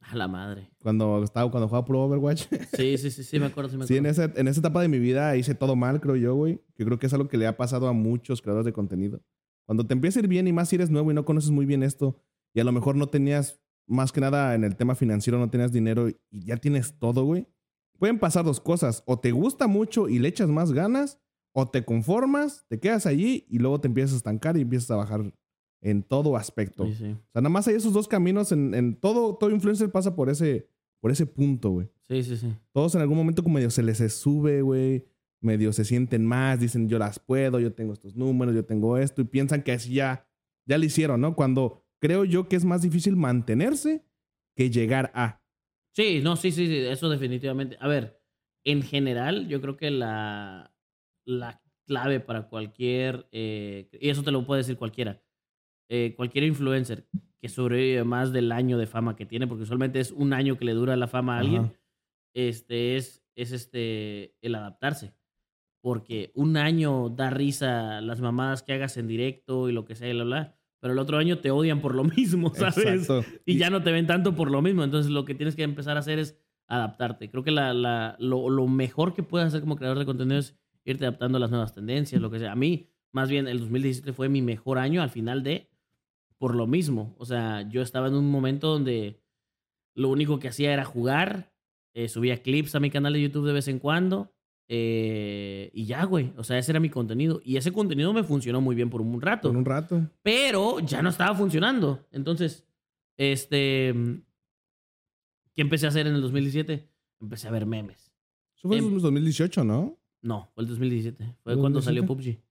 A 0.00 0.16
la 0.16 0.28
madre. 0.28 0.70
Cuando 0.82 1.22
estaba, 1.22 1.50
cuando 1.50 1.66
jugaba 1.68 1.86
Pro 1.86 2.02
Overwatch. 2.04 2.46
Sí, 2.76 2.98
sí, 2.98 3.10
sí, 3.10 3.24
sí, 3.24 3.38
me 3.40 3.46
acuerdo, 3.46 3.70
sí 3.70 3.76
me 3.78 3.86
Sí, 3.86 3.96
en 3.96 4.06
acuerdo. 4.06 4.24
esa, 4.32 4.40
en 4.40 4.48
esa 4.48 4.60
etapa 4.60 4.82
de 4.82 4.88
mi 4.88 4.98
vida 4.98 5.34
hice 5.36 5.54
todo 5.54 5.76
mal, 5.76 6.00
creo 6.00 6.16
yo, 6.16 6.34
güey. 6.34 6.60
Que 6.74 6.84
creo 6.84 6.98
que 6.98 7.06
es 7.06 7.14
algo 7.14 7.28
que 7.28 7.38
le 7.38 7.46
ha 7.46 7.56
pasado 7.56 7.88
a 7.88 7.92
muchos 7.92 8.42
creadores 8.42 8.66
de 8.66 8.72
contenido. 8.72 9.22
Cuando 9.66 9.86
te 9.86 9.94
empieza 9.94 10.18
a 10.18 10.22
ir 10.22 10.28
bien 10.28 10.46
y 10.46 10.52
más 10.52 10.68
si 10.68 10.76
eres 10.76 10.90
nuevo 10.90 11.10
y 11.10 11.14
no 11.14 11.24
conoces 11.24 11.50
muy 11.50 11.64
bien 11.64 11.82
esto, 11.82 12.20
y 12.52 12.60
a 12.60 12.64
lo 12.64 12.72
mejor 12.72 12.96
no 12.96 13.08
tenías, 13.08 13.60
más 13.86 14.12
que 14.12 14.20
nada 14.20 14.54
en 14.54 14.64
el 14.64 14.76
tema 14.76 14.94
financiero, 14.94 15.38
no 15.38 15.48
tenías 15.48 15.72
dinero 15.72 16.08
y 16.08 16.16
ya 16.30 16.56
tienes 16.58 16.98
todo, 16.98 17.24
güey. 17.24 17.46
Pueden 17.98 18.18
pasar 18.18 18.44
dos 18.44 18.60
cosas. 18.60 19.02
O 19.06 19.18
te 19.18 19.32
gusta 19.32 19.66
mucho 19.66 20.08
y 20.08 20.18
le 20.18 20.28
echas 20.28 20.48
más 20.48 20.72
ganas, 20.72 21.18
o 21.52 21.68
te 21.68 21.84
conformas, 21.84 22.66
te 22.68 22.80
quedas 22.80 23.06
allí 23.06 23.46
y 23.48 23.58
luego 23.58 23.80
te 23.80 23.88
empiezas 23.88 24.14
a 24.14 24.16
estancar 24.16 24.56
y 24.56 24.62
empiezas 24.62 24.90
a 24.90 24.96
bajar 24.96 25.32
en 25.80 26.02
todo 26.02 26.36
aspecto. 26.36 26.86
Sí, 26.86 26.94
sí. 26.94 27.04
O 27.12 27.32
sea, 27.32 27.42
nada 27.42 27.50
más 27.50 27.68
hay 27.68 27.74
esos 27.76 27.92
dos 27.92 28.08
caminos 28.08 28.50
en, 28.52 28.74
en 28.74 28.96
todo, 28.96 29.36
todo 29.36 29.50
influencer 29.50 29.90
pasa 29.90 30.16
por 30.16 30.30
ese, 30.30 30.68
por 31.00 31.10
ese 31.10 31.26
punto, 31.26 31.70
güey. 31.70 31.88
Sí, 32.08 32.22
sí, 32.22 32.36
sí. 32.36 32.52
Todos 32.72 32.94
en 32.94 33.02
algún 33.02 33.16
momento 33.16 33.42
como 33.42 33.56
medio 33.56 33.70
se 33.70 33.82
les 33.82 33.98
sube, 34.14 34.62
güey. 34.62 35.06
Medio 35.40 35.74
se 35.74 35.84
sienten 35.84 36.24
más, 36.24 36.58
dicen 36.58 36.88
yo 36.88 36.98
las 36.98 37.18
puedo, 37.18 37.60
yo 37.60 37.74
tengo 37.74 37.92
estos 37.92 38.16
números, 38.16 38.54
yo 38.54 38.64
tengo 38.64 38.96
esto, 38.96 39.20
y 39.20 39.24
piensan 39.24 39.62
que 39.62 39.72
así 39.72 39.92
ya, 39.92 40.26
ya 40.64 40.78
lo 40.78 40.84
hicieron, 40.86 41.20
¿no? 41.20 41.36
Cuando 41.36 41.84
creo 42.00 42.24
yo 42.24 42.48
que 42.48 42.56
es 42.56 42.64
más 42.64 42.80
difícil 42.80 43.14
mantenerse 43.16 44.02
que 44.56 44.70
llegar 44.70 45.12
a. 45.14 45.42
Sí, 45.94 46.20
no, 46.22 46.34
sí, 46.36 46.50
sí, 46.50 46.66
sí, 46.66 46.76
eso 46.78 47.08
definitivamente. 47.08 47.76
A 47.80 47.86
ver, 47.86 48.20
en 48.64 48.82
general, 48.82 49.46
yo 49.48 49.60
creo 49.60 49.76
que 49.76 49.90
la, 49.90 50.74
la 51.24 51.62
clave 51.86 52.18
para 52.18 52.48
cualquier, 52.48 53.28
eh, 53.30 53.88
y 54.00 54.08
eso 54.08 54.22
te 54.24 54.32
lo 54.32 54.44
puede 54.44 54.60
decir 54.62 54.76
cualquiera, 54.76 55.22
eh, 55.88 56.14
cualquier 56.16 56.44
influencer 56.44 57.06
que 57.40 57.48
sobrevive 57.48 58.02
más 58.04 58.32
del 58.32 58.50
año 58.50 58.76
de 58.78 58.86
fama 58.86 59.14
que 59.16 59.26
tiene, 59.26 59.46
porque 59.46 59.62
usualmente 59.64 60.00
es 60.00 60.10
un 60.10 60.32
año 60.32 60.56
que 60.56 60.64
le 60.64 60.72
dura 60.72 60.96
la 60.96 61.06
fama 61.06 61.36
a 61.36 61.40
alguien, 61.40 61.62
Ajá. 61.66 61.80
este, 62.34 62.96
es, 62.96 63.24
es 63.36 63.52
este, 63.52 64.34
el 64.40 64.54
adaptarse. 64.56 65.14
Porque 65.80 66.32
un 66.34 66.56
año 66.56 67.10
da 67.10 67.28
risa 67.30 68.00
las 68.00 68.20
mamadas 68.20 68.62
que 68.62 68.72
hagas 68.72 68.96
en 68.96 69.06
directo 69.06 69.68
y 69.68 69.72
lo 69.72 69.84
que 69.84 69.94
sea, 69.94 70.08
y 70.08 70.14
bla, 70.14 70.24
bla, 70.24 70.53
pero 70.84 70.92
el 70.92 70.98
otro 70.98 71.16
año 71.16 71.38
te 71.38 71.50
odian 71.50 71.80
por 71.80 71.94
lo 71.94 72.04
mismo, 72.04 72.52
¿sabes? 72.54 72.76
Exacto. 72.76 73.24
Y 73.46 73.56
ya 73.56 73.70
no 73.70 73.82
te 73.82 73.90
ven 73.90 74.06
tanto 74.06 74.34
por 74.34 74.50
lo 74.50 74.60
mismo. 74.60 74.84
Entonces 74.84 75.10
lo 75.10 75.24
que 75.24 75.34
tienes 75.34 75.56
que 75.56 75.62
empezar 75.62 75.96
a 75.96 76.00
hacer 76.00 76.18
es 76.18 76.38
adaptarte. 76.66 77.30
Creo 77.30 77.42
que 77.42 77.52
la, 77.52 77.72
la- 77.72 78.16
lo, 78.18 78.50
lo 78.50 78.66
mejor 78.66 79.14
que 79.14 79.22
puedes 79.22 79.48
hacer 79.48 79.62
como 79.62 79.76
creador 79.76 79.98
de 79.98 80.04
contenido 80.04 80.38
es 80.38 80.58
irte 80.84 81.06
adaptando 81.06 81.38
a 81.38 81.40
las 81.40 81.48
nuevas 81.48 81.72
tendencias, 81.72 82.20
lo 82.20 82.30
que 82.30 82.38
sea. 82.38 82.52
A 82.52 82.54
mí, 82.54 82.90
más 83.12 83.30
bien, 83.30 83.48
el 83.48 83.60
2017 83.60 84.12
fue 84.12 84.28
mi 84.28 84.42
mejor 84.42 84.76
año 84.76 85.00
al 85.00 85.08
final 85.08 85.42
de, 85.42 85.70
por 86.36 86.54
lo 86.54 86.66
mismo. 86.66 87.14
O 87.18 87.24
sea, 87.24 87.66
yo 87.70 87.80
estaba 87.80 88.08
en 88.08 88.14
un 88.14 88.30
momento 88.30 88.68
donde 88.68 89.22
lo 89.94 90.10
único 90.10 90.38
que 90.38 90.48
hacía 90.48 90.74
era 90.74 90.84
jugar, 90.84 91.54
eh, 91.94 92.10
subía 92.10 92.42
clips 92.42 92.74
a 92.74 92.80
mi 92.80 92.90
canal 92.90 93.14
de 93.14 93.22
YouTube 93.22 93.46
de 93.46 93.54
vez 93.54 93.68
en 93.68 93.78
cuando. 93.78 94.33
Eh, 94.68 95.70
y 95.74 95.84
ya, 95.86 96.04
güey. 96.04 96.32
O 96.36 96.44
sea, 96.44 96.58
ese 96.58 96.72
era 96.72 96.80
mi 96.80 96.88
contenido. 96.90 97.40
Y 97.44 97.56
ese 97.56 97.72
contenido 97.72 98.12
me 98.12 98.24
funcionó 98.24 98.60
muy 98.60 98.74
bien 98.74 98.90
por 98.90 99.00
un 99.00 99.20
rato 99.20 99.48
Por 99.48 99.56
un 99.56 99.64
rato. 99.64 100.10
pero 100.22 100.80
ya 100.80 101.02
no 101.02 101.10
estaba 101.10 101.34
funcionando. 101.34 102.06
Entonces, 102.10 102.66
este, 103.16 103.92
¿qué 105.54 105.62
empecé 105.62 105.86
a 105.86 105.90
hacer 105.90 106.06
en 106.06 106.14
el 106.14 106.22
2017? 106.22 106.88
Empecé 107.20 107.48
a 107.48 107.50
ver 107.50 107.66
memes. 107.66 108.12
Eso 108.56 108.68
fue 108.68 108.78
en 108.78 108.98
2018, 108.98 109.64
¿no? 109.64 109.98
No, 110.22 110.50
fue 110.54 110.62
el 110.62 110.68
2017. 110.68 111.36
Fue 111.42 111.56
cuando 111.58 111.82
salió 111.82 112.02
2017? 112.02 112.40
PUBG. 112.40 112.44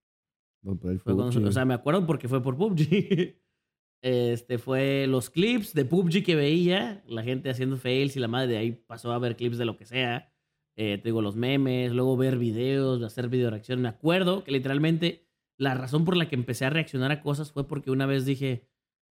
No, 0.63 0.77
Fue 0.99 1.13
cuando- 1.15 1.49
o 1.49 1.51
sea, 1.51 1.65
me 1.65 1.73
acuerdo 1.73 2.05
porque 2.05 2.27
fue 2.27 2.41
por 2.41 2.57
PUBG. 2.57 3.35
Este 4.05 4.57
fue 4.57 5.07
los 5.07 5.29
clips 5.29 5.73
de 5.73 5.85
PUBG 5.85 6.25
que 6.25 6.35
veía, 6.35 7.01
la 7.07 7.23
gente 7.23 7.49
haciendo 7.49 7.77
fails 7.77 8.17
y 8.17 8.19
la 8.19 8.27
madre 8.27 8.51
de 8.51 8.57
ahí 8.57 8.71
pasó 8.73 9.13
a 9.13 9.17
ver 9.19 9.37
clips 9.37 9.57
de 9.57 9.63
lo 9.63 9.77
que 9.77 9.85
sea. 9.85 10.32
Eh, 10.75 10.97
te 10.97 11.09
digo, 11.09 11.21
los 11.21 11.35
memes, 11.35 11.91
luego 11.91 12.17
ver 12.17 12.37
videos, 12.37 13.01
hacer 13.03 13.27
video 13.29 13.49
reacción. 13.49 13.81
Me 13.81 13.89
acuerdo 13.89 14.43
que 14.43 14.51
literalmente 14.51 15.27
la 15.57 15.75
razón 15.75 16.03
por 16.05 16.17
la 16.17 16.27
que 16.27 16.35
empecé 16.35 16.65
a 16.65 16.69
reaccionar 16.71 17.11
a 17.11 17.21
cosas 17.21 17.51
fue 17.51 17.67
porque 17.67 17.91
una 17.91 18.05
vez 18.07 18.25
dije, 18.25 18.67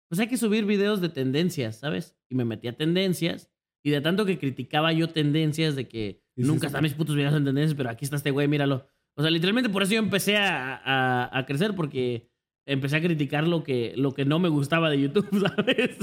pues 0.10 0.20
hay 0.20 0.28
que 0.28 0.38
subir 0.38 0.66
videos 0.66 1.02
de 1.02 1.10
tendencias, 1.10 1.78
¿sabes? 1.78 2.16
Y 2.30 2.36
me 2.36 2.46
metí 2.46 2.68
a 2.68 2.78
tendencias. 2.78 3.50
Y 3.84 3.90
de 3.90 4.02
tanto 4.02 4.26
que 4.26 4.38
criticaba 4.38 4.92
yo 4.94 5.10
tendencias 5.10 5.76
de 5.76 5.88
que 5.88 6.22
Sí, 6.36 6.44
sí, 6.44 6.48
nunca 6.48 6.62
sí. 6.62 6.66
están 6.68 6.84
mis 6.84 6.94
putos 6.94 7.16
videos 7.16 7.34
en 7.36 7.46
tendencias, 7.46 7.76
pero 7.76 7.90
aquí 7.90 8.06
está 8.06 8.18
este 8.18 8.30
güey, 8.32 8.48
míralo. 8.48 8.86
O 9.16 9.22
sea, 9.24 9.32
literalmente 9.32 9.70
por 9.70 9.82
eso 9.82 9.94
yo 9.94 10.00
empecé 10.00 10.38
a, 10.38 10.76
a- 10.76 11.40
a 11.40 11.46
crecer, 11.48 11.74
porque 11.74 12.30
empecé 12.68 12.98
a 12.98 13.02
criticar 13.02 13.48
lo 13.48 13.64
que, 13.64 13.94
lo 13.98 14.14
que 14.14 14.26
no 14.26 14.38
me 14.38 14.50
gustaba 14.50 14.90
de 14.92 15.02
YouTube, 15.02 15.28
¿sabes? 15.58 15.98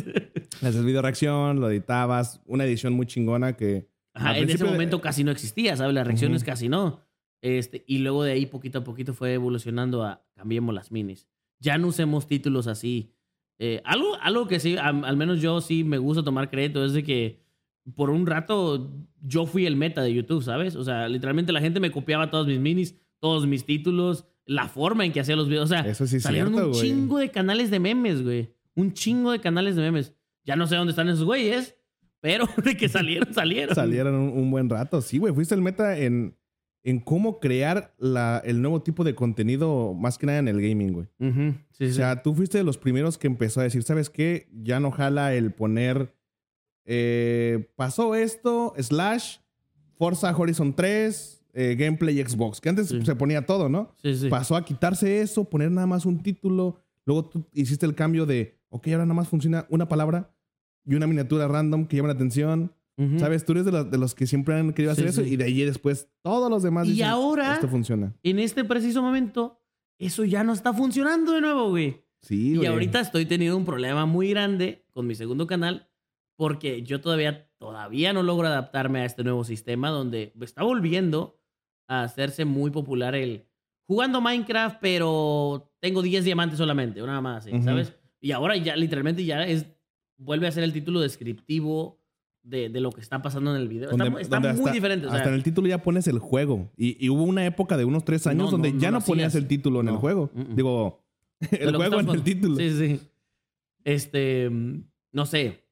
Haces 0.62 0.84
video 0.84 1.02
reacción, 1.02 1.60
lo 1.60 1.70
editabas, 1.70 2.42
una 2.46 2.64
edición 2.64 2.94
muy 2.94 3.06
chingona 3.06 3.56
que... 3.56 3.86
Ajá, 4.14 4.38
en 4.38 4.48
ese 4.48 4.64
de- 4.64 4.70
momento 4.70 5.00
casi 5.00 5.24
no 5.24 5.30
existía, 5.32 5.76
¿sabes? 5.76 5.94
Las 5.94 6.06
reacciones 6.06 6.44
casi 6.44 6.68
no. 6.68 7.00
Este, 7.42 7.84
y 7.86 7.98
luego 7.98 8.24
de 8.24 8.32
ahí, 8.32 8.46
poquito 8.46 8.78
a 8.78 8.84
poquito, 8.84 9.12
fue 9.12 9.34
evolucionando 9.34 10.02
a 10.02 10.24
cambiemos 10.34 10.74
las 10.74 10.90
minis. 10.90 11.28
Ya 11.60 11.76
no 11.78 11.88
usemos 11.88 12.26
títulos 12.26 12.66
así. 12.66 13.12
Eh, 13.58 13.82
algo, 13.84 14.14
algo 14.20 14.46
que 14.48 14.60
sí, 14.60 14.76
al 14.78 15.16
menos 15.16 15.40
yo 15.40 15.60
sí 15.60 15.84
me 15.84 15.98
gusta 15.98 16.22
tomar 16.24 16.50
crédito 16.50 16.84
es 16.84 16.92
de 16.92 17.02
que 17.04 17.44
por 17.94 18.08
un 18.10 18.26
rato 18.26 18.90
yo 19.20 19.44
fui 19.46 19.66
el 19.66 19.76
meta 19.76 20.00
de 20.02 20.12
YouTube, 20.14 20.42
¿sabes? 20.42 20.74
O 20.74 20.84
sea, 20.84 21.08
literalmente 21.08 21.52
la 21.52 21.60
gente 21.60 21.80
me 21.80 21.90
copiaba 21.90 22.30
todos 22.30 22.46
mis 22.46 22.58
minis, 22.58 22.96
todos 23.20 23.46
mis 23.46 23.64
títulos, 23.66 24.24
la 24.46 24.68
forma 24.68 25.04
en 25.04 25.12
que 25.12 25.20
hacía 25.20 25.36
los 25.36 25.48
videos. 25.48 25.64
O 25.64 25.74
sea, 25.74 25.80
Eso 25.80 26.06
sí 26.06 26.18
salieron 26.20 26.52
cierto, 26.52 26.68
un 26.68 26.72
güey. 26.72 26.82
chingo 26.82 27.18
de 27.18 27.30
canales 27.30 27.70
de 27.70 27.78
memes, 27.80 28.22
güey. 28.22 28.54
Un 28.74 28.92
chingo 28.94 29.32
de 29.32 29.40
canales 29.40 29.76
de 29.76 29.82
memes. 29.82 30.14
Ya 30.44 30.56
no 30.56 30.66
sé 30.66 30.76
dónde 30.76 30.90
están 30.92 31.08
esos 31.08 31.24
güeyes, 31.24 31.76
pero 32.24 32.48
de 32.64 32.74
que 32.74 32.88
salieron, 32.88 33.34
salieron. 33.34 33.74
Salieron 33.74 34.14
un, 34.14 34.30
un 34.38 34.50
buen 34.50 34.70
rato. 34.70 35.02
Sí, 35.02 35.18
güey. 35.18 35.34
Fuiste 35.34 35.54
el 35.54 35.60
meta 35.60 35.98
en, 35.98 36.34
en 36.82 36.98
cómo 37.00 37.38
crear 37.38 37.94
la, 37.98 38.40
el 38.46 38.62
nuevo 38.62 38.80
tipo 38.82 39.04
de 39.04 39.14
contenido, 39.14 39.92
más 39.92 40.16
que 40.16 40.24
nada 40.24 40.38
en 40.38 40.48
el 40.48 40.60
gaming, 40.62 40.92
güey. 40.94 41.06
Sí. 41.72 41.84
O 41.84 41.92
sea, 41.92 42.22
tú 42.22 42.34
fuiste 42.34 42.56
de 42.56 42.64
los 42.64 42.78
primeros 42.78 43.18
que 43.18 43.26
empezó 43.26 43.60
a 43.60 43.64
decir, 43.64 43.82
¿sabes 43.82 44.08
qué? 44.08 44.48
Ya 44.62 44.80
no 44.80 44.90
jala 44.90 45.34
el 45.34 45.52
poner... 45.52 46.14
eh, 46.86 47.68
pasó 47.76 48.14
esto, 48.14 48.72
slash, 48.78 49.36
Forza 49.96 50.34
Horizon 50.36 50.74
3, 50.74 51.44
eh, 51.54 51.76
gameplay 51.78 52.22
Xbox. 52.24 52.60
Que 52.60 52.68
antes 52.70 52.88
Sí. 52.88 53.04
se 53.04 53.14
ponía 53.16 53.44
todo, 53.46 53.68
¿no? 53.68 53.94
sí, 54.02 54.16
sí. 54.16 54.28
Pasó 54.28 54.56
a 54.56 54.64
quitarse 54.64 55.20
eso, 55.20 55.44
poner 55.44 55.70
nada 55.70 55.86
más 55.86 56.04
un 56.06 56.22
título. 56.22 56.78
Luego 57.06 57.26
tú 57.26 57.44
hiciste 57.52 57.86
el 57.86 57.94
cambio 57.94 58.24
de, 58.26 58.58
ok, 58.70 58.88
ahora 58.88 59.04
nada 59.04 59.14
más 59.14 59.28
funciona 59.28 59.66
una 59.68 59.88
palabra 59.88 60.30
y 60.84 60.94
una 60.94 61.06
miniatura 61.06 61.48
random 61.48 61.86
que 61.86 61.96
llama 61.96 62.08
la 62.08 62.14
atención. 62.14 62.72
Ujú. 62.96 63.18
¿Sabes? 63.18 63.44
Tú 63.44 63.52
eres 63.52 63.64
de, 63.64 63.72
los- 63.72 63.90
de 63.90 63.98
los 63.98 64.14
que 64.14 64.26
siempre 64.26 64.54
han 64.54 64.72
querido 64.72 64.92
hacer 64.92 65.04
Sí, 65.06 65.10
eso 65.10 65.24
sí. 65.24 65.34
y 65.34 65.36
de 65.36 65.44
ahí 65.44 65.64
después 65.64 66.08
todos 66.22 66.48
los 66.48 66.62
demás 66.62 66.86
Y 66.86 66.92
dicen, 66.92 67.06
ahora- 67.06 67.54
esto 67.54 67.66
funciona. 67.68 68.14
En 68.22 68.38
este 68.38 68.62
preciso 68.64 69.02
momento, 69.02 69.60
eso 69.98 70.24
ya 70.24 70.44
no 70.44 70.52
está 70.52 70.72
funcionando 70.72 71.32
de 71.32 71.40
nuevo, 71.40 71.70
güey. 71.70 72.04
Sí, 72.22 72.52
Y 72.52 72.56
güey. 72.56 72.68
ahorita 72.68 73.00
estoy 73.00 73.26
teniendo 73.26 73.56
un 73.56 73.64
problema 73.64 74.06
muy 74.06 74.30
grande 74.30 74.86
con 74.92 75.06
mi 75.08 75.14
segundo 75.16 75.46
canal 75.48 75.88
porque 76.36 76.82
yo 76.82 77.00
todavía, 77.00 77.50
todavía 77.58 78.12
no 78.12 78.22
logro 78.22 78.46
adaptarme 78.46 79.00
a 79.00 79.04
este 79.04 79.24
nuevo 79.24 79.42
sistema 79.44 79.90
donde 79.90 80.32
está 80.40 80.62
volviendo 80.62 81.40
a 81.88 82.02
hacerse 82.04 82.44
muy 82.44 82.70
popular 82.70 83.14
el 83.14 83.46
jugando 83.86 84.20
Minecraft, 84.20 84.78
pero 84.80 85.74
tengo 85.80 86.00
10 86.00 86.24
diamantes 86.24 86.58
solamente, 86.58 87.00
nada 87.02 87.20
más, 87.20 87.44
así, 87.46 87.54
Ujú. 87.54 87.64
¿sabes? 87.64 87.92
Y 88.20 88.32
ahora 88.32 88.56
ya 88.56 88.74
literalmente 88.76 89.24
ya 89.24 89.44
es 89.44 89.66
vuelve 90.16 90.46
a 90.46 90.52
ser 90.52 90.64
el 90.64 90.72
título 90.72 91.00
descriptivo 91.00 92.00
de, 92.42 92.68
de 92.68 92.80
lo 92.80 92.90
que 92.92 93.00
está 93.00 93.22
pasando 93.22 93.54
en 93.54 93.60
el 93.62 93.68
video. 93.68 93.90
Está, 93.90 94.04
Donde- 94.04 94.22
está 94.22 94.36
donde 94.36 94.52
muy 94.52 94.60
hasta- 94.60 94.72
diferente. 94.72 95.06
o 95.06 95.08
sea, 95.10 95.18
hasta 95.18 95.28
en 95.30 95.34
el 95.36 95.42
título 95.42 95.66
ya 95.68 95.82
pones 95.82 96.06
el 96.08 96.18
juego. 96.18 96.70
Y, 96.76 97.04
y 97.04 97.08
hubo 97.08 97.22
una 97.24 97.46
época 97.46 97.76
de 97.76 97.84
unos 97.84 98.04
tres 98.04 98.26
años 98.26 98.46
No, 98.46 98.50
donde 98.52 98.72
no, 98.72 98.78
ya 98.80 98.90
no 98.90 98.98
no, 99.00 99.04
ponías 99.04 99.34
el 99.34 99.46
título 99.48 99.80
en 99.80 99.88
el 99.88 99.96
juego. 99.96 100.30
Mm, 100.34 100.40
mm. 100.52 100.56
Digo, 100.56 101.04
el 101.50 101.74
juego 101.76 102.00
en 102.00 102.08
el 102.10 102.22
título. 102.22 102.56
Sí, 102.56 102.70
sí. 102.70 103.00
Este, 103.84 104.50
no 105.12 105.26
sé. 105.26 105.64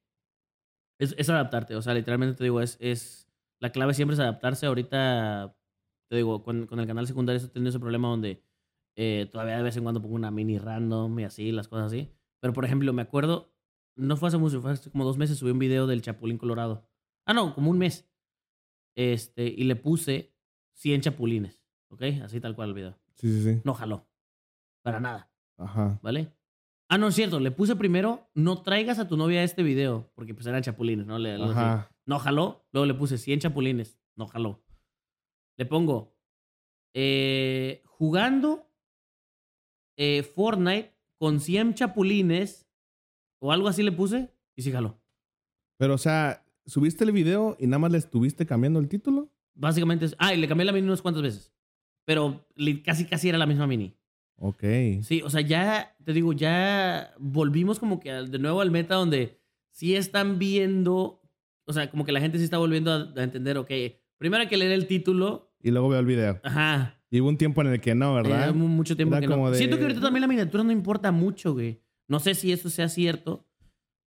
Es, 0.99 1.15
es 1.19 1.29
adaptarte. 1.31 1.75
O 1.77 1.83
sea, 1.83 1.95
literalmente 1.95 2.37
te 2.37 2.45
digo, 2.45 2.61
es, 2.61 2.77
es. 2.81 3.29
La 3.61 3.71
clave 3.71 3.95
siempre 3.95 4.15
es 4.15 4.21
adaptarse. 4.21 4.67
Ahorita, 4.67 5.57
te 6.09 6.17
digo, 6.17 6.43
con, 6.43 6.67
con 6.67 6.81
el 6.81 6.87
canal 6.87 7.07
secundario 7.07 7.37
estoy 7.39 7.53
teniendo 7.53 7.71
ese 7.71 7.79
problema 7.81 8.09
donde 8.09 8.43
eh, 8.97 9.29
todavía 9.31 9.57
de 9.57 9.63
vez 9.63 9.77
en 9.77 9.83
cuando 9.85 10.03
pongo 10.03 10.15
una 10.15 10.31
mini 10.31 10.59
random 10.59 11.19
y 11.21 11.25
así, 11.25 11.53
las 11.53 11.69
cosas 11.69 11.87
así. 11.87 12.09
Pero, 12.41 12.53
por 12.53 12.65
ejemplo, 12.65 12.93
me 12.93 13.03
acuerdo, 13.03 13.52
no 13.97 14.17
fue 14.17 14.29
hace 14.29 14.39
mucho, 14.39 14.61
fue 14.61 14.73
hace 14.73 14.91
como 14.91 15.05
dos 15.05 15.19
meses, 15.19 15.39
subí 15.39 15.51
un 15.51 15.59
video 15.59 15.87
del 15.87 16.03
Chapulín 16.03 16.39
Colorado. 16.39 16.89
Ah, 17.27 17.35
no, 17.35 17.55
como 17.55 17.71
un 17.71 17.79
mes. 17.79 18.09
Este, 18.97 19.47
y 19.47 19.65
le 19.65 19.77
puse 19.77 20.35
100 20.75 21.03
chapulines. 21.03 21.61
¿Ok? 21.89 22.03
Así 22.23 22.41
tal 22.41 22.55
cual 22.55 22.71
el 22.71 22.75
video. 22.75 22.99
Sí, 23.17 23.29
sí, 23.33 23.43
sí. 23.43 23.61
No 23.65 23.75
jaló. 23.75 24.09
Para 24.83 25.01
nada. 25.01 25.31
Ajá. 25.59 25.99
¿vale? 26.03 26.33
Ah, 26.89 26.99
no 26.99 27.09
es 27.09 27.15
cierto. 27.15 27.41
Le 27.41 27.51
puse 27.51 27.77
primero, 27.77 28.29
no 28.35 28.63
traigas 28.63 28.99
a 28.99 29.09
tu 29.09 29.17
novia 29.17 29.41
a 29.41 29.45
este 29.45 29.63
video, 29.63 30.11
porque 30.15 30.35
pues 30.35 30.47
eran 30.47 30.63
chapulines, 30.63 31.07
¿no? 31.07 31.19
Le, 31.19 31.35
Ajá. 31.35 31.91
no 32.05 32.19
jaló. 32.19 32.67
Luego 32.73 32.87
le 32.87 32.95
puse 32.95 33.19
100 33.19 33.41
chapulines, 33.41 33.99
no 34.17 34.27
jaló. 34.27 34.63
Le 35.57 35.67
pongo, 35.67 36.17
eh, 36.95 37.83
jugando 37.85 38.71
eh, 39.97 40.23
Fortnite 40.23 40.95
con 41.19 41.41
100 41.41 41.75
chapulines, 41.75 42.67
o 43.45 43.51
algo 43.51 43.67
así 43.69 43.83
le 43.83 43.91
puse, 43.93 44.31
y 44.55 44.63
sí 44.63 44.71
jaló. 44.71 45.01
Pero, 45.79 45.95
o 45.95 45.99
sea, 45.99 46.45
subiste 46.65 47.03
el 47.03 47.11
video 47.11 47.57
y 47.59 47.67
nada 47.67 47.81
más 47.81 47.91
le 47.91 47.99
estuviste 47.99 48.47
cambiando 48.47 48.79
el 48.79 48.89
título. 48.89 49.33
Básicamente 49.55 50.05
es... 50.05 50.15
Ah, 50.19 50.33
y 50.33 50.37
le 50.37 50.47
cambié 50.47 50.65
la 50.65 50.73
mini 50.73 50.87
unas 50.87 51.03
cuantas 51.03 51.23
veces. 51.25 51.53
Pero 52.05 52.47
li- 52.55 52.83
casi, 52.83 53.05
casi 53.05 53.29
era 53.29 53.39
la 53.39 53.47
misma 53.47 53.67
mini. 53.67 53.97
Ok. 54.37 54.63
Sí, 55.03 55.23
o 55.25 55.31
sea, 55.31 55.41
ya, 55.41 55.97
te 56.05 56.13
digo, 56.13 56.33
ya 56.33 57.13
volvimos 57.19 57.79
como 57.81 57.99
que 57.99 58.11
al- 58.13 58.31
de 58.31 58.39
nuevo 58.39 58.61
al 58.61 58.71
meta 58.71 58.95
donde 58.95 59.41
sí 59.71 59.97
están 59.97 60.39
viendo, 60.39 61.21
o 61.65 61.73
sea, 61.73 61.91
como 61.91 62.05
que 62.05 62.13
la 62.13 62.21
gente 62.21 62.39
sí 62.39 62.45
está 62.45 62.59
volviendo 62.59 62.93
a, 62.93 63.13
a 63.17 63.23
entender, 63.25 63.59
ok, 63.59 63.71
primero 64.19 64.43
hay 64.43 64.49
que 64.49 64.57
leer 64.57 64.73
el 64.73 64.87
título, 64.87 65.53
Y 65.61 65.71
luego 65.73 65.89
veo 65.89 65.99
el 66.01 66.07
video. 66.07 66.41
ajá, 66.45 67.01
Y 67.11 67.21
hubo 67.21 67.29
un 67.29 67.39
tiempo 67.39 67.61
en 67.63 67.69
el 67.69 67.81
que 67.81 67.95
no, 67.97 68.15
¿verdad? 68.15 68.51
eh, 68.51 68.53
mu- 68.53 68.69
mucho 68.69 68.95
tiempo 68.97 69.15
Era 69.17 69.21
que 69.21 69.27
no. 69.27 69.35
como 69.35 69.51
de- 69.51 69.59
Siento 69.59 69.77
que 69.79 69.83
ahorita 69.83 70.01
también 70.01 70.21
la 70.23 70.29
miniatura 70.29 70.63
no 70.65 70.71
importa 70.73 71.11
mucho, 71.13 71.53
güey. 71.55 71.82
No 72.13 72.21
sé 72.21 72.35
si 72.35 72.53
eso 72.53 72.69
sea 72.71 72.89
cierto, 72.91 73.47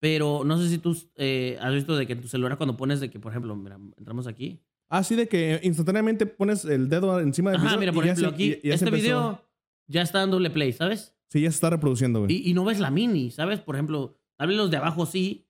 pero 0.00 0.42
no 0.44 0.56
sé 0.58 0.70
si 0.70 0.78
tú 0.78 0.96
eh, 1.16 1.58
has 1.60 1.74
visto 1.74 1.94
de 1.96 2.06
que 2.06 2.14
en 2.14 2.22
tu 2.22 2.28
celular 2.28 2.56
cuando 2.56 2.76
pones 2.76 2.98
de 3.00 3.10
que, 3.10 3.20
por 3.20 3.30
ejemplo, 3.32 3.54
mira, 3.54 3.78
entramos 3.98 4.26
aquí. 4.26 4.60
Así 4.88 5.14
de 5.14 5.28
que 5.28 5.60
instantáneamente 5.62 6.24
pones 6.26 6.64
el 6.64 6.88
dedo 6.88 7.20
encima 7.20 7.50
del 7.50 7.60
Ajá, 7.60 7.68
video. 7.76 7.80
mira, 7.80 7.92
por 7.92 8.04
y 8.04 8.06
ya 8.06 8.12
ejemplo, 8.14 8.28
se- 8.30 8.34
aquí, 8.34 8.58
y- 8.62 8.68
ya 8.68 8.74
este 8.74 8.90
video 8.90 9.44
ya 9.86 10.00
está 10.02 10.22
en 10.22 10.30
doble 10.30 10.48
play, 10.50 10.72
¿sabes? 10.72 11.14
Sí, 11.30 11.42
ya 11.42 11.50
se 11.50 11.56
está 11.56 11.68
reproduciendo, 11.70 12.20
güey. 12.20 12.32
Y, 12.34 12.50
y 12.50 12.54
no 12.54 12.64
ves 12.64 12.80
la 12.80 12.90
mini, 12.90 13.30
¿sabes? 13.30 13.60
Por 13.60 13.76
ejemplo, 13.76 14.16
tal 14.38 14.48
vez 14.48 14.56
los 14.56 14.70
de 14.70 14.78
abajo 14.78 15.04
sí, 15.04 15.46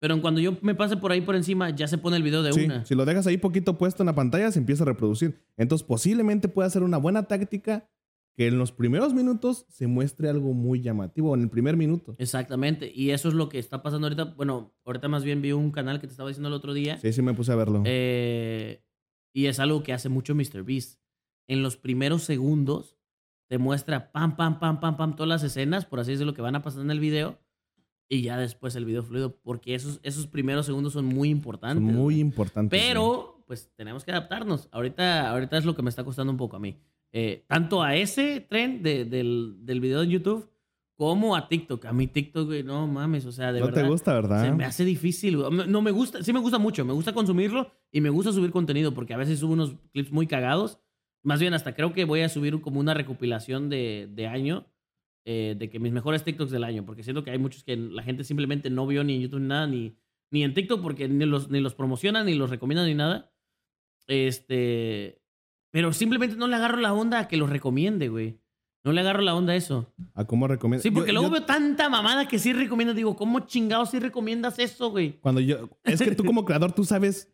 pero 0.00 0.12
en 0.14 0.20
cuando 0.20 0.40
yo 0.40 0.56
me 0.60 0.74
pase 0.74 0.96
por 0.98 1.10
ahí 1.10 1.22
por 1.22 1.34
encima, 1.36 1.70
ya 1.70 1.88
se 1.88 1.96
pone 1.98 2.18
el 2.18 2.22
video 2.22 2.42
de 2.42 2.52
Sí, 2.52 2.66
una. 2.66 2.84
si 2.84 2.94
lo 2.94 3.04
dejas 3.06 3.26
ahí 3.26 3.38
poquito 3.38 3.78
puesto 3.78 4.02
en 4.02 4.06
la 4.08 4.14
pantalla, 4.14 4.52
se 4.52 4.58
empieza 4.60 4.84
a 4.84 4.86
reproducir. 4.86 5.40
Entonces, 5.56 5.84
posiblemente 5.86 6.48
pueda 6.48 6.68
ser 6.70 6.82
una 6.82 6.98
buena 6.98 7.22
táctica 7.24 7.88
que 8.38 8.46
en 8.46 8.56
los 8.56 8.70
primeros 8.70 9.14
minutos 9.14 9.66
se 9.68 9.88
muestre 9.88 10.28
algo 10.28 10.54
muy 10.54 10.80
llamativo, 10.80 11.34
en 11.34 11.42
el 11.42 11.50
primer 11.50 11.76
minuto. 11.76 12.14
Exactamente. 12.18 12.88
Y 12.94 13.10
eso 13.10 13.26
es 13.26 13.34
lo 13.34 13.48
que 13.48 13.58
está 13.58 13.82
pasando 13.82 14.06
ahorita. 14.06 14.26
Bueno, 14.36 14.76
ahorita 14.84 15.08
más 15.08 15.24
bien 15.24 15.42
vi 15.42 15.50
un 15.50 15.72
canal 15.72 16.00
que 16.00 16.06
te 16.06 16.12
estaba 16.12 16.28
diciendo 16.28 16.46
el 16.46 16.54
otro 16.54 16.72
día. 16.72 16.98
Sí, 16.98 17.12
sí 17.12 17.20
me 17.20 17.34
puse 17.34 17.50
a 17.50 17.56
verlo. 17.56 17.82
Eh, 17.84 18.84
y 19.32 19.46
es 19.46 19.58
algo 19.58 19.82
que 19.82 19.92
hace 19.92 20.08
mucho 20.08 20.36
MrBeast. 20.36 21.00
En 21.48 21.64
los 21.64 21.76
primeros 21.76 22.22
segundos 22.22 22.96
te 23.48 23.58
muestra 23.58 24.12
pam, 24.12 24.36
pam, 24.36 24.60
pam, 24.60 24.78
pam, 24.78 24.96
pam, 24.96 25.16
todas 25.16 25.28
las 25.28 25.42
escenas, 25.42 25.84
por 25.84 25.98
así 25.98 26.12
decirlo, 26.12 26.32
que 26.32 26.40
van 26.40 26.54
a 26.54 26.62
pasar 26.62 26.82
en 26.82 26.92
el 26.92 27.00
video. 27.00 27.40
Y 28.08 28.22
ya 28.22 28.38
después 28.38 28.76
el 28.76 28.84
video 28.84 29.02
fluido, 29.02 29.36
porque 29.42 29.74
esos, 29.74 29.98
esos 30.04 30.28
primeros 30.28 30.64
segundos 30.64 30.92
son 30.92 31.06
muy 31.06 31.28
importantes. 31.28 31.84
Son 31.84 31.92
muy 31.92 32.14
güey. 32.14 32.20
importantes. 32.20 32.80
Pero, 32.80 33.42
pues 33.48 33.72
tenemos 33.74 34.04
que 34.04 34.12
adaptarnos. 34.12 34.68
Ahorita, 34.70 35.28
ahorita 35.28 35.58
es 35.58 35.64
lo 35.64 35.74
que 35.74 35.82
me 35.82 35.90
está 35.90 36.04
costando 36.04 36.30
un 36.30 36.38
poco 36.38 36.54
a 36.54 36.60
mí. 36.60 36.78
Eh, 37.12 37.44
tanto 37.48 37.82
a 37.82 37.96
ese 37.96 38.40
tren 38.40 38.82
de- 38.82 39.04
del, 39.04 39.56
del 39.60 39.80
video 39.80 40.02
en 40.02 40.10
YouTube 40.10 40.48
como 40.94 41.36
a 41.36 41.48
TikTok. 41.48 41.84
A 41.86 41.92
mí 41.92 42.06
TikTok, 42.08 42.46
güey, 42.46 42.62
no 42.62 42.86
mames, 42.86 43.24
o 43.24 43.32
sea, 43.32 43.52
de 43.52 43.60
no 43.60 43.66
verdad. 43.66 43.82
te 43.82 43.88
gusta, 43.88 44.12
¿verdad? 44.14 44.44
Se 44.44 44.52
me 44.52 44.64
hace 44.64 44.84
difícil. 44.84 45.36
güey. 45.36 45.68
No 45.68 45.80
me 45.80 45.90
gusta, 45.90 46.22
sí 46.22 46.32
me 46.32 46.40
gusta 46.40 46.58
mucho, 46.58 46.84
me 46.84 46.92
gusta 46.92 47.12
consumirlo 47.12 47.70
y 47.92 48.00
me 48.00 48.10
gusta 48.10 48.32
subir 48.32 48.50
contenido 48.50 48.92
porque 48.94 49.14
a 49.14 49.16
veces 49.16 49.38
subo 49.38 49.52
unos 49.52 49.74
clips 49.92 50.10
muy 50.12 50.26
cagados. 50.26 50.80
Más 51.22 51.40
bien, 51.40 51.54
hasta 51.54 51.74
creo 51.74 51.92
que 51.92 52.04
voy 52.04 52.20
a 52.20 52.28
subir 52.28 52.60
como 52.60 52.78
una 52.80 52.94
recopilación 52.94 53.68
de, 53.68 54.08
de 54.12 54.26
año, 54.26 54.66
eh, 55.24 55.54
de 55.58 55.68
que 55.70 55.78
mis 55.78 55.92
mejores 55.92 56.24
TikToks 56.24 56.50
del 56.50 56.64
año, 56.64 56.84
porque 56.84 57.02
siento 57.02 57.22
que 57.24 57.30
hay 57.30 57.38
muchos 57.38 57.64
que 57.64 57.76
la 57.76 58.02
gente 58.02 58.22
simplemente 58.24 58.68
no 58.70 58.86
vio 58.86 59.02
ni 59.04 59.14
en 59.16 59.20
YouTube 59.22 59.40
ni 59.40 59.48
nada, 59.48 59.66
ni, 59.66 59.96
ni 60.30 60.42
en 60.44 60.52
TikTok 60.54 60.80
porque 60.82 61.08
ni 61.08 61.24
los, 61.26 61.48
ni 61.50 61.60
los 61.60 61.74
promocionan, 61.74 62.26
ni 62.26 62.34
los 62.34 62.50
recomiendan, 62.50 62.86
ni 62.86 62.94
nada. 62.94 63.32
Este. 64.06 65.20
Pero 65.70 65.92
simplemente 65.92 66.36
no 66.36 66.46
le 66.48 66.56
agarro 66.56 66.78
la 66.78 66.92
onda 66.94 67.20
a 67.20 67.28
que 67.28 67.36
los 67.36 67.50
recomiende, 67.50 68.08
güey. 68.08 68.38
No 68.84 68.92
le 68.92 69.00
agarro 69.00 69.20
la 69.22 69.34
onda 69.34 69.52
a 69.52 69.56
eso. 69.56 69.92
¿A 70.14 70.24
cómo 70.24 70.48
recomiendas? 70.48 70.82
Sí, 70.82 70.90
porque 70.90 71.08
Yo- 71.08 71.14
luego 71.20 71.28
yo- 71.28 71.32
veo 71.32 71.44
tanta 71.44 71.88
mamada 71.88 72.26
que 72.28 72.38
sí 72.38 72.52
recomiendas. 72.52 72.96
Digo, 72.96 73.16
¿cómo 73.16 73.40
chingados 73.40 73.90
sí 73.90 73.98
recomiendas 73.98 74.58
eso, 74.58 74.90
güey? 74.90 75.18
Cuando 75.20 75.40
yo... 75.40 75.68
Es 75.84 76.00
que 76.00 76.14
tú 76.14 76.24
como 76.24 76.44
creador, 76.44 76.72
tú 76.72 76.84
sabes 76.84 77.30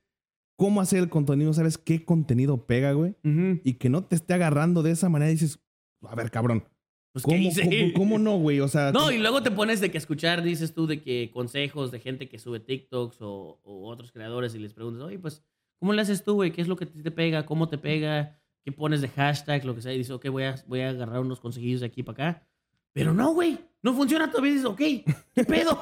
cómo 0.57 0.81
hacer 0.81 1.01
el 1.01 1.09
contenido, 1.11 1.53
sabes 1.53 1.79
qué 1.79 2.05
contenido 2.05 2.67
pega, 2.67 2.93
güey. 2.93 3.15
Y 3.63 3.75
que 3.75 3.89
no 3.89 4.05
te 4.05 4.17
esté 4.17 4.35
agarrando 4.35 4.83
de 4.83 4.93
esa 4.93 5.09
manera 5.09 5.31
y 5.31 5.35
dices, 5.35 5.61
a 6.03 6.15
ver, 6.15 6.31
cabrón. 6.31 6.65
Pues, 7.13 7.25
¿qué 7.25 7.31
¿Cómo, 7.37 7.49
hice? 7.49 7.63
cómo, 7.63 7.93
cómo 7.97 8.19
no, 8.19 8.39
güey? 8.39 8.59
O 8.59 8.67
sea... 8.67 8.91
No, 8.93 9.01
¿cómo- 9.01 9.13
y 9.13 9.19
luego 9.19 9.41
te 9.43 9.53
pones 9.53 9.81
de 9.81 9.91
que 9.93 9.99
escuchar, 9.99 10.43
dices 10.43 10.75
tú, 10.75 10.89
de 10.89 11.03
que 11.03 11.31
consejos 11.33 11.93
de 11.93 12.01
gente 12.01 12.29
que 12.29 12.41
sube 12.41 12.59
TikToks 12.59 13.19
o, 13.21 13.61
o 13.63 13.89
otros 13.89 14.11
creadores 14.11 14.55
y 14.57 14.59
les 14.59 14.73
preguntas, 14.73 15.03
oye, 15.05 15.19
pues, 15.21 15.45
¿cómo 15.85 15.93
le 15.93 16.01
haces 16.01 16.25
tú, 16.25 16.33
güey? 16.37 16.51
¿Qué 16.51 16.63
es 16.63 16.69
lo 16.69 16.77
que 16.77 16.87
te 16.87 17.11
pega? 17.11 17.45
¿Cómo 17.45 17.69
te 17.69 17.77
pega? 17.77 18.39
¿Qué 18.65 18.73
pones 18.73 19.03
de 19.03 19.09
hashtag? 19.09 19.67
Lo 19.67 19.75
que 19.75 19.83
sea. 19.83 19.93
Y 19.93 19.99
dices, 19.99 20.13
ok, 20.13 20.29
voy 20.31 20.45
a, 20.45 20.55
voy 20.67 20.81
a 20.81 20.89
agarrar 20.89 21.21
unos 21.21 21.41
consejillos 21.41 21.81
de 21.81 21.87
aquí 21.89 22.03
para 22.03 22.31
acá. 22.31 22.47
Pero 22.95 23.13
no, 23.13 23.35
güey. 23.35 23.59
No 23.83 23.93
funciona 23.93 24.31
todavía. 24.31 24.53
Dices, 24.53 24.65
ok, 24.67 24.79
¿qué 24.79 25.45
pedo? 25.47 25.79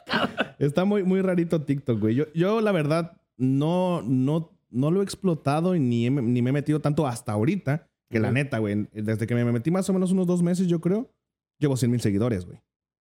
Está 0.58 0.86
muy, 0.86 1.02
muy 1.02 1.20
rarito 1.20 1.60
TikTok, 1.60 2.00
güey. 2.00 2.14
Yo, 2.14 2.24
yo 2.32 2.62
la 2.62 2.72
verdad, 2.72 3.20
no, 3.36 4.00
no, 4.00 4.50
no 4.70 4.90
lo 4.90 5.02
he 5.02 5.04
explotado 5.04 5.74
y 5.74 5.80
ni, 5.80 6.06
he- 6.06 6.10
ni 6.10 6.40
me 6.40 6.48
he 6.48 6.52
metido 6.54 6.80
tanto 6.80 7.06
hasta 7.06 7.32
ahorita. 7.32 7.86
Que 8.10 8.20
la 8.20 8.30
neta, 8.32 8.58
güey, 8.60 8.86
desde 8.92 9.26
que 9.26 9.34
me 9.34 9.44
metí 9.44 9.70
más 9.70 9.90
o 9.90 9.92
menos 9.92 10.10
unos 10.12 10.26
dos 10.26 10.40
meses, 10.42 10.68
yo 10.68 10.80
creo, 10.80 11.10
llevo 11.58 11.76
100 11.76 11.90
mil 11.90 12.00
seguidores, 12.00 12.46
güey. 12.46 12.60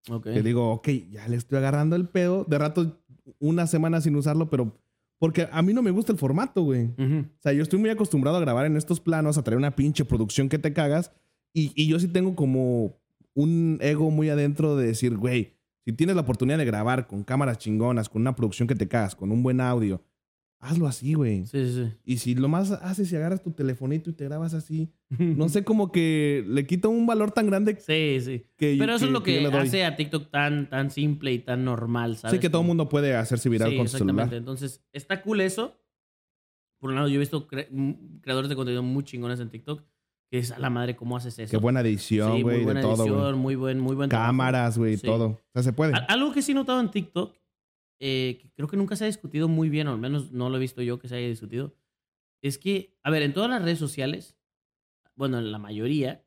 ok. 0.10 0.24
Que 0.24 0.42
digo, 0.42 0.72
ok, 0.72 0.90
ya 1.12 1.28
le 1.30 1.38
estoy 1.38 1.60
agarrando 1.60 1.96
el 1.96 2.10
pedo. 2.10 2.44
De 2.46 2.58
rato, 2.58 3.00
una 3.40 3.66
semana 3.68 4.02
sin 4.02 4.16
usarlo, 4.18 4.50
pero... 4.50 4.76
Porque 5.24 5.48
a 5.50 5.62
mí 5.62 5.72
no 5.72 5.82
me 5.82 5.92
gusta 5.92 6.12
el 6.12 6.18
formato, 6.18 6.64
güey. 6.64 6.88
Ujú. 6.98 7.20
O 7.20 7.42
sea, 7.42 7.54
yo 7.54 7.64
estoy 7.64 7.80
muy 7.80 7.90
acostumbrado 7.90 8.36
a 8.36 8.42
grabar 8.42 8.66
en 8.66 8.76
estos 8.76 9.00
planos, 9.00 9.38
a 9.38 9.42
traer 9.42 9.58
una 9.58 9.74
pinche 9.74 10.04
producción 10.04 10.50
que 10.50 10.60
te 10.60 10.74
cagas. 10.74 11.14
Y, 11.54 11.72
y 11.82 11.88
yo 11.88 11.98
sí 11.98 12.10
tengo 12.10 12.36
como 12.36 13.00
un 13.34 13.78
ego 13.80 14.12
muy 14.12 14.28
adentro 14.28 14.76
de 14.76 14.88
decir, 14.88 15.16
güey, 15.16 15.54
si 15.86 15.94
tienes 15.94 16.18
la 16.18 16.24
oportunidad 16.24 16.58
de 16.58 16.66
grabar 16.66 17.08
con 17.08 17.24
cámaras 17.24 17.58
chingonas, 17.58 18.10
con 18.10 18.22
una 18.22 18.36
producción 18.36 18.68
que 18.68 18.76
te 18.76 18.90
cagas, 18.90 19.16
con 19.16 19.32
un 19.32 19.42
buen 19.44 19.62
audio, 19.62 20.04
hazlo 20.60 20.88
así, 20.88 21.14
güey. 21.14 21.46
Sí, 21.46 21.72
sí, 21.74 21.94
Y 22.04 22.18
si 22.18 22.36
lo 22.36 22.50
más 22.50 22.72
haces 22.72 23.10
y 23.10 23.16
agarras 23.16 23.42
tu 23.42 23.52
telefonito 23.52 24.10
y 24.10 24.14
te 24.14 24.26
grabas 24.26 24.54
así, 24.54 24.92
sí. 25.03 25.03
No 25.20 25.50
sé, 25.50 25.64
como 25.64 25.92
que 25.92 26.44
le 26.48 26.66
quita 26.66 26.88
un 26.88 27.06
valor 27.06 27.32
tan 27.32 27.48
grande 27.48 27.76
Sí, 27.80 28.20
sí. 28.22 28.46
que 28.58 28.76
Pero 28.80 28.96
eso 28.96 29.06
es 29.06 29.12
lo 29.12 29.24
que, 29.24 29.42
doy. 29.42 29.54
hace 29.56 29.86
a 29.86 29.96
TikTok 29.96 30.30
tan, 30.32 30.70
tan 30.70 30.92
simple 30.92 31.32
y 31.34 31.40
tan 31.40 31.64
normal, 31.66 32.18
¿sabes? 32.18 32.36
Sí, 32.36 32.40
que 32.40 32.50
todo 32.50 32.62
el 32.62 32.68
mundo 32.68 32.90
puede 32.90 33.16
hacerse 33.16 33.50
viral 33.50 33.72
Sí, 33.72 33.78
con 33.78 33.88
su 33.88 33.96
exactamente. 33.98 34.30
celular. 34.32 34.38
Entonces, 34.40 34.84
está 34.94 35.22
cool 35.22 35.42
eso. 35.42 35.78
Por 36.80 36.90
un 36.90 36.96
lado, 36.96 37.08
yo 37.08 37.16
he 37.16 37.20
visto 37.20 37.48
cre- 37.48 37.68
m- 37.72 37.98
creadores 38.22 38.50
de 38.50 38.56
contenido 38.56 38.84
muy 38.84 39.04
chingones 39.04 39.40
en 39.40 39.50
TikTok. 39.50 39.82
Que 40.32 40.40
es 40.40 40.52
a 40.52 40.58
la 40.58 40.72
madre, 40.72 40.96
¿cómo 40.96 41.16
haces 41.16 41.38
eso? 41.38 41.52
Qué 41.52 41.58
buena 41.58 41.82
edición, 41.82 42.36
Sí, 42.38 42.42
güey, 42.42 42.56
muy 42.56 42.60
de 42.62 42.66
buena 42.66 42.82
todo, 42.82 43.04
edición, 43.06 43.38
muy 43.38 43.56
buen, 43.56 43.80
muy 43.80 43.96
buen. 43.96 44.10
Cámaras, 44.10 44.80
güey, 44.80 44.98
Sí. 44.98 45.06
todo. 45.06 45.26
O 45.28 45.40
sea, 45.54 45.62
se 45.62 45.74
puede. 45.74 45.94
Algo 46.08 46.34
que 46.34 46.42
sí 46.42 46.54
he 46.54 46.56
notado 46.56 46.80
en 46.80 46.90
TikTok, 46.90 47.36
eh, 48.00 48.40
que 48.42 48.50
creo 48.56 48.68
que 48.68 48.76
nunca 48.76 48.96
se 48.96 49.04
ha 49.04 49.08
discutido 49.08 49.48
muy 49.48 49.70
bien, 49.70 49.88
o 49.88 49.92
al 49.92 50.00
menos 50.00 50.32
no 50.32 50.50
lo 50.50 50.58
he 50.58 50.60
visto 50.60 50.82
yo 50.82 50.98
que 50.98 51.08
se 51.08 51.18
haya 51.18 51.28
discutido, 51.28 51.76
es 52.42 52.58
que, 52.58 52.98
a 53.04 53.12
ver, 53.12 53.22
en 53.22 53.34
todas 53.34 53.48
las 53.50 53.62
redes 53.62 53.78
sociales, 53.78 54.36
bueno, 55.16 55.40
en 55.40 55.52
la 55.52 55.58
mayoría, 55.60 56.26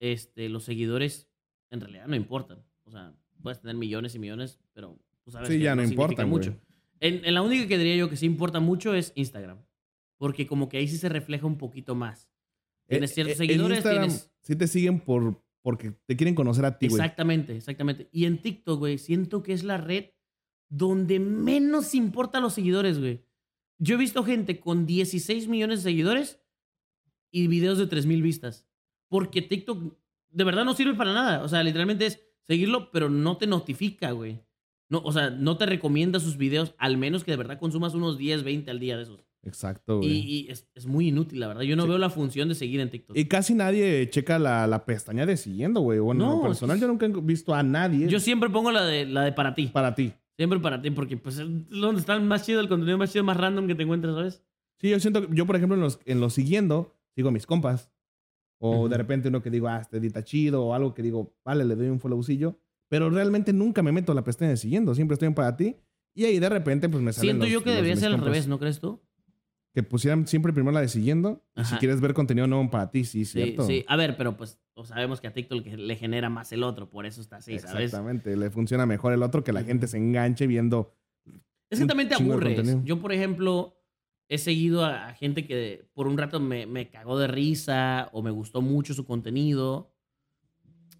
este, 0.00 0.48
los 0.48 0.64
seguidores 0.64 1.28
en 1.70 1.80
realidad 1.80 2.06
no 2.06 2.16
importan. 2.16 2.64
O 2.84 2.90
sea, 2.90 3.14
puedes 3.42 3.60
tener 3.60 3.76
millones 3.76 4.14
y 4.14 4.18
millones, 4.18 4.60
pero 4.72 4.98
tú 5.24 5.30
sabes 5.30 5.48
Sí, 5.48 5.54
que 5.58 5.64
ya 5.64 5.74
no 5.74 5.82
güey. 5.82 6.26
mucho. 6.26 6.56
En, 7.00 7.24
en 7.24 7.34
la 7.34 7.42
única 7.42 7.66
que 7.66 7.78
diría 7.78 7.96
yo 7.96 8.08
que 8.08 8.16
sí 8.16 8.26
importa 8.26 8.60
mucho 8.60 8.94
es 8.94 9.12
Instagram. 9.14 9.58
Porque 10.16 10.46
como 10.46 10.68
que 10.68 10.76
ahí 10.78 10.88
sí 10.88 10.96
se 10.96 11.08
refleja 11.08 11.46
un 11.46 11.58
poquito 11.58 11.94
más. 11.94 12.30
Tienes 12.86 13.10
Eh, 13.10 13.14
ciertos 13.14 13.34
eh, 13.34 13.38
seguidores, 13.38 13.82
tienes... 13.82 14.32
Sí 14.40 14.54
te 14.56 14.66
siguen 14.68 15.00
por, 15.00 15.42
porque 15.62 15.92
te 16.06 16.16
quieren 16.16 16.34
conocer 16.34 16.64
a 16.64 16.78
ti, 16.78 16.86
güey. 16.88 17.00
Exactamente, 17.00 17.56
exactamente. 17.56 18.08
Y 18.12 18.26
en 18.26 18.40
TikTok, 18.40 18.78
güey, 18.78 18.98
siento 18.98 19.42
que 19.42 19.52
es 19.52 19.64
la 19.64 19.78
red 19.78 20.10
donde 20.68 21.18
menos 21.18 21.94
importa 21.94 22.38
a 22.38 22.40
los 22.40 22.54
seguidores, 22.54 22.98
güey. 23.00 23.24
Yo 23.78 23.96
he 23.96 23.98
visto 23.98 24.22
gente 24.24 24.60
con 24.60 24.86
16 24.86 25.48
millones 25.48 25.80
de 25.82 25.90
seguidores 25.90 26.40
y 27.34 27.48
videos 27.48 27.78
de 27.78 27.86
3 27.86 28.06
mil 28.06 28.22
vistas. 28.22 28.66
Porque 29.08 29.42
TikTok 29.42 29.94
de 30.30 30.44
verdad 30.44 30.64
no 30.64 30.74
sirve 30.74 30.94
para 30.94 31.12
nada. 31.12 31.42
O 31.42 31.48
sea, 31.48 31.62
literalmente 31.62 32.06
es 32.06 32.20
seguirlo, 32.42 32.90
pero 32.90 33.08
no 33.10 33.36
te 33.36 33.46
notifica, 33.46 34.12
güey. 34.12 34.40
No, 34.88 34.98
o 35.04 35.12
sea, 35.12 35.30
no 35.30 35.56
te 35.56 35.66
recomienda 35.66 36.20
sus 36.20 36.36
videos, 36.36 36.74
al 36.78 36.96
menos 36.96 37.24
que 37.24 37.30
de 37.32 37.36
verdad 37.38 37.58
consumas 37.58 37.94
unos 37.94 38.18
10, 38.18 38.44
20 38.44 38.70
al 38.70 38.78
día 38.80 38.96
de 38.96 39.02
esos. 39.04 39.24
Exacto, 39.42 39.96
Y, 39.96 40.06
güey. 40.06 40.12
y 40.20 40.46
es, 40.50 40.68
es 40.74 40.86
muy 40.86 41.08
inútil, 41.08 41.40
la 41.40 41.48
verdad. 41.48 41.62
Yo 41.62 41.76
no 41.76 41.82
Sí. 41.84 41.88
veo 41.90 41.98
la 41.98 42.08
función 42.10 42.48
de 42.48 42.54
seguir 42.54 42.80
en 42.80 42.90
TikTok. 42.90 43.16
Y 43.16 43.26
casi 43.26 43.54
nadie 43.54 44.08
checa 44.10 44.38
la, 44.38 44.66
la 44.66 44.84
pestaña 44.86 45.26
de 45.26 45.36
siguiendo, 45.36 45.80
güey. 45.80 45.98
Bueno, 45.98 46.24
No, 46.26 46.32
en 46.32 46.38
lo 46.38 46.42
personal 46.44 46.76
es- 46.76 46.80
yo 46.82 46.88
nunca 46.88 47.06
he 47.06 47.08
visto 47.20 47.54
a 47.54 47.62
nadie 47.62 48.08
Yo 48.08 48.20
siempre 48.20 48.48
pongo 48.48 48.70
la 48.72 48.84
de, 48.84 49.06
la 49.06 49.22
de 49.22 49.32
para 49.32 49.54
ti. 49.54 49.66
para 49.68 49.94
ti. 49.94 50.12
Siempre 50.36 50.58
para 50.60 50.80
ti, 50.82 50.90
porque 50.90 51.16
pues 51.16 51.38
es 51.38 51.46
donde 51.70 52.00
está 52.00 52.14
el 52.14 52.22
más 52.22 52.44
chido, 52.44 52.60
el 52.60 52.68
contenido 52.68 52.98
más 52.98 53.12
chido, 53.12 53.22
más 53.24 53.36
random 53.36 53.66
que 53.66 53.74
te 53.74 53.82
encuentras, 53.84 54.14
¿sabes? 54.14 54.42
Sí, 54.80 54.90
yo 54.90 54.98
siento, 54.98 55.28
yo 55.30 55.46
por 55.46 55.56
ejemplo 55.56 55.76
en 55.76 55.82
los, 55.82 56.00
en 56.06 56.20
los 56.20 56.32
siguiendo, 56.34 56.94
sigo 57.14 57.28
a 57.28 57.32
mis 57.32 57.46
compas. 57.46 57.90
O 58.58 58.88
de 58.88 58.96
repente 58.96 59.28
uno 59.28 59.42
que 59.42 59.50
digo, 59.50 59.68
ah, 59.68 59.78
este 59.80 59.98
edita 59.98 60.22
chido, 60.24 60.64
o 60.64 60.74
algo 60.74 60.94
que 60.94 61.02
digo, 61.02 61.34
vale, 61.44 61.64
le 61.64 61.74
doy 61.76 61.88
un 61.88 62.00
followcillo. 62.00 62.58
Pero 62.88 63.10
realmente 63.10 63.52
nunca 63.52 63.82
me 63.82 63.92
meto 63.92 64.12
a 64.12 64.14
la 64.14 64.24
pestaña 64.24 64.50
de 64.52 64.56
siguiendo, 64.56 64.94
siempre 64.94 65.14
estoy 65.14 65.26
en 65.28 65.34
para 65.34 65.56
ti. 65.56 65.76
Y 66.14 66.24
ahí 66.24 66.38
de 66.38 66.48
repente 66.48 66.88
pues 66.88 67.02
me 67.02 67.12
salen 67.12 67.30
Siento 67.36 67.44
los- 67.46 67.52
yo 67.52 67.60
que 67.62 67.70
los 67.70 67.76
debería 67.76 67.96
ser 67.96 68.12
al 68.14 68.20
revés, 68.22 68.46
¿no 68.46 68.58
crees 68.58 68.78
tú? 68.80 69.02
Que 69.74 69.82
pusieran 69.82 70.26
siempre 70.28 70.52
primero 70.52 70.72
la 70.72 70.80
de 70.80 70.88
siguiendo. 70.88 71.44
Y 71.56 71.64
si 71.64 71.74
quieres 71.76 72.00
ver 72.00 72.14
contenido 72.14 72.46
nuevo 72.46 72.70
para 72.70 72.90
ti, 72.92 73.04
sí, 73.04 73.24
Sí, 73.24 73.32
cierto. 73.32 73.66
sí. 73.66 73.84
A 73.88 73.96
ver, 73.96 74.16
pero 74.16 74.36
pues 74.36 74.60
sabemos 74.84 75.20
que 75.20 75.26
a 75.26 75.32
TikTok 75.32 75.66
le- 75.66 75.76
le 75.76 75.96
genera 75.96 76.30
más 76.30 76.52
el 76.52 76.62
otro, 76.62 76.88
por 76.88 77.04
eso 77.06 77.20
está 77.20 77.36
así, 77.38 77.58
¿sabes? 77.58 77.86
Exactamente, 77.86 78.36
le 78.36 78.50
funciona 78.50 78.86
mejor 78.86 79.12
el 79.12 79.22
otro 79.24 79.42
que 79.42 79.52
la 79.52 79.64
gente 79.64 79.88
se 79.88 79.96
enganche 79.98 80.46
viendo. 80.46 80.94
Es 81.70 81.80
que 81.80 81.86
también 81.86 82.08
te 82.08 82.14
aburres. 82.14 82.76
Yo, 82.84 83.00
por 83.00 83.12
ejemplo, 83.12 83.76
he 84.28 84.38
seguido 84.38 84.84
a, 84.84 85.08
a 85.08 85.14
gente 85.14 85.46
que 85.46 85.86
por 85.94 86.06
un 86.06 86.18
rato 86.18 86.40
me, 86.40 86.66
me 86.66 86.88
cagó 86.88 87.18
de 87.18 87.26
risa 87.26 88.08
o 88.12 88.22
me 88.22 88.30
gustó 88.30 88.62
mucho 88.62 88.94
su 88.94 89.04
contenido. 89.04 89.92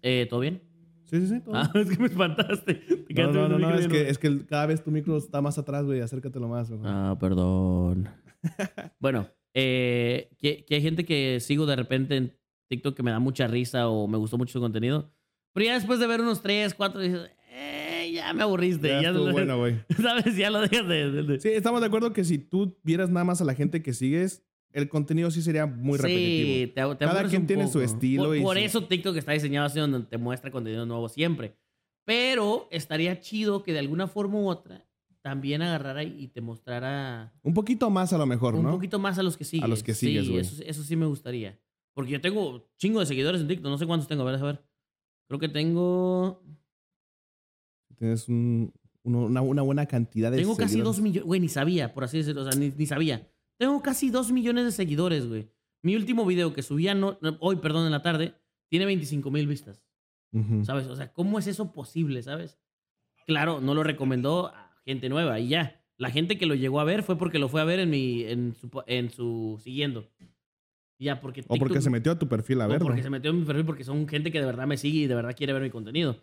Eh, 0.01 0.27
¿Todo 0.29 0.41
bien? 0.41 0.61
Sí, 1.05 1.19
sí, 1.21 1.27
sí. 1.27 1.39
todo. 1.41 1.55
Ah, 1.55 1.71
es 1.75 1.89
que 1.89 1.97
me 1.97 2.07
espantaste. 2.07 2.75
Te 2.75 3.13
no, 3.13 3.31
no, 3.31 3.49
no, 3.49 3.59
no, 3.59 3.75
es 3.75 3.87
que, 3.87 4.09
es 4.09 4.17
que 4.17 4.45
cada 4.45 4.65
vez 4.65 4.83
tu 4.83 4.91
micro 4.91 5.17
está 5.17 5.41
más 5.41 5.57
atrás, 5.57 5.85
güey. 5.85 6.01
Acércatelo 6.01 6.47
más. 6.47 6.69
mejor. 6.69 6.87
Ah, 6.87 7.17
perdón. 7.19 8.09
bueno, 8.99 9.27
eh, 9.53 10.29
que, 10.37 10.65
que 10.65 10.75
hay 10.75 10.81
gente 10.81 11.05
que 11.05 11.39
sigo 11.39 11.65
de 11.65 11.75
repente 11.75 12.17
en 12.17 12.33
TikTok 12.67 12.95
que 12.95 13.03
me 13.03 13.11
da 13.11 13.19
mucha 13.19 13.47
risa 13.47 13.87
o 13.87 14.07
me 14.07 14.17
gustó 14.17 14.37
mucho 14.37 14.53
su 14.53 14.59
contenido. 14.59 15.11
Pero 15.53 15.67
ya 15.67 15.75
después 15.75 15.99
de 15.99 16.07
ver 16.07 16.21
unos 16.21 16.41
3, 16.41 16.73
4, 16.73 16.99
dices, 16.99 17.31
eh, 17.49 17.84
ya 18.27 18.33
me 18.33 18.43
aburriste. 18.43 18.87
ya 18.87 19.01
Ya, 19.01 19.09
estuvo 19.09 19.31
bueno, 19.31 19.57
güey. 19.57 19.75
¿Sabes? 20.01 20.35
Ya 20.37 20.49
lo 20.49 20.61
dejas 20.61 20.87
de... 20.87 21.11
de- 21.11 21.23
de- 21.23 21.39
Sí, 21.39 21.49
estamos 21.49 21.81
de 21.81 21.87
acuerdo 21.87 22.13
que 22.13 22.23
si 22.23 22.37
tú 22.37 22.77
vieras 22.83 23.09
nada 23.09 23.23
más 23.23 23.41
a 23.41 23.45
la 23.45 23.53
gente 23.55 23.81
que 23.81 23.93
sigues, 23.93 24.43
el 24.71 24.89
contenido 24.89 25.31
sí 25.31 25.41
sería 25.41 25.65
muy 25.65 25.97
repetitivo. 25.97 26.47
Sí, 26.47 26.67
te, 26.75 26.95
te 26.95 27.05
Cada 27.05 27.23
quien 27.29 27.41
un 27.43 27.47
tiene 27.47 27.67
su 27.67 27.73
poco. 27.73 27.83
estilo 27.85 28.25
Por, 28.25 28.37
y 28.37 28.41
por 28.41 28.57
su- 28.57 28.63
eso 28.63 28.83
TikTok 28.85 29.15
está 29.17 29.31
diseñado 29.31 29.67
así 29.67 29.79
donde 29.79 30.01
te 30.01 30.17
muestra 30.17 30.51
contenido 30.51 30.85
nuevo 30.85 31.07
siempre. 31.09 31.55
Pero 32.05 32.67
estaría 32.71 33.19
chido 33.19 33.63
que 33.63 33.73
de 33.73 33.79
alguna 33.79 34.07
forma 34.07 34.37
u 34.39 34.47
otra 34.47 34.85
también 35.21 35.63
agarrara 35.63 36.03
y 36.03 36.27
te 36.27 36.39
mostrara 36.39 37.33
Un 37.41 37.55
poquito 37.55 37.89
más 37.89 38.13
a 38.13 38.17
lo 38.19 38.27
mejor, 38.27 38.53
un 38.53 38.61
¿no? 38.63 38.71
poquito 38.71 38.99
más 38.99 39.17
a 39.17 39.23
los 39.23 39.37
que 39.37 39.43
sigues. 39.43 39.67
los 39.67 39.81
que 39.81 39.95
sigues, 39.95 40.25
Sí, 40.27 40.37
eso, 40.37 40.63
eso 40.63 40.83
sí 40.83 40.95
me 40.95 41.07
gustaría. 41.07 41.59
Porque 41.95 42.11
yo 42.11 42.21
tengo 42.21 42.69
chingo 42.77 42.99
de 42.99 43.05
seguidores 43.07 43.41
en 43.41 43.47
TikTok. 43.47 43.71
No 43.71 43.77
sé 43.79 43.87
cuántos 43.87 44.07
tengo. 44.07 44.21
A 44.21 44.31
ver, 44.31 44.35
a 44.39 44.43
ver. 44.43 44.63
Creo 45.27 45.39
que 45.39 45.47
tengo. 45.49 46.43
Tienes 47.97 48.27
un- 48.29 48.73
uno- 49.03 49.25
una, 49.25 49.41
una 49.41 49.61
buena 49.61 49.85
cantidad 49.85 50.31
de 50.31 50.37
Tengo 50.37 50.55
casi 50.57 50.81
dos 50.81 50.99
millones. 50.99 51.25
Güey, 51.27 51.39
ni 51.39 51.47
sabía, 51.49 51.93
por 51.93 52.03
así 52.03 52.17
decirlo. 52.17 52.41
O 52.41 52.51
sea, 52.51 52.59
ni, 52.59 52.71
ni 52.75 52.85
sabía. 52.85 53.27
Tengo 53.57 53.81
casi 53.81 54.09
dos 54.09 54.31
millones 54.31 54.65
de 54.65 54.71
seguidores, 54.71 55.27
güey. 55.27 55.49
Mi 55.83 55.95
último 55.95 56.25
video 56.25 56.53
que 56.53 56.63
subía 56.63 56.95
no- 56.95 57.17
hoy, 57.39 57.57
perdón, 57.57 57.85
en 57.85 57.91
la 57.91 58.01
tarde, 58.01 58.33
tiene 58.69 58.85
25 58.85 59.29
mil 59.31 59.47
vistas. 59.47 59.83
Ujú. 60.33 60.65
¿Sabes? 60.65 60.87
O 60.87 60.95
sea, 60.95 61.13
¿cómo 61.13 61.39
es 61.39 61.47
eso 61.47 61.71
posible, 61.71 62.21
sabes? 62.23 62.57
Claro, 63.27 63.61
no 63.61 63.73
lo 63.73 63.83
recomendó 63.83 64.47
a 64.47 64.75
gente 64.85 65.07
nueva 65.09 65.39
y 65.39 65.49
ya. 65.49 65.81
La 65.97 66.09
gente 66.11 66.37
que 66.37 66.45
lo 66.45 66.55
llegó 66.55 66.79
a 66.79 66.83
ver 66.83 67.03
fue 67.03 67.17
porque 67.17 67.39
lo 67.39 67.47
fue 67.47 67.61
a 67.61 67.63
ver 67.63 67.79
en 67.79 67.89
mi 67.89 68.23
en 68.23 68.53
su, 68.55 68.69
en 68.87 69.09
su 69.11 69.59
siguiendo. 69.63 70.09
Ya, 70.99 71.19
porque 71.21 71.41
O 71.47 71.55
porque 71.57 71.75
TikTok- 71.75 71.81
se 71.83 71.89
metió 71.89 72.11
a 72.13 72.19
tu 72.19 72.27
perfil 72.27 72.61
a 72.61 72.65
o 72.65 72.69
verlo. 72.69 72.85
porque 72.87 73.03
se 73.03 73.09
metió 73.09 73.31
en 73.31 73.39
mi 73.39 73.45
perfil 73.45 73.65
porque 73.65 73.83
son 73.83 74.07
gente 74.07 74.31
que 74.31 74.39
de 74.39 74.45
verdad 74.45 74.65
me 74.67 74.77
sigue 74.77 74.99
y 75.01 75.07
de 75.07 75.15
verdad 75.15 75.35
quiere 75.37 75.53
ver 75.53 75.61
mi 75.61 75.69
contenido. 75.69 76.17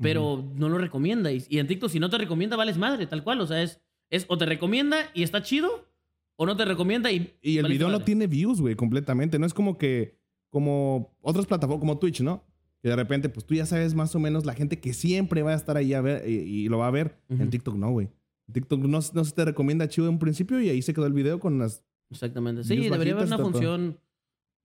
Pero 0.00 0.44
no 0.54 0.68
lo 0.68 0.78
recomienda. 0.78 1.32
Y, 1.32 1.42
y 1.48 1.58
en 1.58 1.66
TikTok, 1.66 1.90
si 1.90 2.00
no 2.00 2.10
te 2.10 2.18
recomienda, 2.18 2.56
vales 2.56 2.76
madre, 2.76 3.06
tal 3.06 3.24
cual. 3.24 3.40
O 3.40 3.46
sea, 3.46 3.62
es, 3.62 3.80
es 4.10 4.26
o 4.28 4.36
te 4.36 4.46
recomienda 4.46 4.98
y 5.14 5.22
está 5.22 5.42
chido, 5.42 5.88
o 6.36 6.46
no 6.46 6.56
te 6.56 6.64
recomienda 6.64 7.10
y. 7.10 7.34
Y 7.40 7.58
el 7.58 7.66
video 7.66 7.88
no 7.88 8.00
tiene 8.00 8.26
views, 8.26 8.60
güey, 8.60 8.74
completamente. 8.74 9.38
No 9.38 9.46
es 9.46 9.54
como 9.54 9.78
que, 9.78 10.18
como 10.50 11.16
otras 11.22 11.46
plataformas, 11.46 11.80
como 11.80 11.98
Twitch, 11.98 12.20
¿no? 12.20 12.44
Que 12.82 12.90
de 12.90 12.96
repente, 12.96 13.28
pues 13.28 13.46
tú 13.46 13.54
ya 13.54 13.64
sabes 13.64 13.94
más 13.94 14.14
o 14.14 14.20
menos 14.20 14.44
la 14.44 14.54
gente 14.54 14.78
que 14.78 14.92
siempre 14.92 15.42
va 15.42 15.52
a 15.52 15.56
estar 15.56 15.76
ahí 15.76 15.94
a 15.94 16.00
ver 16.00 16.28
y, 16.28 16.34
y 16.34 16.68
lo 16.68 16.78
va 16.78 16.88
a 16.88 16.90
ver. 16.90 17.18
En. 17.28 17.48
TikTok 17.48 17.74
no, 17.74 17.90
güey. 17.90 18.08
En 18.48 18.52
TikTok 18.52 18.80
no, 18.80 19.00
no 19.12 19.24
se 19.24 19.32
te 19.34 19.44
recomienda 19.44 19.88
chido 19.88 20.08
en 20.08 20.18
principio 20.18 20.60
y 20.60 20.68
ahí 20.68 20.82
se 20.82 20.94
quedó 20.94 21.06
el 21.06 21.12
video 21.12 21.40
con 21.40 21.58
las... 21.58 21.82
Exactamente. 22.10 22.62
Sí, 22.62 22.76
debería 22.76 23.14
haber 23.14 23.26
una 23.26 23.38
función 23.38 23.98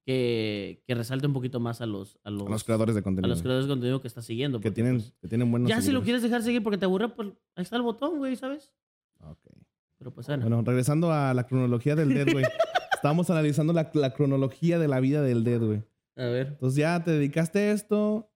que, 0.06 0.84
que 0.86 0.95
resalte 0.95 1.28
un 1.28 1.34
poquito 1.34 1.60
más 1.60 1.82
a 1.82 1.86
los, 1.86 2.20
a 2.24 2.30
los, 2.32 2.47
a 2.47 2.49
los 2.49 2.64
creadores 2.64 2.95
de 2.95 2.99
a 2.99 3.04
contenido. 3.04 3.30
los 3.30 3.41
creadores 3.41 3.68
de 3.68 3.72
contenido 3.72 4.02
que 4.02 4.08
estás 4.08 4.26
siguiendo. 4.26 4.60
que 4.60 4.72
tienen, 4.72 4.97
pues, 4.97 5.14
que 5.22 5.28
tienen 5.28 5.49
buenos 5.52 5.70
ya 5.70 5.82
si 5.82 5.91
lo 5.91 6.02
quieres 6.04 6.22
dejar 6.24 6.41
seguir 6.41 6.64
porque 6.64 6.78
te 6.78 6.86
aburre, 6.86 7.10
pues 7.10 7.30
ahí 7.56 7.64
está 7.64 7.76
el 7.76 7.84
botón, 7.84 8.18
güey, 8.18 8.36
¿sabes? 8.36 8.74
Ok. 9.20 9.39
Pero 9.97 10.12
pues 10.14 10.26
bueno. 10.28 10.41
Bueno, 10.41 10.64
regresando 10.64 11.12
a 11.12 11.34
la 11.34 11.45
cronología 11.45 11.95
del 11.95 12.10
Dead, 12.14 12.32
güey. 12.32 12.43
Estábamos 12.93 13.30
analizando 13.30 13.72
la, 13.74 13.91
la 13.93 14.14
cronología 14.14 14.80
de 14.80 14.88
la 14.88 14.99
vida 14.99 15.22
del 15.22 15.43
Dead, 15.43 15.60
güey. 15.62 15.84
A 16.16 16.26
ver. 16.26 16.47
Entonces 16.47 16.78
ya 16.78 17.04
te 17.04 17.12
dedicaste 17.12 17.60
a 17.60 17.72
esto. 17.72 18.32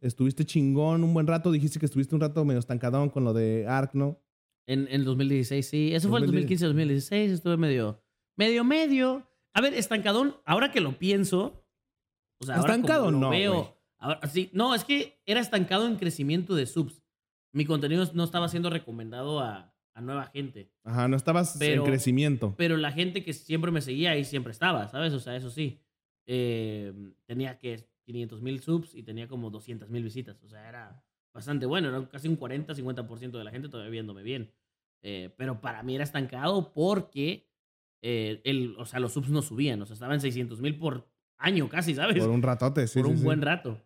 Estuviste 0.00 0.46
chingón 0.46 1.04
un 1.04 1.12
buen 1.12 1.26
rato. 1.26 1.52
Dijiste 1.52 1.78
que 1.78 1.84
estuviste 1.86 2.14
un 2.14 2.22
rato 2.22 2.44
medio 2.46 2.58
estancadón 2.58 3.10
con 3.10 3.24
lo 3.24 3.34
de 3.34 3.66
Ark, 3.68 3.90
¿no? 3.92 4.18
En, 4.66 4.88
en 4.90 5.04
2016, 5.04 5.66
sí. 5.66 5.94
Eso 5.94 6.08
fue 6.08 6.20
el 6.20 6.26
2010. 6.26 6.62
2015-2016. 6.62 7.12
Estuve 7.30 7.56
medio, 7.58 8.02
medio, 8.36 8.64
medio. 8.64 9.29
A 9.54 9.60
ver, 9.60 9.74
estancadón, 9.74 10.36
ahora 10.44 10.70
que 10.70 10.80
lo 10.80 10.98
pienso. 10.98 11.64
O 12.40 12.44
sea, 12.46 12.56
ahora 12.56 12.74
Estancado 12.74 13.06
como 13.06 13.18
no, 13.18 13.30
veo. 13.30 13.76
ahora- 13.98 14.26
sí, 14.28 14.50
no, 14.52 14.74
es 14.74 14.84
que 14.84 15.20
era 15.26 15.40
estancado 15.40 15.86
en 15.86 15.96
crecimiento 15.96 16.54
de 16.54 16.66
subs. 16.66 17.02
Mi 17.52 17.64
contenido 17.66 18.08
no 18.14 18.24
estaba 18.24 18.48
siendo 18.48 18.70
recomendado 18.70 19.40
a, 19.40 19.74
a 19.94 20.00
nueva 20.00 20.26
gente. 20.26 20.72
Ajá, 20.84 21.08
no 21.08 21.16
estabas 21.16 21.56
Pero- 21.58 21.82
en 21.84 21.88
crecimiento. 21.90 22.54
Pero 22.56 22.76
la 22.76 22.92
gente 22.92 23.24
que 23.24 23.32
siempre 23.32 23.70
me 23.72 23.80
seguía 23.82 24.12
ahí 24.12 24.24
siempre 24.24 24.52
estaba, 24.52 24.88
¿sabes? 24.88 25.12
O 25.12 25.20
sea, 25.20 25.36
eso 25.36 25.50
sí. 25.50 25.80
Eh, 26.26 26.92
tenía 27.26 27.58
que 27.58 27.88
500 28.04 28.40
mil 28.40 28.60
subs 28.60 28.94
y 28.94 29.02
tenía 29.02 29.26
como 29.28 29.50
200 29.50 29.90
mil 29.90 30.04
visitas. 30.04 30.40
O 30.44 30.48
sea, 30.48 30.68
era 30.68 31.04
bastante 31.34 31.66
bueno. 31.66 31.88
Era 31.88 32.08
casi 32.08 32.28
un 32.28 32.38
40-50% 32.38 33.32
de 33.38 33.44
la 33.44 33.50
gente 33.50 33.68
todavía 33.68 33.90
viéndome 33.90 34.22
bien. 34.22 34.52
Eh, 35.02 35.34
pero 35.36 35.60
para 35.60 35.82
mí 35.82 35.94
era 35.96 36.04
estancado 36.04 36.72
porque 36.72 37.49
eh, 38.02 38.40
el, 38.44 38.74
o 38.78 38.86
sea, 38.86 39.00
los 39.00 39.12
subs 39.12 39.30
no 39.30 39.42
subían. 39.42 39.80
O 39.82 39.86
sea, 39.86 39.94
estaban 39.94 40.20
600 40.20 40.60
mil 40.60 40.76
por 40.76 41.08
año 41.38 41.68
casi, 41.68 41.94
¿sabes? 41.94 42.18
Por 42.18 42.30
un 42.30 42.42
ratote, 42.42 42.86
sí. 42.86 43.00
por 43.00 43.06
sí, 43.06 43.12
un 43.12 43.18
sí. 43.18 43.24
buen 43.24 43.42
rato. 43.42 43.80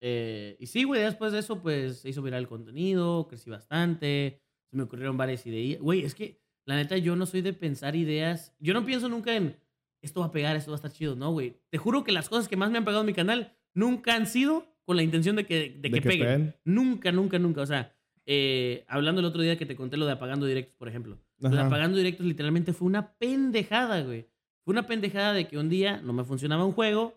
Eh, 0.00 0.56
y 0.60 0.66
sí, 0.66 0.84
güey, 0.84 1.02
después 1.02 1.32
de 1.32 1.40
eso, 1.40 1.60
pues 1.60 1.98
se 2.00 2.08
hizo 2.10 2.22
viral 2.22 2.42
el 2.42 2.48
contenido, 2.48 3.26
crecí 3.28 3.50
bastante, 3.50 4.42
se 4.70 4.76
me 4.76 4.84
ocurrieron 4.84 5.16
varias 5.16 5.46
ideas. 5.46 5.80
Güey, 5.80 6.04
es 6.04 6.14
que 6.14 6.40
la 6.64 6.76
neta 6.76 6.96
yo 6.98 7.16
no 7.16 7.26
soy 7.26 7.40
de 7.40 7.52
pensar 7.52 7.96
ideas. 7.96 8.54
Yo 8.58 8.74
no 8.74 8.84
pienso 8.84 9.08
nunca 9.08 9.34
en 9.34 9.56
esto 10.00 10.20
va 10.20 10.26
a 10.26 10.32
pegar, 10.32 10.56
esto 10.56 10.70
va 10.70 10.76
a 10.76 10.80
estar 10.80 10.92
chido, 10.92 11.16
no, 11.16 11.32
güey. 11.32 11.60
Te 11.70 11.78
juro 11.78 12.04
que 12.04 12.12
las 12.12 12.28
cosas 12.28 12.48
que 12.48 12.56
más 12.56 12.70
me 12.70 12.78
han 12.78 12.84
pegado 12.84 13.00
en 13.00 13.06
mi 13.06 13.14
canal 13.14 13.56
nunca 13.74 14.14
han 14.14 14.26
sido 14.26 14.64
con 14.84 14.96
la 14.96 15.02
intención 15.02 15.36
de 15.36 15.44
que, 15.44 15.70
de 15.70 15.80
De 15.80 15.90
que, 15.90 16.00
que 16.00 16.08
peguen. 16.08 16.26
peguen. 16.26 16.54
Nunca, 16.64 17.10
nunca, 17.12 17.38
nunca. 17.38 17.62
O 17.62 17.66
sea, 17.66 17.96
eh, 18.26 18.84
hablando 18.86 19.20
el 19.20 19.26
otro 19.26 19.42
día 19.42 19.56
que 19.56 19.66
te 19.66 19.76
conté 19.76 19.96
lo 19.96 20.06
de 20.06 20.12
apagando 20.12 20.46
directos, 20.46 20.76
por 20.76 20.88
ejemplo. 20.88 21.18
Apagando 21.66 21.96
directos 21.98 22.26
literalmente 22.26 22.72
fue 22.72 22.86
una 22.86 23.14
pendejada, 23.18 24.02
güey. 24.02 24.28
Fue 24.64 24.72
una 24.72 24.86
pendejada 24.86 25.32
de 25.32 25.46
que 25.48 25.56
un 25.58 25.68
día 25.68 26.00
no 26.02 26.12
me 26.12 26.24
funcionaba 26.24 26.64
un 26.64 26.72
juego 26.72 27.14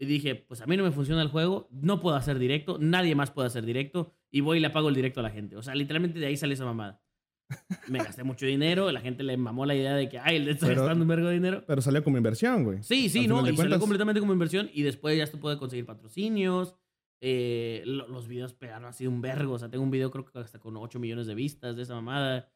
y 0.00 0.06
dije, 0.06 0.34
pues 0.36 0.60
a 0.60 0.66
mí 0.66 0.76
no 0.76 0.84
me 0.84 0.92
funciona 0.92 1.20
el 1.22 1.28
juego, 1.28 1.68
no 1.72 2.00
puedo 2.00 2.16
hacer 2.16 2.38
directo, 2.38 2.78
nadie 2.80 3.14
más 3.14 3.30
puede 3.30 3.48
hacer 3.48 3.64
directo 3.66 4.12
y 4.30 4.40
voy 4.40 4.58
y 4.58 4.60
le 4.60 4.68
apago 4.68 4.88
el 4.88 4.94
directo 4.94 5.20
a 5.20 5.22
la 5.24 5.30
gente. 5.30 5.56
O 5.56 5.62
sea, 5.62 5.74
literalmente 5.74 6.18
de 6.20 6.26
ahí 6.26 6.36
sale 6.36 6.54
esa 6.54 6.64
mamada. 6.64 7.02
Me 7.88 7.98
gasté 7.98 8.22
mucho 8.24 8.46
dinero, 8.46 8.92
la 8.92 9.00
gente 9.00 9.22
le 9.22 9.36
mamó 9.36 9.64
la 9.66 9.74
idea 9.74 9.94
de 9.96 10.08
que, 10.08 10.18
ay, 10.18 10.38
le 10.38 10.52
está 10.52 10.66
gastando 10.76 11.02
un 11.02 11.08
vergo 11.08 11.28
de 11.28 11.34
dinero. 11.34 11.64
Pero 11.66 11.80
salió 11.82 12.04
como 12.04 12.16
inversión, 12.18 12.62
güey. 12.64 12.82
Sí, 12.82 13.08
sí, 13.08 13.26
no, 13.26 13.36
y 13.36 13.40
salió 13.46 13.56
cuentas. 13.56 13.78
completamente 13.80 14.20
como 14.20 14.32
inversión 14.34 14.70
y 14.72 14.82
después 14.82 15.16
ya 15.16 15.26
se 15.26 15.36
puede 15.38 15.58
conseguir 15.58 15.84
patrocinios. 15.86 16.76
eh, 17.20 17.82
lo- 17.84 18.06
los 18.06 18.28
videos 18.28 18.52
pegaron 18.54 18.84
así 18.84 19.06
un 19.08 19.20
vergo. 19.20 19.54
O 19.54 19.58
sea, 19.58 19.68
tengo 19.68 19.82
un 19.82 19.90
video 19.90 20.10
creo 20.12 20.24
que 20.24 20.38
hasta 20.38 20.60
con 20.60 20.76
8 20.76 21.00
millones 21.00 21.26
de 21.26 21.34
vistas 21.34 21.74
de 21.74 21.82
esa 21.82 21.94
mamada. 21.94 22.48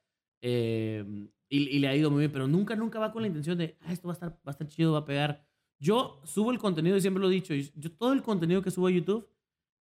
Eh, 0.42 1.04
y, 1.48 1.68
y 1.68 1.78
le 1.78 1.88
ha 1.88 1.96
ido 1.96 2.10
muy 2.10 2.20
bien, 2.20 2.32
pero 2.32 2.46
nunca, 2.46 2.76
nunca 2.76 2.98
va 2.98 3.12
con 3.12 3.22
la 3.22 3.28
intención 3.28 3.56
de, 3.56 3.76
ah, 3.80 3.92
esto 3.92 4.08
va 4.08 4.12
a 4.12 4.16
estar, 4.16 4.30
va 4.30 4.38
a 4.46 4.50
estar 4.50 4.66
chido, 4.66 4.92
va 4.92 4.98
a 4.98 5.04
pegar. 5.04 5.46
Yo 5.78 6.20
subo 6.24 6.50
el 6.52 6.58
contenido 6.58 6.96
y 6.96 7.00
siempre 7.00 7.20
lo 7.20 7.30
he 7.30 7.32
dicho. 7.34 7.54
Yo 7.54 7.92
todo 7.92 8.12
el 8.12 8.22
contenido 8.22 8.62
que 8.62 8.70
subo 8.70 8.86
a 8.86 8.90
YouTube 8.90 9.28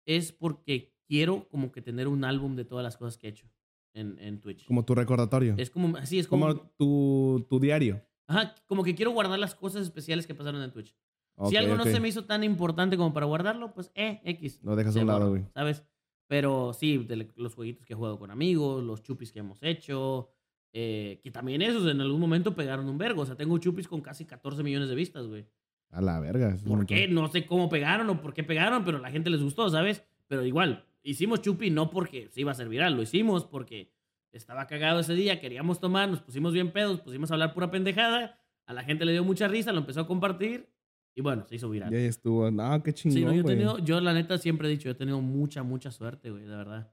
es 0.06 0.32
porque 0.32 0.94
quiero 1.06 1.48
como 1.48 1.72
que 1.72 1.82
tener 1.82 2.08
un 2.08 2.24
álbum 2.24 2.56
de 2.56 2.64
todas 2.64 2.82
las 2.82 2.96
cosas 2.96 3.18
que 3.18 3.26
he 3.26 3.30
hecho 3.30 3.46
en, 3.94 4.18
en 4.18 4.40
Twitch. 4.40 4.66
Como 4.66 4.84
tu 4.84 4.94
recordatorio. 4.94 5.54
es 5.58 5.70
como, 5.70 5.96
así 5.96 6.18
es 6.18 6.26
como, 6.26 6.48
como 6.48 6.70
tu, 6.76 7.46
tu 7.48 7.60
diario. 7.60 8.02
ajá, 8.26 8.54
como 8.66 8.82
que 8.82 8.94
quiero 8.94 9.10
guardar 9.10 9.38
las 9.38 9.54
cosas 9.54 9.82
especiales 9.82 10.26
que 10.26 10.34
pasaron 10.34 10.62
en 10.62 10.70
Twitch. 10.70 10.94
Ok, 11.34 11.50
si 11.50 11.56
algo 11.56 11.76
no 11.76 11.82
ok. 11.82 11.88
se 11.90 12.00
me 12.00 12.08
hizo 12.08 12.24
tan 12.24 12.44
importante 12.44 12.96
como 12.96 13.12
para 13.12 13.26
guardarlo, 13.26 13.72
pues 13.72 13.90
eh, 13.94 14.20
X. 14.24 14.60
Lo 14.62 14.76
dejas 14.76 14.96
a 14.96 15.00
un 15.00 15.06
lado, 15.06 15.30
güey. 15.30 15.44
¿Sabes? 15.54 15.84
Pero 16.26 16.72
sí, 16.72 16.98
de 16.98 17.28
los 17.36 17.54
jueguitos 17.54 17.84
que 17.84 17.92
he 17.92 17.96
jugado 17.96 18.18
con 18.18 18.30
amigos, 18.30 18.82
los 18.82 19.02
chupis 19.02 19.32
que 19.32 19.40
hemos 19.40 19.62
hecho, 19.62 20.30
eh, 20.72 21.20
que 21.22 21.30
también 21.30 21.60
esos 21.60 21.90
en 21.90 22.00
algún 22.00 22.20
momento 22.20 22.54
pegaron 22.54 22.88
un 22.88 22.98
vergo. 22.98 23.22
O 23.22 23.26
sea, 23.26 23.36
tengo 23.36 23.58
chupis 23.58 23.88
con 23.88 24.00
casi 24.00 24.24
14 24.24 24.62
millones 24.62 24.88
de 24.88 24.94
vistas, 24.94 25.26
güey. 25.26 25.46
A 25.90 26.00
la 26.00 26.20
verga. 26.20 26.56
¿Por 26.66 26.86
qué? 26.86 27.06
No 27.06 27.28
sé 27.28 27.44
cómo 27.44 27.68
pegaron 27.68 28.08
o 28.08 28.20
por 28.20 28.32
qué 28.32 28.42
pegaron, 28.42 28.84
pero 28.84 28.96
a 28.96 29.00
la 29.00 29.10
gente 29.10 29.28
les 29.28 29.42
gustó, 29.42 29.68
¿sabes? 29.68 30.02
Pero 30.26 30.44
igual, 30.46 30.86
hicimos 31.02 31.42
chupi 31.42 31.70
no 31.70 31.90
porque 31.90 32.28
se 32.30 32.40
iba 32.40 32.50
a 32.50 32.54
ser 32.54 32.68
viral, 32.68 32.94
lo 32.94 33.02
hicimos 33.02 33.44
porque 33.44 33.92
estaba 34.32 34.66
cagado 34.66 35.00
ese 35.00 35.14
día, 35.14 35.40
queríamos 35.40 35.80
tomar, 35.80 36.08
nos 36.08 36.22
pusimos 36.22 36.54
bien 36.54 36.72
pedos, 36.72 37.00
pusimos 37.00 37.30
a 37.30 37.34
hablar 37.34 37.52
pura 37.52 37.70
pendejada, 37.70 38.40
a 38.64 38.72
la 38.72 38.84
gente 38.84 39.04
le 39.04 39.12
dio 39.12 39.24
mucha 39.24 39.48
risa, 39.48 39.72
lo 39.72 39.80
empezó 39.80 40.00
a 40.00 40.06
compartir 40.06 40.70
y 41.14 41.20
bueno, 41.22 41.46
se 41.46 41.56
hizo 41.56 41.68
viral. 41.68 41.92
Y 41.92 41.96
ahí 41.96 42.04
estuvo. 42.06 42.50
No, 42.50 42.82
qué 42.82 42.92
chingón, 42.92 43.16
Sí, 43.18 43.24
no, 43.24 43.32
yo 43.34 43.40
he 43.40 43.44
tenido, 43.44 43.78
yo 43.78 44.00
la 44.00 44.12
neta 44.14 44.38
siempre 44.38 44.68
he 44.68 44.70
dicho, 44.70 44.88
he 44.90 44.94
tenido 44.94 45.20
mucha, 45.20 45.62
mucha 45.62 45.90
suerte, 45.90 46.30
güey, 46.30 46.44
de 46.44 46.56
verdad. 46.56 46.92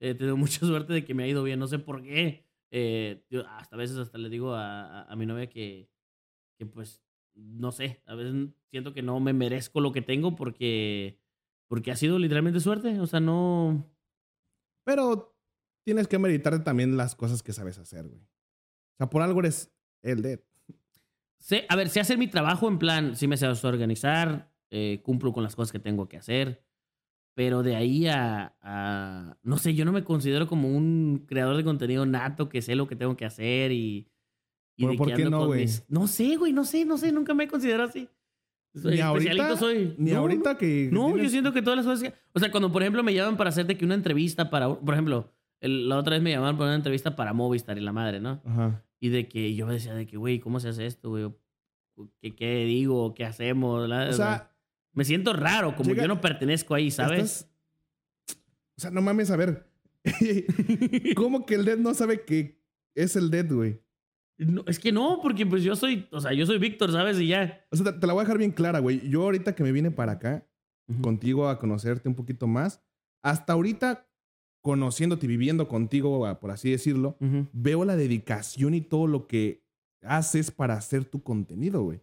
He 0.00 0.14
tenido 0.14 0.36
mucha 0.36 0.60
suerte 0.66 0.92
de 0.92 1.04
que 1.04 1.14
me 1.14 1.24
ha 1.24 1.28
ido 1.28 1.42
bien, 1.42 1.58
no 1.58 1.66
sé 1.68 1.78
por 1.78 2.02
qué. 2.02 2.46
Eh, 2.72 3.24
yo 3.30 3.46
hasta 3.48 3.74
a 3.76 3.78
veces 3.78 3.96
hasta 3.98 4.16
le 4.18 4.28
digo 4.28 4.54
a, 4.54 5.02
a- 5.02 5.12
a 5.12 5.16
mi 5.16 5.26
novia 5.26 5.48
que, 5.48 5.90
que 6.58 6.66
pues, 6.66 7.02
no 7.34 7.72
sé, 7.72 8.02
a 8.06 8.14
veces 8.14 8.48
siento 8.70 8.92
que 8.92 9.02
no 9.02 9.18
me 9.20 9.32
merezco 9.32 9.80
lo 9.80 9.92
que 9.92 10.02
tengo 10.02 10.36
porque, 10.36 11.18
porque 11.68 11.90
ha 11.90 11.96
sido 11.96 12.18
literalmente 12.18 12.60
suerte, 12.60 12.98
o 13.00 13.06
sea, 13.06 13.20
no... 13.20 13.86
Pero 14.84 15.36
tienes 15.84 16.08
que 16.08 16.18
meditar 16.18 16.62
también 16.64 16.96
las 16.96 17.14
cosas 17.14 17.42
que 17.42 17.52
sabes 17.52 17.78
hacer, 17.78 18.06
güey. 18.08 18.20
O 18.22 18.96
sea, 18.98 19.10
por 19.10 19.22
algo 19.22 19.40
eres 19.40 19.72
el 20.02 20.22
dead. 20.22 20.40
Sé, 21.40 21.64
a 21.68 21.74
ver, 21.76 21.88
sé 21.88 22.00
hacer 22.00 22.18
mi 22.18 22.28
trabajo 22.28 22.68
en 22.68 22.78
plan, 22.78 23.16
sí 23.16 23.26
me 23.26 23.36
sé 23.36 23.46
organizar, 23.48 24.52
eh, 24.70 25.00
cumplo 25.02 25.32
con 25.32 25.42
las 25.42 25.56
cosas 25.56 25.72
que 25.72 25.78
tengo 25.78 26.06
que 26.08 26.16
hacer, 26.18 26.62
pero 27.34 27.62
de 27.62 27.76
ahí 27.76 28.06
a, 28.06 28.54
a- 28.60 29.38
no 29.42 29.56
sé, 29.56 29.74
yo 29.74 29.84
no 29.84 29.92
me 29.92 30.04
considero 30.04 30.46
como 30.46 30.68
un 30.68 31.24
creador 31.26 31.56
de 31.56 31.64
contenido 31.64 32.04
nato 32.04 32.48
que 32.48 32.60
sé 32.62 32.74
lo 32.74 32.86
que 32.86 32.94
tengo 32.96 33.16
que 33.16 33.24
hacer 33.24 33.72
y... 33.72 34.06
y 34.76 34.82
¿Pero 34.82 34.92
de 34.92 34.98
por 34.98 35.14
qué 35.14 35.24
no, 35.24 35.46
güey? 35.46 35.62
mis- 35.62 35.84
No 35.88 36.06
sé, 36.06 36.36
güey, 36.36 36.52
no 36.52 36.64
sé, 36.64 36.84
no 36.84 36.98
sé, 36.98 37.10
nunca 37.10 37.32
me 37.34 37.44
he 37.44 37.48
considerado 37.48 37.88
así. 37.88 38.08
Soy 38.74 38.94
Ni 38.96 39.00
ahorita, 39.00 39.56
soy. 39.56 39.94
ni 39.98 40.12
No, 40.12 40.18
ahorita 40.18 40.56
que. 40.56 40.90
No, 40.92 41.08
yo 41.08 41.14
tienes- 41.14 41.32
siento 41.32 41.52
que 41.52 41.60
todas 41.62 41.78
las 41.78 41.86
cosas 41.86 42.02
que... 42.02 42.14
O 42.34 42.38
sea, 42.38 42.52
cuando 42.52 42.70
por 42.70 42.82
ejemplo 42.82 43.02
me 43.02 43.12
llaman 43.14 43.36
para 43.36 43.50
hacerte 43.50 43.76
que 43.76 43.84
una 43.84 43.94
entrevista 43.94 44.48
para... 44.50 44.68
Por 44.78 44.94
ejemplo, 44.94 45.32
el- 45.60 45.88
la 45.88 45.96
otra 45.98 46.14
vez 46.14 46.22
me 46.22 46.30
llamaron 46.30 46.56
para 46.56 46.68
una 46.68 46.76
entrevista 46.76 47.16
para 47.16 47.32
Movistar 47.32 47.78
y 47.78 47.80
la 47.80 47.92
madre, 47.92 48.20
¿no? 48.20 48.40
Ajá. 48.44 48.84
Y 49.00 49.08
de 49.08 49.28
que 49.28 49.54
yo 49.54 49.66
me 49.66 49.72
decía 49.74 49.94
de 49.94 50.06
que, 50.06 50.16
güey, 50.16 50.40
¿cómo 50.40 50.60
se 50.60 50.68
hace 50.68 50.86
esto, 50.86 51.08
güey? 51.10 51.32
¿Qué, 52.20 52.34
¿Qué 52.36 52.64
digo? 52.66 53.14
¿Qué 53.14 53.24
hacemos? 53.24 53.88
La- 53.88 54.08
O 54.10 54.12
sea, 54.12 54.54
me 54.92 55.04
siento 55.04 55.32
raro, 55.32 55.74
como 55.74 55.90
llega- 55.90 56.02
yo 56.02 56.08
no 56.08 56.20
pertenezco 56.20 56.74
ahí, 56.74 56.90
¿sabes? 56.90 57.22
estás- 57.22 57.50
O 58.76 58.80
sea, 58.80 58.90
no 58.90 59.02
mames, 59.02 59.30
a 59.30 59.36
ver. 59.36 59.70
¿Cómo 61.16 61.44
que 61.46 61.54
el 61.54 61.64
dead 61.64 61.78
no 61.78 61.94
sabe 61.94 62.24
que 62.24 62.60
es 62.94 63.16
el 63.16 63.30
dead, 63.30 63.50
güey? 63.52 63.80
No, 64.38 64.64
es 64.66 64.78
que 64.78 64.90
no, 64.92 65.20
porque 65.22 65.44
pues 65.44 65.62
yo 65.62 65.76
soy, 65.76 66.08
o 66.12 66.20
sea, 66.20 66.32
yo 66.32 66.46
soy 66.46 66.58
Víctor, 66.58 66.90
¿sabes? 66.92 67.20
Y 67.20 67.26
ya. 67.28 67.66
O 67.70 67.76
sea, 67.76 67.92
te, 67.92 67.98
te 68.00 68.06
la 68.06 68.14
voy 68.14 68.20
a 68.20 68.24
dejar 68.24 68.38
bien 68.38 68.52
clara, 68.52 68.78
güey. 68.78 69.06
Yo 69.10 69.22
ahorita 69.22 69.54
que 69.54 69.62
me 69.62 69.72
vine 69.72 69.90
para 69.90 70.12
acá, 70.12 70.46
contigo 71.02 71.48
a 71.48 71.58
conocerte 71.58 72.08
un 72.08 72.14
poquito 72.14 72.46
más, 72.46 72.82
hasta 73.22 73.52
ahorita, 73.52 74.08
conociéndote 74.62 75.26
y 75.26 75.28
viviendo 75.28 75.68
contigo, 75.68 76.26
a- 76.26 76.38
por 76.40 76.50
así 76.50 76.70
decirlo, 76.70 77.16
veo 77.52 77.84
la 77.84 77.96
dedicación 77.96 78.74
y 78.74 78.80
todo 78.80 79.06
lo 79.06 79.26
que 79.26 79.64
haces 80.02 80.50
para 80.50 80.74
hacer 80.74 81.04
tu 81.04 81.22
contenido, 81.22 81.82
güey. 81.82 82.00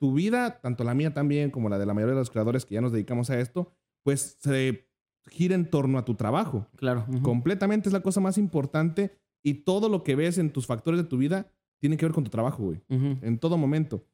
Tu 0.00 0.14
vida, 0.14 0.60
tanto 0.60 0.82
la 0.84 0.94
mía 0.94 1.12
también 1.12 1.50
como 1.50 1.68
la 1.68 1.78
de 1.78 1.86
la 1.86 1.94
mayoría 1.94 2.14
de 2.14 2.20
los 2.20 2.30
creadores 2.30 2.64
que 2.64 2.74
ya 2.74 2.80
nos 2.80 2.92
dedicamos 2.92 3.28
a 3.30 3.38
esto, 3.38 3.70
pues 4.02 4.38
se 4.40 4.88
gira 5.26 5.54
en 5.54 5.68
torno 5.68 5.98
a 5.98 6.04
tu 6.04 6.14
trabajo. 6.14 6.66
Claro. 6.76 7.06
Completamente 7.22 7.88
es 7.88 7.92
la 7.92 8.00
cosa 8.02 8.20
más 8.20 8.38
importante 8.38 9.12
y 9.44 9.54
todo 9.54 9.88
lo 9.88 10.02
que 10.02 10.16
ves 10.16 10.38
en 10.38 10.50
tus 10.52 10.66
factores 10.66 11.00
de 11.02 11.06
tu 11.08 11.18
vida 11.18 11.52
tiene 11.80 11.96
que 11.96 12.06
ver 12.06 12.14
con 12.14 12.24
tu 12.24 12.30
trabajo, 12.30 12.62
güey. 12.64 12.80
En 12.88 13.38
todo 13.38 13.58
momento. 13.58 14.04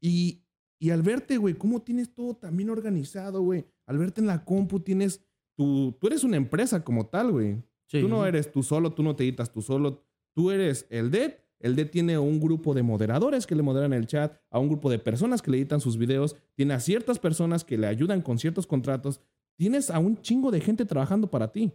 Y, 0.00 0.42
y 0.80 0.90
al 0.90 1.02
verte, 1.02 1.36
güey, 1.36 1.54
cómo 1.54 1.82
tienes 1.82 2.12
todo 2.12 2.34
también 2.34 2.70
organizado, 2.70 3.42
güey. 3.42 3.64
Al 3.86 3.98
verte 3.98 4.20
en 4.20 4.26
la 4.26 4.44
compu 4.44 4.80
tienes 4.80 5.24
tu... 5.56 5.92
Tú 6.00 6.06
eres 6.06 6.24
una 6.24 6.36
empresa 6.36 6.82
como 6.84 7.06
tal, 7.06 7.32
güey. 7.32 7.62
Sí, 7.86 8.00
tú 8.00 8.08
no 8.08 8.24
eres 8.24 8.50
tú 8.50 8.62
solo, 8.62 8.92
tú 8.92 9.02
no 9.02 9.14
te 9.16 9.24
editas 9.24 9.52
tú 9.52 9.62
solo. 9.62 10.04
Tú 10.34 10.50
eres 10.50 10.86
el 10.90 11.10
DED. 11.10 11.34
El 11.60 11.76
DED 11.76 11.90
tiene 11.90 12.18
un 12.18 12.40
grupo 12.40 12.74
de 12.74 12.82
moderadores 12.82 13.46
que 13.46 13.54
le 13.54 13.62
moderan 13.62 13.92
el 13.92 14.06
chat, 14.06 14.40
a 14.50 14.58
un 14.58 14.68
grupo 14.68 14.90
de 14.90 14.98
personas 14.98 15.40
que 15.42 15.50
le 15.50 15.58
editan 15.58 15.80
sus 15.80 15.96
videos, 15.96 16.34
tiene 16.54 16.74
a 16.74 16.80
ciertas 16.80 17.20
personas 17.20 17.62
que 17.62 17.78
le 17.78 17.86
ayudan 17.86 18.20
con 18.20 18.38
ciertos 18.38 18.66
contratos. 18.66 19.20
Tienes 19.56 19.90
a 19.90 20.00
un 20.00 20.20
chingo 20.20 20.50
de 20.50 20.60
gente 20.60 20.84
trabajando 20.84 21.30
para 21.30 21.52
ti. 21.52 21.72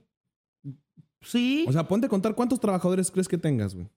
Sí. 1.21 1.65
O 1.67 1.71
sea, 1.71 1.87
ponte 1.87 2.07
a 2.07 2.09
contar 2.09 2.35
cuántos 2.35 2.59
trabajadores 2.59 3.09
crees 3.09 3.27
que 3.27 3.37
tengas, 3.37 3.75
güey. 3.75 3.87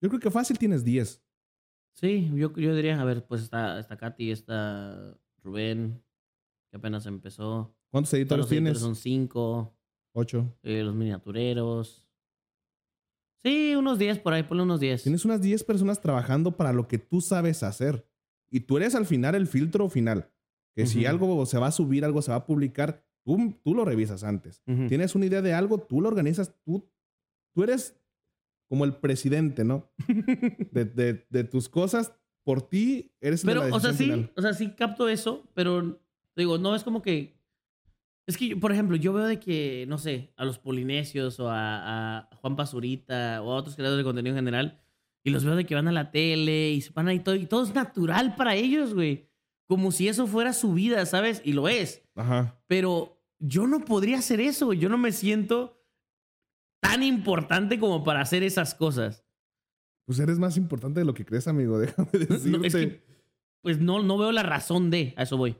Yo 0.00 0.08
creo 0.08 0.20
que 0.20 0.30
fácil 0.30 0.58
tienes 0.58 0.84
10. 0.84 1.22
Sí, 1.94 2.30
yo, 2.34 2.52
yo 2.56 2.74
diría, 2.74 3.00
a 3.00 3.04
ver, 3.04 3.24
pues 3.26 3.42
está, 3.42 3.78
está 3.78 3.96
Katy, 3.96 4.30
está 4.30 5.16
Rubén, 5.42 6.02
que 6.72 6.78
apenas 6.78 7.04
empezó. 7.06 7.76
¿Cuántos 7.92 8.12
editores 8.14 8.44
los 8.46 8.50
editores 8.52 8.72
tienes? 8.72 8.78
Son 8.80 8.96
cinco. 8.96 9.76
Ocho. 10.14 10.58
eh, 10.62 10.82
los 10.82 10.94
miniatureros. 10.94 12.06
Sí, 13.44 13.74
unos 13.74 13.98
10 13.98 14.18
por 14.20 14.32
ahí, 14.34 14.42
ponle 14.42 14.62
unos 14.62 14.80
10. 14.80 15.02
Tienes 15.02 15.24
unas 15.24 15.40
10 15.42 15.64
personas 15.64 16.00
trabajando 16.00 16.56
para 16.56 16.72
lo 16.72 16.86
que 16.88 16.98
tú 16.98 17.20
sabes 17.20 17.62
hacer. 17.62 18.06
Y 18.50 18.60
tú 18.60 18.76
eres 18.76 18.94
al 18.94 19.06
final 19.06 19.34
el 19.34 19.46
filtro 19.46 19.88
final. 19.88 20.30
Que 20.74 20.86
si 20.86 21.04
algo 21.06 21.44
se 21.44 21.58
va 21.58 21.66
a 21.66 21.72
subir, 21.72 22.04
algo 22.04 22.22
se 22.22 22.30
va 22.30 22.38
a 22.38 22.46
publicar, 22.46 23.04
tú, 23.24 23.54
tú 23.62 23.74
lo 23.74 23.84
revisas 23.84 24.24
antes. 24.24 24.62
Tienes 24.64 25.14
una 25.14 25.26
idea 25.26 25.42
de 25.42 25.52
algo, 25.52 25.78
tú 25.78 26.00
lo 26.00 26.08
organizas, 26.08 26.54
tú, 26.64 26.88
tú 27.54 27.62
eres 27.62 27.98
como 28.70 28.84
el 28.86 28.94
presidente, 28.96 29.64
¿no? 29.64 29.90
De, 30.72 30.84
de- 30.86 31.26
de 31.28 31.44
tus 31.44 31.68
cosas, 31.68 32.12
por 32.44 32.62
ti 32.62 33.12
eres 33.20 33.42
el 33.44 33.48
de 33.48 33.54
Pero, 33.54 33.68
la 33.68 33.76
o 33.76 33.80
sea, 33.80 33.92
sí, 33.92 34.04
final. 34.04 34.32
o 34.34 34.40
sea, 34.42 34.54
sí 34.54 34.70
capto 34.74 35.08
eso, 35.08 35.46
pero 35.52 36.00
digo, 36.36 36.58
no 36.58 36.74
es 36.74 36.84
como 36.84 37.02
que. 37.02 37.40
Es 38.26 38.36
que, 38.36 38.48
yo, 38.48 38.60
por 38.60 38.72
ejemplo, 38.72 38.96
yo 38.96 39.12
veo 39.12 39.24
de 39.24 39.40
que, 39.40 39.84
no 39.88 39.98
sé, 39.98 40.32
a 40.36 40.44
los 40.44 40.58
polinesios 40.58 41.40
o 41.40 41.48
a, 41.48 42.18
a 42.18 42.36
Juan 42.36 42.54
Pazurita 42.54 43.42
o 43.42 43.50
a 43.50 43.56
otros 43.56 43.74
creadores 43.74 43.98
de 43.98 44.08
contenido 44.08 44.34
en 44.34 44.38
general, 44.38 44.80
y 45.24 45.30
los 45.30 45.44
veo 45.44 45.56
de 45.56 45.66
que 45.66 45.74
van 45.74 45.88
a 45.88 45.92
la 45.92 46.10
tele 46.10 46.70
y 46.70 46.80
se 46.80 46.92
van 46.92 47.08
ahí 47.08 47.20
todo, 47.20 47.34
y 47.34 47.46
todo 47.46 47.64
es 47.64 47.74
natural 47.74 48.36
para 48.36 48.54
ellos, 48.54 48.94
güey. 48.94 49.28
Como 49.68 49.90
si 49.92 50.08
eso 50.08 50.26
fuera 50.26 50.52
su 50.52 50.74
vida, 50.74 51.04
¿sabes? 51.06 51.40
Y 51.44 51.52
lo 51.52 51.68
es. 51.68 52.02
Ajá. 52.14 52.60
Pero 52.66 53.22
yo 53.38 53.66
no 53.66 53.80
podría 53.80 54.18
hacer 54.18 54.40
eso, 54.40 54.66
güey. 54.66 54.78
Yo 54.78 54.88
no 54.88 54.98
me 54.98 55.12
siento 55.12 55.82
tan 56.80 57.02
importante 57.02 57.78
como 57.78 58.02
para 58.02 58.20
hacer 58.20 58.42
esas 58.42 58.74
cosas. 58.74 59.24
Pues 60.04 60.18
eres 60.18 60.38
más 60.38 60.56
importante 60.56 61.00
de 61.00 61.06
lo 61.06 61.14
que 61.14 61.24
crees, 61.24 61.46
amigo. 61.46 61.78
Déjame 61.80 62.10
decirte. 62.12 62.50
No, 62.50 62.64
es 62.64 62.74
que, 62.74 63.02
pues 63.62 63.80
no, 63.80 64.02
no 64.02 64.18
veo 64.18 64.32
la 64.32 64.42
razón 64.42 64.90
de, 64.90 65.14
a 65.16 65.22
eso 65.22 65.36
voy. 65.36 65.56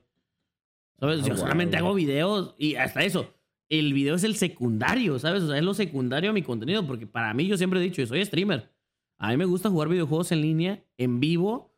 ¿Sabes? 0.98 1.20
Ah, 1.22 1.28
Yo 1.28 1.36
solamente 1.36 1.76
güey. 1.76 1.84
hago 1.86 1.94
videos 1.94 2.54
y 2.58 2.76
hasta 2.76 3.02
eso. 3.04 3.34
El 3.68 3.92
video 3.94 4.14
es 4.16 4.24
el 4.24 4.36
secundario, 4.36 5.18
¿sabes? 5.18 5.42
O 5.44 5.48
sea, 5.48 5.56
es 5.58 5.64
lo 5.64 5.74
secundario 5.74 6.30
a 6.30 6.32
mi 6.32 6.42
contenido, 6.42 6.86
porque 6.86 7.06
para 7.06 7.32
mí 7.34 7.46
yo 7.46 7.56
siempre 7.56 7.80
he 7.80 7.82
dicho, 7.82 8.02
yo 8.02 8.06
soy 8.06 8.24
streamer. 8.24 8.70
A 9.18 9.30
mí 9.30 9.36
me 9.36 9.44
gusta 9.46 9.70
jugar 9.70 9.88
videojuegos 9.88 10.30
en 10.32 10.42
línea, 10.42 10.84
en 10.98 11.20
vivo, 11.20 11.74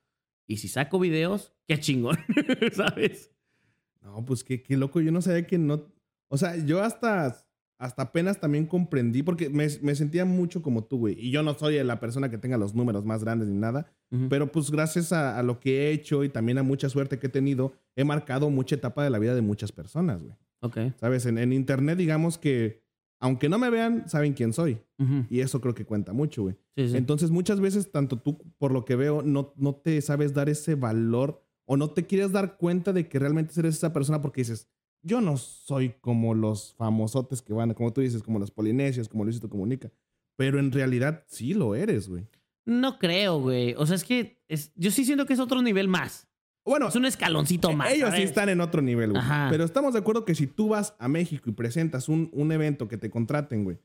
y 0.46 0.56
si 0.56 0.68
saco 0.68 0.98
videos, 0.98 1.52
qué 1.66 1.78
chingón, 1.78 2.18
¿sabes? 2.72 3.30
No, 4.02 4.24
pues 4.24 4.42
qué, 4.44 4.62
qué 4.62 4.76
loco. 4.76 5.00
Yo 5.00 5.12
no 5.12 5.22
sabía 5.22 5.46
que 5.46 5.56
no. 5.56 5.86
O 6.28 6.36
sea, 6.36 6.56
yo 6.56 6.82
hasta, 6.82 7.46
hasta 7.78 8.02
apenas 8.02 8.40
también 8.40 8.66
comprendí, 8.66 9.22
porque 9.22 9.48
me, 9.50 9.66
me 9.82 9.94
sentía 9.94 10.24
mucho 10.24 10.62
como 10.62 10.84
tú, 10.84 10.98
güey. 10.98 11.16
Y 11.18 11.30
yo 11.30 11.42
no 11.42 11.54
soy 11.54 11.82
la 11.82 12.00
persona 12.00 12.30
que 12.30 12.38
tenga 12.38 12.56
los 12.56 12.74
números 12.74 13.04
más 13.04 13.24
grandes 13.24 13.48
ni 13.48 13.58
nada. 13.58 13.86
Pero 14.28 14.52
pues 14.52 14.70
gracias 14.70 15.12
a, 15.12 15.36
a 15.36 15.42
lo 15.42 15.58
que 15.58 15.88
he 15.88 15.90
hecho 15.90 16.22
y 16.22 16.28
también 16.28 16.58
a 16.58 16.62
mucha 16.62 16.88
suerte 16.88 17.18
que 17.18 17.26
he 17.26 17.30
tenido, 17.30 17.72
he 17.96 18.04
marcado 18.04 18.48
mucha 18.48 18.76
etapa 18.76 19.02
de 19.02 19.10
la 19.10 19.18
vida 19.18 19.34
de 19.34 19.42
muchas 19.42 19.72
personas, 19.72 20.22
güey. 20.22 20.36
Ok. 20.60 20.78
¿Sabes? 21.00 21.26
En, 21.26 21.36
en 21.36 21.52
internet, 21.52 21.98
digamos 21.98 22.38
que, 22.38 22.84
aunque 23.18 23.48
no 23.48 23.58
me 23.58 23.70
vean, 23.70 24.08
saben 24.08 24.32
quién 24.32 24.52
soy. 24.52 24.78
Y 25.28 25.40
eso 25.40 25.60
creo 25.60 25.74
que 25.74 25.84
cuenta 25.84 26.12
mucho, 26.12 26.42
güey. 26.42 26.54
Sí, 26.76 26.90
sí. 26.90 26.96
Entonces, 26.96 27.30
muchas 27.30 27.58
veces, 27.58 27.90
tanto 27.90 28.18
tú, 28.18 28.38
por 28.56 28.70
lo 28.70 28.84
que 28.84 28.94
veo, 28.94 29.22
no, 29.22 29.52
no 29.56 29.74
te 29.74 30.00
sabes 30.00 30.32
dar 30.32 30.48
ese 30.48 30.76
valor 30.76 31.42
o 31.64 31.76
no 31.76 31.90
te 31.90 32.06
quieres 32.06 32.30
dar 32.30 32.56
cuenta 32.56 32.92
de 32.92 33.08
que 33.08 33.18
realmente 33.18 33.58
eres 33.58 33.76
esa 33.76 33.92
persona 33.92 34.20
porque 34.20 34.42
dices, 34.42 34.68
yo 35.04 35.20
no 35.20 35.36
soy 35.36 35.90
como 36.00 36.34
los 36.34 36.74
famosotes 36.76 37.42
que 37.42 37.52
van, 37.52 37.72
como 37.74 37.92
tú 37.92 38.00
dices, 38.00 38.22
como 38.22 38.38
los 38.38 38.50
polinesios, 38.50 39.08
como 39.08 39.24
Luisito 39.24 39.48
Comunica. 39.48 39.90
Pero 40.36 40.58
en 40.58 40.72
realidad 40.72 41.22
sí 41.28 41.54
lo 41.54 41.74
eres, 41.76 42.08
güey. 42.08 42.26
No 42.66 42.98
creo, 42.98 43.38
güey. 43.40 43.74
O 43.76 43.86
sea, 43.86 43.94
es 43.96 44.04
que 44.04 44.42
es- 44.48 44.72
yo 44.74 44.90
sí 44.90 45.04
siento 45.04 45.26
que 45.26 45.34
es 45.34 45.38
otro 45.40 45.62
nivel 45.62 45.86
más. 45.86 46.26
Bueno, 46.64 46.88
Es 46.88 46.96
un 46.96 47.04
escaloncito 47.04 47.72
más. 47.74 47.92
ellos 47.92 48.10
sí 48.16 48.22
están 48.22 48.48
en 48.48 48.60
otro 48.62 48.80
nivel, 48.80 49.10
güey. 49.10 49.20
Ajá. 49.22 49.48
Pero 49.50 49.64
estamos 49.64 49.92
de 49.92 50.00
acuerdo 50.00 50.24
que 50.24 50.34
si 50.34 50.46
tú 50.46 50.68
vas 50.70 50.96
a 50.98 51.08
México 51.08 51.50
y 51.50 51.52
presentas 51.52 52.08
un, 52.08 52.30
un 52.32 52.50
evento 52.52 52.88
que 52.88 52.96
te 52.96 53.10
contraten, 53.10 53.64
güey. 53.64 53.76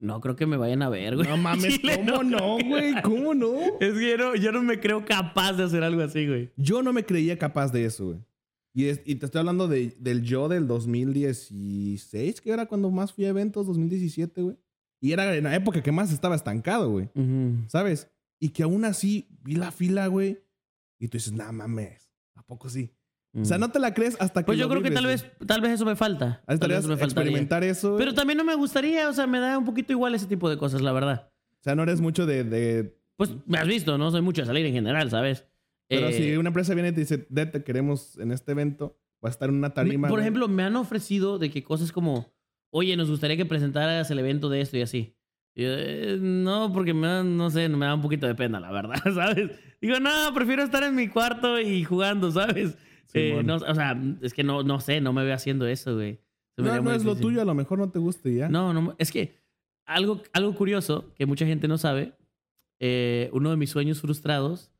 No 0.00 0.20
creo 0.20 0.36
que 0.36 0.46
me 0.46 0.56
vayan 0.58 0.82
a 0.82 0.88
ver, 0.90 1.16
güey. 1.16 1.26
No 1.26 1.36
mames, 1.38 1.76
Chile, 1.80 2.02
¿cómo 2.06 2.22
no, 2.22 2.58
güey? 2.64 3.00
¿Cómo 3.02 3.34
no? 3.34 3.54
Es 3.80 3.94
que 3.94 4.10
yo 4.10 4.18
no, 4.18 4.36
yo 4.36 4.52
no 4.52 4.62
me 4.62 4.78
creo 4.78 5.04
capaz 5.04 5.54
de 5.54 5.64
hacer 5.64 5.82
algo 5.82 6.02
así, 6.02 6.26
güey. 6.26 6.52
Yo 6.56 6.82
no 6.82 6.92
me 6.92 7.04
creía 7.04 7.36
capaz 7.38 7.72
de 7.72 7.84
eso, 7.86 8.06
güey. 8.08 8.18
Y, 8.78 8.86
es- 8.86 9.00
y 9.04 9.16
te 9.16 9.26
estoy 9.26 9.40
hablando 9.40 9.66
de- 9.66 9.96
del 9.98 10.22
yo 10.22 10.48
del 10.48 10.66
2016, 10.68 12.40
que 12.40 12.50
era 12.52 12.66
cuando 12.66 12.90
más 12.90 13.12
fui 13.12 13.24
a 13.24 13.28
eventos, 13.28 13.66
2017, 13.66 14.42
güey. 14.42 14.56
Y 15.00 15.12
era 15.12 15.34
en 15.36 15.44
la 15.44 15.54
época 15.54 15.82
que 15.82 15.92
más 15.92 16.12
estaba 16.12 16.34
estancado, 16.34 16.90
güey. 16.90 17.08
¿Sabes? 17.68 18.10
Y 18.40 18.50
que 18.50 18.62
aún 18.64 18.84
así 18.84 19.28
vi 19.42 19.54
la 19.56 19.70
fila, 19.70 20.06
güey. 20.08 20.40
Y 20.98 21.08
tú 21.08 21.18
dices, 21.18 21.32
nah, 21.32 21.52
mames. 21.52 22.10
¿A 22.34 22.42
poco 22.42 22.68
sí? 22.68 22.90
O 23.34 23.44
sea, 23.44 23.58
no 23.58 23.70
te 23.70 23.78
la 23.78 23.94
crees 23.94 24.16
hasta 24.20 24.42
que. 24.42 24.46
Pues 24.46 24.58
yo 24.58 24.64
lo 24.64 24.70
creo 24.70 24.82
que 24.82 24.88
vives, 24.88 24.94
tal 25.02 25.04
güey. 25.04 25.16
vez, 25.16 25.46
tal 25.46 25.60
vez 25.60 25.72
eso 25.72 25.84
me 25.84 25.94
falta. 25.94 26.42
Ahí 26.46 26.58
Tal 26.58 26.70
vez 26.70 26.78
estarías 26.78 26.78
eso 26.80 26.88
me 26.88 26.96
faltaría. 26.96 27.22
experimentar 27.22 27.62
eso. 27.64 27.88
güey. 27.92 27.98
Pero 28.00 28.14
también 28.14 28.38
no 28.38 28.44
me 28.44 28.54
gustaría, 28.56 29.08
o 29.08 29.12
sea, 29.12 29.26
me 29.26 29.38
da 29.38 29.56
un 29.58 29.64
poquito 29.64 29.92
igual 29.92 30.14
ese 30.14 30.26
tipo 30.26 30.48
de 30.50 30.56
cosas, 30.56 30.80
la 30.80 30.92
verdad. 30.92 31.30
O 31.60 31.62
sea, 31.62 31.74
no 31.76 31.82
eres 31.84 32.00
mucho 32.00 32.26
de. 32.26 32.42
de- 32.42 32.96
Pues 33.16 33.30
me 33.46 33.58
has 33.58 33.68
visto, 33.68 33.98
no 33.98 34.10
soy 34.10 34.22
mucho 34.22 34.42
de 34.42 34.46
salir 34.46 34.64
en 34.66 34.72
general, 34.72 35.10
¿sabes? 35.10 35.44
Pero 35.88 36.08
Eh, 36.08 36.12
si 36.12 36.36
una 36.36 36.48
empresa 36.48 36.74
viene 36.74 36.90
y 36.90 36.92
te 36.92 37.00
dice, 37.00 37.26
"De, 37.28 37.46
te 37.46 37.62
queremos 37.64 38.18
en 38.18 38.30
este 38.32 38.52
evento, 38.52 38.98
va 39.24 39.28
a 39.28 39.32
estar 39.32 39.48
en 39.48 39.56
una 39.56 39.74
tarima. 39.74 40.08
por 40.08 40.18
güey". 40.18 40.22
ejemplo, 40.22 40.48
me 40.48 40.62
han 40.62 40.76
ofrecido 40.76 41.38
de 41.38 41.50
que 41.50 41.62
cosas 41.62 41.90
como, 41.92 42.32
oye, 42.70 42.96
nos 42.96 43.10
gustaría 43.10 43.36
que 43.36 43.46
presentaras 43.46 44.10
el 44.10 44.18
evento 44.18 44.48
de 44.48 44.60
esto 44.60 44.76
y 44.76 44.82
así. 44.82 45.14
Y 45.54 45.62
yo, 45.62 45.70
"Eh, 45.72 46.18
no, 46.20 46.72
porque 46.72 46.94
me 46.94 47.06
da, 47.06 47.22
no 47.24 47.50
sé, 47.50 47.68
me 47.68 47.86
da 47.86 47.94
un 47.94 48.02
poquito 48.02 48.26
de 48.26 48.34
pena, 48.34 48.60
la 48.60 48.70
verdad, 48.70 48.94
¿sabes? 49.14 49.50
Digo, 49.80 49.98
no, 50.00 50.32
prefiero 50.34 50.62
estar 50.62 50.82
en 50.84 50.94
mi 50.94 51.08
cuarto 51.08 51.60
y 51.60 51.82
jugando, 51.84 52.30
¿sabes? 52.30 52.76
Eh, 53.14 53.42
no, 53.44 53.56
o 53.56 53.74
sea, 53.74 53.98
es 54.20 54.34
que 54.34 54.44
no, 54.44 54.62
no 54.62 54.80
sé, 54.80 55.00
no 55.00 55.12
me 55.12 55.24
veo 55.24 55.34
haciendo 55.34 55.66
eso, 55.66 55.94
güey. 55.94 56.20
Se 56.54 56.62
No, 56.62 56.82
no 56.82 56.92
es 56.92 57.04
lo 57.04 57.12
difícil. 57.14 57.20
tuyo, 57.22 57.42
a 57.42 57.44
lo 57.44 57.54
mejor 57.54 57.78
no 57.78 57.88
te 57.90 57.98
guste 57.98 58.30
y 58.30 58.36
ya. 58.36 58.48
No, 58.48 58.74
no, 58.74 58.94
es 58.98 59.10
que 59.10 59.38
algo, 59.86 60.20
algo 60.34 60.54
curioso 60.54 61.12
que 61.16 61.24
mucha 61.24 61.46
gente 61.46 61.66
no 61.68 61.78
sabe, 61.78 62.12
eh, 62.80 63.30
uno 63.32 63.50
de 63.50 63.56
mis 63.56 63.70
sueños 63.70 64.00
frustrados 64.00 64.70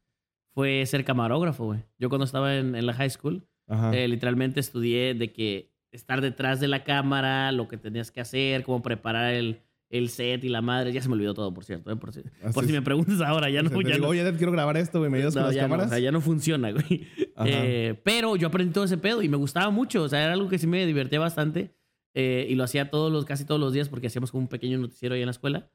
fue 0.59 0.85
ser 0.86 1.05
camarógrafo, 1.05 1.66
güey. 1.66 1.85
Yo 2.01 2.09
cuando 2.09 2.24
estaba 2.24 2.56
en, 2.56 2.74
en 2.74 2.85
la 2.85 2.93
high 2.93 3.10
school, 3.10 3.47
eh, 3.93 4.09
literalmente 4.09 4.59
estudié 4.59 5.14
de 5.14 5.32
que 5.32 5.70
estar 5.93 6.20
detrás 6.20 6.59
de 6.59 6.66
la 6.66 6.82
cámara, 6.82 7.52
lo 7.52 7.68
que 7.68 7.76
tenías 7.76 8.10
que 8.10 8.20
hacer, 8.20 8.64
cómo 8.64 8.82
preparar 8.82 9.35
el, 9.35 9.60
el 9.89 10.09
set 10.09 10.43
y 10.43 10.48
la 10.48 10.60
madre. 10.60 10.93
Ya 10.93 11.01
se 11.01 11.09
me 11.09 11.14
olvidó 11.14 11.32
todo, 11.32 11.55
por 11.55 11.64
cierto. 11.64 11.93
eh, 11.93 11.97
por 11.97 12.12
si, 12.12 12.22
Así 12.43 12.52
por 12.55 12.64
si 12.66 12.72
me 12.72 12.82
preguntas 12.82 13.20
ahora, 13.20 13.48
ya 13.51 13.62
no. 13.62 13.70
te 13.70 13.76
ya 13.85 13.90
digo, 13.94 14.06
no- 14.06 14.09
oye, 14.09 14.32
quiero 14.36 14.51
grabar 14.51 14.76
esto, 14.76 14.98
güey, 14.98 15.10
¿me 15.12 15.18
ayudas 15.18 15.36
no, 15.36 15.43
con 15.43 15.47
las 15.47 15.55
ya 15.55 15.62
no, 15.62 15.68
cámaras? 15.68 15.86
o 15.86 15.89
sea, 15.90 15.98
ya 16.01 16.10
no 16.10 16.20
funciona, 16.20 16.72
güey. 16.72 17.06
Eh, 17.47 17.94
pero 18.02 18.35
yo 18.35 18.48
aprendí 18.48 18.72
todo 18.72 18.82
ese 18.82 18.98
pedo 18.98 19.22
y 19.22 19.28
me 19.28 19.36
gustaba 19.36 19.70
mucho. 19.70 20.02
O 20.02 20.09
sea, 20.09 20.24
era 20.24 20.32
algo 20.32 20.48
que 20.48 20.59
sí 20.59 20.66
me 20.66 20.85
divertía 20.86 21.20
bastante. 21.20 21.72
eh, 22.14 22.48
y 22.51 22.56
lo 22.56 22.64
hacía 22.64 22.90
todos 22.90 23.12
los, 23.12 23.24
casi 23.24 23.44
todos 23.44 23.60
los 23.60 23.72
días 23.72 23.89
porque 23.89 24.09
hacíamos 24.09 24.32
como 24.32 24.40
un 24.43 24.48
pequeño 24.48 24.76
noticiero 24.78 25.14
ahí 25.14 25.20
en 25.22 25.26
la 25.26 25.30
escuela. 25.30 25.70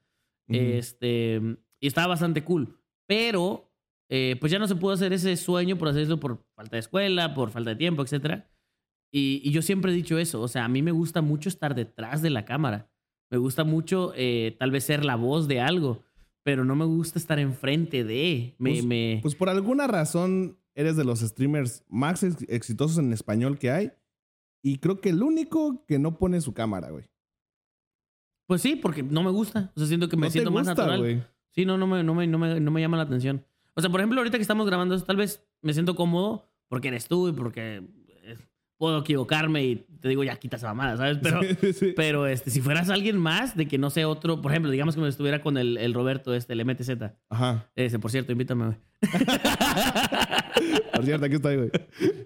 Ujú. 0.50 0.60
Este, 0.60 1.40
y 1.80 1.88
estaba 1.88 2.08
bastante 2.08 2.44
cool. 2.44 2.78
Pero, 3.08 3.72
eh, 4.10 4.36
pues 4.40 4.52
ya 4.52 4.60
no 4.60 4.68
se 4.68 4.76
pudo 4.76 4.92
hacer 4.94 5.14
ese 5.14 5.36
sueño, 5.38 5.78
por 5.78 5.88
hacerlo 5.90 6.20
por 6.20 6.44
falta 6.56 6.76
de 6.76 6.80
escuela, 6.82 7.34
por 7.34 7.50
falta 7.52 7.72
de 7.72 7.76
tiempo, 7.78 8.04
etc. 8.04 8.44
Y, 9.12 9.42
y 9.44 9.52
yo 9.52 9.62
siempre 9.62 9.92
he 9.92 9.96
dicho 9.96 10.18
eso. 10.18 10.42
O 10.42 10.48
sea, 10.48 10.66
a 10.66 10.70
mí 10.70 10.82
me 10.82 10.92
gusta 10.92 11.22
mucho 11.22 11.50
estar 11.50 11.76
detrás 11.76 12.22
de 12.22 12.30
la 12.30 12.46
cámara. 12.46 12.90
Me 13.32 13.38
gusta 13.38 13.64
mucho, 13.64 14.14
eh, 14.16 14.56
tal 14.60 14.72
vez, 14.72 14.84
ser 14.84 15.04
la 15.06 15.16
voz 15.16 15.48
de 15.48 15.60
algo. 15.60 16.04
pero 16.46 16.66
no 16.66 16.76
me 16.76 16.84
gusta 16.86 17.18
estar 17.18 17.40
enfrente 17.40 18.04
de. 18.04 18.54
Me, 18.60 18.72
Pues- 18.72 18.86
me... 18.86 19.20
Pues 19.22 19.34
por 19.36 19.48
alguna 19.50 19.88
razón 19.88 20.60
eres 20.76 20.98
de 20.98 21.06
los 21.06 21.22
streamers 21.22 21.84
más 21.88 22.22
ex- 22.24 22.46
exitosos 22.50 22.98
en 22.98 23.14
español 23.14 23.58
que 23.58 23.72
hay. 23.72 23.92
Y 24.62 24.78
creo 24.80 25.00
que 25.00 25.10
el 25.10 25.24
único 25.24 25.86
que 25.88 26.00
no 26.00 26.18
pone 26.18 26.42
su 26.42 26.54
cámara, 26.54 26.90
güey. 26.92 27.06
Pues 28.48 28.62
sí, 28.62 28.76
porque 28.76 29.04
no 29.04 29.24
me 29.24 29.32
gusta. 29.32 29.72
O 29.76 29.80
sea, 29.80 29.88
siento 29.88 30.10
que 30.10 30.18
me 30.18 30.24
no 30.24 30.28
te 30.28 30.34
siento 30.34 30.52
más 30.52 30.66
natural. 30.68 31.00
güey. 31.00 31.24
Sí, 31.52 31.66
no, 31.66 31.78
no 31.78 31.88
me, 31.88 32.04
no, 32.04 32.14
me, 32.14 32.28
no, 32.28 32.38
me, 32.38 32.60
no 32.60 32.72
me 32.72 32.82
llama 32.82 32.98
la 32.98 33.04
atención. 33.04 33.46
O 33.76 33.82
sea, 33.82 33.90
por 33.90 34.00
ejemplo, 34.00 34.20
ahorita 34.20 34.38
que 34.38 34.42
estamos 34.44 34.66
grabando 34.68 34.96
esto, 34.96 35.06
tal 35.08 35.18
vez 35.18 35.44
me 35.62 35.74
siento 35.74 35.96
cómodo 35.96 36.50
porque 36.68 36.90
eres 36.90 37.08
tú 37.08 37.28
y 37.30 37.32
porque 37.34 37.82
eh, 38.24 38.38
puedo 38.78 39.00
equivocarme 39.00 39.64
y 39.64 39.76
te 40.00 40.10
digo, 40.10 40.24
ya 40.24 40.36
quita 40.36 40.58
esa 40.58 40.68
mamada, 40.74 40.98
¿sabes? 40.98 41.18
Pero, 41.22 41.42
Sí, 41.62 41.74
sí. 41.74 41.94
pero 41.96 42.28
este, 42.28 42.50
si 42.52 42.62
fueras 42.62 42.90
alguien 42.90 43.18
más, 43.18 43.56
de 43.56 43.68
que 43.68 43.78
no 43.78 43.90
sé 43.90 44.06
otro, 44.06 44.42
por 44.42 44.52
ejemplo, 44.52 44.72
digamos 44.72 44.96
que 44.96 45.02
me 45.02 45.08
estuviera 45.08 45.42
con 45.42 45.58
el, 45.58 45.78
el 45.78 45.94
Roberto, 45.94 46.34
este, 46.36 46.54
el 46.54 46.66
MTZ. 46.66 46.90
Ajá. 47.30 47.70
Ese, 47.76 48.00
por 48.00 48.12
cierto, 48.12 48.32
invítame, 48.32 48.66
güey. 48.66 48.78
Por 50.94 51.04
cierto, 51.06 51.26
aquí 51.26 51.36
estoy, 51.36 51.56
güey. 51.58 51.72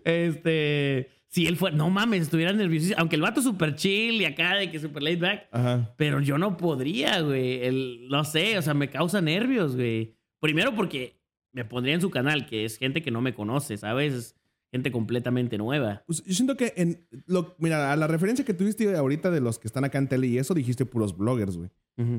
Este, 0.03 1.09
si 1.29 1.47
él 1.47 1.55
fuera, 1.57 1.75
no 1.75 1.89
mames, 1.89 2.23
estuviera 2.23 2.51
nervioso. 2.53 2.93
Aunque 2.97 3.15
el 3.15 3.21
vato 3.21 3.39
es 3.39 3.45
súper 3.45 3.75
chill 3.75 4.21
y 4.21 4.25
acá 4.25 4.55
de 4.55 4.69
que 4.69 4.79
súper 4.79 5.03
laid 5.03 5.19
back, 5.21 5.47
Ajá. 5.51 5.93
pero 5.97 6.19
yo 6.21 6.37
no 6.37 6.57
podría, 6.57 7.21
güey. 7.21 7.63
El, 7.63 8.07
no 8.09 8.23
sé, 8.23 8.57
o 8.57 8.61
sea, 8.61 8.73
me 8.73 8.89
causa 8.89 9.21
nervios, 9.21 9.75
güey. 9.75 10.15
Primero 10.39 10.75
porque 10.75 11.16
me 11.57 11.65
pondría 11.65 11.95
en 11.95 12.01
su 12.01 12.11
canal, 12.11 12.45
que 12.45 12.65
es 12.65 12.77
gente 12.77 13.01
que 13.01 13.09
no 13.09 13.19
me 13.19 13.33
conoce, 13.33 13.77
¿sabes? 13.77 14.13
Es 14.13 14.35
gente 14.71 14.91
completamente 14.91 15.57
nueva. 15.57 16.03
Pues 16.05 16.23
yo 16.23 16.33
siento 16.35 16.55
que 16.55 16.71
en. 16.77 17.07
Lo, 17.25 17.55
mira, 17.57 17.91
a 17.91 17.95
la 17.95 18.05
referencia 18.05 18.45
que 18.45 18.53
tuviste 18.53 18.95
ahorita 18.95 19.31
de 19.31 19.41
los 19.41 19.57
que 19.57 19.67
están 19.67 19.83
acá 19.83 19.97
en 19.97 20.07
tele 20.07 20.27
y 20.27 20.37
eso 20.37 20.53
dijiste 20.53 20.85
puros 20.85 21.17
bloggers, 21.17 21.57
güey. 21.57 21.71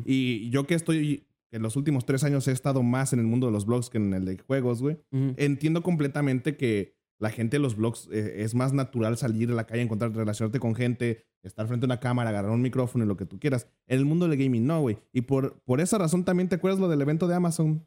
Y 0.05 0.51
yo 0.51 0.66
que 0.66 0.74
estoy. 0.74 1.24
En 1.51 1.62
los 1.62 1.77
últimos 1.77 2.05
tres 2.05 2.24
años 2.24 2.47
he 2.47 2.52
estado 2.52 2.82
más 2.82 3.15
en 3.15 3.20
el 3.20 3.27
mundo 3.27 3.47
de 3.47 3.52
los 3.52 3.65
blogs 3.65 3.89
que 3.89 3.97
en 3.97 4.12
el 4.12 4.24
de 4.24 4.39
juegos, 4.39 4.82
güey. 4.82 4.98
Entiendo 5.12 5.82
completamente 5.82 6.56
que 6.56 6.98
la 7.20 7.31
gente 7.31 7.56
de 7.56 7.62
los 7.62 7.77
blogs 7.77 8.09
eh, 8.12 8.43
es 8.43 8.55
más 8.55 8.73
natural 8.73 9.16
salir 9.16 9.51
a 9.51 9.55
la 9.55 9.66
calle, 9.66 9.82
encontrar, 9.82 10.15
relacionarte 10.15 10.60
con 10.60 10.74
gente, 10.74 11.24
estar 11.43 11.66
frente 11.66 11.86
a 11.86 11.89
una 11.89 12.01
cámara, 12.01 12.31
agarrar 12.31 12.51
un 12.51 12.60
micrófono 12.60 13.05
y 13.05 13.09
lo 13.09 13.16
que 13.16 13.24
tú 13.24 13.39
quieras. 13.39 13.66
En 13.86 13.98
el 13.98 14.05
mundo 14.05 14.28
del 14.28 14.36
gaming 14.36 14.66
no, 14.66 14.81
güey. 14.81 14.98
Y 15.12 15.23
por, 15.23 15.60
por 15.62 15.81
esa 15.81 15.97
razón 15.97 16.24
también 16.24 16.48
te 16.48 16.56
acuerdas 16.56 16.81
lo 16.81 16.89
del 16.89 17.01
evento 17.01 17.27
de 17.28 17.35
Amazon 17.36 17.86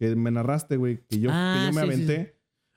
que 0.00 0.16
me 0.16 0.30
narraste, 0.30 0.78
güey, 0.78 1.00
que 1.06 1.20
yo, 1.20 1.28
Ah, 1.30 1.56
que 1.60 1.66
yo 1.66 1.72
me 1.80 1.80
sí, 1.82 1.86
sí, 1.86 2.02
aventé. 2.04 2.36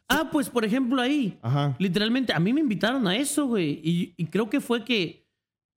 Ah, 0.09 0.29
pues 0.31 0.49
por 0.49 0.65
ejemplo 0.65 1.01
ahí. 1.01 1.39
Ajá. 1.41 1.75
Literalmente, 1.79 2.33
a 2.33 2.39
mí 2.39 2.51
me 2.53 2.59
invitaron 2.59 3.07
a 3.07 3.15
eso, 3.15 3.47
güey. 3.47 3.79
Y, 3.81 4.13
y 4.17 4.25
creo 4.25 4.49
que 4.49 4.59
fue 4.59 4.83
que 4.83 5.25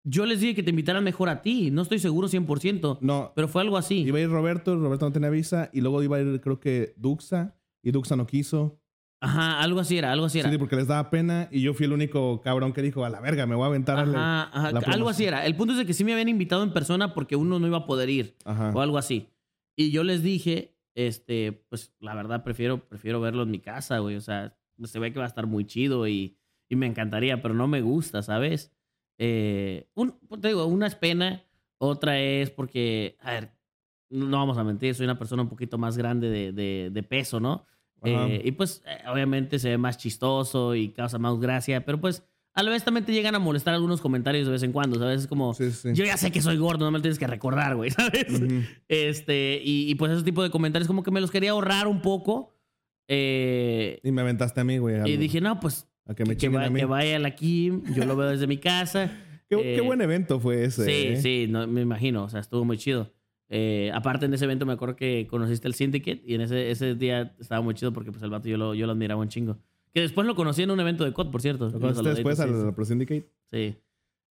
yo 0.04 0.26
les 0.26 0.40
dije 0.40 0.54
que 0.56 0.62
te 0.64 0.70
invitaran 0.70 1.04
mejor 1.04 1.28
a 1.28 1.42
ti. 1.42 1.70
No 1.70 1.82
estoy 1.82 2.00
seguro 2.00 2.28
100%, 2.28 2.98
No, 3.00 3.32
pero 3.36 3.46
fue 3.46 3.62
algo 3.62 3.76
así. 3.76 4.00
iba 4.00 4.18
a 4.18 4.20
ir 4.20 4.28
Roberto, 4.28 4.76
Roberto 4.76 5.06
no 5.06 5.12
tenía 5.12 5.30
visa, 5.30 5.70
y 5.72 5.80
luego 5.80 6.02
iba 6.02 6.16
a 6.16 6.20
ir, 6.20 6.40
creo 6.40 6.58
que 6.58 6.92
Duxa, 6.96 7.54
y 7.82 7.92
Duxa 7.92 8.16
no 8.16 8.26
quiso. 8.26 8.80
Ajá, 9.20 9.60
algo 9.60 9.80
así 9.80 9.96
era, 9.96 10.12
algo 10.12 10.26
así 10.26 10.40
era. 10.40 10.50
Sí, 10.50 10.58
porque 10.58 10.76
les 10.76 10.88
daba 10.88 11.08
pena, 11.10 11.48
y 11.50 11.60
yo 11.62 11.72
fui 11.74 11.86
el 11.86 11.92
único 11.92 12.40
cabrón 12.42 12.72
que 12.72 12.82
dijo, 12.82 13.04
a 13.04 13.08
la 13.08 13.20
verga, 13.20 13.46
me 13.46 13.54
voy 13.54 13.64
a 13.64 13.68
aventar 13.68 13.98
a 13.98 14.04
la... 14.04 14.42
Ajá, 14.42 14.50
ajá, 14.58 14.72
la 14.72 14.80
algo 14.80 15.08
así 15.08 15.24
era. 15.24 15.46
El 15.46 15.56
punto 15.56 15.72
es 15.72 15.78
de 15.78 15.86
que 15.86 15.94
sí 15.94 16.04
me 16.04 16.12
habían 16.12 16.28
invitado 16.28 16.62
en 16.64 16.72
persona 16.72 17.14
porque 17.14 17.34
uno 17.36 17.58
no 17.58 17.66
iba 17.66 17.78
a 17.78 17.86
poder 17.86 18.10
ir 18.10 18.36
Ajá. 18.44 18.72
o 18.74 18.80
algo 18.80 18.98
así. 18.98 19.28
Y 19.76 19.90
yo 19.90 20.04
les 20.04 20.22
dije, 20.22 20.75
este, 20.96 21.52
pues 21.68 21.94
la 22.00 22.14
verdad 22.14 22.42
prefiero, 22.42 22.88
prefiero 22.88 23.20
verlo 23.20 23.44
en 23.44 23.50
mi 23.50 23.60
casa, 23.60 23.98
güey. 23.98 24.16
O 24.16 24.20
sea, 24.20 24.58
se 24.82 24.98
ve 24.98 25.12
que 25.12 25.18
va 25.18 25.26
a 25.26 25.28
estar 25.28 25.46
muy 25.46 25.66
chido 25.66 26.08
y, 26.08 26.38
y 26.68 26.74
me 26.74 26.86
encantaría, 26.86 27.42
pero 27.42 27.54
no 27.54 27.68
me 27.68 27.82
gusta, 27.82 28.22
¿sabes? 28.22 28.74
Eh, 29.18 29.88
un, 29.94 30.18
pues, 30.26 30.40
te 30.40 30.48
digo, 30.48 30.66
una 30.66 30.86
es 30.86 30.94
pena, 30.94 31.44
otra 31.78 32.18
es 32.18 32.50
porque, 32.50 33.16
a 33.20 33.32
ver, 33.32 33.52
no 34.08 34.38
vamos 34.38 34.56
a 34.58 34.64
mentir, 34.64 34.94
soy 34.94 35.04
una 35.04 35.18
persona 35.18 35.42
un 35.42 35.48
poquito 35.48 35.78
más 35.78 35.98
grande 35.98 36.30
de, 36.30 36.52
de, 36.52 36.90
de 36.90 37.02
peso, 37.02 37.40
¿no? 37.40 37.66
Eh, 38.02 38.42
y 38.44 38.52
pues 38.52 38.82
eh, 38.86 38.98
obviamente 39.08 39.58
se 39.58 39.70
ve 39.70 39.78
más 39.78 39.98
chistoso 39.98 40.74
y 40.74 40.90
causa 40.90 41.18
más 41.18 41.38
gracia, 41.40 41.84
pero 41.84 42.00
pues 42.00 42.24
a 42.56 42.62
la 42.64 42.70
vez 42.72 42.82
también 42.82 43.04
te 43.06 43.12
llegan 43.12 43.34
a 43.36 43.38
molestar 43.38 43.74
algunos 43.74 44.00
comentarios 44.00 44.46
de 44.46 44.52
vez 44.52 44.62
en 44.64 44.72
cuando, 44.72 44.98
¿sabes? 44.98 45.20
Es 45.20 45.26
como, 45.28 45.54
Sí, 45.54 45.70
sí. 45.70 45.90
yo 45.94 46.04
ya 46.04 46.16
sé 46.16 46.32
que 46.32 46.40
soy 46.42 46.56
gordo, 46.56 46.84
no 46.86 46.90
me 46.90 46.98
lo 46.98 47.02
tienes 47.02 47.18
que 47.18 47.26
recordar, 47.28 47.76
güey, 47.76 47.90
¿sabes? 47.92 48.26
Este, 48.88 49.60
y, 49.62 49.88
y 49.90 49.94
pues 49.94 50.10
ese 50.12 50.24
tipo 50.24 50.42
de 50.42 50.50
comentarios 50.50 50.88
como 50.88 51.02
que 51.04 51.10
me 51.12 51.20
los 51.20 51.30
quería 51.30 51.52
ahorrar 51.52 51.86
un 51.86 52.02
poco. 52.02 52.56
eh, 53.08 54.00
Y 54.02 54.10
me 54.12 54.22
aventaste 54.22 54.60
a 54.60 54.64
mí, 54.64 54.78
güey. 54.78 54.96
y 55.08 55.16
dije, 55.16 55.40
no, 55.40 55.60
pues 55.60 55.86
a 56.06 56.14
que 56.14 56.24
me 56.24 56.36
que, 56.36 56.48
va- 56.48 56.64
a 56.66 56.70
mí. 56.70 56.80
que 56.80 56.86
vaya 56.86 57.16
a 57.16 57.18
la 57.18 57.34
Kim, 57.34 57.82
yo 57.94 58.04
lo 58.04 58.16
veo 58.16 58.28
desde 58.30 58.46
mi 58.46 58.58
casa. 58.58 59.10
Qué, 59.48 59.54
Eh, 59.54 59.74
qué 59.76 59.80
buen 59.80 60.00
evento 60.00 60.40
fue 60.40 60.64
ese. 60.64 60.84
Sí, 60.84 60.90
eh. 61.12 61.16
sí, 61.22 61.46
no, 61.48 61.68
me 61.68 61.80
imagino, 61.80 62.24
o 62.24 62.28
sea, 62.28 62.40
estuvo 62.40 62.64
muy 62.64 62.78
chido. 62.78 63.12
Aparte 63.94 64.26
en 64.26 64.34
ese 64.34 64.44
evento 64.44 64.66
me 64.66 64.72
acuerdo 64.72 64.96
que 64.96 65.28
conociste 65.30 65.68
el 65.68 65.74
Syndicate 65.74 66.20
y 66.26 66.34
en 66.34 66.40
ese, 66.40 66.72
ese 66.72 66.96
día 66.96 67.32
estaba 67.38 67.60
muy 67.60 67.74
chido 67.74 67.92
porque 67.92 68.10
pues 68.10 68.20
el 68.24 68.30
vato 68.30 68.48
yo 68.48 68.56
lo, 68.56 68.74
yo 68.74 68.86
lo 68.86 68.92
admiraba 68.92 69.20
un 69.20 69.28
chingo. 69.28 69.58
Que 69.96 70.02
después 70.02 70.26
lo 70.26 70.34
conocí 70.34 70.60
en 70.62 70.70
un 70.70 70.78
evento 70.78 71.06
de 71.06 71.14
COD, 71.14 71.30
por 71.30 71.40
cierto. 71.40 71.70
¿Lo 71.70 71.80
conociste 71.80 72.10
después 72.10 72.38
al 72.38 72.50
saluditos, 72.50 72.74
Pro 72.74 72.84
Syndicate? 72.84 73.32
Sí. 73.50 73.78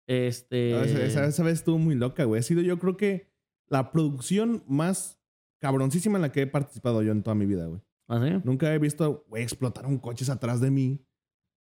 Este... 0.08 0.72
No, 0.72 0.82
esa, 0.82 1.04
esa- 1.06 1.26
esa 1.28 1.44
vez 1.44 1.54
estuvo 1.60 1.78
muy 1.78 1.94
loca, 1.94 2.24
güey. 2.24 2.40
Ha 2.40 2.42
sido 2.42 2.64
yo 2.64 2.80
creo 2.80 2.98
que 2.98 3.32
la 3.68 3.92
producción 3.92 4.64
más 4.68 5.22
cabroncísima 5.60 6.18
en 6.18 6.24
la 6.24 6.32
que 6.32 6.42
he 6.42 6.48
participado 6.48 7.04
yo 7.04 7.12
en 7.12 7.22
toda 7.22 7.36
mi 7.36 7.46
vida, 7.46 7.68
güey. 7.68 7.80
¿Ah, 8.08 8.20
sí? 8.28 8.42
Nunca 8.44 8.74
he 8.74 8.80
visto, 8.80 9.24
güey, 9.30 9.44
explotaron 9.44 10.00
coches 10.00 10.32
atrás 10.32 10.62
de 10.62 10.72
mí. 10.72 11.06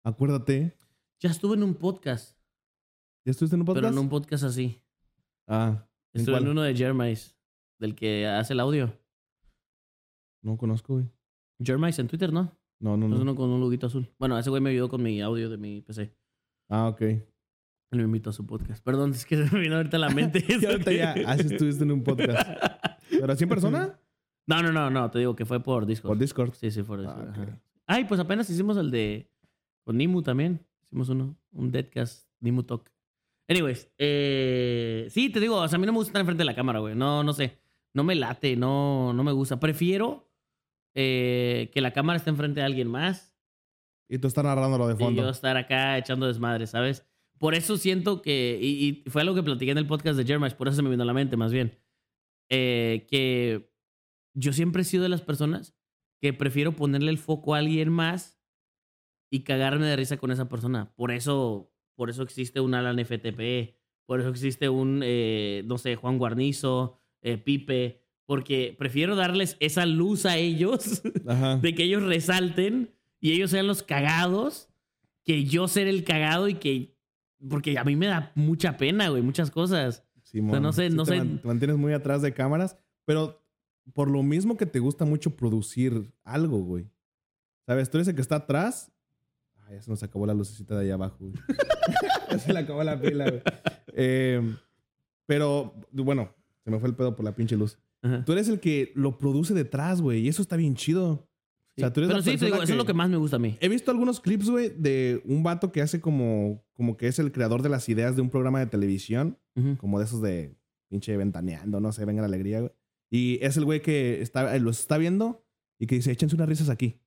Acuérdate. 0.03 0.77
Ya 1.21 1.31
estuve 1.31 1.55
en 1.55 1.63
un 1.63 1.77
podcast, 1.77 2.37
¿Ya 3.25 3.31
estuviste 3.31 3.55
en 3.55 3.61
un 3.61 3.67
podcast? 3.67 3.85
pero 3.85 3.93
en 3.93 3.99
un 4.01 4.09
podcast 4.09 4.43
así. 4.43 4.83
Ah, 5.47 5.87
¿en 6.15 6.23
Estuve 6.23 6.39
en 6.39 6.49
uno 6.49 6.63
de 6.63 6.75
Jermais, 6.75 7.39
del 7.79 7.95
que 7.95 8.27
hace 8.27 8.55
el 8.55 8.59
audio. 8.59 8.93
No 10.43 10.57
conozco, 10.59 10.95
güey. 10.95 11.09
Jermais 11.63 11.97
en 12.01 12.09
Twitter, 12.09 12.33
¿no? 12.33 12.59
No, 12.85 12.99
no, 12.99 13.07
Es 13.07 13.13
no. 13.13 13.23
uno 13.23 13.35
con 13.35 13.49
un 13.49 13.61
loguito 13.61 13.87
azul. 13.87 14.11
Bueno, 14.19 14.39
ese 14.39 14.51
güey 14.51 14.61
me 14.61 14.69
ayudó 14.69 14.91
con 14.91 15.03
mi 15.03 15.23
audio 15.23 15.49
de 15.49 15.57
mi 15.57 15.81
PC. 15.81 16.15
Ah, 16.69 16.89
ok. 16.89 17.01
Él 17.01 17.23
me 17.93 18.03
invitó 18.03 18.29
a 18.29 18.33
su 18.35 18.47
podcast. 18.47 18.85
Perdón, 18.85 19.11
es 19.15 19.25
que 19.25 19.37
se 19.43 19.55
me 19.55 19.63
vino 19.63 19.77
ahorita 19.77 19.97
a 19.97 20.01
la 20.01 20.11
mente. 20.11 20.45
Y 20.61 20.63
ahorita 20.67 20.93
ya, 20.93 21.15
así 21.27 21.47
estuviste 21.51 21.83
en 21.83 21.93
un 21.93 22.05
podcast. 22.05 22.47
¿Pero 23.09 23.33
así 23.33 23.45
en 23.45 23.49
persona? 23.49 23.99
No, 24.47 24.63
no, 24.63 24.71
no, 24.71 24.91
no, 24.91 25.11
te 25.11 25.19
digo 25.19 25.35
que 25.35 25.47
fue 25.47 25.61
por 25.63 25.87
Discord. 25.87 26.11
Por 26.11 26.19
Discord. 26.19 26.53
Sí, 26.53 26.71
sí, 26.71 26.83
por 26.83 27.01
Discord. 27.01 27.27
Ah, 27.27 27.31
ok. 27.31 27.39
ajá. 27.39 27.61
Ay, 27.87 28.05
pues 28.05 28.21
apenas 28.21 28.51
hicimos 28.51 28.77
el 28.77 28.91
de. 28.91 29.31
Con 29.85 29.97
Nimu 29.97 30.21
también. 30.23 30.61
Hicimos 30.83 31.09
uno. 31.09 31.35
Un 31.53 31.71
Deadcast 31.71 32.29
Nimu 32.41 32.65
Talk. 32.65 32.91
Anyways, 33.49 33.89
eh, 33.97 35.07
sí, 35.09 35.31
te 35.31 35.41
digo, 35.41 35.57
o 35.57 35.69
sea, 35.69 35.77
a 35.77 35.81
mí 35.81 35.87
no 35.87 35.93
me 35.93 35.99
gusta 35.99 36.11
estar 36.11 36.21
enfrente 36.21 36.43
de 36.43 36.47
la 36.47 36.55
cámara, 36.55 36.81
güey. 36.81 36.95
No, 36.95 37.25
no 37.25 37.33
sé. 37.33 37.59
No 37.95 38.05
me 38.05 38.15
late, 38.15 38.57
no, 38.57 39.15
no 39.15 39.25
me 39.25 39.33
gusta. 39.33 39.59
Prefiero 39.59 40.29
eh, 40.95 41.71
que 41.73 41.81
la 41.81 41.93
cámara 41.93 42.17
esté 42.17 42.31
enfrente 42.31 42.61
de 42.61 42.67
alguien 42.67 42.89
más 42.89 43.35
Y 44.09 44.19
tú 44.19 44.29
estás 44.29 44.45
narrándolo 44.45 44.87
de 44.89 44.95
y 44.95 44.97
fondo. 44.97 45.23
yo 45.23 45.29
estar 45.31 45.57
acá 45.57 45.99
echando 45.99 46.27
desmadre, 46.27 46.67
¿sabes? 46.67 47.07
Por 47.39 47.55
eso 47.55 47.77
siento 47.77 48.23
que, 48.23 48.59
y, 48.63 49.03
y 49.07 49.11
fue 49.11 49.23
algo 49.23 49.35
que 49.35 49.43
platiqué 49.43 49.73
en 49.73 49.79
el 49.79 49.87
podcast 49.87 50.17
de 50.17 50.25
Jeremiah, 50.25 50.57
por 50.57 50.69
eso 50.69 50.77
se 50.77 50.83
me 50.83 50.91
vino 50.91 51.03
a 51.03 51.07
la 51.07 51.13
mente 51.15 51.37
más 51.37 51.53
bien, 51.53 51.79
eh, 52.49 53.07
que 53.11 53.73
yo 54.35 54.53
siempre 54.53 54.83
he 54.83 54.85
sido 54.85 55.03
de 55.03 55.09
las 55.09 55.23
personas 55.23 55.77
que 56.21 56.33
prefiero 56.33 56.77
ponerle 56.77 57.11
el 57.11 57.19
foco 57.19 57.55
a 57.55 57.59
alguien 57.59 57.91
más 57.91 58.41
y 59.31 59.41
cagarme 59.41 59.87
de 59.87 59.97
risa 59.97 60.17
con 60.17 60.31
esa 60.31 60.49
persona. 60.49 60.95
Por 60.95 61.11
eso, 61.11 61.73
por 61.97 62.09
eso 62.09 62.23
existe 62.23 62.61
un 62.61 62.75
Alan 62.75 62.99
FTP, 63.05 63.77
por 64.07 64.21
eso 64.21 64.29
existe 64.29 64.69
un, 64.69 65.01
eh, 65.03 65.63
no 65.67 65.77
sé, 65.77 65.97
Juan 65.97 66.19
Guarnizo, 66.19 67.01
eh, 67.21 67.37
Pipe, 67.37 68.04
porque 68.27 68.75
prefiero 68.79 69.17
darles 69.17 69.57
esa 69.61 69.87
luz 69.87 70.27
a 70.27 70.37
ellos 70.37 71.03
Ajá. 71.27 71.57
de 71.57 71.75
que 71.75 71.85
ellos 71.85 72.03
resalten 72.03 72.95
y 73.21 73.33
ellos 73.33 73.51
sean 73.51 73.67
los 73.67 73.83
cagados, 73.83 74.69
que 75.25 75.45
yo 75.45 75.69
ser 75.69 75.87
el 75.89 76.05
cagado 76.05 76.49
y 76.49 76.55
que. 76.55 76.95
Porque 77.49 77.79
a 77.79 77.85
mí 77.85 77.97
me 77.97 78.07
da 78.07 78.33
mucha 78.35 78.77
pena, 78.77 79.09
güey, 79.11 79.23
muchas 79.23 79.51
cosas. 79.51 80.05
Simón. 80.23 80.51
O 80.51 80.53
sea, 80.55 80.61
no 80.61 80.73
sé, 80.73 80.91
Sí 80.91 80.97
no 80.97 81.05
te 81.05 81.13
sé. 81.13 81.19
man- 81.19 81.39
te 81.41 81.47
mantienes 81.49 81.77
muy 81.77 81.93
atrás 81.93 82.23
de 82.23 82.33
cámaras, 82.33 82.77
pero 83.05 83.43
por 83.93 84.11
lo 84.11 84.23
mismo 84.23 84.57
que 84.57 84.65
te 84.67 84.79
gusta 84.79 85.05
mucho 85.05 85.37
producir 85.37 86.11
algo, 86.25 86.59
güey. 86.61 86.87
¿Sabes? 87.67 87.91
Tú 87.91 87.99
eres 87.99 88.09
el 88.09 88.15
que 88.15 88.23
está 88.23 88.37
atrás. 88.37 88.91
Ay, 89.67 89.77
ya 89.77 89.83
se 89.83 89.91
nos 89.91 90.03
acabó 90.03 90.27
la 90.27 90.35
lucecita 90.35 90.75
de 90.77 90.85
allá 90.87 90.95
abajo, 90.95 91.17
güey. 91.21 91.33
ya 92.31 92.39
se 92.39 92.53
le 92.53 92.59
acabó 92.59 92.83
la 92.83 92.99
pila, 93.01 93.29
güey. 93.31 93.43
Eh, 93.95 94.57
pero, 95.27 95.75
bueno, 95.93 96.31
se 96.65 96.71
me 96.71 96.79
fue 96.79 96.89
el 96.89 96.95
pedo 96.95 97.15
por 97.17 97.25
la 97.25 97.35
pinche 97.35 97.57
luz. 97.57 97.79
Ajá. 98.05 98.25
Tú 98.25 98.33
eres 98.33 98.49
el 98.49 98.61
que 98.61 98.93
lo 98.95 99.19
produce 99.19 99.55
detrás, 99.55 100.01
güey, 100.01 100.21
y 100.21 100.29
eso 100.29 100.43
está 100.43 100.57
bien 100.57 100.75
chido. 100.77 101.29
O 101.77 101.81
sea, 101.81 101.93
tú 101.93 102.01
eres 102.01 102.09
Pero 102.09 102.19
la 102.19 102.25
sí, 102.25 102.39
te 102.39 102.45
digo, 102.45 102.63
eso 102.63 102.73
es 102.73 102.79
lo 102.79 102.85
que 102.85 102.95
más 102.95 103.11
me 103.11 103.17
gusta 103.17 103.37
a 103.37 103.41
mí. 103.41 103.57
He 103.61 103.69
visto 103.69 103.91
algunos 103.91 104.21
clips, 104.21 104.49
güey, 104.49 104.69
de 104.79 105.21
un 105.25 105.43
vato 105.43 105.73
que 105.73 105.81
hace 105.83 106.01
como, 106.01 106.63
como 106.75 106.97
que 106.97 107.09
es 107.09 107.19
el 107.19 107.33
creador 107.33 107.63
de 107.63 107.69
las 107.69 107.89
ideas 107.89 108.15
de 108.15 108.23
un 108.23 108.31
programa 108.31 108.61
de 108.61 108.67
televisión 108.67 109.39
como 109.79 109.99
de 109.99 110.05
esos 110.05 110.21
de 110.23 110.57
pinche 110.89 111.17
ventaneando, 111.17 111.81
no 111.81 111.91
sé, 111.93 112.05
venga 112.05 112.21
la 112.23 112.27
alegría, 112.29 112.61
güey. 112.61 112.73
Y 113.11 113.39
es 113.43 113.57
el 113.57 113.65
güey 113.65 113.81
que 113.83 114.21
está, 114.23 114.55
eh, 114.55 114.61
los 114.61 114.79
está 114.81 114.99
viendo 114.99 115.45
y 115.81 115.87
que 115.87 115.97
dice, 115.97 116.13
échense 116.13 116.37
unas 116.37 116.49
risas 116.49 116.69
aquí. 116.69 117.01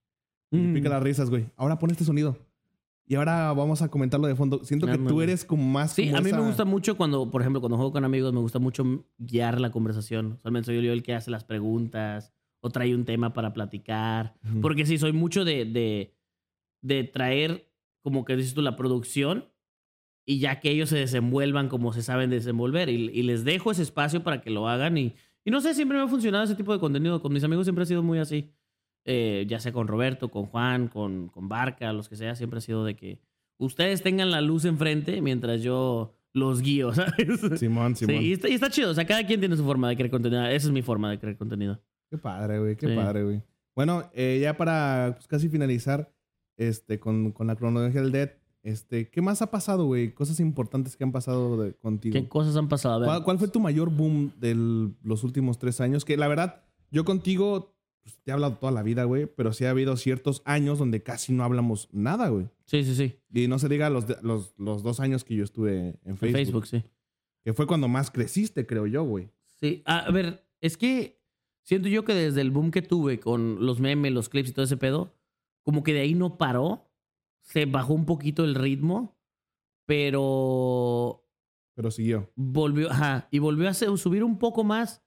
Y 0.52 0.57
Mm. 0.57 0.74
pica 0.74 0.90
las 0.90 1.03
risas, 1.03 1.30
güey. 1.30 1.45
Ahora 1.57 1.78
pon 1.80 1.91
este 1.91 2.03
sonido. 2.06 2.38
Y 3.09 3.15
ahora 3.15 3.53
vamos 3.53 3.81
a 3.81 3.89
comentarlo 3.89 4.27
de 4.27 4.35
fondo. 4.35 4.65
Siento 4.65 4.85
que 4.85 4.97
tú 4.97 5.21
eres 5.21 5.45
como 5.45 5.63
más. 5.63 5.93
Sí, 5.93 6.07
como 6.07 6.17
a 6.17 6.21
mí 6.21 6.31
me 6.31 6.41
gusta 6.41 6.65
mucho 6.65 6.97
cuando, 6.97 7.31
por 7.31 7.41
ejemplo, 7.41 7.61
cuando 7.61 7.77
juego 7.77 7.93
con 7.93 8.03
amigos, 8.03 8.34
me 8.34 8.41
gusta 8.41 8.59
mucho 8.59 9.05
guiar 9.17 9.61
la 9.61 9.71
conversación. 9.71 10.34
Usualmente 10.39 10.65
soy 10.65 10.84
yo 10.84 10.91
el 10.91 11.03
que 11.03 11.15
hace 11.15 11.31
las 11.31 11.45
preguntas 11.45 12.34
o 12.59 12.69
trae 12.69 12.93
un 12.93 13.05
tema 13.05 13.34
para 13.34 13.53
platicar. 13.53 14.35
Porque 14.61 14.85
sí, 14.85 14.97
soy 14.97 15.13
mucho 15.13 15.45
de, 15.45 15.63
de, 15.63 16.17
de 16.81 17.05
traer, 17.05 17.71
como 18.01 18.25
que 18.25 18.35
dices 18.35 18.53
tú, 18.53 18.61
la 18.61 18.75
producción 18.75 19.45
y 20.25 20.39
ya 20.39 20.59
que 20.59 20.69
ellos 20.69 20.89
se 20.89 20.97
desenvuelvan 20.97 21.69
como 21.69 21.93
se 21.93 22.01
saben 22.01 22.29
desenvolver. 22.29 22.89
Y, 22.89 23.09
y 23.13 23.23
les 23.23 23.45
dejo 23.45 23.71
ese 23.71 23.84
espacio 23.84 24.21
para 24.21 24.41
que 24.41 24.49
lo 24.49 24.67
hagan. 24.67 24.97
Y, 24.97 25.15
y 25.45 25.51
no 25.51 25.61
sé, 25.61 25.73
siempre 25.73 25.97
me 25.97 26.03
ha 26.03 26.07
funcionado 26.09 26.43
ese 26.43 26.55
tipo 26.55 26.73
de 26.73 26.79
contenido. 26.79 27.21
Con 27.21 27.31
mis 27.31 27.45
amigos 27.45 27.65
siempre 27.65 27.84
ha 27.84 27.85
sido 27.88 28.03
muy 28.03 28.19
así. 28.19 28.51
Eh, 29.09 29.45
ya 29.47 29.59
sea 29.61 29.71
con 29.71 29.88
Roberto, 29.88 30.29
con 30.29 30.45
Juan, 30.47 30.89
con, 30.89 31.29
con 31.29 31.47
Barca, 31.47 31.93
los 31.93 32.09
que 32.09 32.17
sea, 32.17 32.35
siempre 32.35 32.57
ha 32.57 32.61
sido 32.61 32.84
de 32.84 32.95
que 32.97 33.19
ustedes 33.57 34.03
tengan 34.03 34.31
la 34.31 34.41
luz 34.41 34.65
enfrente 34.65 35.21
mientras 35.21 35.61
yo 35.61 36.13
los 36.34 36.61
guío, 36.61 36.91
¿sabes? 36.93 37.39
Simón, 37.57 37.95
Sí, 37.95 38.05
Simón. 38.05 38.21
y 38.23 38.34
está, 38.34 38.49
y 38.49 38.53
está 38.53 38.69
chido. 38.69 38.91
O 38.91 38.93
sea, 38.93 39.05
cada 39.07 39.25
quien 39.25 39.39
tiene 39.39 39.55
su 39.55 39.63
forma 39.63 39.88
de 39.88 39.95
crear 39.95 40.11
contenido. 40.11 40.43
Esa 40.45 40.67
es 40.67 40.71
mi 40.73 40.81
forma 40.81 41.09
de 41.09 41.19
crear 41.19 41.38
contenido. 41.38 41.79
Qué 42.11 42.17
padre, 42.17 42.59
güey. 42.59 42.75
Qué 42.75 42.88
Sí. 42.89 42.95
padre, 42.95 43.23
güey. 43.23 43.41
Bueno, 43.75 44.09
eh, 44.13 44.39
ya 44.41 44.57
para 44.57 45.13
pues, 45.15 45.27
casi 45.27 45.47
finalizar 45.49 46.11
este, 46.57 46.99
con, 46.99 47.31
con 47.31 47.47
la 47.47 47.55
cronología 47.55 48.01
del 48.01 48.11
Dead, 48.11 48.31
este, 48.63 49.09
¿qué 49.09 49.21
más 49.21 49.41
ha 49.41 49.51
pasado, 49.51 49.85
güey? 49.85 50.11
Cosas 50.13 50.39
importantes 50.41 50.97
que 50.97 51.03
han 51.05 51.11
pasado 51.13 51.61
de- 51.63 51.73
contigo. 51.75 52.11
¿Qué 52.13 52.27
cosas 52.27 52.57
han 52.57 52.67
pasado? 52.67 52.95
A 52.95 52.99
ver. 52.99 53.07
¿Cuál, 53.07 53.23
cuál 53.23 53.39
fue 53.39 53.47
tu 53.47 53.59
mayor 53.61 53.89
boom 53.89 54.34
de 54.39 54.53
los 55.03 55.23
últimos 55.23 55.57
tres 55.59 55.79
años? 55.79 56.03
Que 56.03 56.17
la 56.17 56.27
verdad, 56.27 56.63
yo 56.91 57.05
contigo 57.05 57.76
pues, 58.07 58.17
te 58.23 58.31
he 58.31 58.34
hablado 58.34 58.55
toda 58.55 58.71
la 58.71 58.84
vida, 58.84 59.03
güey, 59.03 59.25
pero 59.25 59.51
sí 59.51 59.65
ha 59.65 59.71
habido 59.71 59.97
ciertos 59.97 60.41
años 60.45 60.79
donde 60.79 61.03
casi 61.03 61.34
no 61.34 61.43
hablamos 61.43 61.89
nada, 61.91 62.29
güey. 62.29 62.47
Sí, 62.65 62.84
sí, 62.85 62.95
sí. 62.95 63.19
Y 63.34 63.47
no 63.49 63.59
se 63.59 63.67
diga 63.67 63.89
los, 63.89 64.05
los, 64.23 64.53
los 64.57 64.81
dos 64.81 65.01
años 65.01 65.25
que 65.25 65.35
yo 65.35 65.43
estuve 65.43 65.77
en 65.89 65.99
En 66.05 66.17
Facebook, 66.17 66.65
Facebook, 66.65 66.67
sí. 66.67 66.84
Que 67.43 67.53
fue 67.53 67.67
cuando 67.67 67.88
más 67.89 68.09
creciste, 68.11 68.65
creo 68.65 68.88
yo, 68.88 69.03
güey. 69.03 69.29
Sí, 69.59 69.81
a 69.85 70.09
ver, 70.11 70.45
es 70.61 70.77
que 70.77 71.19
siento 71.63 71.89
yo 71.89 72.05
que 72.05 72.13
desde 72.13 72.39
el 72.39 72.51
boom 72.51 72.71
que 72.71 72.81
tuve 72.81 73.19
con 73.19 73.65
los 73.65 73.81
memes, 73.81 74.13
los 74.13 74.29
clips 74.29 74.49
y 74.49 74.53
todo 74.53 74.63
ese 74.63 74.77
pedo, 74.77 75.13
como 75.63 75.84
que 75.84 75.93
de 75.93 75.99
ahí 75.99 76.13
no 76.15 76.38
paró, 76.38 76.89
se 77.41 77.65
bajó 77.65 77.93
un 77.93 78.05
poquito 78.05 78.45
el 78.45 78.55
ritmo, 78.55 79.17
pero 79.85 81.23
Pero 81.75 81.91
siguió. 81.91 82.29
volvió, 82.35 82.91
ajá, 82.91 83.27
y 83.31 83.39
volvió 83.39 83.67
a 83.69 83.73
subir 83.73 84.23
un 84.23 84.38
poco 84.38 84.63
más 84.63 85.01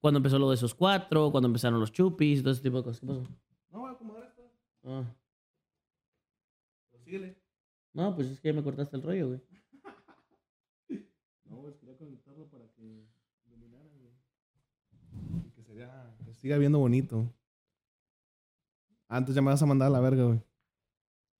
cuando 0.00 0.18
empezó 0.18 0.38
lo 0.38 0.48
de 0.48 0.54
esos 0.54 0.74
cuatro, 0.74 1.30
cuando 1.30 1.46
empezaron 1.46 1.78
los 1.78 1.92
chupis 1.92 2.42
todo 2.42 2.52
ese 2.52 2.62
tipo 2.62 2.78
de 2.78 2.84
cosas. 2.84 3.00
¿Qué 3.00 3.06
pasó? 3.06 3.22
No, 3.70 3.80
voy 3.80 3.90
a 3.90 3.92
acomodar 3.92 4.24
esto. 4.24 4.50
Ah. 4.84 5.04
Síguele. 7.04 7.36
No, 7.92 8.14
pues 8.14 8.28
es 8.28 8.40
que 8.40 8.48
ya 8.48 8.54
me 8.54 8.62
cortaste 8.62 8.96
el 8.96 9.02
rollo, 9.02 9.28
güey. 9.28 9.40
No, 11.44 11.68
es 11.68 11.76
quería 11.76 11.96
conectarlo 11.96 12.48
para 12.48 12.68
que 12.68 13.08
iluminara, 13.44 13.90
güey. 13.98 14.12
Y 15.46 15.50
que 15.50 15.62
sería, 15.64 16.16
que 16.24 16.32
siga 16.32 16.56
viendo 16.58 16.78
bonito. 16.78 17.28
Antes 19.08 19.34
ya 19.34 19.42
me 19.42 19.50
vas 19.50 19.60
a 19.60 19.66
mandar 19.66 19.88
a 19.88 19.90
la 19.90 19.98
verga, 20.00 20.24
güey. 20.24 20.40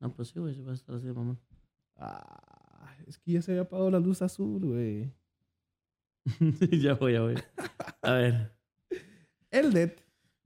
No, 0.01 0.13
pues 0.13 0.29
sí, 0.29 0.41
güey, 0.41 0.55
se 0.55 0.63
va 0.63 0.73
a 0.73 0.75
estar 0.75 0.97
así, 0.97 1.07
mamón. 1.07 1.39
Ah, 1.95 2.97
es 3.07 3.19
que 3.19 3.33
ya 3.33 3.43
se 3.43 3.53
había 3.53 3.63
apagado 3.63 3.91
la 3.93 4.01
luz 4.01 4.23
azul, 4.23 4.65
güey. 4.67 5.13
ya 6.71 6.95
voy, 6.95 7.15
ya 7.15 7.21
voy. 7.23 7.35
A 8.03 8.13
ver. 8.13 8.53
El 9.51 9.73
Dead. 9.73 9.93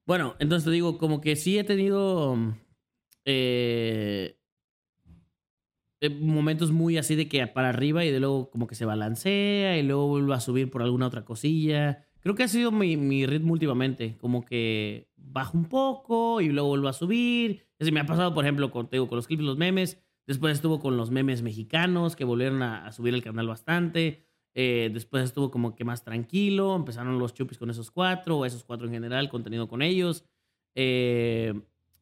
Bueno, 0.06 0.36
entonces 0.38 0.64
te 0.64 0.70
digo, 0.70 0.98
como 0.98 1.20
que 1.20 1.36
sí 1.36 1.58
he 1.58 1.64
tenido 1.64 2.36
mm, 2.36 2.52
eh, 3.24 4.38
eh, 6.00 6.10
momentos 6.10 6.72
muy 6.72 6.98
así 6.98 7.16
de 7.16 7.28
que 7.28 7.46
para 7.46 7.70
arriba 7.70 8.04
y 8.04 8.10
de 8.10 8.20
luego 8.20 8.50
como 8.50 8.66
que 8.66 8.74
se 8.74 8.84
balancea 8.84 9.78
y 9.78 9.82
luego 9.82 10.08
vuelve 10.08 10.34
a 10.34 10.40
subir 10.40 10.70
por 10.70 10.82
alguna 10.82 11.06
otra 11.06 11.24
cosilla. 11.24 12.06
Creo 12.20 12.34
que 12.34 12.42
ha 12.42 12.48
sido 12.48 12.70
mi, 12.72 12.96
mi 12.96 13.26
ritmo 13.26 13.52
últimamente, 13.52 14.16
como 14.18 14.44
que 14.44 15.10
bajo 15.16 15.56
un 15.56 15.66
poco 15.66 16.40
y 16.40 16.48
luego 16.48 16.68
vuelvo 16.68 16.88
a 16.88 16.92
subir. 16.92 17.66
Así 17.78 17.92
me 17.92 18.00
ha 18.00 18.06
pasado, 18.06 18.34
por 18.34 18.44
ejemplo, 18.44 18.70
con, 18.70 18.88
te 18.88 18.96
digo, 18.96 19.08
con 19.08 19.16
los 19.16 19.26
clips, 19.26 19.42
los 19.42 19.56
memes. 19.56 20.02
Después 20.26 20.54
estuvo 20.54 20.80
con 20.80 20.96
los 20.96 21.10
memes 21.10 21.42
mexicanos 21.42 22.16
que 22.16 22.24
volvieron 22.24 22.62
a, 22.62 22.86
a 22.86 22.92
subir 22.92 23.14
el 23.14 23.22
canal 23.22 23.46
bastante. 23.46 24.23
Eh, 24.54 24.90
después 24.92 25.24
estuvo 25.24 25.50
como 25.50 25.74
que 25.74 25.84
más 25.84 26.04
tranquilo. 26.04 26.76
Empezaron 26.76 27.18
los 27.18 27.34
chupis 27.34 27.58
con 27.58 27.70
esos 27.70 27.90
cuatro, 27.90 28.38
o 28.38 28.44
esos 28.46 28.64
cuatro 28.64 28.86
en 28.86 28.92
general, 28.92 29.28
contenido 29.28 29.68
con 29.68 29.82
ellos. 29.82 30.24
Eh, 30.74 31.54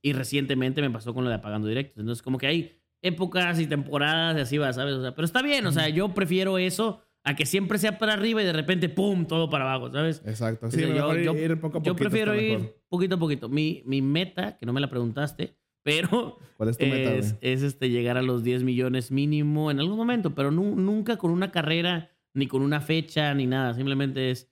y 0.03 0.13
recientemente 0.13 0.81
me 0.83 0.91
pasó 0.91 1.15
con 1.15 1.25
lo 1.25 1.31
de 1.31 1.37
apagando 1.37 1.69
directos. 1.69 1.99
Entonces, 2.01 2.23
como 2.23 2.39
que 2.39 2.47
hay 2.47 2.73
épocas 3.03 3.61
y 3.61 3.67
temporadas 3.67 4.37
y 4.37 4.41
así 4.41 4.59
va, 4.59 4.73
¿sabes? 4.73 4.95
O 4.95 5.03
sea, 5.03 5.15
pero 5.15 5.25
está 5.25 5.43
bien, 5.43 5.67
o 5.67 5.73
sea, 5.73 5.89
yo 5.89 6.09
prefiero 6.15 6.59
eso 6.59 7.01
a 7.25 7.35
que 7.37 7.47
siempre 7.47 7.79
sea 7.79 7.99
para 7.99 8.15
arriba 8.15 8.43
y 8.43 8.45
de 8.45 8.53
repente, 8.53 8.89
¡pum!, 8.89 9.27
todo 9.27 9.49
para 9.49 9.65
abajo, 9.73 9.93
¿sabes? 9.93 10.23
Exacto. 10.27 10.71
Sí, 10.71 10.79
mejor 10.79 11.19
yo, 11.19 11.35
yo- 11.35 11.39
ir 11.39 11.61
poco 11.61 11.79
a 11.79 11.83
yo 11.83 11.95
prefiero 11.97 12.35
ir 12.41 12.59
mejor. 12.59 12.77
poquito 12.89 13.15
a 13.15 13.19
poquito. 13.19 13.49
Mi, 13.49 13.83
mi 13.87 14.03
meta, 14.03 14.57
que 14.59 14.67
no 14.67 14.73
me 14.73 14.81
la 14.81 14.89
preguntaste, 14.91 15.57
pero 15.85 16.39
¿Cuál 16.57 16.69
es 16.71 16.79
tu 16.79 16.87
meta, 16.87 17.15
es, 17.15 17.33
güey? 17.41 17.53
es, 17.53 17.63
este, 17.63 17.91
llegar 17.91 18.17
a 18.17 18.23
los 18.23 18.43
10 18.45 18.63
millones 18.65 19.11
mínimo 19.13 19.71
en 19.71 19.79
algún 19.81 19.97
momento, 19.97 20.35
pero 20.35 20.51
nu- 20.51 20.77
nunca 20.77 21.17
con 21.17 21.31
una 21.33 21.51
carrera, 21.53 22.11
ni 22.35 22.47
con 22.47 22.63
una 22.63 22.81
fecha, 22.81 23.33
ni 23.35 23.47
nada. 23.47 23.75
Simplemente 23.75 24.31
es, 24.31 24.49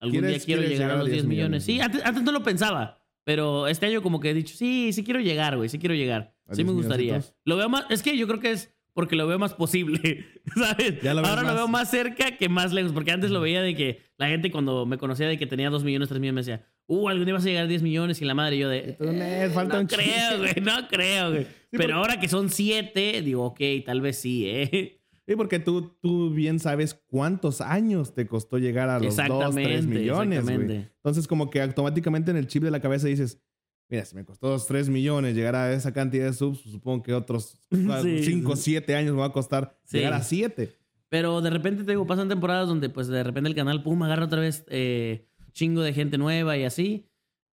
algún 0.00 0.20
día 0.22 0.30
¿Quieres- 0.30 0.44
quiero 0.44 0.62
llegar 0.62 0.90
a 0.92 0.96
los 0.96 1.10
10 1.10 1.24
millones. 1.26 1.64
Sí, 1.64 1.80
antes, 1.80 2.02
antes 2.04 2.22
no 2.22 2.32
lo 2.32 2.42
pensaba, 2.42 3.02
pero 3.24 3.66
este 3.68 3.86
año 3.86 4.02
como 4.02 4.20
que 4.20 4.30
he 4.30 4.34
dicho, 4.34 4.54
sí, 4.56 4.92
sí 4.92 5.04
quiero 5.04 5.20
llegar, 5.20 5.56
güey, 5.56 5.68
sí 5.68 5.78
quiero 5.78 5.94
llegar. 5.94 6.34
¿A 6.46 6.54
Sí 6.54 6.64
me 6.64 6.72
10 6.72 6.84
gustaría. 6.84 7.22
Lo 7.44 7.56
veo 7.56 7.68
más, 7.68 7.84
es 7.90 8.02
que 8.02 8.16
yo 8.16 8.26
creo 8.26 8.40
que 8.40 8.50
es 8.52 8.74
porque 8.92 9.14
lo 9.14 9.26
veo 9.28 9.38
más 9.38 9.54
posible, 9.54 10.26
¿sabes? 10.56 11.00
Ya 11.00 11.14
lo 11.14 11.20
Ahora 11.20 11.42
lo 11.42 11.46
más- 11.48 11.54
veo 11.54 11.68
más 11.68 11.90
cerca 11.90 12.36
que 12.36 12.48
más 12.48 12.72
lejos, 12.72 12.92
porque 12.92 13.12
antes 13.12 13.30
lo 13.30 13.40
veía 13.40 13.62
de 13.62 13.74
que 13.76 14.02
la 14.18 14.26
gente 14.28 14.50
cuando 14.50 14.84
me 14.84 14.98
conocía 14.98 15.28
de 15.28 15.38
que 15.38 15.46
tenía 15.46 15.70
2 15.70 15.84
millones, 15.84 16.08
3 16.08 16.20
millones, 16.20 16.46
me 16.46 16.52
decía, 16.52 16.66
uh, 16.86 17.08
algún 17.08 17.24
día 17.24 17.34
vas 17.34 17.44
a 17.44 17.48
llegar 17.48 17.64
a 17.64 17.68
10 17.68 17.82
millones 17.82 18.20
y 18.20 18.24
la 18.24 18.34
madre 18.34 18.58
yo 18.58 18.68
de... 18.68 18.96
tú, 18.98 19.04
"Nel, 19.12 19.50
falta 19.52 19.74
no 19.76 19.80
un 19.82 19.86
creo, 19.86 20.04
chingo". 20.06 20.38
güey, 20.38 20.54
no 20.60 20.88
creo, 20.88 21.30
güey. 21.30 21.46
Pero 21.70 21.82
porque- 21.84 21.92
ahora 21.92 22.18
que 22.18 22.28
son 22.28 22.50
7, 22.50 23.22
digo, 23.22 23.44
ok, 23.44 23.60
tal 23.86 24.00
vez 24.00 24.18
sí, 24.20 24.44
¿eh? 24.46 24.99
Sí, 25.30 25.36
porque 25.36 25.60
tú, 25.60 25.96
tú 26.02 26.30
bien 26.30 26.58
sabes 26.58 26.92
cuántos 27.06 27.60
años 27.60 28.14
te 28.14 28.26
costó 28.26 28.58
llegar 28.58 28.88
a 28.88 28.98
los 28.98 29.14
2, 29.14 29.26
3 29.54 29.68
Exactamente, 29.68 29.82
millones, 29.86 30.42
güey. 30.42 30.88
Entonces, 30.96 31.28
como 31.28 31.50
que 31.50 31.62
automáticamente 31.62 32.32
en 32.32 32.36
el 32.36 32.48
chip 32.48 32.64
de 32.64 32.72
la 32.72 32.80
cabeza 32.80 33.06
dices, 33.06 33.40
mira, 33.88 34.04
si 34.04 34.16
me 34.16 34.24
costó 34.24 34.48
2, 34.48 34.66
3 34.66 34.88
millones 34.88 35.36
llegar 35.36 35.54
a 35.54 35.72
esa 35.72 35.92
cantidad 35.92 36.24
de 36.24 36.32
subs, 36.32 36.62
pues 36.62 36.72
supongo 36.72 37.04
que 37.04 37.14
otros 37.14 37.62
Sí, 38.02 38.24
5, 38.24 38.56
sí. 38.56 38.62
7 38.72 38.96
años 38.96 39.14
me 39.14 39.20
va 39.20 39.26
a 39.26 39.32
costar 39.32 39.78
Sí. 39.84 39.98
llegar 39.98 40.14
a 40.14 40.22
7. 40.24 40.76
Pero 41.08 41.40
de 41.40 41.50
repente, 41.50 41.84
te 41.84 41.92
digo, 41.92 42.08
pasan 42.08 42.28
temporadas 42.28 42.66
donde 42.66 42.88
pues 42.88 43.06
de 43.06 43.22
repente 43.22 43.48
el 43.48 43.54
canal, 43.54 43.84
pum, 43.84 44.02
agarra 44.02 44.24
otra 44.24 44.40
vez 44.40 44.64
eh, 44.66 45.28
chingo 45.52 45.82
de 45.82 45.92
gente 45.92 46.18
nueva 46.18 46.56
y 46.56 46.64
así. 46.64 47.06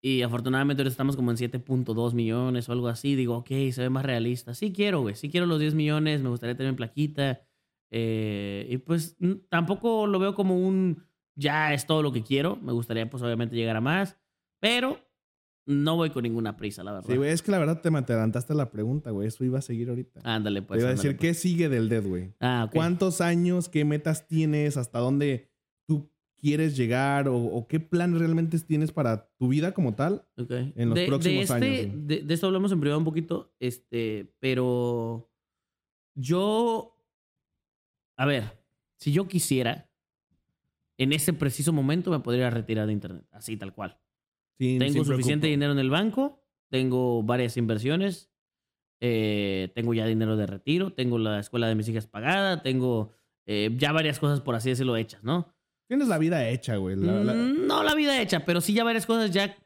Y 0.02 0.22
afortunadamente 0.22 0.80
ahora 0.82 0.90
estamos 0.90 1.14
como 1.14 1.30
en 1.30 1.36
7.2 1.36 2.14
millones 2.14 2.68
o 2.68 2.72
algo 2.72 2.88
así. 2.88 3.14
Digo, 3.14 3.36
ok, 3.36 3.48
se 3.70 3.82
ve 3.82 3.90
más 3.90 4.04
realista. 4.04 4.54
Sí 4.54 4.72
quiero, 4.72 5.02
güey. 5.02 5.14
Sí 5.14 5.30
quiero 5.30 5.46
los 5.46 5.60
10 5.60 5.74
millones. 5.74 6.20
Me 6.20 6.30
gustaría 6.30 6.56
tener 6.56 6.74
plaquita. 6.74 7.42
Eh, 7.90 8.66
y 8.70 8.78
pues 8.78 9.16
tampoco 9.48 10.06
lo 10.06 10.18
veo 10.18 10.34
como 10.34 10.58
un 10.58 11.02
ya 11.34 11.72
es 11.72 11.86
todo 11.86 12.02
lo 12.02 12.12
que 12.12 12.22
quiero. 12.22 12.56
Me 12.56 12.72
gustaría 12.72 13.08
pues 13.08 13.22
obviamente 13.22 13.56
llegar 13.56 13.76
a 13.76 13.80
más. 13.80 14.16
Pero 14.60 14.98
no 15.66 15.96
voy 15.96 16.10
con 16.10 16.22
ninguna 16.22 16.56
prisa, 16.56 16.82
la 16.82 16.92
verdad. 16.92 17.08
Sí, 17.08 17.16
güey, 17.16 17.30
es 17.30 17.42
que 17.42 17.50
la 17.50 17.58
verdad 17.58 17.80
te, 17.80 17.90
me 17.90 17.98
adelantaste 17.98 18.54
la 18.54 18.70
pregunta, 18.70 19.10
güey. 19.10 19.28
Eso 19.28 19.44
iba 19.44 19.58
a 19.58 19.62
seguir 19.62 19.88
ahorita. 19.88 20.20
Ándale, 20.24 20.62
pues. 20.62 20.78
te 20.78 20.82
iba 20.82 20.90
a 20.90 20.94
decir, 20.94 21.16
pues. 21.16 21.20
¿qué 21.20 21.34
sigue 21.34 21.68
del 21.68 21.88
Dead, 21.88 22.04
güey? 22.04 22.34
Ah, 22.40 22.64
ok. 22.66 22.74
¿Cuántos 22.74 23.20
años, 23.20 23.68
qué 23.68 23.84
metas 23.84 24.26
tienes, 24.26 24.76
hasta 24.76 24.98
dónde 24.98 25.50
tú 25.86 26.10
quieres 26.36 26.76
llegar 26.76 27.28
o, 27.28 27.36
o 27.36 27.66
qué 27.68 27.80
planes 27.80 28.18
realmente 28.18 28.58
tienes 28.60 28.92
para 28.92 29.30
tu 29.38 29.48
vida 29.48 29.72
como 29.72 29.94
tal? 29.94 30.26
Ok. 30.36 30.50
en 30.50 30.90
los 30.90 30.98
próximos 31.00 31.42
este- 31.50 31.54
años. 31.54 32.06
De, 32.06 32.20
de 32.22 32.34
esto 32.34 32.46
hablamos 32.46 32.72
en 32.72 32.80
privado 32.80 32.98
un 32.98 33.04
poquito, 33.04 33.54
este, 33.60 34.34
pero 34.40 35.30
yo, 36.14 36.96
a 38.20 38.26
ver, 38.26 38.58
si 38.96 39.12
yo 39.12 39.26
quisiera, 39.28 39.88
en 40.98 41.12
ese 41.12 41.32
preciso 41.32 41.72
momento 41.72 42.10
me 42.10 42.20
podría 42.20 42.50
retirar 42.50 42.86
de 42.86 42.92
internet, 42.92 43.24
así 43.32 43.56
tal 43.56 43.72
cual. 43.72 43.98
Sin- 44.58 44.78
tengo 44.78 44.92
sin 44.92 45.04
suficiente 45.06 45.46
preocupa- 45.46 45.50
dinero 45.50 45.72
en 45.72 45.78
el 45.78 45.88
banco, 45.90 46.42
tengo 46.68 47.22
varias 47.22 47.56
inversiones, 47.56 48.30
eh, 49.00 49.72
tengo 49.74 49.94
ya 49.94 50.04
dinero 50.06 50.36
de 50.36 50.46
retiro, 50.46 50.92
tengo 50.92 51.18
la 51.18 51.40
escuela 51.40 51.66
de 51.68 51.74
mis 51.74 51.88
hijas 51.88 52.06
pagada, 52.06 52.62
tengo 52.62 53.12
eh, 53.46 53.70
ya 53.78 53.90
varias 53.92 54.18
cosas, 54.20 54.40
por 54.40 54.54
así 54.54 54.68
decirlo, 54.68 54.96
hechas, 54.96 55.24
¿no? 55.24 55.52
Tienes 55.88 56.06
la 56.08 56.18
vida 56.18 56.46
hecha, 56.48 56.76
güey. 56.76 56.94
La- 56.96 57.24
la- 57.24 57.32
Mm, 57.34 57.66
No 57.66 57.82
la 57.82 57.94
vida 57.94 58.20
hecha, 58.20 58.44
pero 58.44 58.60
sí 58.60 58.74
ya 58.74 58.84
varias 58.84 59.06
cosas 59.06 59.30
ya 59.32 59.56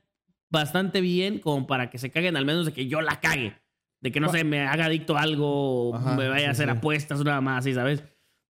bastante 0.48 1.01
bien 1.01 1.39
como 1.40 1.66
para 1.66 1.90
que 1.90 1.98
se 1.98 2.10
caguen, 2.10 2.36
al 2.36 2.47
menos 2.47 2.64
de 2.66 2.72
que 2.72 2.86
yo 2.86 3.01
la 3.02 3.20
cague. 3.20 3.55
De 4.01 4.12
que 4.12 4.20
no 4.20 4.28
sé, 4.31 4.44
me 4.44 4.60
haga 4.60 4.85
adicto 4.86 5.16
a 5.16 5.22
algo, 5.22 5.94
Ajá, 5.97 6.14
me 6.16 6.28
vaya 6.28 6.48
a 6.48 6.51
hacer 6.52 6.66
sí. 6.70 6.76
apuestas, 6.76 7.24
nada 7.24 7.40
más 7.40 7.59
así, 7.60 7.74
¿sabes? 7.74 8.05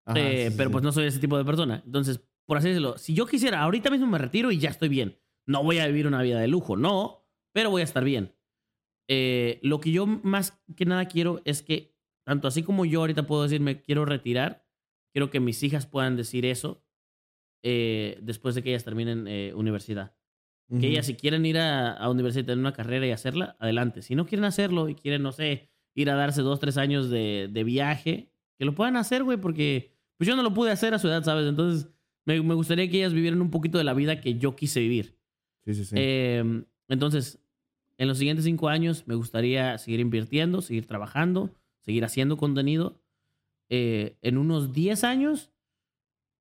Ajá, 0.06 0.20
Eh, 0.20 0.50
sí, 0.50 0.56
pero 0.58 0.70
sí. 0.70 0.72
pues 0.74 0.84
no 0.84 0.92
soy 0.92 1.06
ese 1.06 1.20
tipo 1.20 1.38
de 1.38 1.46
persona. 1.46 1.82
Entonces, 1.86 2.22
por 2.46 2.58
así 2.58 2.68
decirlo, 2.70 2.98
si 2.98 3.14
yo 3.14 3.26
quisiera, 3.26 3.62
ahorita 3.62 3.90
mismo 3.90 4.08
me 4.08 4.18
retiro 4.18 4.52
y 4.52 4.60
ya 4.60 4.70
estoy 4.70 4.90
bien. 4.90 5.18
No 5.48 5.64
voy 5.64 5.80
a 5.80 5.88
vivir 5.88 6.08
una 6.08 6.22
vida 6.22 6.40
de 6.40 6.48
lujo, 6.48 6.76
no, 6.78 7.26
pero 7.54 7.70
voy 7.70 7.82
a 7.82 7.86
estar 7.86 8.04
bien. 8.04 8.36
Eh, 9.08 9.60
lo 9.62 9.80
que 9.80 9.92
yo 9.92 10.06
más 10.08 10.62
que 10.76 10.86
nada 10.86 11.06
quiero 11.06 11.42
es 11.46 11.62
que 11.62 11.96
tanto 12.26 12.48
así 12.48 12.64
como 12.64 12.86
yo 12.86 13.02
ahorita 13.02 13.28
puedo 13.28 13.44
decir 13.44 13.62
me 13.62 13.82
quiero 13.82 14.04
retirar, 14.06 14.66
quiero 15.14 15.30
que 15.30 15.40
mis 15.40 15.62
hijas 15.62 15.86
puedan 15.86 16.16
decir 16.16 16.46
eso 16.46 16.84
eh, 17.64 18.18
después 18.22 18.56
de 18.56 18.64
que 18.64 18.70
ellas 18.70 18.84
terminen 18.84 19.28
universidad. 19.56 20.16
Que 20.80 20.88
ellas 20.88 21.06
si 21.06 21.14
quieren 21.14 21.46
ir 21.46 21.60
a, 21.60 21.92
a 21.94 22.10
universidad 22.10 22.44
y 22.44 22.48
tener 22.48 22.58
una 22.60 22.74
carrera 22.74 23.06
y 23.06 23.12
hacerla, 23.12 23.56
adelante. 23.60 24.02
Si 24.02 24.16
no 24.16 24.26
quieren 24.26 24.46
hacerlo 24.46 24.90
y 24.90 24.96
quieren, 24.96 25.22
no 25.22 25.32
sé, 25.32 25.70
ir 25.94 26.10
a 26.10 26.16
darse 26.16 26.42
dos, 26.42 26.60
tres 26.60 26.78
años 26.78 27.12
de, 27.12 27.48
de 27.52 27.64
viaje, 27.64 28.32
que 28.58 28.66
lo 28.66 28.74
puedan 28.74 28.96
hacer, 28.98 29.24
güey, 29.24 29.38
porque 29.38 29.95
pues 30.18 30.28
yo 30.28 30.36
no 30.36 30.44
lo 30.44 30.54
pude 30.54 30.72
hacer 30.72 30.94
a 30.94 31.00
su 31.00 31.08
edad, 31.08 31.24
¿sabes? 31.24 31.48
Entonces 31.48 31.90
me, 32.26 32.42
me 32.42 32.54
gustaría 32.54 32.90
que 32.90 32.98
ellas 32.98 33.14
vivieran 33.14 33.42
un 33.42 33.52
poquito 33.52 33.78
de 33.78 33.84
la 33.84 33.94
vida 33.94 34.22
que 34.22 34.38
yo 34.38 34.56
quise 34.56 34.80
vivir. 34.80 35.18
Sí, 35.66 35.74
sí, 35.74 35.86
sí. 35.86 35.96
Eh, 35.98 36.64
entonces, 36.88 37.40
en 37.98 38.08
los 38.08 38.18
siguientes 38.18 38.46
cinco 38.46 38.70
años 38.70 39.04
me 39.08 39.16
gustaría 39.16 39.78
seguir 39.78 40.00
invirtiendo, 40.00 40.62
seguir 40.62 40.86
trabajando, 40.88 41.50
seguir 41.82 42.06
haciendo 42.06 42.38
contenido. 42.38 43.02
Eh, 43.70 44.18
en 44.22 44.38
unos 44.38 44.74
10 44.74 45.04
años 45.04 45.52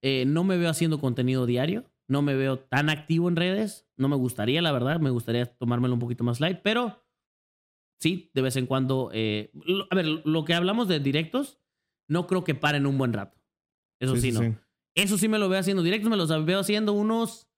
eh, 0.03 0.25
no 0.27 0.45
me 0.45 0.59
veo 0.59 0.69
haciendo 0.69 1.01
contenido 1.01 1.47
diario, 1.47 1.85
no 2.07 2.21
me 2.21 2.35
veo 2.35 2.59
tan 2.59 2.91
activo 2.91 3.29
en 3.29 3.37
redes, 3.37 3.87
no 3.97 4.09
me 4.09 4.17
gustaría, 4.17 4.61
la 4.61 4.73
verdad, 4.73 5.01
me 5.01 5.09
gustaría 5.11 5.47
tomármelo 5.47 5.95
un 5.95 6.01
poquito 6.01 6.23
más 6.25 6.41
light, 6.41 6.59
pero 6.63 7.03
sí, 7.99 8.31
de 8.35 8.43
vez 8.43 8.57
en 8.57 8.67
cuando... 8.67 9.11
eh, 9.13 9.51
lo- 9.55 9.87
a 9.91 9.95
ver, 9.95 10.07
lo 10.07 10.45
que 10.45 10.55
hablamos 10.55 10.89
de 10.89 11.01
directos, 11.01 11.59
no 12.09 12.27
creo 12.27 12.45
que 12.45 12.55
paren 12.55 12.87
un 12.87 12.99
buen 12.99 13.13
rato. 13.13 13.41
Eso 14.01 14.17
sí, 14.17 14.33
no. 14.33 14.57
Eso 14.95 15.19
sí 15.19 15.29
me 15.29 15.39
lo 15.39 15.49
veo 15.49 15.59
haciendo 15.61 15.83
directos, 15.83 16.11
me 16.11 16.17
los 16.17 16.45
veo 16.45 16.61
haciendo 16.61 16.93
unos 16.93 17.49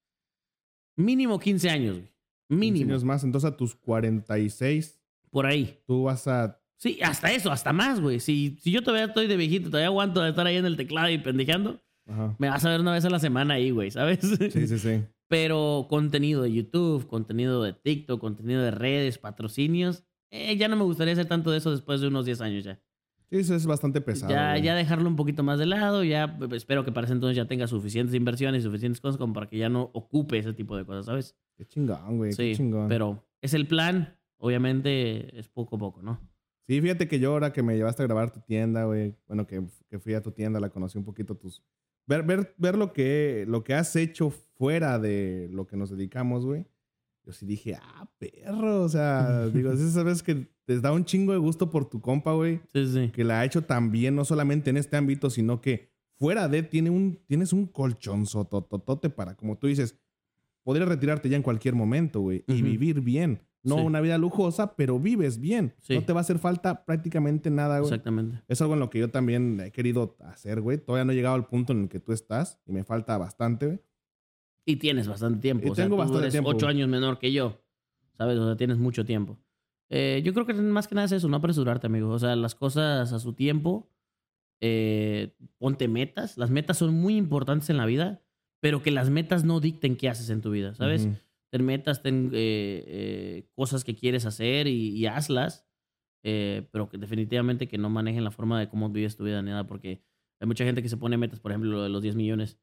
mínimo 0.96 1.38
15 1.38 1.70
años, 1.70 1.96
güey. 1.98 2.12
Mínimo. 2.48 2.90
años 2.92 3.04
más. 3.04 3.24
Entonces 3.24 3.50
a 3.50 3.56
tus 3.56 3.74
46, 3.74 5.00
Por 5.30 5.46
ahí. 5.46 5.80
tú 5.86 6.04
vas 6.04 6.26
a. 6.28 6.60
Sí, 6.78 6.98
hasta 7.02 7.32
eso, 7.32 7.50
hasta 7.50 7.72
más, 7.72 8.00
güey. 8.00 8.20
Si, 8.20 8.58
si 8.60 8.70
yo 8.70 8.82
todavía 8.82 9.06
estoy 9.06 9.26
de 9.26 9.36
viejito, 9.36 9.68
todavía 9.70 9.88
aguanto 9.88 10.20
de 10.20 10.30
estar 10.30 10.46
ahí 10.46 10.56
en 10.56 10.66
el 10.66 10.76
teclado 10.76 11.08
y 11.10 11.18
pendejeando, 11.18 11.82
Ajá. 12.06 12.36
me 12.38 12.48
vas 12.50 12.64
a 12.64 12.70
ver 12.70 12.80
una 12.80 12.92
vez 12.92 13.04
a 13.04 13.10
la 13.10 13.18
semana 13.18 13.54
ahí, 13.54 13.70
güey, 13.70 13.90
¿sabes? 13.90 14.20
Sí, 14.20 14.66
sí, 14.66 14.78
sí. 14.78 15.02
Pero 15.28 15.86
contenido 15.88 16.42
de 16.42 16.52
YouTube, 16.52 17.06
contenido 17.08 17.62
de 17.62 17.72
TikTok, 17.72 18.20
contenido 18.20 18.62
de 18.62 18.70
redes, 18.70 19.18
patrocinios, 19.18 20.04
eh, 20.30 20.56
ya 20.56 20.68
no 20.68 20.76
me 20.76 20.84
gustaría 20.84 21.14
hacer 21.14 21.26
tanto 21.26 21.50
de 21.50 21.58
eso 21.58 21.70
después 21.72 22.00
de 22.00 22.08
unos 22.08 22.26
10 22.26 22.40
años 22.42 22.64
ya. 22.64 22.80
Sí, 23.30 23.38
eso 23.38 23.54
es 23.56 23.66
bastante 23.66 24.00
pesado. 24.00 24.32
ya, 24.32 24.52
güey. 24.52 24.62
ya 24.62 24.74
dejarlo 24.74 25.08
un 25.08 25.16
poquito 25.16 25.42
más 25.42 25.58
de 25.58 25.66
lado, 25.66 26.04
ya 26.04 26.38
eh, 26.40 26.48
espero 26.52 26.84
que 26.84 26.92
para 26.92 27.06
ese 27.06 27.14
entonces 27.14 27.36
ya 27.36 27.46
tenga 27.46 27.66
suficientes 27.66 28.14
inversiones 28.14 28.60
y 28.60 28.62
suficientes 28.62 29.00
cosas 29.00 29.18
como 29.18 29.32
para 29.32 29.48
que 29.48 29.58
ya 29.58 29.68
no 29.68 29.90
ocupe 29.94 30.38
ese 30.38 30.52
tipo 30.52 30.76
de 30.76 30.84
cosas, 30.84 31.06
¿sabes? 31.06 31.36
Qué 31.56 31.66
chingón, 31.66 32.18
güey. 32.18 32.32
Sí, 32.32 32.50
qué 32.50 32.54
chingón. 32.56 32.88
pero 32.88 33.24
es 33.40 33.54
el 33.54 33.66
plan, 33.66 34.16
obviamente 34.38 35.38
es 35.38 35.48
poco 35.48 35.76
a 35.76 35.78
poco, 35.78 36.02
¿no? 36.02 36.20
Sí, 36.68 36.80
fíjate 36.80 37.06
que 37.06 37.20
yo 37.20 37.32
ahora 37.32 37.52
que 37.52 37.62
me 37.62 37.76
llevaste 37.76 38.02
a 38.02 38.06
grabar 38.06 38.32
tu 38.32 38.40
tienda, 38.40 38.84
güey. 38.84 39.16
Bueno, 39.28 39.46
que, 39.46 39.64
que 39.88 39.98
fui 39.98 40.14
a 40.14 40.22
tu 40.22 40.32
tienda, 40.32 40.58
la 40.58 40.70
conocí 40.70 40.98
un 40.98 41.04
poquito 41.04 41.36
tus. 41.36 41.62
Ver, 42.06 42.24
ver, 42.24 42.54
ver 42.58 42.76
lo, 42.76 42.92
que, 42.92 43.44
lo 43.46 43.62
que 43.62 43.74
has 43.74 43.94
hecho 43.94 44.30
fuera 44.30 44.98
de 44.98 45.48
lo 45.52 45.66
que 45.66 45.76
nos 45.76 45.90
dedicamos, 45.90 46.44
güey. 46.44 46.66
Yo 47.24 47.32
sí 47.32 47.46
dije, 47.46 47.76
ah, 47.80 48.08
perro. 48.18 48.82
O 48.82 48.88
sea, 48.88 49.46
digo, 49.54 49.72
esas 49.72 50.02
veces 50.04 50.22
que 50.24 50.48
te 50.66 50.78
da 50.80 50.92
un 50.92 51.04
chingo 51.04 51.32
de 51.32 51.38
gusto 51.38 51.70
por 51.70 51.88
tu 51.88 52.00
compa, 52.00 52.32
güey. 52.34 52.60
Sí, 52.74 52.86
sí. 52.86 53.08
Que 53.14 53.24
la 53.24 53.40
ha 53.40 53.44
hecho 53.44 53.62
tan 53.62 53.90
bien, 53.90 54.14
no 54.14 54.24
solamente 54.24 54.68
en 54.70 54.76
este 54.76 54.96
ámbito, 54.96 55.30
sino 55.30 55.60
que 55.60 55.90
fuera 56.18 56.48
de, 56.48 56.62
tiene 56.62 56.90
un, 56.90 57.18
tienes 57.26 57.52
un 57.52 57.66
colchonzotototote 57.66 59.10
para, 59.10 59.36
como 59.36 59.56
tú 59.56 59.66
dices, 59.68 59.98
podrías 60.62 60.88
retirarte 60.88 61.28
ya 61.28 61.36
en 61.36 61.42
cualquier 61.42 61.74
momento, 61.74 62.20
güey. 62.20 62.44
Y 62.48 62.62
vivir 62.62 63.00
bien. 63.00 63.40
No 63.62 63.76
Sí. 63.78 63.82
una 63.82 64.00
vida 64.00 64.16
lujosa, 64.16 64.76
pero 64.76 65.00
vives 65.00 65.40
bien. 65.40 65.74
Sí. 65.80 65.94
No 65.94 66.04
te 66.04 66.12
va 66.12 66.20
a 66.20 66.22
hacer 66.22 66.38
falta 66.38 66.84
prácticamente 66.84 67.50
nada, 67.50 67.80
güey. 67.80 67.90
Exactamente. 67.90 68.42
Es 68.46 68.60
algo 68.60 68.74
en 68.74 68.80
lo 68.80 68.90
que 68.90 69.00
yo 69.00 69.10
también 69.10 69.60
he 69.60 69.72
querido 69.72 70.16
hacer, 70.20 70.60
güey. 70.60 70.78
Todavía 70.78 71.04
no 71.04 71.12
he 71.12 71.16
llegado 71.16 71.34
al 71.34 71.46
punto 71.46 71.72
en 71.72 71.82
el 71.82 71.88
que 71.88 71.98
tú 71.98 72.12
estás 72.12 72.60
y 72.64 72.72
me 72.72 72.84
falta 72.84 73.18
bastante, 73.18 73.66
güey. 73.66 73.80
Y 74.64 74.76
tienes 74.76 75.08
bastante 75.08 75.40
tiempo. 75.40 75.66
Y 75.66 75.70
o 75.70 75.74
sea, 75.74 75.84
tengo 75.84 75.96
tú 75.96 75.98
bastante 76.00 76.22
eres 76.22 76.32
tiempo. 76.34 76.50
ocho 76.50 76.66
años 76.68 76.88
menor 76.88 77.18
que 77.18 77.32
yo. 77.32 77.60
¿Sabes? 78.16 78.38
O 78.38 78.46
sea, 78.46 78.56
tienes 78.56 78.78
mucho 78.78 79.04
tiempo. 79.04 79.38
Eh, 79.88 80.20
yo 80.24 80.32
creo 80.34 80.46
que 80.46 80.54
más 80.54 80.88
que 80.88 80.94
nada 80.94 81.04
es 81.06 81.12
eso, 81.12 81.28
no 81.28 81.36
apresurarte, 81.36 81.86
amigo. 81.86 82.08
O 82.10 82.18
sea, 82.18 82.34
las 82.36 82.54
cosas 82.54 83.12
a 83.12 83.18
su 83.18 83.32
tiempo. 83.34 83.88
eh, 84.60 85.34
ponte 85.58 85.86
metas. 85.86 86.38
Las 86.38 86.50
metas 86.50 86.78
son 86.78 86.94
muy 86.94 87.16
importantes 87.16 87.68
en 87.70 87.76
la 87.76 87.84
vida, 87.86 88.22
pero 88.60 88.82
que 88.82 88.90
las 88.90 89.10
metas 89.10 89.44
no 89.44 89.60
dicten 89.60 89.96
qué 89.96 90.08
haces 90.08 90.30
en 90.30 90.40
tu 90.40 90.50
vida, 90.50 90.74
¿sabes? 90.74 91.04
Ujú. 91.04 91.16
Ten 91.50 91.64
metas, 91.64 92.02
ten 92.02 92.30
eh, 92.32 92.82
eh, 92.86 93.48
cosas 93.54 93.84
que 93.84 93.94
quieres 93.94 94.24
hacer 94.24 94.66
y, 94.66 94.96
y 94.96 95.06
hazlas, 95.06 95.66
eh, 96.24 96.66
pero 96.72 96.88
que 96.88 96.96
definitivamente 96.98 97.68
que 97.68 97.76
no 97.78 97.90
manejen 97.90 98.24
la 98.24 98.30
forma 98.30 98.58
de 98.58 98.68
cómo 98.70 98.88
vives 98.88 99.16
tu 99.16 99.24
vida 99.24 99.42
ni 99.42 99.50
nada, 99.50 99.66
porque 99.66 100.02
hay 100.40 100.46
mucha 100.48 100.64
gente 100.64 100.82
que 100.82 100.88
se 100.88 100.96
pone 100.96 101.16
metas, 101.18 101.38
por 101.38 101.52
ejemplo, 101.52 101.70
lo 101.72 101.82
de 101.82 101.88
los 101.90 102.02
10 102.02 102.16
millones, 102.16 102.58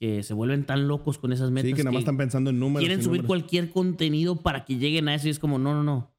que 0.00 0.22
se 0.22 0.32
vuelven 0.32 0.64
tan 0.64 0.86
locos 0.88 1.18
con 1.18 1.32
esas 1.32 1.50
metas 1.50 1.70
Sí, 1.70 1.74
que 1.74 1.82
nada 1.82 1.92
más 1.92 2.00
están 2.02 2.16
pensando 2.18 2.50
en 2.50 2.60
números. 2.60 2.80
quieren 2.86 3.02
subir 3.02 3.22
números. 3.22 3.26
cualquier 3.26 3.70
contenido 3.70 4.36
para 4.36 4.64
que 4.64 4.76
lleguen 4.76 5.08
a 5.08 5.14
eso 5.16 5.26
y 5.26 5.30
es 5.30 5.38
como, 5.40 5.58
no, 5.58 5.74
no, 5.74 5.82
no. 5.82 6.14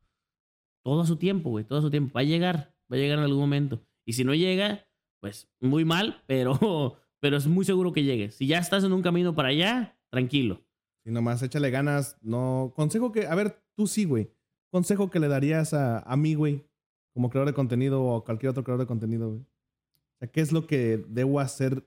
Todo 0.87 1.01
a 1.01 1.05
su 1.05 1.17
tiempo, 1.17 1.49
güey, 1.49 1.65
todo 1.65 1.79
a 1.79 1.81
su 1.81 1.91
tiempo. 1.91 2.13
Va 2.13 2.21
a 2.21 2.23
llegar, 2.23 2.73
va 2.89 2.95
a 2.95 2.97
llegar 2.97 3.17
en 3.17 3.25
algún 3.25 3.41
momento. 3.41 3.85
Y 4.05 4.13
si 4.13 4.23
no 4.23 4.33
llega, 4.33 4.87
pues 5.19 5.49
muy 5.59 5.83
mal, 5.83 6.23
pero, 6.27 6.97
pero 7.19 7.35
es 7.35 7.45
muy 7.45 7.65
seguro 7.65 7.91
que 7.91 8.05
llegue. 8.05 8.31
Si 8.31 8.47
ya 8.47 8.59
estás 8.59 8.85
en 8.85 8.93
un 8.93 9.01
camino 9.01 9.35
para 9.35 9.49
allá, 9.49 9.99
tranquilo. 10.09 10.61
Sí, 11.03 11.11
nomás 11.11 11.43
échale 11.43 11.71
ganas. 11.71 12.15
No. 12.21 12.71
Consejo 12.73 13.11
que. 13.11 13.27
A 13.27 13.35
ver, 13.35 13.61
tú 13.75 13.85
sí, 13.85 14.05
güey. 14.05 14.31
Consejo 14.71 15.09
que 15.09 15.19
le 15.19 15.27
darías 15.27 15.73
a, 15.73 15.99
a 15.99 16.15
mí, 16.15 16.35
güey. 16.35 16.63
Como 17.13 17.29
creador 17.29 17.49
de 17.49 17.53
contenido 17.53 18.01
o 18.01 18.15
a 18.15 18.23
cualquier 18.23 18.51
otro 18.51 18.63
creador 18.63 18.85
de 18.85 18.87
contenido, 18.87 19.27
güey. 19.27 19.41
O 19.41 20.17
sea, 20.19 20.31
¿qué 20.31 20.39
es 20.39 20.53
lo 20.53 20.67
que 20.67 21.03
debo 21.09 21.41
hacer? 21.41 21.85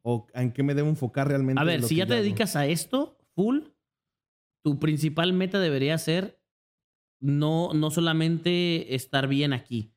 ¿O 0.00 0.26
en 0.32 0.52
qué 0.52 0.62
me 0.62 0.74
debo 0.74 0.88
enfocar 0.88 1.28
realmente? 1.28 1.60
A 1.60 1.64
ver, 1.64 1.82
si 1.82 1.96
ya 1.96 2.06
te 2.06 2.14
hago? 2.14 2.22
dedicas 2.22 2.56
a 2.56 2.66
esto, 2.66 3.18
full, 3.34 3.58
tu 4.62 4.78
principal 4.78 5.34
meta 5.34 5.60
debería 5.60 5.98
ser 5.98 6.42
no, 7.24 7.72
no 7.72 7.90
solamente 7.90 8.94
estar 8.94 9.28
bien 9.28 9.54
aquí. 9.54 9.94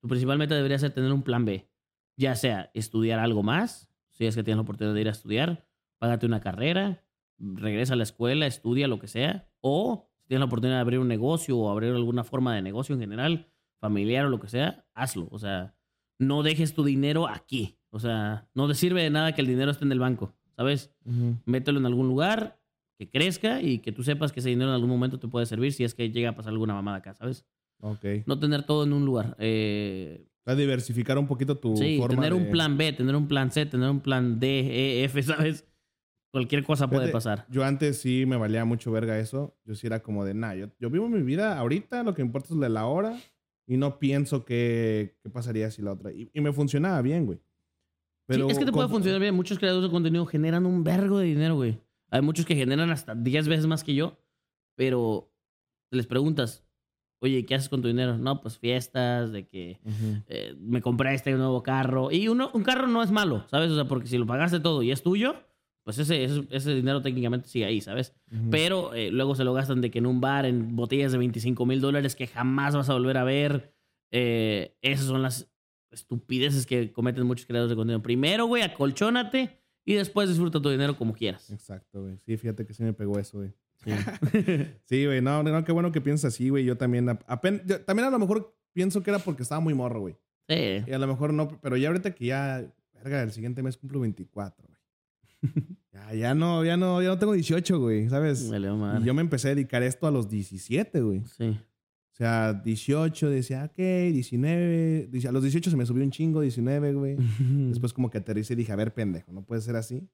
Tu 0.00 0.08
principal 0.08 0.38
meta 0.38 0.56
debería 0.56 0.78
ser 0.78 0.92
tener 0.92 1.12
un 1.12 1.22
plan 1.22 1.44
B. 1.44 1.70
Ya 2.16 2.34
sea 2.34 2.72
estudiar 2.74 3.20
algo 3.20 3.44
más, 3.44 3.88
si 4.10 4.26
es 4.26 4.34
que 4.34 4.42
tienes 4.42 4.56
la 4.56 4.62
oportunidad 4.62 4.92
de 4.92 5.00
ir 5.00 5.08
a 5.08 5.12
estudiar, 5.12 5.68
págate 5.98 6.26
una 6.26 6.40
carrera, 6.40 7.04
regresa 7.38 7.94
a 7.94 7.96
la 7.96 8.02
escuela, 8.02 8.46
estudia 8.46 8.88
lo 8.88 8.98
que 8.98 9.06
sea. 9.06 9.48
O 9.60 10.10
si 10.18 10.26
tienes 10.26 10.40
la 10.40 10.46
oportunidad 10.46 10.78
de 10.78 10.80
abrir 10.80 10.98
un 10.98 11.06
negocio 11.06 11.56
o 11.56 11.70
abrir 11.70 11.92
alguna 11.92 12.24
forma 12.24 12.56
de 12.56 12.62
negocio 12.62 12.96
en 12.96 13.00
general, 13.00 13.52
familiar 13.78 14.26
o 14.26 14.30
lo 14.30 14.40
que 14.40 14.48
sea, 14.48 14.84
hazlo. 14.94 15.28
O 15.30 15.38
sea, 15.38 15.76
no 16.18 16.42
dejes 16.42 16.74
tu 16.74 16.82
dinero 16.82 17.28
aquí. 17.28 17.78
O 17.90 18.00
sea, 18.00 18.48
no 18.52 18.66
te 18.66 18.74
sirve 18.74 19.00
de 19.04 19.10
nada 19.10 19.32
que 19.32 19.42
el 19.42 19.46
dinero 19.46 19.70
esté 19.70 19.84
en 19.84 19.92
el 19.92 20.00
banco, 20.00 20.34
¿sabes? 20.56 20.92
Mételo 21.44 21.78
en 21.78 21.86
algún 21.86 22.08
lugar 22.08 22.60
que 22.98 23.10
crezca 23.10 23.60
y 23.60 23.78
que 23.80 23.92
tú 23.92 24.02
sepas 24.02 24.32
que 24.32 24.40
ese 24.40 24.48
dinero 24.50 24.70
en 24.70 24.74
algún 24.74 24.90
momento 24.90 25.18
te 25.18 25.28
puede 25.28 25.46
servir 25.46 25.72
si 25.72 25.84
es 25.84 25.94
que 25.94 26.10
llega 26.10 26.30
a 26.30 26.36
pasar 26.36 26.52
alguna 26.52 26.74
mamada 26.74 26.98
acá, 26.98 27.14
¿sabes? 27.14 27.44
Ok. 27.80 28.04
No 28.26 28.38
tener 28.38 28.64
todo 28.64 28.84
en 28.84 28.92
un 28.92 29.04
lugar. 29.04 29.36
Eh, 29.38 30.26
sea, 30.44 30.54
diversificar 30.54 31.18
un 31.18 31.26
poquito 31.26 31.56
tu 31.58 31.76
sí, 31.76 31.98
forma 31.98 32.14
tener 32.22 32.34
un 32.34 32.44
de- 32.44 32.50
plan 32.50 32.76
B, 32.76 32.92
tener 32.92 33.16
un 33.16 33.26
plan 33.28 33.50
C, 33.50 33.66
tener 33.66 33.90
un 33.90 34.00
plan 34.00 34.38
D, 34.38 35.00
E, 35.00 35.04
F, 35.04 35.22
¿sabes? 35.22 35.66
Cualquier 36.32 36.64
cosa 36.64 36.88
puede 36.88 37.02
Fíjate, 37.02 37.12
pasar. 37.12 37.46
Yo 37.48 37.64
antes 37.64 37.98
sí 38.00 38.26
me 38.26 38.36
valía 38.36 38.64
mucho 38.64 38.90
verga 38.90 39.18
eso. 39.20 39.56
Yo 39.64 39.74
sí 39.76 39.86
era 39.86 40.02
como 40.02 40.24
de, 40.24 40.34
nah, 40.34 40.54
yo, 40.54 40.66
yo 40.80 40.90
vivo 40.90 41.08
mi 41.08 41.22
vida 41.22 41.56
ahorita, 41.58 42.02
lo 42.02 42.12
que 42.14 42.22
importa 42.22 42.48
es 42.52 42.56
la 42.70 42.86
hora 42.86 43.16
y 43.68 43.76
no 43.76 43.98
pienso 44.00 44.44
qué, 44.44 45.16
pasaría 45.32 45.70
si 45.70 45.80
la 45.82 45.92
otra. 45.92 46.12
Y, 46.12 46.30
y 46.34 46.40
me 46.40 46.52
funcionaba 46.52 47.00
bien, 47.02 47.26
güey. 47.26 47.40
Pero 48.26 48.46
sí, 48.46 48.52
es 48.52 48.58
que 48.58 48.64
te 48.64 48.72
puede 48.72 48.86
con- 48.88 48.96
funcionar 48.96 49.20
bien. 49.20 49.34
Muchos 49.34 49.58
creadores 49.58 49.84
de 49.88 49.92
contenido 49.92 50.26
generan 50.26 50.66
un 50.66 50.82
vergo 50.82 51.18
de 51.18 51.26
dinero, 51.26 51.54
güey. 51.56 51.78
Hay 52.14 52.22
muchos 52.22 52.46
que 52.46 52.54
generan 52.54 52.92
hasta 52.92 53.16
10 53.16 53.48
veces 53.48 53.66
más 53.66 53.82
que 53.82 53.92
yo, 53.92 54.20
pero 54.76 55.32
les 55.90 56.06
preguntas, 56.06 56.64
oye, 57.18 57.44
¿qué 57.44 57.56
haces 57.56 57.68
con 57.68 57.82
tu 57.82 57.88
dinero? 57.88 58.16
No, 58.18 58.40
pues 58.40 58.56
fiestas, 58.56 59.32
de 59.32 59.48
que 59.48 59.80
Ujú. 59.84 60.22
eh, 60.28 60.54
me 60.60 60.80
compré 60.80 61.12
este 61.12 61.32
nuevo 61.32 61.64
carro. 61.64 62.12
Y 62.12 62.28
uno, 62.28 62.52
un 62.54 62.62
carro 62.62 62.86
no 62.86 63.02
es 63.02 63.10
malo, 63.10 63.44
¿sabes? 63.50 63.68
O 63.72 63.74
sea, 63.74 63.86
porque 63.86 64.06
si 64.06 64.16
lo 64.16 64.26
pagaste 64.26 64.60
todo 64.60 64.84
y 64.84 64.92
es 64.92 65.02
tuyo, 65.02 65.34
pues 65.82 65.98
ese, 65.98 66.22
ese, 66.22 66.46
ese 66.50 66.72
dinero 66.76 67.02
técnicamente 67.02 67.48
sigue 67.48 67.64
ahí, 67.64 67.80
¿sabes? 67.80 68.14
Ujú. 68.30 68.50
Pero 68.50 68.94
eh, 68.94 69.10
luego 69.10 69.34
se 69.34 69.42
lo 69.42 69.52
gastan 69.52 69.80
de 69.80 69.90
que 69.90 69.98
en 69.98 70.06
un 70.06 70.20
bar, 70.20 70.46
en 70.46 70.76
botellas 70.76 71.10
de 71.10 71.18
25 71.18 71.66
mil 71.66 71.80
dólares 71.80 72.14
que 72.14 72.28
jamás 72.28 72.76
vas 72.76 72.88
a 72.90 72.92
volver 72.92 73.16
a 73.16 73.24
ver. 73.24 73.74
Eh, 74.12 74.76
esas 74.82 75.06
son 75.06 75.20
las 75.22 75.50
estupideces 75.90 76.64
que 76.64 76.92
cometen 76.92 77.26
muchos 77.26 77.46
creadores 77.46 77.70
de 77.70 77.76
contenido. 77.76 78.02
Primero, 78.04 78.46
güey, 78.46 78.62
acolchónate 78.62 79.63
y 79.84 79.94
después 79.94 80.28
disfruta 80.28 80.60
tu 80.60 80.70
dinero 80.70 80.96
como 80.96 81.12
quieras. 81.14 81.50
Exacto, 81.50 82.02
güey. 82.02 82.18
Sí, 82.24 82.36
fíjate 82.36 82.66
que 82.66 82.74
sí 82.74 82.82
me 82.82 82.92
pegó 82.92 83.18
eso, 83.18 83.38
güey. 83.38 83.52
Sí. 83.82 83.90
Sí, 84.84 85.04
güey. 85.06 85.20
No, 85.20 85.42
no, 85.42 85.64
qué 85.64 85.72
bueno 85.72 85.92
que 85.92 86.00
piensas 86.00 86.34
así, 86.34 86.48
güey. 86.48 86.64
Yo 86.64 86.76
también, 86.76 87.06
yo 87.66 87.80
también 87.82 88.08
a 88.08 88.10
lo 88.10 88.18
mejor 88.18 88.56
pienso 88.72 89.02
que 89.02 89.10
era 89.10 89.18
porque 89.18 89.42
estaba 89.42 89.60
muy 89.60 89.74
morro, 89.74 90.00
güey. 90.00 90.16
Sí. 90.48 90.84
Y 90.86 90.92
a 90.92 90.98
lo 90.98 91.06
mejor 91.06 91.32
no, 91.32 91.48
pero 91.60 91.76
ya 91.76 91.88
ahorita 91.88 92.14
que 92.14 92.26
ya, 92.26 92.64
verga, 92.94 93.22
el 93.22 93.32
siguiente 93.32 93.62
mes 93.62 93.76
cumplo 93.76 94.00
24, 94.00 94.66
güey. 94.66 94.78
Ya, 95.94 96.12
ya 96.12 96.34
no, 96.34 96.64
ya 96.64 96.76
no, 96.76 97.00
ya 97.00 97.10
no 97.10 97.18
tengo 97.18 97.34
18, 97.34 97.78
güey, 97.78 98.08
¿sabes? 98.08 98.50
Me 98.50 98.58
leo 98.58 98.74
Y 98.74 98.78
madre. 98.78 99.04
yo 99.04 99.14
me 99.14 99.20
empecé 99.22 99.46
a 99.46 99.54
dedicar 99.54 99.80
esto 99.84 100.08
a 100.08 100.10
los 100.10 100.28
17, 100.28 101.00
güey. 101.02 101.22
Sí. 101.24 101.56
O 102.14 102.16
sea, 102.16 102.52
18, 102.52 103.28
decía, 103.28 103.64
ok, 103.64 103.76
19. 103.76 105.08
dice, 105.10 105.26
A 105.26 105.32
los 105.32 105.42
18 105.42 105.68
se 105.68 105.76
me 105.76 105.84
subió 105.84 106.04
un 106.04 106.12
chingo, 106.12 106.42
19, 106.42 106.92
güey. 106.92 107.16
Después 107.40 107.92
como 107.92 108.08
que 108.08 108.18
aterricé 108.18 108.52
y 108.52 108.56
dije, 108.56 108.70
a 108.70 108.76
ver, 108.76 108.94
pendejo, 108.94 109.32
no 109.32 109.44
puede 109.44 109.60
ser 109.62 109.74
así. 109.74 110.08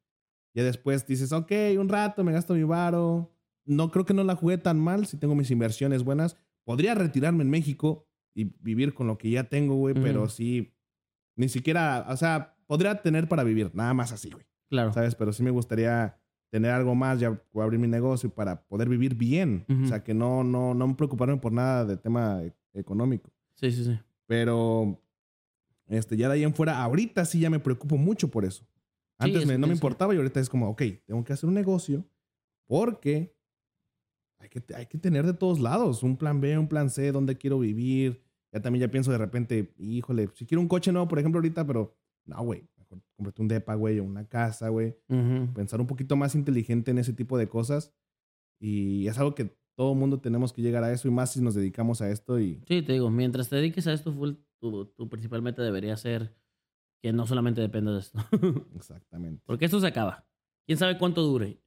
Ya 0.55 0.65
después 0.65 1.07
dices, 1.07 1.31
ok, 1.31 1.53
un 1.79 1.91
rato, 1.91 2.25
me 2.25 2.33
gasto 2.33 2.55
mi 2.55 2.63
varo. 2.63 3.37
No 3.67 3.91
creo 3.91 4.07
que 4.07 4.15
no 4.15 4.25
la 4.25 4.35
jugué 4.35 4.57
tan 4.57 4.81
mal 4.81 5.07
si 5.07 5.19
tengo 5.19 5.35
mis 5.35 5.51
inversiones 5.51 6.03
buenas. 6.03 6.39
Podría 6.65 6.95
retirarme 6.95 7.43
en 7.43 7.51
México 7.51 8.09
y 8.35 8.45
vivir 8.61 8.95
con 8.95 9.07
lo 9.07 9.19
que 9.19 9.29
ya 9.29 9.45
tengo, 9.45 9.75
güey, 9.75 9.95
pero 9.95 10.27
sí, 10.31 10.73
ni 11.37 11.51
siquiera, 11.51 12.07
o 12.09 12.17
sea, 12.17 12.57
podría 12.67 13.03
tener 13.03 13.29
para 13.29 13.45
vivir, 13.45 13.73
nada 13.75 13.93
más 13.93 14.11
así, 14.11 14.31
güey. 14.31 14.47
Claro. 14.71 14.95
¿Sabes? 14.95 15.15
Pero 15.17 15.35
sí 15.35 15.43
me 15.43 15.51
gustaría 15.51 16.19
tener 16.51 16.71
algo 16.73 16.95
más, 16.95 17.21
ya 17.21 17.41
o 17.53 17.63
abrir 17.63 17.79
mi 17.81 17.89
negocio 17.89 18.29
para 18.29 18.63
poder 18.67 18.89
vivir 18.89 19.15
bien. 19.15 19.65
Ujú. 19.69 19.85
O 19.85 19.87
sea, 19.87 20.03
que 20.05 20.13
no, 20.15 20.43
no, 20.45 20.75
no 20.75 20.97
preocuparme 20.97 21.37
por 21.37 21.53
nada 21.53 21.85
de 21.85 21.97
tema 21.97 22.43
e- 22.43 22.53
económico. 22.75 23.31
Sí, 23.55 23.71
sí, 23.71 23.85
sí. 23.85 23.99
Pero, 24.27 25.01
este, 25.87 26.17
ya 26.17 26.29
de 26.29 26.35
ahí 26.35 26.45
en 26.45 26.55
fuera, 26.55 26.83
ahorita 26.83 27.25
sí 27.25 27.41
ya 27.41 27.51
me 27.51 27.59
preocupo 27.61 27.97
mucho 27.97 28.29
por 28.31 28.45
eso. 28.45 28.67
Antes 29.19 29.39
eso 29.43 29.49
me- 29.49 29.59
no 29.59 29.67
me 29.67 29.75
sí. 29.75 29.77
importaba 29.79 30.15
y 30.15 30.17
ahorita 30.19 30.41
es 30.41 30.49
como, 30.49 30.69
ok, 30.71 30.83
tengo 31.07 31.23
que 31.25 31.33
hacer 31.33 31.49
un 31.49 31.55
negocio 31.55 32.05
porque 32.67 33.35
hay 34.39 34.49
que, 34.49 34.63
hay 34.75 34.87
que 34.87 34.99
tener 34.99 35.27
de 35.27 35.35
todos 35.35 35.61
lados 35.61 36.03
un 36.03 36.17
plan 36.17 36.41
B, 36.41 36.57
un 36.59 36.69
plan 36.69 36.89
C, 36.91 37.13
dónde 37.13 37.37
quiero 37.37 37.59
vivir. 37.59 38.23
Ya 38.53 38.61
también 38.61 38.81
ya 38.87 38.91
pienso 38.91 39.13
de 39.13 39.19
repente, 39.19 39.73
híjole, 39.79 40.29
si 40.35 40.47
quiero 40.47 40.61
un 40.63 40.69
coche 40.69 40.91
nuevo, 40.91 41.07
por 41.07 41.19
ejemplo, 41.19 41.39
ahorita, 41.39 41.67
pero 41.67 41.95
no, 42.25 42.43
güey, 42.43 42.65
cómprate 43.17 43.43
un 43.43 43.49
depa, 43.49 43.75
güey, 43.75 43.99
o 44.01 44.05
una 44.05 44.27
casa, 44.29 44.69
güey. 44.69 44.97
Ujú. 45.09 45.53
Pensar 45.55 45.81
un 45.81 45.87
poquito 45.87 46.17
más 46.17 46.35
inteligente 46.35 46.91
en 46.91 46.99
ese 46.99 47.13
tipo 47.13 47.37
de 47.39 47.49
cosas. 47.49 47.93
Y 48.61 49.07
es 49.07 49.19
algo 49.19 49.35
que 49.35 49.57
todo 49.77 49.95
mundo 49.95 50.21
tenemos 50.21 50.53
que 50.53 50.61
llegar 50.63 50.85
a 50.85 50.93
eso 50.93 51.09
y 51.09 51.11
más 51.11 51.33
si 51.33 51.41
nos 51.41 51.55
dedicamos 51.55 52.03
a 52.03 52.11
esto 52.11 52.39
y 52.39 52.63
Sí, 52.67 52.83
te 52.83 52.93
digo, 52.93 53.11
mientras 53.11 53.49
te 53.49 53.57
dediques 53.57 53.87
a 53.87 53.93
esto 53.93 54.13
full, 54.13 54.33
tu, 54.61 54.85
tu 54.87 55.09
principalmente 55.09 55.63
debería 55.63 55.97
ser 55.97 56.35
que 57.03 57.13
no 57.15 57.27
solamente 57.27 57.61
dependa 57.63 57.93
de 57.93 58.01
esto. 58.01 58.19
exactamente. 58.77 59.43
Porque 59.47 59.65
esto 59.65 59.81
se 59.81 59.87
acaba. 59.87 60.27
¿Quién 60.67 60.77
sabe 60.79 60.99
cuánto 60.99 61.23
dure? 61.23 61.63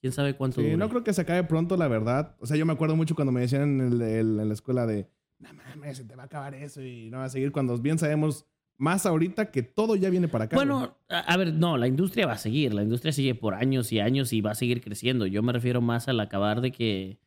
¿Quién 0.00 0.12
sabe 0.12 0.34
cuánto 0.36 0.60
Sí, 0.60 0.64
dure? 0.66 0.76
no 0.78 0.88
creo 0.88 1.04
que 1.04 1.12
se 1.12 1.20
acabe 1.22 1.44
pronto, 1.44 1.76
la 1.76 1.86
verdad. 1.88 2.36
O 2.40 2.46
sea, 2.46 2.56
yo 2.56 2.66
me 2.66 2.72
acuerdo 2.72 2.96
mucho 2.96 3.14
cuando 3.14 3.30
me 3.32 3.40
decían 3.42 3.62
en, 3.62 3.80
el- 3.92 4.02
el- 4.02 4.40
en 4.40 4.48
la 4.48 4.54
escuela 4.54 4.86
de, 4.86 5.08
no 5.38 5.50
mames, 5.54 5.98
se 5.98 6.04
te 6.04 6.16
va 6.16 6.22
a 6.24 6.26
acabar 6.26 6.54
eso 6.54 6.82
y 6.82 7.10
no 7.10 7.18
va 7.18 7.24
a 7.24 7.28
seguir 7.28 7.52
cuando 7.52 7.76
bien 7.78 7.98
sabemos 7.98 8.46
más 8.82 9.06
ahorita 9.06 9.50
que 9.52 9.62
todo 9.62 9.94
ya 9.94 10.10
viene 10.10 10.26
para 10.26 10.46
acá. 10.46 10.56
Bueno, 10.56 10.96
a, 11.08 11.20
a 11.20 11.36
ver, 11.36 11.54
no, 11.54 11.78
la 11.78 11.86
industria 11.86 12.26
va 12.26 12.32
a 12.32 12.38
seguir. 12.38 12.74
La 12.74 12.82
industria 12.82 13.12
sigue 13.12 13.36
por 13.36 13.54
años 13.54 13.92
y 13.92 14.00
años 14.00 14.32
y 14.32 14.40
va 14.40 14.50
a 14.50 14.54
seguir 14.56 14.82
creciendo. 14.82 15.26
Yo 15.26 15.42
me 15.42 15.52
refiero 15.52 15.80
más 15.80 16.08
al 16.08 16.18
acabar 16.18 16.60
de 16.60 16.72
que 16.72 17.20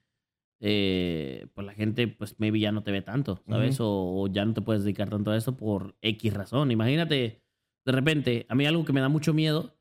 eh, 0.60 1.48
pues 1.54 1.66
la 1.66 1.74
gente, 1.74 2.08
pues 2.10 2.36
maybe 2.40 2.60
ya 2.60 2.72
no 2.72 2.84
te 2.84 2.92
ve 2.92 3.02
tanto, 3.02 3.42
¿sabes? 3.48 3.80
o, 3.80 3.88
o 3.90 4.28
ya 4.28 4.44
no 4.46 4.54
te 4.54 4.62
puedes 4.62 4.84
dedicar 4.84 5.10
tanto 5.10 5.32
a 5.32 5.38
eso 5.38 5.56
por 5.56 5.96
X 6.02 6.34
razón. 6.34 6.72
Imagínate, 6.72 7.42
de 7.86 7.92
repente, 7.92 8.46
a 8.50 8.56
mí 8.56 8.66
algo 8.66 8.84
que 8.84 8.94
me 8.94 9.02
da 9.02 9.10
mucho 9.10 9.34
miedo 9.34 9.78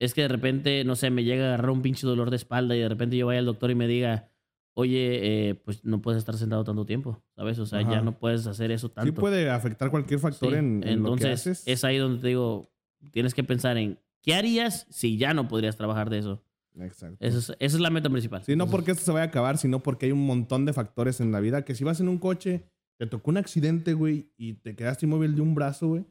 es 0.00 0.14
que 0.14 0.22
de 0.22 0.28
repente, 0.28 0.82
no 0.84 0.96
sé, 0.96 1.10
me 1.10 1.22
llega 1.22 1.44
a 1.44 1.48
agarrar 1.48 1.70
un 1.70 1.82
pinche 1.82 2.04
dolor 2.04 2.30
de 2.30 2.36
espalda 2.36 2.74
y 2.74 2.80
de 2.80 2.88
repente 2.88 3.16
yo 3.16 3.26
vaya 3.26 3.38
al 3.38 3.46
doctor 3.46 3.70
y 3.70 3.76
me 3.76 3.86
diga, 3.86 4.31
oye, 4.74 5.50
eh, 5.50 5.54
pues 5.54 5.84
no 5.84 6.00
puedes 6.00 6.18
estar 6.18 6.36
sentado 6.36 6.64
tanto 6.64 6.84
tiempo, 6.86 7.22
¿sabes? 7.36 7.58
O 7.58 7.66
sea, 7.66 7.80
Ajá. 7.80 7.90
ya 7.92 8.00
no 8.02 8.18
puedes 8.18 8.46
hacer 8.46 8.70
eso 8.70 8.90
tanto. 8.90 9.06
sí 9.06 9.12
puede 9.12 9.50
afectar 9.50 9.90
cualquier 9.90 10.18
factor 10.20 10.50
Sí, 10.52 10.56
en, 10.58 10.82
en 10.86 11.02
lo 11.02 11.10
que 11.10 11.24
Entonces, 11.24 11.40
haces. 11.46 11.62
es 11.66 11.84
ahí 11.84 11.98
donde 11.98 12.20
te 12.20 12.28
digo, 12.28 12.70
tienes 13.10 13.34
que 13.34 13.44
pensar 13.44 13.76
en 13.76 13.98
qué 14.22 14.34
harías 14.34 14.86
si 14.90 15.16
ya 15.18 15.34
no 15.34 15.48
podrías 15.48 15.76
trabajar 15.76 16.08
de 16.10 16.18
eso. 16.18 16.44
Exacto. 16.80 17.16
Eso 17.20 17.38
es- 17.38 17.50
esa 17.50 17.76
es 17.76 17.80
la 17.80 17.90
meta 17.90 18.08
principal. 18.08 18.42
Sí, 18.44 18.52
no 18.52 18.64
Entonces, 18.64 18.72
porque 18.72 18.90
esto 18.92 19.04
se 19.04 19.12
vaya 19.12 19.24
a 19.24 19.28
acabar, 19.28 19.58
sino 19.58 19.82
porque 19.82 20.06
hay 20.06 20.12
un 20.12 20.24
montón 20.24 20.64
de 20.64 20.72
factores 20.72 21.20
en 21.20 21.32
la 21.32 21.40
vida 21.40 21.64
que 21.66 21.74
si 21.74 21.84
vas 21.84 22.00
en 22.00 22.08
un 22.08 22.16
coche, 22.18 22.64
te 22.98 23.06
tocó 23.06 23.30
un 23.30 23.36
accidente, 23.36 23.92
güey, 23.94 24.30
y 24.38 24.54
te 24.54 24.74
quedaste 24.74 25.04
inmóvil 25.06 25.34
de 25.34 25.42
un 25.42 25.54
brazo, 25.54 25.88
güey, 25.88 26.06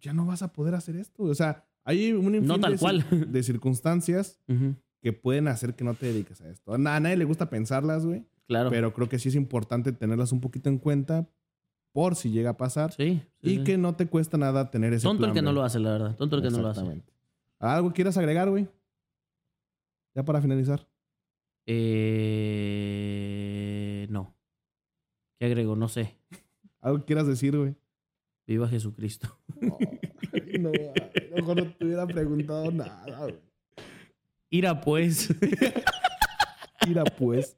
ya 0.00 0.12
no 0.12 0.26
vas 0.26 0.42
a 0.42 0.52
poder 0.52 0.74
hacer 0.74 0.96
esto. 0.96 1.22
O 1.24 1.34
sea, 1.34 1.68
hay 1.84 2.12
un 2.12 2.44
No 2.46 2.58
tal 2.58 2.72
de, 2.72 2.78
cual. 2.78 3.04
cir- 3.08 3.26
de 3.26 3.42
circunstancias 3.44 4.40
Ujú, 4.48 4.74
que 5.00 5.12
pueden 5.12 5.48
hacer 5.48 5.74
que 5.74 5.84
no 5.84 5.94
te 5.94 6.06
dediques 6.06 6.40
a 6.40 6.48
esto. 6.50 6.74
A 6.74 6.78
na- 6.78 6.96
a 6.96 7.00
nadie 7.00 7.16
le 7.16 7.24
gusta 7.24 7.48
pensarlas, 7.50 8.04
güey, 8.06 8.26
Claro. 8.46 8.70
pero 8.70 8.92
creo 8.94 9.08
que 9.08 9.18
sí 9.18 9.28
es 9.28 9.34
importante 9.34 9.92
tenerlas 9.92 10.32
un 10.32 10.40
poquito 10.40 10.68
en 10.68 10.78
cuenta 10.78 11.28
por 11.92 12.14
si 12.16 12.30
llega 12.30 12.50
a 12.50 12.56
pasar 12.56 12.92
sí. 12.92 13.22
sí, 13.42 13.50
y 13.50 13.56
sí. 13.58 13.64
que 13.64 13.78
no 13.78 13.94
te 13.96 14.06
cuesta 14.06 14.36
nada 14.38 14.70
tener 14.70 14.92
ese 14.92 15.04
Tonto 15.04 15.24
el 15.26 15.32
que 15.32 15.42
no 15.42 15.52
lo 15.52 15.62
hace, 15.62 15.78
la 15.78 15.92
verdad. 15.92 16.16
Tonto 16.16 16.36
el 16.36 16.42
que 16.42 16.50
no 16.50 16.58
lo 16.58 16.68
hace. 16.68 16.80
Exactamente. 16.80 17.12
¿Algo 17.58 17.92
quieras 17.92 18.16
agregar, 18.18 18.48
güey? 18.50 18.68
Ya 20.14 20.24
para 20.24 20.40
finalizar. 20.40 20.86
Eh, 22.40 24.06
no. 24.10 24.34
¿Qué 25.38 25.46
agrego? 25.46 25.76
No 25.76 25.88
sé. 25.88 26.16
¿Algo 26.80 27.04
quieras 27.04 27.26
decir, 27.26 27.56
güey? 27.56 27.74
Viva 28.46 28.68
Jesucristo. 28.68 29.28
No, 29.60 29.76
no, 30.60 30.70
mejor 31.36 31.56
no 31.56 31.72
te 31.74 31.84
hubiera 31.84 32.06
preguntado 32.06 32.70
nada, 32.70 33.18
güey. 33.24 33.38
Ira 34.50 34.80
pues. 34.80 35.28
Mira, 36.86 37.04
pues. 37.04 37.56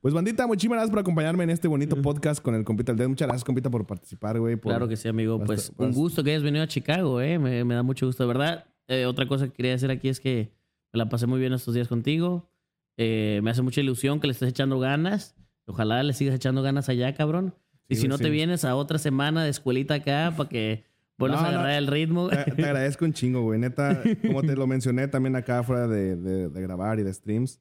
Pues, 0.00 0.12
bandita, 0.12 0.46
muchísimas 0.46 0.76
gracias 0.76 0.90
por 0.90 0.98
acompañarme 0.98 1.44
en 1.44 1.50
este 1.50 1.68
bonito 1.68 1.96
podcast 2.02 2.42
con 2.42 2.54
el 2.54 2.64
compita 2.64 2.92
del. 2.92 3.08
Muchas 3.08 3.26
gracias, 3.26 3.44
compita, 3.44 3.70
por 3.70 3.86
participar, 3.86 4.38
güey. 4.38 4.56
por- 4.56 4.70
Claro 4.72 4.86
que 4.88 4.96
sí, 4.96 5.08
amigo. 5.08 5.38
Pues 5.42 5.70
basta. 5.70 5.84
un 5.84 5.92
gusto 5.92 6.22
que 6.22 6.30
hayas 6.30 6.42
venido 6.42 6.62
a 6.64 6.68
Chicago, 6.68 7.20
¿eh? 7.22 7.38
Me, 7.38 7.64
me 7.64 7.74
da 7.74 7.82
mucho 7.82 8.04
gusto, 8.06 8.22
de 8.24 8.26
verdad. 8.26 8.66
Eh, 8.88 9.06
otra 9.06 9.26
cosa 9.26 9.46
que 9.46 9.52
quería 9.54 9.72
decir 9.72 9.90
aquí 9.90 10.08
es 10.10 10.20
que 10.20 10.52
me 10.92 10.98
la 10.98 11.08
pasé 11.08 11.26
muy 11.26 11.40
bien 11.40 11.54
estos 11.54 11.72
días 11.74 11.88
contigo. 11.88 12.50
Eh, 12.98 13.40
me 13.42 13.50
hace 13.50 13.62
mucha 13.62 13.80
ilusión 13.80 14.20
que 14.20 14.26
le 14.26 14.32
estés 14.32 14.50
echando 14.50 14.78
ganas. 14.78 15.34
Ojalá 15.66 16.02
le 16.02 16.12
sigas 16.12 16.34
echando 16.34 16.62
ganas 16.62 16.90
allá, 16.90 17.14
cabrón. 17.14 17.54
Y 17.88 17.96
si 17.96 18.06
no 18.08 18.18
te 18.18 18.28
vienes 18.28 18.64
a 18.66 18.76
otra 18.76 18.98
semana 18.98 19.42
de 19.44 19.50
escuelita 19.50 19.94
acá 19.94 20.34
para 20.36 20.48
que 20.48 20.84
vuelvas 21.18 21.40
No, 21.42 21.46
a 21.48 21.50
no. 21.52 21.58
agarrar 21.58 21.76
el 21.78 21.86
ritmo. 21.86 22.28
Te, 22.28 22.36
te 22.52 22.64
agradezco 22.64 23.04
un 23.04 23.12
chingo, 23.12 23.42
güey. 23.42 23.58
Neta, 23.60 24.02
como 24.26 24.42
te 24.42 24.56
lo 24.56 24.66
mencioné 24.66 25.08
también 25.08 25.36
acá 25.36 25.62
fuera 25.62 25.86
de, 25.88 26.16
de- 26.16 26.48
de 26.48 26.60
grabar 26.62 26.98
y 26.98 27.02
de 27.02 27.12
streams. 27.12 27.60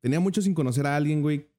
Tenía 0.00 0.20
mucho 0.20 0.40
sin 0.42 0.54
conocer 0.54 0.86
a 0.86 0.96
alguien, 0.96 1.22
güey. 1.22 1.50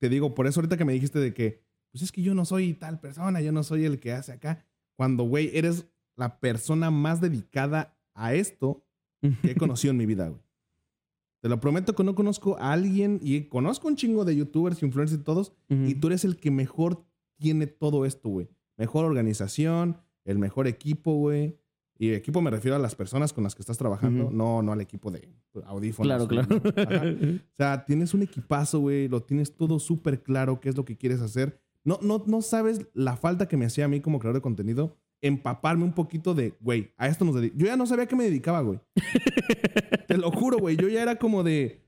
Te 0.00 0.08
digo, 0.08 0.34
por 0.34 0.46
eso 0.46 0.60
ahorita 0.60 0.76
que 0.76 0.84
me 0.84 0.92
dijiste 0.94 1.18
de 1.18 1.32
que, 1.34 1.62
pues 1.92 2.02
es 2.02 2.10
que 2.12 2.22
yo 2.22 2.34
no 2.34 2.44
soy 2.44 2.74
tal 2.74 2.98
persona, 3.00 3.40
yo 3.40 3.52
no 3.52 3.62
soy 3.62 3.84
el 3.84 4.00
que 4.00 4.12
hace 4.12 4.32
acá. 4.32 4.64
Cuando, 4.96 5.24
güey, 5.24 5.50
eres 5.56 5.86
la 6.16 6.40
persona 6.40 6.90
más 6.90 7.20
dedicada 7.20 7.96
a 8.14 8.34
esto 8.34 8.84
que 9.42 9.52
he 9.52 9.54
conocido 9.54 9.92
en 9.92 9.98
mi 9.98 10.06
vida, 10.06 10.28
güey. 10.28 10.40
Te 11.42 11.48
lo 11.48 11.58
prometo 11.60 11.94
que 11.94 12.04
no 12.04 12.14
conozco 12.14 12.56
a 12.58 12.72
alguien 12.72 13.18
y 13.22 13.42
conozco 13.48 13.88
un 13.88 13.96
chingo 13.96 14.24
de 14.24 14.36
youtubers, 14.36 14.82
influencers 14.82 15.20
y 15.20 15.24
todos, 15.24 15.52
Ujú. 15.70 15.84
y 15.86 15.94
tú 15.96 16.06
eres 16.08 16.24
el 16.24 16.36
que 16.36 16.50
mejor 16.52 17.04
tiene 17.38 17.66
todo 17.66 18.06
esto, 18.06 18.28
güey. 18.28 18.48
Mejor 18.76 19.04
organización, 19.04 19.96
el 20.24 20.38
mejor 20.38 20.66
equipo, 20.66 21.14
güey. 21.14 21.58
Y 21.98 22.12
equipo 22.14 22.40
me 22.42 22.50
refiero 22.50 22.74
a 22.74 22.80
las 22.80 22.94
personas 22.96 23.32
con 23.32 23.44
las 23.44 23.54
que 23.54 23.62
estás 23.62 23.78
trabajando, 23.78 24.26
Ujú. 24.26 24.34
no, 24.34 24.62
no 24.62 24.72
al 24.72 24.80
equipo 24.80 25.10
de 25.10 25.28
audífonos. 25.66 26.26
Claro, 26.26 26.26
claro. 26.26 26.60
O 27.52 27.56
sea, 27.56 27.84
tienes 27.84 28.12
un 28.14 28.22
equipazo, 28.22 28.80
güey. 28.80 29.08
Lo 29.08 29.22
tienes 29.22 29.56
todo 29.56 29.78
súper 29.78 30.22
claro 30.22 30.60
qué 30.60 30.68
es 30.70 30.76
lo 30.76 30.84
que 30.84 30.96
quieres 30.96 31.20
hacer. 31.20 31.60
No, 31.84 31.98
no, 32.02 32.22
no 32.26 32.42
sabes 32.42 32.88
la 32.94 33.16
falta 33.16 33.46
que 33.46 33.56
me 33.56 33.66
hacía 33.66 33.84
a 33.84 33.88
mí 33.88 34.00
como 34.00 34.18
creador 34.18 34.36
de 34.36 34.42
contenido 34.42 34.96
empaparme 35.20 35.84
un 35.84 35.92
poquito 35.92 36.34
de, 36.34 36.54
güey, 36.60 36.92
a 36.96 37.06
esto 37.06 37.24
nos 37.24 37.36
dedicamos. 37.36 37.60
Yo 37.60 37.66
ya 37.68 37.76
no 37.76 37.86
sabía 37.86 38.04
a 38.04 38.08
qué 38.08 38.16
me 38.16 38.24
dedicaba, 38.24 38.60
güey. 38.62 38.80
Te 40.08 40.18
lo 40.18 40.30
juro, 40.32 40.58
güey. 40.58 40.76
Yo 40.76 40.88
ya 40.88 41.00
era 41.02 41.16
como 41.16 41.44
de, 41.44 41.80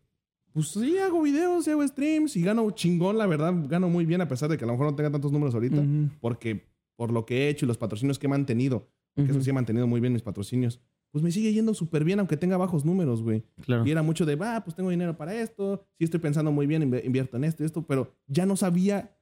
pues 0.53 0.69
sí, 0.69 0.99
hago 0.99 1.21
videos, 1.23 1.67
hago 1.67 1.87
streams 1.87 2.37
y 2.37 2.43
gano 2.43 2.71
chingón, 2.71 3.19
la 3.19 3.27
verdad. 3.27 3.53
Gano 3.69 3.89
muy 3.89 4.07
bien 4.07 4.21
a 4.21 4.29
pesar 4.29 4.49
de 4.49 4.57
que 4.57 4.63
a 4.65 4.67
lo 4.69 4.75
mejor 4.75 4.87
no 4.91 4.95
tenga 4.95 5.11
tantos 5.11 5.33
números 5.33 5.53
ahorita. 5.55 5.81
Ujú. 5.81 6.11
Porque 6.21 6.65
por 6.97 7.13
lo 7.13 7.25
que 7.27 7.45
he 7.45 7.49
hecho 7.49 7.65
y 7.67 7.69
los 7.69 7.79
patrocinios 7.79 8.19
que 8.19 8.27
he 8.27 8.29
mantenido, 8.31 8.89
que 9.15 9.23
eso 9.23 9.33
Ujú. 9.35 9.43
sí 9.45 9.51
he 9.51 9.53
mantenido 9.53 9.87
muy 9.87 10.01
bien 10.01 10.13
mis 10.13 10.23
patrocinios, 10.23 10.81
pues 11.11 11.23
me 11.23 11.31
sigue 11.31 11.53
yendo 11.53 11.75
súper 11.75 12.03
bien 12.05 12.19
aunque 12.19 12.37
tenga 12.37 12.57
bajos 12.57 12.85
números, 12.85 13.23
güey. 13.23 13.45
Claro. 13.63 13.87
Y 13.87 13.91
era 13.93 14.03
mucho 14.03 14.27
de, 14.27 14.35
va, 14.37 14.63
pues 14.65 14.75
tengo 14.75 14.91
dinero 14.91 15.17
para 15.17 15.35
esto, 15.35 15.87
sí 15.99 16.05
estoy 16.05 16.19
pensando 16.21 16.51
muy 16.51 16.67
bien, 16.67 16.83
inv- 16.91 17.05
invierto 17.05 17.37
en 17.37 17.45
esto 17.45 17.63
y 17.63 17.67
esto, 17.67 17.87
pero 17.87 18.13
ya 18.27 18.47
no 18.47 18.57
sabía 18.57 19.17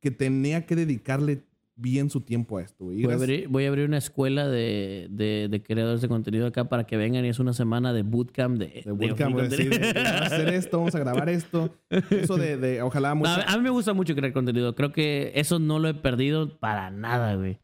que 0.00 0.10
tenía 0.10 0.66
que 0.66 0.76
dedicarle 0.76 1.44
bien 1.76 2.08
su 2.08 2.20
tiempo 2.20 2.58
a 2.58 2.62
esto, 2.62 2.84
Voy 2.84 3.04
a, 3.04 3.14
abrir, 3.14 3.48
voy 3.48 3.64
a 3.64 3.68
abrir 3.68 3.86
una 3.86 3.98
escuela 3.98 4.46
de, 4.48 5.08
de, 5.10 5.48
de 5.50 5.62
creadores 5.62 6.00
de 6.00 6.08
contenido 6.08 6.46
acá 6.46 6.68
para 6.68 6.84
que 6.84 6.96
vengan 6.96 7.24
y 7.24 7.28
es 7.28 7.40
una 7.40 7.52
semana 7.52 7.92
de 7.92 8.02
bootcamp 8.02 8.58
de, 8.58 8.82
de 8.84 8.92
bootcamp, 8.92 9.34
de- 9.36 9.48
contenido. 9.48 9.70
de 9.78 9.92
vamos 9.92 10.20
a 10.22 10.26
hacer 10.26 10.48
esto, 10.54 10.78
vamos 10.78 10.94
a 10.94 10.98
grabar 11.00 11.28
esto. 11.28 11.74
Eso 12.10 12.36
de, 12.36 12.80
ojalá 12.82 13.08
No, 13.10 13.16
mucha- 13.16 13.42
a, 13.42 13.52
a 13.54 13.56
mí 13.56 13.62
me 13.64 13.70
gusta 13.70 13.92
mucho 13.92 14.14
crear 14.14 14.32
contenido. 14.32 14.74
Creo 14.76 14.92
que 14.92 15.32
eso 15.34 15.58
no 15.58 15.78
lo 15.80 15.88
he 15.88 15.94
perdido 15.94 16.58
para 16.60 16.90
nada, 16.92 17.34
güey. 17.34 17.58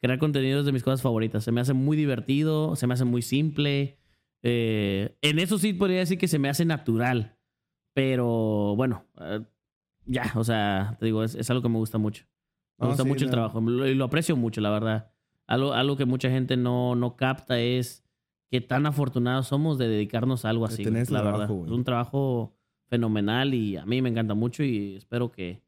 Crear 0.00 0.18
contenido 0.18 0.60
es 0.60 0.64
de 0.66 0.72
mis 0.72 0.82
cosas 0.82 1.02
favoritas. 1.02 1.44
Se 1.44 1.52
me 1.52 1.60
hace 1.60 1.74
muy 1.74 1.96
divertido, 1.98 2.74
se 2.76 2.86
me 2.86 2.94
hace 2.94 3.04
muy 3.04 3.20
simple. 3.20 3.98
Eh, 4.42 5.14
en 5.20 5.38
eso 5.38 5.58
sí 5.58 5.74
podría 5.74 5.98
decir 5.98 6.16
que 6.16 6.28
se 6.28 6.38
me 6.38 6.48
hace 6.48 6.64
natural. 6.64 7.36
Pero 7.92 8.74
bueno, 8.76 9.04
eh, 9.20 9.40
ya, 10.06 10.32
o 10.36 10.44
sea, 10.44 10.96
te 10.98 11.04
digo, 11.06 11.22
es, 11.24 11.34
es 11.34 11.50
algo 11.50 11.62
que 11.62 11.68
me 11.68 11.76
gusta 11.76 11.98
mucho. 11.98 12.24
Me 12.80 12.84
No, 12.84 12.88
gusta 12.88 13.02
sí, 13.02 13.08
mucho 13.08 13.24
el 13.26 13.30
trabajo 13.30 13.60
y 13.86 13.94
lo 13.94 14.04
aprecio 14.04 14.36
mucho, 14.36 14.60
la 14.60 14.70
verdad. 14.70 15.10
Algo, 15.46 15.72
algo 15.72 15.96
que 15.96 16.04
mucha 16.06 16.30
gente 16.30 16.56
no, 16.56 16.94
no 16.94 17.16
capta 17.16 17.60
es 17.60 18.04
que 18.50 18.60
tan 18.60 18.86
afortunados 18.86 19.46
somos 19.48 19.78
de 19.78 19.88
dedicarnos 19.88 20.44
a 20.44 20.50
algo 20.50 20.64
así. 20.64 20.84
la 20.84 21.04
trabajo, 21.04 21.38
verdad. 21.38 21.48
güey. 21.48 21.64
Es 21.66 21.70
un 21.70 21.84
trabajo 21.84 22.56
fenomenal 22.88 23.54
y 23.54 23.76
a 23.76 23.84
mí 23.86 24.02
me 24.02 24.08
encanta 24.08 24.34
mucho 24.34 24.62
y 24.64 24.96
espero 24.96 25.30
que 25.30 25.62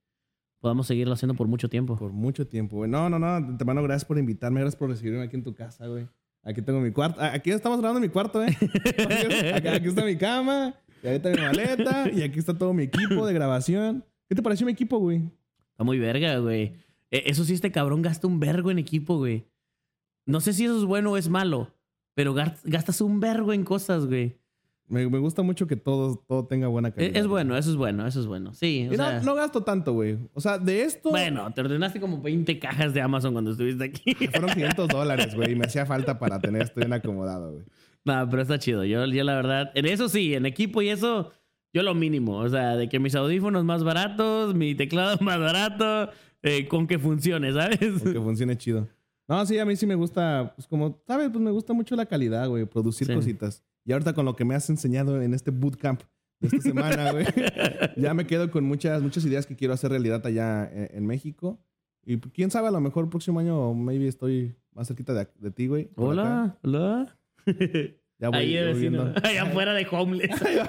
podamos 0.60 0.86
seguirlo 0.86 1.14
haciendo 1.14 1.34
por 1.34 1.46
mucho 1.48 1.68
tiempo. 1.68 1.96
Por 1.96 2.12
mucho 2.12 2.46
tiempo, 2.46 2.76
güey. 2.76 2.90
No, 2.90 3.08
no, 3.08 3.18
no. 3.18 3.56
Te 3.56 3.64
mando 3.64 3.82
gracias 3.82 4.04
por 4.04 4.18
invitarme. 4.18 4.60
Gracias 4.60 4.78
por 4.78 4.88
recibirme 4.88 5.22
aquí 5.22 5.36
en 5.36 5.42
tu 5.44 5.54
casa, 5.54 5.86
güey. 5.86 6.06
Aquí 6.44 6.60
tengo 6.62 6.80
mi 6.80 6.90
cuarto. 6.90 7.20
Ah, 7.20 7.32
Aquí 7.34 7.50
estamos 7.50 7.78
grabando 7.78 8.00
mi 8.00 8.08
cuarto, 8.08 8.42
¿eh? 8.42 8.48
aquí, 9.54 9.68
aquí 9.68 9.88
está 9.88 10.04
mi 10.04 10.16
cama. 10.16 10.74
Y 11.02 11.06
ahí 11.06 11.16
está 11.16 11.30
mi 11.30 11.36
maleta. 11.40 12.10
Y 12.12 12.22
aquí 12.22 12.38
está 12.38 12.56
todo 12.56 12.72
mi 12.72 12.84
equipo 12.84 13.26
de 13.26 13.32
grabación. 13.32 14.04
¿Qué 14.28 14.34
te 14.34 14.42
pareció 14.42 14.66
mi 14.66 14.72
equipo, 14.72 14.98
güey? 14.98 15.22
Está 15.70 15.84
muy 15.84 15.98
verga, 15.98 16.38
güey. 16.38 16.72
E- 17.12 17.22
Eso 17.26 17.44
sí, 17.44 17.52
este 17.54 17.70
cabrón 17.70 18.02
gasta 18.02 18.26
un 18.26 18.40
vergo 18.40 18.72
en 18.72 18.78
equipo, 18.80 19.18
güey. 19.18 19.46
No 20.26 20.40
sé 20.40 20.52
si 20.52 20.64
eso 20.64 20.76
es 20.78 20.84
bueno 20.84 21.12
o 21.12 21.16
es 21.16 21.28
malo, 21.28 21.72
pero 22.14 22.34
gas- 22.34 22.60
gastas 22.64 23.00
un 23.00 23.20
vergo 23.20 23.52
en 23.52 23.62
cosas, 23.64 24.06
güey. 24.06 24.36
Me, 24.88 25.08
me 25.08 25.18
gusta 25.18 25.42
mucho 25.42 25.66
que 25.66 25.76
todo, 25.76 26.16
todo 26.28 26.46
tenga 26.46 26.66
buena 26.66 26.88
E- 26.88 26.92
calidad. 26.92 27.16
Es 27.16 27.26
bueno, 27.26 27.56
eso 27.56 27.70
es 27.70 27.76
bueno, 27.76 28.06
eso 28.06 28.20
es 28.20 28.26
bueno. 28.26 28.52
Sí, 28.52 28.86
o 28.90 28.94
Y 28.94 28.96
no, 28.96 29.04
sea, 29.08 29.20
no 29.20 29.34
gasto 29.34 29.62
tanto, 29.62 29.92
güey. 29.94 30.18
O 30.34 30.40
sea, 30.40 30.58
de 30.58 30.82
esto. 30.82 31.10
Bueno, 31.10 31.50
te 31.54 31.60
ordenaste 31.62 31.98
como 32.00 32.20
20 32.20 32.58
cajas 32.58 32.92
de 32.92 33.00
Amazon 33.00 33.32
cuando 33.32 33.52
estuviste 33.52 33.84
aquí. 33.84 34.14
Fueron 34.32 34.50
500 34.54 34.88
dólares, 34.88 35.34
güey. 35.34 35.52
Y 35.52 35.54
me 35.56 35.64
hacía 35.66 35.86
falta 35.86 36.18
para 36.18 36.40
tener 36.40 36.62
esto 36.62 36.80
bien 36.80 36.92
acomodado, 36.92 37.52
güey. 37.52 37.64
No, 38.04 38.28
pero 38.28 38.42
está 38.42 38.58
chido. 38.58 38.84
Yo, 38.84 39.06
yo 39.06 39.24
la 39.24 39.34
verdad, 39.36 39.70
en 39.74 39.86
eso 39.86 40.08
sí, 40.08 40.34
en 40.34 40.44
equipo 40.44 40.82
y 40.82 40.88
eso, 40.90 41.30
yo 41.72 41.82
lo 41.82 41.94
mínimo. 41.94 42.36
O 42.38 42.48
sea, 42.48 42.76
de 42.76 42.88
que 42.88 42.98
mis 42.98 43.14
audífonos 43.14 43.64
más 43.64 43.84
baratos, 43.84 44.54
mi 44.54 44.74
teclado 44.74 45.16
más 45.22 45.38
barato, 45.38 46.10
eh, 46.42 46.66
con 46.68 46.86
que 46.86 46.98
funcione, 46.98 47.52
¿sabes? 47.52 47.78
Que 47.78 48.20
funcione 48.20 48.56
chido. 48.56 48.88
No, 49.28 49.44
sí, 49.46 49.58
a 49.58 49.64
mí 49.64 49.76
sí 49.76 49.86
me 49.86 49.94
gusta, 49.94 50.52
pues 50.56 50.66
como, 50.66 51.00
¿sabes? 51.06 51.30
Pues 51.30 51.40
me 51.42 51.50
gusta 51.50 51.72
mucho 51.72 51.94
la 51.96 52.06
calidad, 52.06 52.48
güey, 52.48 52.64
producir 52.66 53.06
Sí. 53.06 53.14
cositas. 53.14 53.62
Y 53.84 53.92
ahorita 53.92 54.12
con 54.14 54.24
lo 54.24 54.36
que 54.36 54.44
me 54.44 54.54
has 54.54 54.68
enseñado 54.70 55.20
en 55.22 55.32
este 55.34 55.50
bootcamp 55.50 56.02
de 56.40 56.48
esta 56.48 56.60
semana, 56.60 57.12
güey, 57.12 57.24
ya 57.96 58.14
me 58.14 58.26
quedo 58.26 58.50
con 58.50 58.64
muchas, 58.64 59.00
muchas 59.02 59.24
ideas 59.24 59.46
que 59.46 59.56
quiero 59.56 59.74
hacer 59.74 59.90
realidad 59.90 60.24
allá 60.26 60.64
en, 60.72 60.88
en 60.98 61.06
México. 61.06 61.60
Y 62.04 62.18
quién 62.18 62.50
sabe, 62.50 62.68
a 62.68 62.72
lo 62.72 62.80
mejor 62.80 63.04
el 63.04 63.10
próximo 63.10 63.38
año 63.40 63.72
maybe 63.74 64.08
estoy 64.08 64.56
más 64.72 64.88
cerquita 64.88 65.14
de, 65.14 65.28
de 65.38 65.50
ti, 65.52 65.68
güey. 65.68 65.84
acá. 65.84 65.92
Hola, 66.02 66.58
hola. 66.62 67.18
Ya 68.22 68.28
voy, 68.28 68.38
Ahí 68.38 68.54
voy 68.56 68.72
vecino. 68.74 69.02
viendo. 69.04 69.20
Allá 69.28 69.42
afuera 69.42 69.74
de 69.74 69.86
homeless. 69.90 70.42
allá, 70.46 70.66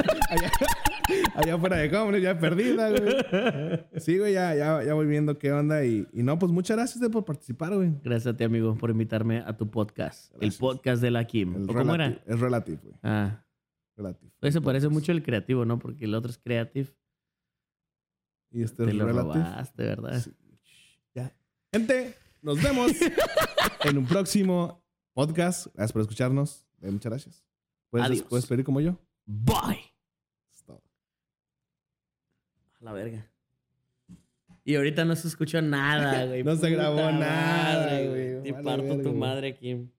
allá 1.35 1.53
afuera 1.53 1.77
de 1.77 1.91
Comedy, 1.91 2.21
ya 2.23 2.39
perdida, 2.39 2.89
güey. 2.89 4.01
Sí, 4.01 4.17
güey, 4.17 4.33
ya, 4.33 4.55
ya, 4.55 4.83
ya 4.83 4.93
voy 4.95 5.05
viendo 5.05 5.37
qué 5.37 5.51
onda. 5.51 5.85
Y, 5.85 6.07
y 6.13 6.23
no, 6.23 6.39
pues 6.39 6.51
muchas 6.51 6.77
gracias 6.77 6.99
de 6.99 7.11
por 7.11 7.25
participar, 7.25 7.75
güey. 7.75 7.91
Gracias 8.03 8.33
a 8.33 8.35
ti, 8.35 8.43
amigo, 8.43 8.75
por 8.75 8.89
invitarme 8.89 9.43
a 9.45 9.55
tu 9.55 9.69
podcast. 9.69 10.31
Gracias. 10.31 10.41
El 10.55 10.59
podcast 10.59 10.99
de 11.03 11.11
la 11.11 11.25
Kim. 11.25 11.55
El 11.55 11.69
¿O 11.69 11.73
¿Cómo 11.75 11.93
era? 11.93 12.19
Es 12.25 12.39
relativo, 12.39 12.79
güey. 12.81 12.95
Ah, 13.03 13.45
Relativo. 13.95 14.31
eso 14.41 14.61
parece 14.63 14.89
mucho 14.89 15.11
el 15.11 15.21
creativo, 15.21 15.63
¿no? 15.63 15.77
Porque 15.77 16.05
el 16.05 16.15
otro 16.15 16.31
es 16.31 16.39
creative. 16.39 16.89
Y 18.49 18.63
este 18.63 18.83
Te 18.83 18.89
es 18.89 18.95
lo 18.95 19.05
relative. 19.05 19.33
robaste, 19.33 19.83
¿verdad? 19.83 20.19
Sí. 20.19 20.31
Ya. 21.13 21.31
Gente, 21.71 22.15
nos 22.41 22.59
vemos 22.63 22.91
en 23.85 23.97
un 23.99 24.05
próximo 24.07 24.83
podcast. 25.13 25.67
Gracias 25.75 25.91
por 25.93 26.01
escucharnos. 26.01 26.62
Eh, 26.83 26.91
muchas 26.91 27.09
gracias. 27.09 27.43
¿Puedes, 27.89 28.07
Adiós. 28.07 28.25
¿Puedes 28.29 28.45
pedir 28.45 28.65
como 28.65 28.81
yo? 28.81 28.97
Bye. 29.25 29.93
Es 30.51 30.63
todo. 30.63 30.81
A 32.79 32.83
la 32.83 32.93
verga. 32.93 33.29
Y 34.65 34.75
ahorita 34.75 35.05
no 35.05 35.15
se 35.15 35.27
escuchó 35.27 35.61
nada, 35.61 36.25
güey. 36.27 36.43
No 36.43 36.55
se 36.55 36.69
grabó 36.69 36.97
nada, 37.11 38.01
güey. 38.01 38.43
Te 38.43 38.51
Vale 38.51 38.63
parto 38.63 38.87
verga, 38.87 39.03
tu 39.03 39.13
madre, 39.13 39.55
Kim. 39.55 39.89